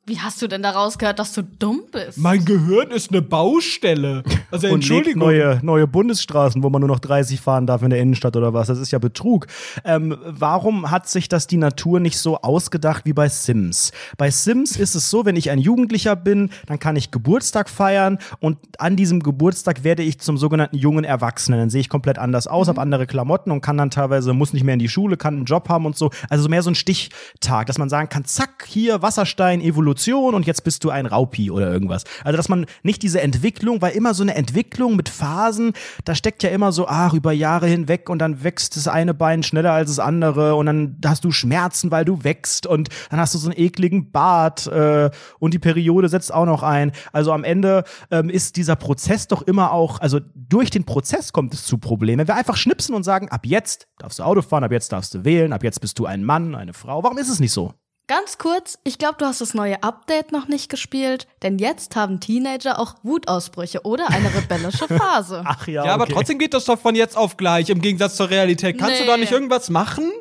Wie 0.07 0.19
hast 0.19 0.39
du 0.39 0.47
denn 0.47 0.61
da 0.61 0.69
rausgehört, 0.69 1.17
dass 1.17 1.33
du 1.33 1.41
dumm 1.41 1.81
bist? 1.91 2.19
Mein 2.19 2.45
Gehirn 2.45 2.91
ist 2.91 3.09
eine 3.09 3.23
Baustelle. 3.23 4.21
Also 4.51 4.67
Und 4.67 4.75
Entschuldigung. 4.75 5.23
neue, 5.23 5.59
neue 5.63 5.87
Bundesstraßen, 5.87 6.61
wo 6.61 6.69
man 6.69 6.81
nur 6.81 6.89
noch 6.89 6.99
30 6.99 7.41
fahren 7.41 7.65
darf 7.65 7.81
in 7.81 7.89
der 7.89 7.99
Innenstadt 7.99 8.35
oder 8.35 8.53
was. 8.53 8.67
Das 8.67 8.77
ist 8.77 8.91
ja 8.91 8.99
Betrug. 8.99 9.47
Ähm, 9.83 10.15
warum 10.23 10.91
hat 10.91 11.09
sich 11.09 11.27
das 11.27 11.47
die 11.47 11.57
Natur 11.57 11.99
nicht 11.99 12.19
so 12.19 12.37
ausgedacht 12.37 13.05
wie 13.05 13.13
bei 13.13 13.29
Sims? 13.29 13.93
Bei 14.15 14.29
Sims 14.29 14.75
ist 14.75 14.93
es 14.93 15.09
so, 15.09 15.25
wenn 15.25 15.35
ich 15.35 15.49
ein 15.49 15.57
Jugendlicher 15.57 16.15
bin, 16.15 16.51
dann 16.67 16.77
kann 16.77 16.95
ich 16.97 17.09
Geburtstag 17.09 17.67
feiern 17.67 18.19
und 18.39 18.59
an 18.77 18.95
diesem 18.95 19.23
Geburtstag 19.23 19.83
werde 19.83 20.03
ich 20.03 20.19
zum 20.19 20.37
sogenannten 20.37 20.77
jungen 20.77 21.03
Erwachsenen. 21.03 21.59
Dann 21.59 21.69
sehe 21.71 21.81
ich 21.81 21.89
komplett 21.89 22.19
anders 22.19 22.45
aus, 22.45 22.67
habe 22.67 22.79
andere 22.79 23.07
Klamotten 23.07 23.49
und 23.49 23.61
kann 23.61 23.75
dann 23.75 23.89
teilweise, 23.89 24.33
muss 24.33 24.53
nicht 24.53 24.65
mehr 24.65 24.73
in 24.73 24.79
die 24.79 24.87
Schule, 24.89 25.17
kann 25.17 25.35
einen 25.35 25.45
Job 25.45 25.67
haben 25.67 25.87
und 25.87 25.97
so. 25.97 26.11
Also 26.29 26.43
so 26.43 26.49
mehr 26.49 26.61
so 26.61 26.69
ein 26.69 26.75
Stichtag, 26.75 27.65
dass 27.65 27.79
man 27.79 27.89
sagen 27.89 28.09
kann, 28.09 28.23
zack, 28.25 28.65
hier 28.67 29.01
Wasserstein, 29.01 29.61
Evolution 29.61 29.94
und 30.33 30.45
jetzt 30.45 30.63
bist 30.63 30.83
du 30.83 30.89
ein 30.89 31.05
Raupi 31.05 31.51
oder 31.51 31.71
irgendwas. 31.71 32.03
Also 32.23 32.37
dass 32.37 32.49
man 32.49 32.65
nicht 32.83 33.01
diese 33.01 33.21
Entwicklung, 33.21 33.81
weil 33.81 33.95
immer 33.95 34.13
so 34.13 34.23
eine 34.23 34.35
Entwicklung 34.35 34.95
mit 34.95 35.09
Phasen, 35.09 35.73
da 36.03 36.15
steckt 36.15 36.43
ja 36.43 36.49
immer 36.49 36.71
so, 36.71 36.87
ach, 36.87 37.13
über 37.13 37.31
Jahre 37.31 37.67
hinweg 37.67 38.09
und 38.09 38.19
dann 38.19 38.43
wächst 38.43 38.75
das 38.75 38.87
eine 38.87 39.13
Bein 39.13 39.43
schneller 39.43 39.71
als 39.71 39.89
das 39.89 39.99
andere 39.99 40.55
und 40.55 40.65
dann 40.65 40.97
hast 41.05 41.23
du 41.23 41.31
Schmerzen, 41.31 41.91
weil 41.91 42.05
du 42.05 42.23
wächst 42.23 42.67
und 42.67 42.89
dann 43.09 43.19
hast 43.19 43.33
du 43.33 43.37
so 43.37 43.49
einen 43.49 43.59
ekligen 43.59 44.11
Bart 44.11 44.67
äh, 44.67 45.09
und 45.39 45.53
die 45.53 45.59
Periode 45.59 46.09
setzt 46.09 46.33
auch 46.33 46.45
noch 46.45 46.63
ein. 46.63 46.91
Also 47.11 47.31
am 47.31 47.43
Ende 47.43 47.83
ähm, 48.11 48.29
ist 48.29 48.57
dieser 48.57 48.75
Prozess 48.75 49.27
doch 49.27 49.41
immer 49.41 49.71
auch, 49.71 49.99
also 50.01 50.19
durch 50.33 50.69
den 50.69 50.83
Prozess 50.83 51.33
kommt 51.33 51.53
es 51.53 51.65
zu 51.65 51.77
Problemen. 51.77 52.19
Wenn 52.19 52.27
wir 52.27 52.35
einfach 52.35 52.57
schnipsen 52.57 52.95
und 52.95 53.03
sagen, 53.03 53.29
ab 53.29 53.45
jetzt 53.45 53.87
darfst 53.97 54.19
du 54.19 54.23
Auto 54.23 54.41
fahren, 54.41 54.63
ab 54.63 54.71
jetzt 54.71 54.91
darfst 54.91 55.13
du 55.13 55.25
wählen, 55.25 55.53
ab 55.53 55.63
jetzt 55.63 55.81
bist 55.81 55.99
du 55.99 56.05
ein 56.05 56.23
Mann, 56.23 56.55
eine 56.55 56.73
Frau. 56.73 57.03
Warum 57.03 57.17
ist 57.17 57.29
es 57.29 57.39
nicht 57.39 57.51
so? 57.51 57.73
Ganz 58.07 58.37
kurz, 58.37 58.77
ich 58.83 58.99
glaube, 58.99 59.15
du 59.17 59.25
hast 59.25 59.41
das 59.41 59.55
neue 59.55 59.81
Update 59.81 60.31
noch 60.31 60.47
nicht 60.47 60.69
gespielt, 60.69 61.25
denn 61.41 61.57
jetzt 61.57 61.95
haben 61.95 62.19
Teenager 62.19 62.77
auch 62.77 62.93
Wutausbrüche 63.01 63.81
oder 63.83 64.09
eine 64.11 64.31
rebellische 64.33 64.87
Phase. 64.97 65.41
Ach 65.43 65.67
ja, 65.67 65.83
Ja, 65.85 65.93
aber 65.95 66.03
okay. 66.03 66.13
trotzdem 66.13 66.37
geht 66.37 66.53
das 66.53 66.65
doch 66.65 66.79
von 66.79 66.93
jetzt 66.93 67.17
auf 67.17 67.35
gleich, 67.35 67.69
im 67.71 67.81
Gegensatz 67.81 68.15
zur 68.15 68.29
Realität. 68.29 68.77
Kannst 68.77 68.99
du 68.99 69.03
Nee. 69.05 69.07
da 69.09 69.17
nicht 69.17 69.31
irgendwas 69.31 69.71
machen? 69.71 70.11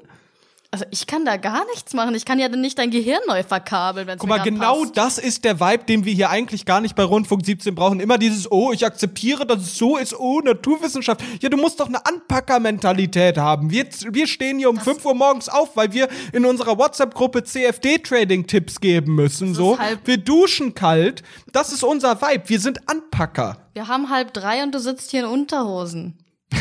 Also 0.75 0.87
ich 0.91 1.07
kann 1.07 1.25
da 1.25 1.37
gar 1.37 1.65
nichts 1.67 1.95
machen. 1.95 2.17
Ich 2.17 2.25
kann 2.25 2.41
ja 2.41 2.49
nicht 2.49 2.81
dein 2.81 2.91
Gehirn 2.91 3.21
neu 3.29 3.45
verkabeln, 3.45 4.09
wenn 4.09 4.15
es 4.17 4.19
Guck 4.19 4.29
mal, 4.29 4.43
genau 4.43 4.81
passt. 4.81 4.97
das 4.97 5.19
ist 5.19 5.45
der 5.45 5.61
Vibe, 5.61 5.85
den 5.85 6.05
wir 6.05 6.13
hier 6.13 6.31
eigentlich 6.31 6.67
gar 6.67 6.81
nicht 6.81 6.97
bei 6.97 7.05
Rundfunk 7.05 7.47
17 7.47 7.77
brauchen. 7.77 8.01
Immer 8.01 8.19
dieses, 8.19 8.51
oh, 8.51 8.73
ich 8.73 8.85
akzeptiere, 8.85 9.47
dass 9.47 9.63
es 9.63 9.79
so 9.79 9.97
ist, 9.97 10.19
oh, 10.19 10.41
Naturwissenschaft. 10.41 11.23
Ja, 11.41 11.49
du 11.49 11.59
musst 11.59 11.79
doch 11.79 11.87
eine 11.87 12.05
Anpackermentalität 12.05 13.39
haben. 13.39 13.71
Wir, 13.71 13.87
wir 14.11 14.27
stehen 14.27 14.59
hier 14.59 14.69
um 14.69 14.77
5 14.77 15.05
Uhr 15.05 15.15
morgens 15.15 15.49
auf, 15.49 15.77
weil 15.77 15.93
wir 15.93 16.09
in 16.33 16.45
unserer 16.45 16.77
WhatsApp-Gruppe 16.77 17.45
CFD-Trading-Tipps 17.45 18.81
geben 18.81 19.15
müssen. 19.15 19.55
So, 19.55 19.79
wir 20.05 20.17
duschen 20.17 20.75
kalt. 20.75 21.23
Das 21.53 21.73
ist 21.73 21.85
unser 21.85 22.21
Vibe. 22.21 22.49
Wir 22.49 22.59
sind 22.59 22.81
Anpacker. 22.89 23.59
Wir 23.75 23.87
haben 23.87 24.11
halb 24.11 24.35
drei 24.35 24.65
und 24.65 24.75
du 24.75 24.81
sitzt 24.81 25.13
hier 25.13 25.21
in 25.21 25.27
Unterhosen. 25.27 26.19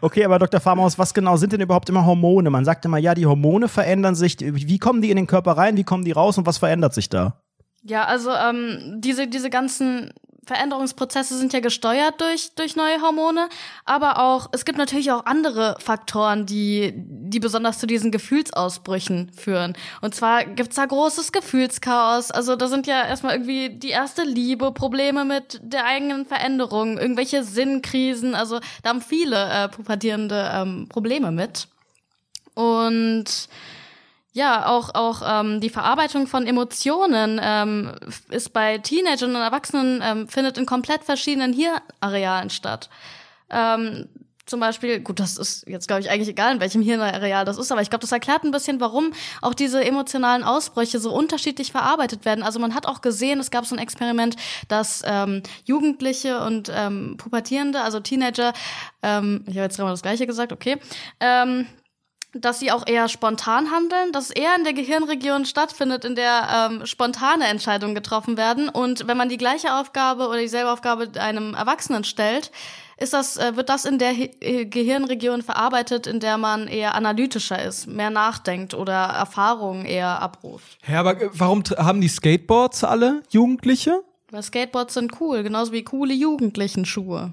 Okay, 0.00 0.24
aber 0.24 0.38
Dr. 0.38 0.60
Farmaus, 0.60 0.98
was 0.98 1.14
genau 1.14 1.36
sind 1.36 1.52
denn 1.52 1.60
überhaupt 1.60 1.88
immer 1.88 2.06
Hormone? 2.06 2.50
Man 2.50 2.64
sagt 2.64 2.84
immer, 2.84 2.98
ja, 2.98 3.14
die 3.14 3.26
Hormone 3.26 3.68
verändern 3.68 4.14
sich. 4.14 4.36
Wie 4.40 4.78
kommen 4.78 5.02
die 5.02 5.10
in 5.10 5.16
den 5.16 5.26
Körper 5.26 5.52
rein? 5.52 5.76
Wie 5.76 5.84
kommen 5.84 6.04
die 6.04 6.12
raus 6.12 6.38
und 6.38 6.46
was 6.46 6.58
verändert 6.58 6.94
sich 6.94 7.08
da? 7.08 7.40
Ja, 7.82 8.04
also 8.04 8.30
ähm, 8.30 9.00
diese, 9.00 9.28
diese 9.28 9.50
ganzen 9.50 10.12
Veränderungsprozesse 10.46 11.36
sind 11.38 11.52
ja 11.52 11.60
gesteuert 11.60 12.20
durch, 12.20 12.54
durch 12.54 12.76
neue 12.76 13.00
Hormone, 13.00 13.48
aber 13.84 14.18
auch, 14.18 14.48
es 14.52 14.64
gibt 14.64 14.78
natürlich 14.78 15.10
auch 15.12 15.26
andere 15.26 15.76
Faktoren, 15.78 16.46
die, 16.46 16.92
die 16.94 17.40
besonders 17.40 17.78
zu 17.78 17.86
diesen 17.86 18.10
Gefühlsausbrüchen 18.10 19.30
führen. 19.32 19.76
Und 20.00 20.14
zwar 20.14 20.44
gibt's 20.44 20.76
da 20.76 20.86
großes 20.86 21.32
Gefühlschaos. 21.32 22.30
Also 22.30 22.56
da 22.56 22.68
sind 22.68 22.86
ja 22.86 23.06
erstmal 23.06 23.34
irgendwie 23.34 23.70
die 23.70 23.90
erste 23.90 24.22
Liebe, 24.22 24.72
Probleme 24.72 25.24
mit 25.24 25.60
der 25.62 25.84
eigenen 25.84 26.26
Veränderung, 26.26 26.98
irgendwelche 26.98 27.42
Sinnkrisen. 27.42 28.34
Also 28.34 28.60
da 28.82 28.90
haben 28.90 29.00
viele 29.00 29.50
äh, 29.50 29.68
pubertierende 29.68 30.50
ähm, 30.52 30.86
Probleme 30.88 31.30
mit. 31.30 31.68
Und 32.54 33.48
ja, 34.34 34.66
auch, 34.66 34.94
auch 34.94 35.22
ähm, 35.24 35.60
die 35.60 35.70
Verarbeitung 35.70 36.26
von 36.26 36.44
Emotionen 36.44 37.40
ähm, 37.40 37.92
ist 38.30 38.52
bei 38.52 38.78
Teenagern 38.78 39.30
und 39.30 39.40
Erwachsenen 39.40 40.02
ähm, 40.04 40.28
findet 40.28 40.58
in 40.58 40.66
komplett 40.66 41.04
verschiedenen 41.04 41.52
Hirnarealen 41.52 42.50
statt. 42.50 42.90
Ähm, 43.48 44.08
zum 44.44 44.58
Beispiel, 44.58 44.98
gut, 45.00 45.20
das 45.20 45.38
ist 45.38 45.66
jetzt, 45.68 45.86
glaube 45.86 46.02
ich, 46.02 46.10
eigentlich 46.10 46.28
egal, 46.28 46.52
in 46.52 46.60
welchem 46.60 46.82
Hirnareal 46.82 47.44
das 47.44 47.58
ist, 47.58 47.70
aber 47.70 47.80
ich 47.80 47.90
glaube, 47.90 48.00
das 48.00 48.10
erklärt 48.10 48.42
ein 48.42 48.50
bisschen, 48.50 48.80
warum 48.80 49.12
auch 49.40 49.54
diese 49.54 49.82
emotionalen 49.84 50.42
Ausbrüche 50.42 50.98
so 50.98 51.14
unterschiedlich 51.14 51.70
verarbeitet 51.70 52.24
werden. 52.24 52.42
Also 52.42 52.58
man 52.58 52.74
hat 52.74 52.86
auch 52.86 53.02
gesehen, 53.02 53.38
es 53.38 53.52
gab 53.52 53.64
so 53.64 53.76
ein 53.76 53.78
Experiment, 53.78 54.34
dass 54.66 55.02
ähm, 55.06 55.44
Jugendliche 55.64 56.40
und 56.40 56.72
ähm, 56.74 57.14
Pubertierende, 57.18 57.82
also 57.82 58.00
Teenager, 58.00 58.52
ähm, 59.02 59.44
ich 59.46 59.54
habe 59.54 59.66
jetzt 59.66 59.76
gerade 59.76 59.92
das 59.92 60.02
Gleiche 60.02 60.26
gesagt, 60.26 60.52
okay, 60.52 60.78
ähm, 61.20 61.66
dass 62.34 62.58
sie 62.58 62.72
auch 62.72 62.86
eher 62.86 63.08
spontan 63.08 63.70
handeln, 63.70 64.12
dass 64.12 64.26
es 64.26 64.30
eher 64.30 64.54
in 64.56 64.64
der 64.64 64.72
Gehirnregion 64.72 65.44
stattfindet, 65.44 66.04
in 66.04 66.14
der 66.14 66.70
ähm, 66.70 66.86
spontane 66.86 67.46
Entscheidungen 67.46 67.94
getroffen 67.94 68.36
werden. 68.36 68.68
Und 68.68 69.06
wenn 69.06 69.16
man 69.16 69.28
die 69.28 69.36
gleiche 69.36 69.74
Aufgabe 69.74 70.28
oder 70.28 70.38
dieselbe 70.38 70.72
Aufgabe 70.72 71.08
einem 71.20 71.54
Erwachsenen 71.54 72.04
stellt, 72.04 72.50
ist 72.96 73.12
das, 73.12 73.36
äh, 73.36 73.56
wird 73.56 73.68
das 73.68 73.84
in 73.84 73.98
der 73.98 74.10
Hi 74.10 74.30
äh, 74.40 74.66
Gehirnregion 74.66 75.42
verarbeitet, 75.42 76.06
in 76.06 76.20
der 76.20 76.38
man 76.38 76.68
eher 76.68 76.94
analytischer 76.94 77.62
ist, 77.62 77.86
mehr 77.86 78.10
nachdenkt 78.10 78.74
oder 78.74 78.94
Erfahrungen 78.94 79.84
eher 79.84 80.20
abruft. 80.20 80.78
Hä, 80.82 80.96
aber 80.96 81.20
äh, 81.20 81.30
warum 81.32 81.62
haben 81.76 82.00
die 82.00 82.08
Skateboards 82.08 82.84
alle 82.84 83.22
Jugendliche? 83.30 84.00
Weil 84.30 84.42
Skateboards 84.42 84.94
sind 84.94 85.20
cool, 85.20 85.42
genauso 85.42 85.72
wie 85.72 85.84
coole 85.84 86.14
Jugendlichen-Schuhe. 86.14 87.32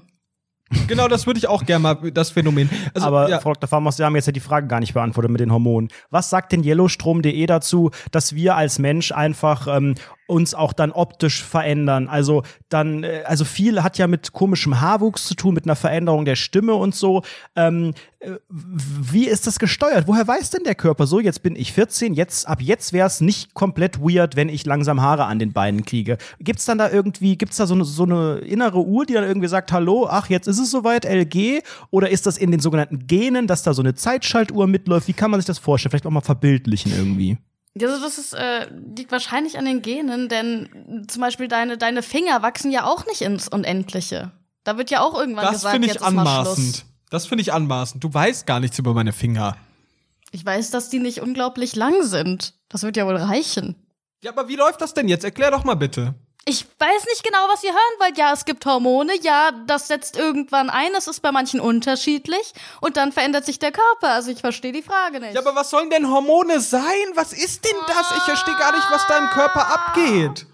Genau, 0.88 1.08
das 1.08 1.26
würde 1.26 1.38
ich 1.38 1.48
auch 1.48 1.64
gerne 1.64 1.82
mal, 1.82 2.10
das 2.12 2.30
Phänomen. 2.30 2.68
Also, 2.94 3.06
Aber 3.06 3.28
ja, 3.28 3.40
Frau 3.40 3.52
Dr. 3.52 3.68
Farmers, 3.68 3.96
Sie 3.96 4.04
haben 4.04 4.16
jetzt 4.16 4.26
ja 4.26 4.32
die 4.32 4.40
Frage 4.40 4.66
gar 4.66 4.80
nicht 4.80 4.94
beantwortet 4.94 5.30
mit 5.30 5.40
den 5.40 5.52
Hormonen. 5.52 5.88
Was 6.10 6.30
sagt 6.30 6.52
denn 6.52 6.64
Yellowstrom.de 6.64 7.46
dazu, 7.46 7.90
dass 8.10 8.34
wir 8.34 8.56
als 8.56 8.78
Mensch 8.78 9.12
einfach 9.12 9.66
ähm, 9.68 9.94
uns 10.32 10.54
auch 10.54 10.72
dann 10.72 10.90
optisch 10.90 11.44
verändern? 11.44 12.08
Also 12.08 12.42
dann, 12.68 13.04
äh, 13.04 13.22
also 13.26 13.44
viel 13.44 13.82
hat 13.82 13.98
ja 13.98 14.06
mit 14.06 14.32
komischem 14.32 14.80
Haarwuchs 14.80 15.26
zu 15.26 15.34
tun, 15.34 15.54
mit 15.54 15.64
einer 15.64 15.76
Veränderung 15.76 16.24
der 16.24 16.36
Stimme 16.36 16.74
und 16.74 16.94
so. 16.94 17.22
Ähm, 17.54 17.92
äh, 18.20 18.36
wie 18.48 19.26
ist 19.26 19.46
das 19.46 19.58
gesteuert? 19.58 20.06
Woher 20.06 20.26
weiß 20.26 20.50
denn 20.50 20.64
der 20.64 20.74
Körper 20.74 21.06
so? 21.06 21.20
Jetzt 21.20 21.42
bin 21.42 21.56
ich 21.56 21.72
14, 21.72 22.14
jetzt 22.14 22.48
ab 22.48 22.60
jetzt 22.60 22.92
wäre 22.92 23.06
es 23.06 23.20
nicht 23.20 23.54
komplett 23.54 24.00
weird, 24.00 24.36
wenn 24.36 24.48
ich 24.48 24.64
langsam 24.64 25.00
Haare 25.00 25.24
an 25.24 25.38
den 25.38 25.52
Beinen 25.52 25.84
kriege. 25.84 26.18
Gibt's 26.38 26.64
dann 26.64 26.78
da 26.78 26.90
irgendwie, 26.90 27.36
gibt's 27.36 27.56
da 27.56 27.66
so 27.66 27.74
eine, 27.74 27.84
so 27.84 28.04
eine 28.04 28.38
innere 28.38 28.84
Uhr, 28.84 29.06
die 29.06 29.14
dann 29.14 29.24
irgendwie 29.24 29.48
sagt, 29.48 29.72
hallo, 29.72 30.06
ach, 30.08 30.28
jetzt 30.30 30.46
ist 30.46 30.58
es 30.58 30.70
soweit, 30.70 31.04
LG? 31.04 31.62
Oder 31.90 32.10
ist 32.10 32.26
das 32.26 32.38
in 32.38 32.50
den 32.50 32.60
sogenannten 32.60 33.06
Genen, 33.06 33.46
dass 33.46 33.62
da 33.62 33.74
so 33.74 33.82
eine 33.82 33.94
Zeitschaltuhr 33.94 34.66
mitläuft? 34.66 35.08
Wie 35.08 35.12
kann 35.12 35.30
man 35.30 35.40
sich 35.40 35.46
das 35.46 35.58
vorstellen? 35.58 35.90
Vielleicht 35.90 36.06
auch 36.06 36.10
mal 36.10 36.20
verbildlichen 36.20 36.92
irgendwie. 36.92 37.38
Also 37.80 38.00
das 38.00 38.18
ist, 38.18 38.34
äh, 38.34 38.68
liegt 38.96 39.12
wahrscheinlich 39.12 39.58
an 39.58 39.64
den 39.64 39.80
Genen, 39.80 40.28
denn 40.28 41.06
zum 41.08 41.22
Beispiel 41.22 41.48
deine, 41.48 41.78
deine 41.78 42.02
Finger 42.02 42.42
wachsen 42.42 42.70
ja 42.70 42.84
auch 42.84 43.06
nicht 43.06 43.22
ins 43.22 43.48
Unendliche. 43.48 44.30
Da 44.64 44.76
wird 44.76 44.90
ja 44.90 45.00
auch 45.00 45.18
irgendwann 45.18 45.44
das 45.44 45.54
gesagt, 45.54 45.72
finde 45.72 45.88
ich 45.88 45.94
jetzt 45.94 46.02
ist 46.02 46.10
mal 46.12 46.22
Schluss. 46.24 46.58
anmaßend. 46.58 46.84
Das 47.10 47.26
finde 47.26 47.42
ich 47.42 47.52
anmaßend. 47.52 48.04
Du 48.04 48.12
weißt 48.12 48.46
gar 48.46 48.60
nichts 48.60 48.78
über 48.78 48.94
meine 48.94 49.12
Finger. 49.12 49.56
Ich 50.30 50.44
weiß, 50.44 50.70
dass 50.70 50.88
die 50.88 50.98
nicht 50.98 51.20
unglaublich 51.20 51.74
lang 51.76 52.02
sind. 52.02 52.54
Das 52.68 52.82
wird 52.82 52.96
ja 52.96 53.06
wohl 53.06 53.16
reichen. 53.16 53.76
Ja, 54.22 54.30
aber 54.30 54.48
wie 54.48 54.56
läuft 54.56 54.80
das 54.80 54.94
denn 54.94 55.08
jetzt? 55.08 55.24
Erklär 55.24 55.50
doch 55.50 55.64
mal 55.64 55.74
bitte. 55.74 56.14
Ich 56.44 56.66
weiß 56.78 57.04
nicht 57.06 57.22
genau, 57.22 57.38
was 57.48 57.62
ihr 57.62 57.70
hören 57.70 58.00
wollt. 58.00 58.18
Ja, 58.18 58.32
es 58.32 58.44
gibt 58.44 58.66
Hormone. 58.66 59.12
Ja, 59.22 59.52
das 59.66 59.86
setzt 59.86 60.16
irgendwann 60.16 60.70
ein. 60.70 60.92
Es 60.96 61.06
ist 61.06 61.20
bei 61.20 61.30
manchen 61.30 61.60
unterschiedlich. 61.60 62.52
Und 62.80 62.96
dann 62.96 63.12
verändert 63.12 63.44
sich 63.44 63.60
der 63.60 63.70
Körper. 63.70 64.08
Also 64.08 64.30
ich 64.32 64.40
verstehe 64.40 64.72
die 64.72 64.82
Frage 64.82 65.20
nicht. 65.20 65.34
Ja, 65.34 65.40
aber 65.40 65.54
was 65.54 65.70
sollen 65.70 65.88
denn 65.90 66.10
Hormone 66.10 66.60
sein? 66.60 66.82
Was 67.14 67.32
ist 67.32 67.64
denn 67.64 67.76
das? 67.86 68.10
Ich 68.16 68.22
verstehe 68.24 68.56
gar 68.56 68.72
nicht, 68.72 68.90
was 68.90 69.06
da 69.06 69.18
im 69.18 69.30
Körper 69.30 69.72
abgeht. 69.72 70.46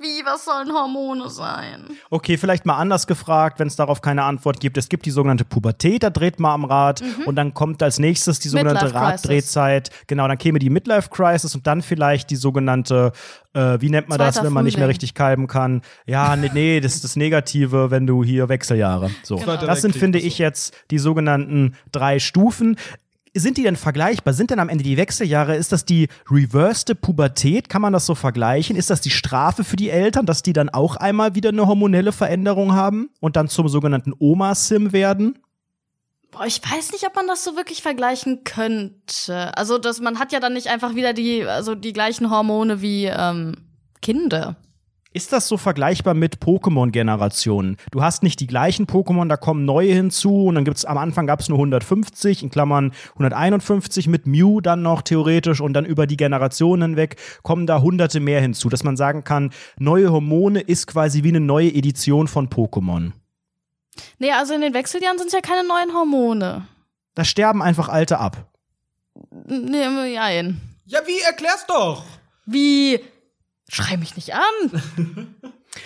Wie, 0.00 0.24
was 0.24 0.46
sollen 0.46 0.72
Hormone 0.72 1.28
sein? 1.28 1.84
Okay, 2.08 2.38
vielleicht 2.38 2.64
mal 2.64 2.76
anders 2.76 3.06
gefragt, 3.06 3.60
wenn 3.60 3.68
es 3.68 3.76
darauf 3.76 4.00
keine 4.00 4.24
Antwort 4.24 4.58
gibt. 4.58 4.78
Es 4.78 4.88
gibt 4.88 5.04
die 5.04 5.10
sogenannte 5.10 5.44
Pubertät, 5.44 6.02
da 6.02 6.10
dreht 6.10 6.40
man 6.40 6.52
am 6.52 6.64
Rad 6.64 7.02
und 7.26 7.36
dann 7.36 7.52
kommt 7.52 7.82
als 7.82 7.98
nächstes 7.98 8.38
die 8.38 8.48
sogenannte. 8.48 8.94
Raddrehzeit. 8.94 9.90
Genau, 10.06 10.26
dann 10.26 10.38
käme 10.38 10.58
die 10.58 10.70
Midlife 10.70 11.10
Crisis 11.10 11.54
und 11.54 11.66
dann 11.66 11.82
vielleicht 11.82 12.30
die 12.30 12.36
sogenannte, 12.36 13.12
äh, 13.52 13.80
wie 13.80 13.90
nennt 13.90 14.08
man 14.08 14.18
das, 14.18 14.34
Zweiter 14.34 14.46
wenn 14.46 14.52
man 14.54 14.64
nicht 14.64 14.76
mehr 14.76 14.84
Frühling. 14.84 14.92
richtig 14.92 15.14
kalben 15.14 15.46
kann? 15.46 15.82
Ja, 16.06 16.36
nee, 16.36 16.50
nee, 16.52 16.80
das 16.80 16.94
ist 16.94 17.04
das 17.04 17.16
Negative, 17.16 17.90
wenn 17.90 18.06
du 18.06 18.24
hier 18.24 18.48
Wechseljahre. 18.48 19.10
So, 19.22 19.36
Zweiter 19.36 19.66
das 19.66 19.82
sind, 19.82 19.94
finde 19.94 20.18
ich 20.18 20.38
jetzt 20.38 20.74
die 20.90 20.98
sogenannten 20.98 21.76
drei 21.92 22.18
Stufen. 22.18 22.76
Sind 23.34 23.56
die 23.56 23.62
denn 23.62 23.76
vergleichbar? 23.76 24.34
Sind 24.34 24.50
denn 24.50 24.58
am 24.58 24.68
Ende 24.68 24.84
die 24.84 24.98
Wechseljahre, 24.98 25.56
ist 25.56 25.72
das 25.72 25.86
die 25.86 26.08
reversed 26.30 27.00
Pubertät? 27.00 27.70
Kann 27.70 27.80
man 27.80 27.94
das 27.94 28.04
so 28.04 28.14
vergleichen? 28.14 28.76
Ist 28.76 28.90
das 28.90 29.00
die 29.00 29.10
Strafe 29.10 29.64
für 29.64 29.76
die 29.76 29.88
Eltern, 29.88 30.26
dass 30.26 30.42
die 30.42 30.52
dann 30.52 30.68
auch 30.68 30.96
einmal 30.96 31.34
wieder 31.34 31.48
eine 31.48 31.66
hormonelle 31.66 32.12
Veränderung 32.12 32.74
haben 32.74 33.08
und 33.20 33.36
dann 33.36 33.48
zum 33.48 33.68
sogenannten 33.68 34.12
Oma-Sim 34.18 34.92
werden? 34.92 35.38
Boah, 36.30 36.44
ich 36.44 36.60
weiß 36.62 36.92
nicht, 36.92 37.06
ob 37.06 37.14
man 37.16 37.26
das 37.26 37.42
so 37.44 37.56
wirklich 37.56 37.82
vergleichen 37.82 38.44
könnte. 38.44 39.56
Also, 39.56 39.78
dass 39.78 40.00
man 40.00 40.18
hat 40.18 40.32
ja 40.32 40.40
dann 40.40 40.52
nicht 40.52 40.68
einfach 40.68 40.94
wieder 40.94 41.14
die, 41.14 41.44
also 41.44 41.74
die 41.74 41.92
gleichen 41.94 42.30
Hormone 42.30 42.82
wie 42.82 43.06
ähm, 43.06 43.54
Kinder. 44.02 44.56
Ist 45.14 45.32
das 45.32 45.46
so 45.46 45.58
vergleichbar 45.58 46.14
mit 46.14 46.36
Pokémon-Generationen? 46.36 47.76
Du 47.90 48.02
hast 48.02 48.22
nicht 48.22 48.40
die 48.40 48.46
gleichen 48.46 48.86
Pokémon, 48.86 49.28
da 49.28 49.36
kommen 49.36 49.66
neue 49.66 49.92
hinzu 49.92 50.46
und 50.46 50.54
dann 50.54 50.64
gibt's 50.64 50.86
am 50.86 50.96
Anfang 50.96 51.26
gab's 51.26 51.50
nur 51.50 51.58
150, 51.58 52.42
in 52.42 52.50
Klammern 52.50 52.92
151 53.10 54.08
mit 54.08 54.26
Mew 54.26 54.62
dann 54.62 54.80
noch 54.80 55.02
theoretisch 55.02 55.60
und 55.60 55.74
dann 55.74 55.84
über 55.84 56.06
die 56.06 56.16
Generationen 56.16 56.82
hinweg 56.82 57.16
kommen 57.42 57.66
da 57.66 57.82
hunderte 57.82 58.20
mehr 58.20 58.40
hinzu, 58.40 58.70
dass 58.70 58.84
man 58.84 58.96
sagen 58.96 59.22
kann, 59.22 59.50
neue 59.78 60.10
Hormone 60.10 60.60
ist 60.60 60.86
quasi 60.86 61.22
wie 61.22 61.28
eine 61.28 61.40
neue 61.40 61.68
Edition 61.68 62.26
von 62.26 62.48
Pokémon. 62.48 63.12
Nee, 64.18 64.32
also 64.32 64.54
in 64.54 64.62
den 64.62 64.72
Wechseljahren 64.72 65.18
sind 65.18 65.26
es 65.26 65.34
ja 65.34 65.40
keine 65.40 65.68
neuen 65.68 65.92
Hormone. 65.92 66.66
Da 67.14 67.24
sterben 67.24 67.60
einfach 67.60 67.90
alte 67.90 68.18
ab. 68.18 68.46
Nee, 69.46 70.14
nein. 70.14 70.60
Ja, 70.86 71.00
wie? 71.06 71.20
Erklär's 71.20 71.66
doch. 71.66 72.04
Wie? 72.46 73.00
Schrei 73.72 73.96
mich 73.96 74.16
nicht 74.16 74.34
an. 74.34 74.82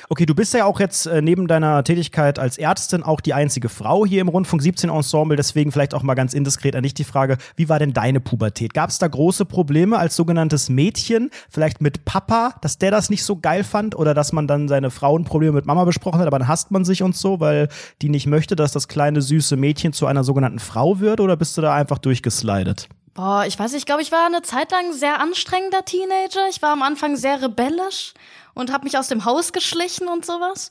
Okay, 0.09 0.27
du 0.27 0.35
bist 0.35 0.53
ja 0.53 0.65
auch 0.65 0.81
jetzt 0.81 1.07
äh, 1.07 1.23
neben 1.23 1.47
deiner 1.47 1.85
Tätigkeit 1.85 2.41
als 2.41 2.59
Ärztin 2.59 3.05
auch 3.05 3.21
die 3.21 3.35
einzige 3.35 3.69
Frau 3.69 4.05
hier 4.05 4.21
im 4.21 4.27
Rundfunk 4.27 4.61
17 4.61 4.91
Ensemble. 4.91 5.37
Deswegen 5.37 5.71
vielleicht 5.71 5.95
auch 5.95 6.03
mal 6.03 6.15
ganz 6.15 6.35
indiskret 6.35 6.75
an 6.75 6.83
dich 6.83 6.95
die 6.95 7.05
Frage, 7.05 7.39
wie 7.55 7.69
war 7.69 7.79
denn 7.79 7.93
deine 7.93 8.19
Pubertät? 8.19 8.75
Gab 8.75 8.91
es 8.91 8.99
da 8.99 9.07
große 9.07 9.45
Probleme 9.45 9.97
als 9.97 10.17
sogenanntes 10.17 10.69
Mädchen? 10.69 11.31
Vielleicht 11.49 11.81
mit 11.81 12.05
Papa, 12.05 12.57
dass 12.63 12.79
der 12.79 12.91
das 12.91 13.11
nicht 13.11 13.23
so 13.23 13.39
geil 13.39 13.63
fand 13.63 13.97
oder 13.97 14.13
dass 14.13 14.33
man 14.33 14.49
dann 14.49 14.67
seine 14.67 14.91
Frauenprobleme 14.91 15.53
mit 15.53 15.67
Mama 15.67 15.85
besprochen 15.85 16.19
hat, 16.19 16.27
aber 16.27 16.41
dann 16.41 16.49
hasst 16.49 16.73
man 16.73 16.85
sich 16.85 17.05
und 17.05 17.17
so, 17.17 17.39
weil 17.39 17.69
die 18.03 18.09
nicht 18.09 18.27
möchte, 18.27 18.57
dass 18.57 18.73
das 18.73 18.89
kleine 18.89 19.23
süße 19.23 19.57
Mädchen 19.57 19.93
zu 19.93 20.07
einer 20.07 20.25
sogenannten 20.25 20.59
Frau 20.59 20.99
wird 20.99 21.21
oder 21.21 21.37
bist 21.37 21.57
du 21.57 21.63
da 21.63 21.75
einfach 21.75 21.99
durchgeslidet? 21.99 22.89
Boah, 23.17 23.47
ich 23.47 23.59
weiß 23.59 23.73
nicht, 23.73 23.81
ich 23.81 23.87
glaube, 23.87 24.03
ich 24.03 24.13
war 24.13 24.27
eine 24.27 24.43
Zeit 24.43 24.71
lang 24.73 24.93
sehr 24.93 25.21
anstrengender 25.21 25.87
Teenager. 25.87 26.49
Ich 26.51 26.61
war 26.61 26.71
am 26.71 26.83
Anfang 26.83 27.17
sehr 27.17 27.41
rebellisch 27.41 28.13
und 28.55 28.71
habe 28.71 28.85
mich 28.85 28.99
aus 28.99 29.09
dem 29.09 29.25
Haus 29.25 29.55
geschlichen 29.55 30.07
und 30.07 30.27
sowas. 30.27 30.69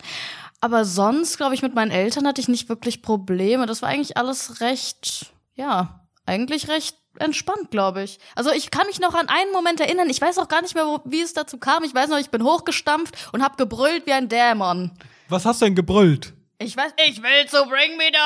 Aber 0.62 0.86
sonst, 0.86 1.38
glaube 1.38 1.56
ich, 1.56 1.64
mit 1.64 1.74
meinen 1.74 1.90
Eltern 1.90 2.28
hatte 2.28 2.40
ich 2.40 2.48
nicht 2.48 2.70
wirklich 2.70 3.02
Probleme. 3.02 3.66
Das 3.66 3.82
war 3.82 3.90
eigentlich 3.90 4.16
alles 4.18 4.62
recht, 4.62 5.34
ja, 5.56 6.06
eigentlich 6.28 6.68
recht 6.70 6.96
entspannt, 7.18 7.72
glaube 7.72 8.04
ich. 8.04 8.20
Also 8.36 8.52
ich 8.52 8.70
kann 8.70 8.86
mich 8.86 9.00
noch 9.00 9.16
an 9.16 9.28
einen 9.28 9.52
Moment 9.52 9.80
erinnern. 9.80 10.10
Ich 10.12 10.22
weiß 10.22 10.38
auch 10.38 10.48
gar 10.48 10.62
nicht 10.62 10.76
mehr, 10.76 10.86
wo, 10.86 11.00
wie 11.04 11.22
es 11.22 11.34
dazu 11.34 11.58
kam. 11.58 11.84
Ich 11.84 11.96
weiß 11.96 12.10
noch, 12.10 12.20
ich 12.20 12.30
bin 12.30 12.44
hochgestampft 12.44 13.16
und 13.34 13.44
habe 13.44 13.56
gebrüllt 13.58 14.06
wie 14.06 14.14
ein 14.14 14.30
Dämon. 14.30 14.92
Was 15.30 15.46
hast 15.46 15.62
du 15.62 15.66
denn 15.66 15.76
gebrüllt? 15.76 16.34
Ich 16.60 16.78
weiß, 16.78 16.94
ich 17.08 17.24
will 17.24 17.48
zu 17.48 17.66
Bring 17.66 17.98
Me 17.98 18.12
the 18.14 18.20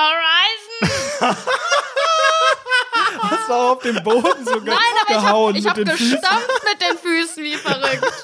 Horizon. 1.22 1.38
Hast 3.18 3.50
du 3.50 3.54
auch 3.54 3.76
auf 3.78 3.84
den 3.84 4.04
Boden 4.04 4.46
so 4.46 4.56
Nein, 4.56 4.76
aber 5.06 5.10
ich 5.10 5.16
gehauen 5.16 5.48
habe 5.48 5.58
ich 5.58 5.64
mit 5.64 5.70
hab 5.70 5.76
den 5.76 5.88
Füßen? 5.88 6.12
gestampft 6.12 6.62
mit 6.70 6.82
den 6.82 6.98
Füßen 6.98 7.44
wie 7.44 7.56
verrückt. 7.56 8.24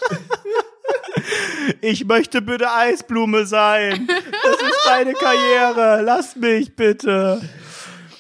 Ich 1.82 2.06
möchte 2.06 2.42
bitte 2.42 2.72
Eisblume 2.72 3.46
sein. 3.46 4.08
Das 4.08 4.62
ist 4.62 4.80
deine 4.86 5.14
Karriere. 5.14 6.02
Lass 6.04 6.36
mich 6.36 6.76
bitte. 6.76 7.42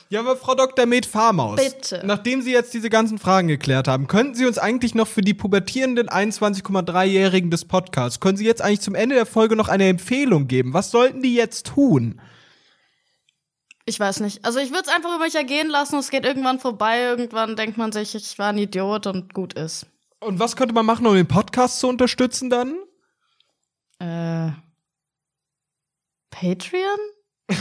Ja, 0.10 0.20
aber 0.20 0.38
Frau 0.38 0.56
Dr. 0.56 0.86
Med 0.86 1.06
Farmaus. 1.06 1.60
Bitte. 1.60 2.02
Nachdem 2.06 2.42
Sie 2.42 2.52
jetzt 2.52 2.74
diese 2.74 2.90
ganzen 2.90 3.18
Fragen 3.18 3.48
geklärt 3.48 3.88
haben, 3.88 4.08
könnten 4.08 4.36
Sie 4.36 4.46
uns 4.46 4.58
eigentlich 4.58 4.94
noch 4.96 5.08
für 5.08 5.22
die 5.22 5.34
pubertierenden 5.34 6.10
21,3-Jährigen 6.10 7.50
des 7.50 7.66
Podcasts, 7.66 8.20
können 8.20 8.38
Sie 8.38 8.46
jetzt 8.46 8.62
eigentlich 8.62 8.82
zum 8.82 8.96
Ende 8.96 9.16
der 9.16 9.26
Folge 9.26 9.56
noch 9.56 9.68
eine 9.68 9.88
Empfehlung 9.88 10.48
geben? 10.48 10.74
Was 10.74 10.92
sollten 10.92 11.22
die 11.22 11.36
jetzt 11.36 11.68
tun? 11.68 12.22
Ich 13.86 13.99
weiß 13.99 14.22
nicht. 14.22 14.44
Also 14.44 14.60
ich 14.60 14.72
würde 14.72 14.84
es 14.88 14.94
einfach 14.94 15.16
über 15.16 15.24
mich 15.24 15.36
ergehen 15.36 15.70
lassen. 15.70 15.99
Es 15.99 16.10
geht 16.10 16.26
irgendwann 16.26 16.60
vorbei. 16.60 17.02
Irgendwann 17.02 17.56
denkt 17.56 17.78
man 17.78 17.91
sich, 17.91 18.16
ich 18.16 18.40
war 18.40 18.49
ein 18.49 18.57
Idiot 18.57 19.06
und 19.06 19.34
gut 19.34 19.53
ist. 19.53 19.86
Und 20.20 20.40
was 20.40 20.56
könnte 20.56 20.74
man 20.74 20.88
machen, 20.88 21.06
um 21.06 21.14
den 21.14 21.28
Podcast 21.28 21.80
zu 21.80 21.88
unterstützen 21.88 22.49
dann? 22.49 22.76
Äh. 23.99 24.53
Patreon? 26.32 26.98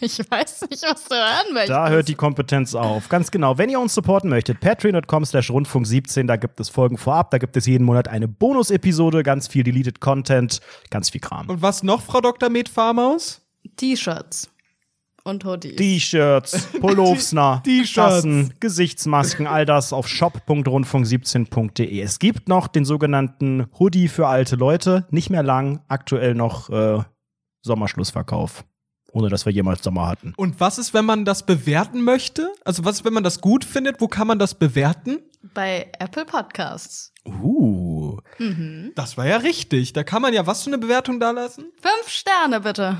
ich 0.00 0.18
weiß 0.18 0.68
nicht, 0.70 0.82
was 0.84 1.04
du 1.04 1.14
hören 1.14 1.52
möchtest. 1.52 1.70
Da 1.70 1.90
hört 1.90 2.08
die 2.08 2.14
Kompetenz 2.14 2.74
auf. 2.74 3.10
Ganz 3.10 3.30
genau. 3.30 3.58
Wenn 3.58 3.68
ihr 3.68 3.78
uns 3.78 3.92
supporten 3.94 4.30
möchtet, 4.30 4.58
patreon.com 4.60 5.26
slash 5.26 5.50
rundfunk 5.50 5.86
17, 5.86 6.26
da 6.26 6.36
gibt 6.36 6.58
es 6.60 6.70
Folgen 6.70 6.96
vorab, 6.96 7.30
da 7.30 7.36
gibt 7.36 7.58
es 7.58 7.66
jeden 7.66 7.84
Monat 7.84 8.08
eine 8.08 8.26
Bonus-Episode, 8.26 9.22
ganz 9.22 9.48
viel 9.48 9.64
Deleted 9.64 10.00
Content, 10.00 10.60
ganz 10.88 11.10
viel 11.10 11.20
Kram. 11.20 11.48
Und 11.50 11.60
was 11.60 11.82
noch, 11.82 12.00
Frau 12.00 12.22
Dr. 12.22 12.48
Med 12.48 12.70
Farmaus? 12.70 13.47
T-Shirts. 13.76 14.50
Und 15.24 15.44
Hoodies. 15.44 15.76
T-Shirts, 15.76 16.68
Pullovsner, 16.80 17.60
T-Shirts. 17.62 17.94
Tassen, 17.94 18.54
Gesichtsmasken, 18.60 19.46
all 19.46 19.66
das 19.66 19.92
auf 19.92 20.08
shop.rundfunk17.de. 20.08 22.00
Es 22.00 22.18
gibt 22.18 22.48
noch 22.48 22.66
den 22.66 22.86
sogenannten 22.86 23.66
Hoodie 23.78 24.08
für 24.08 24.26
alte 24.26 24.56
Leute, 24.56 25.06
nicht 25.10 25.28
mehr 25.28 25.42
lang, 25.42 25.82
aktuell 25.88 26.34
noch 26.34 26.70
äh, 26.70 27.02
Sommerschlussverkauf. 27.62 28.64
Ohne 29.12 29.30
dass 29.30 29.46
wir 29.46 29.52
jemals 29.52 29.82
Sommer 29.82 30.06
hatten. 30.06 30.34
Und 30.36 30.60
was 30.60 30.78
ist, 30.78 30.92
wenn 30.92 31.04
man 31.04 31.24
das 31.24 31.44
bewerten 31.44 32.02
möchte? 32.02 32.52
Also 32.64 32.84
was 32.84 32.96
ist, 32.96 33.04
wenn 33.04 33.14
man 33.14 33.24
das 33.24 33.40
gut 33.40 33.64
findet? 33.64 34.00
Wo 34.00 34.08
kann 34.08 34.26
man 34.26 34.38
das 34.38 34.54
bewerten? 34.54 35.18
Bei 35.54 35.90
Apple 35.98 36.26
Podcasts. 36.26 37.12
Uh. 37.24 38.18
Das 38.94 39.16
war 39.16 39.26
ja 39.26 39.38
richtig. 39.38 39.94
Da 39.94 40.04
kann 40.04 40.20
man 40.20 40.34
ja 40.34 40.46
was 40.46 40.62
für 40.62 40.70
eine 40.70 40.78
Bewertung 40.78 41.20
da 41.20 41.30
lassen? 41.30 41.66
Fünf 41.80 42.08
Sterne 42.08 42.60
bitte. 42.60 42.98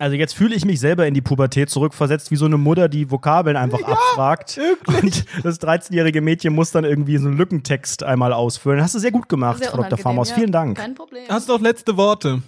Also 0.00 0.16
jetzt 0.16 0.34
fühle 0.34 0.54
ich 0.54 0.64
mich 0.64 0.80
selber 0.80 1.06
in 1.06 1.12
die 1.12 1.20
Pubertät 1.20 1.68
zurückversetzt, 1.68 2.30
wie 2.30 2.36
so 2.36 2.46
eine 2.46 2.56
Mutter, 2.56 2.88
die 2.88 3.10
Vokabeln 3.10 3.54
einfach 3.58 3.82
abfragt. 3.82 4.58
Und 4.86 5.26
das 5.44 5.60
13-jährige 5.60 6.22
Mädchen 6.22 6.54
muss 6.54 6.70
dann 6.70 6.84
irgendwie 6.84 7.18
so 7.18 7.28
einen 7.28 7.36
Lückentext 7.36 8.02
einmal 8.02 8.32
ausfüllen. 8.32 8.80
Hast 8.82 8.94
du 8.94 8.98
sehr 8.98 9.10
gut 9.10 9.28
gemacht, 9.28 9.58
Sehr 9.58 9.70
Frau 9.70 9.82
Dr. 9.82 9.98
Farmaus. 9.98 10.30
ja. 10.30 10.36
Vielen 10.36 10.52
Dank. 10.52 10.78
Kein 10.78 10.94
Problem. 10.94 11.24
Hast 11.28 11.48
noch 11.48 11.60
letzte 11.60 11.98
Worte. 11.98 12.40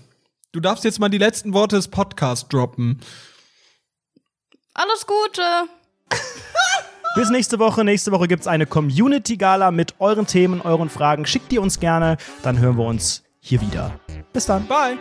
Du 0.53 0.61
darfst 0.61 0.85
jetzt 0.85 0.99
mal 0.99 1.11
die 1.11 1.19
letzten 1.19 1.53
Worte 1.53 1.77
des 1.77 1.89
Podcasts 1.89 2.49
droppen. 2.49 3.01
Alles 4.73 5.07
Gute. 5.07 5.43
Bis 7.17 7.29
nächste 7.29 7.59
Woche. 7.59 7.85
Nächste 7.85 8.13
Woche 8.13 8.29
gibt's 8.29 8.47
eine 8.47 8.65
Community-Gala 8.65 9.73
mit 9.73 9.97
euren 9.99 10.27
Themen, 10.27 10.63
euren 10.63 10.89
Fragen. 10.89 11.27
Schickt 11.27 11.53
die 11.53 11.59
uns 11.59 11.81
gerne, 11.81 12.17
dann 12.43 12.59
hören 12.59 12.79
wir 12.79 12.87
uns 12.87 13.25
hier 13.43 13.61
wieder. 13.61 13.99
Bis 14.33 14.47
dann. 14.47 14.67
Bye. 14.67 14.97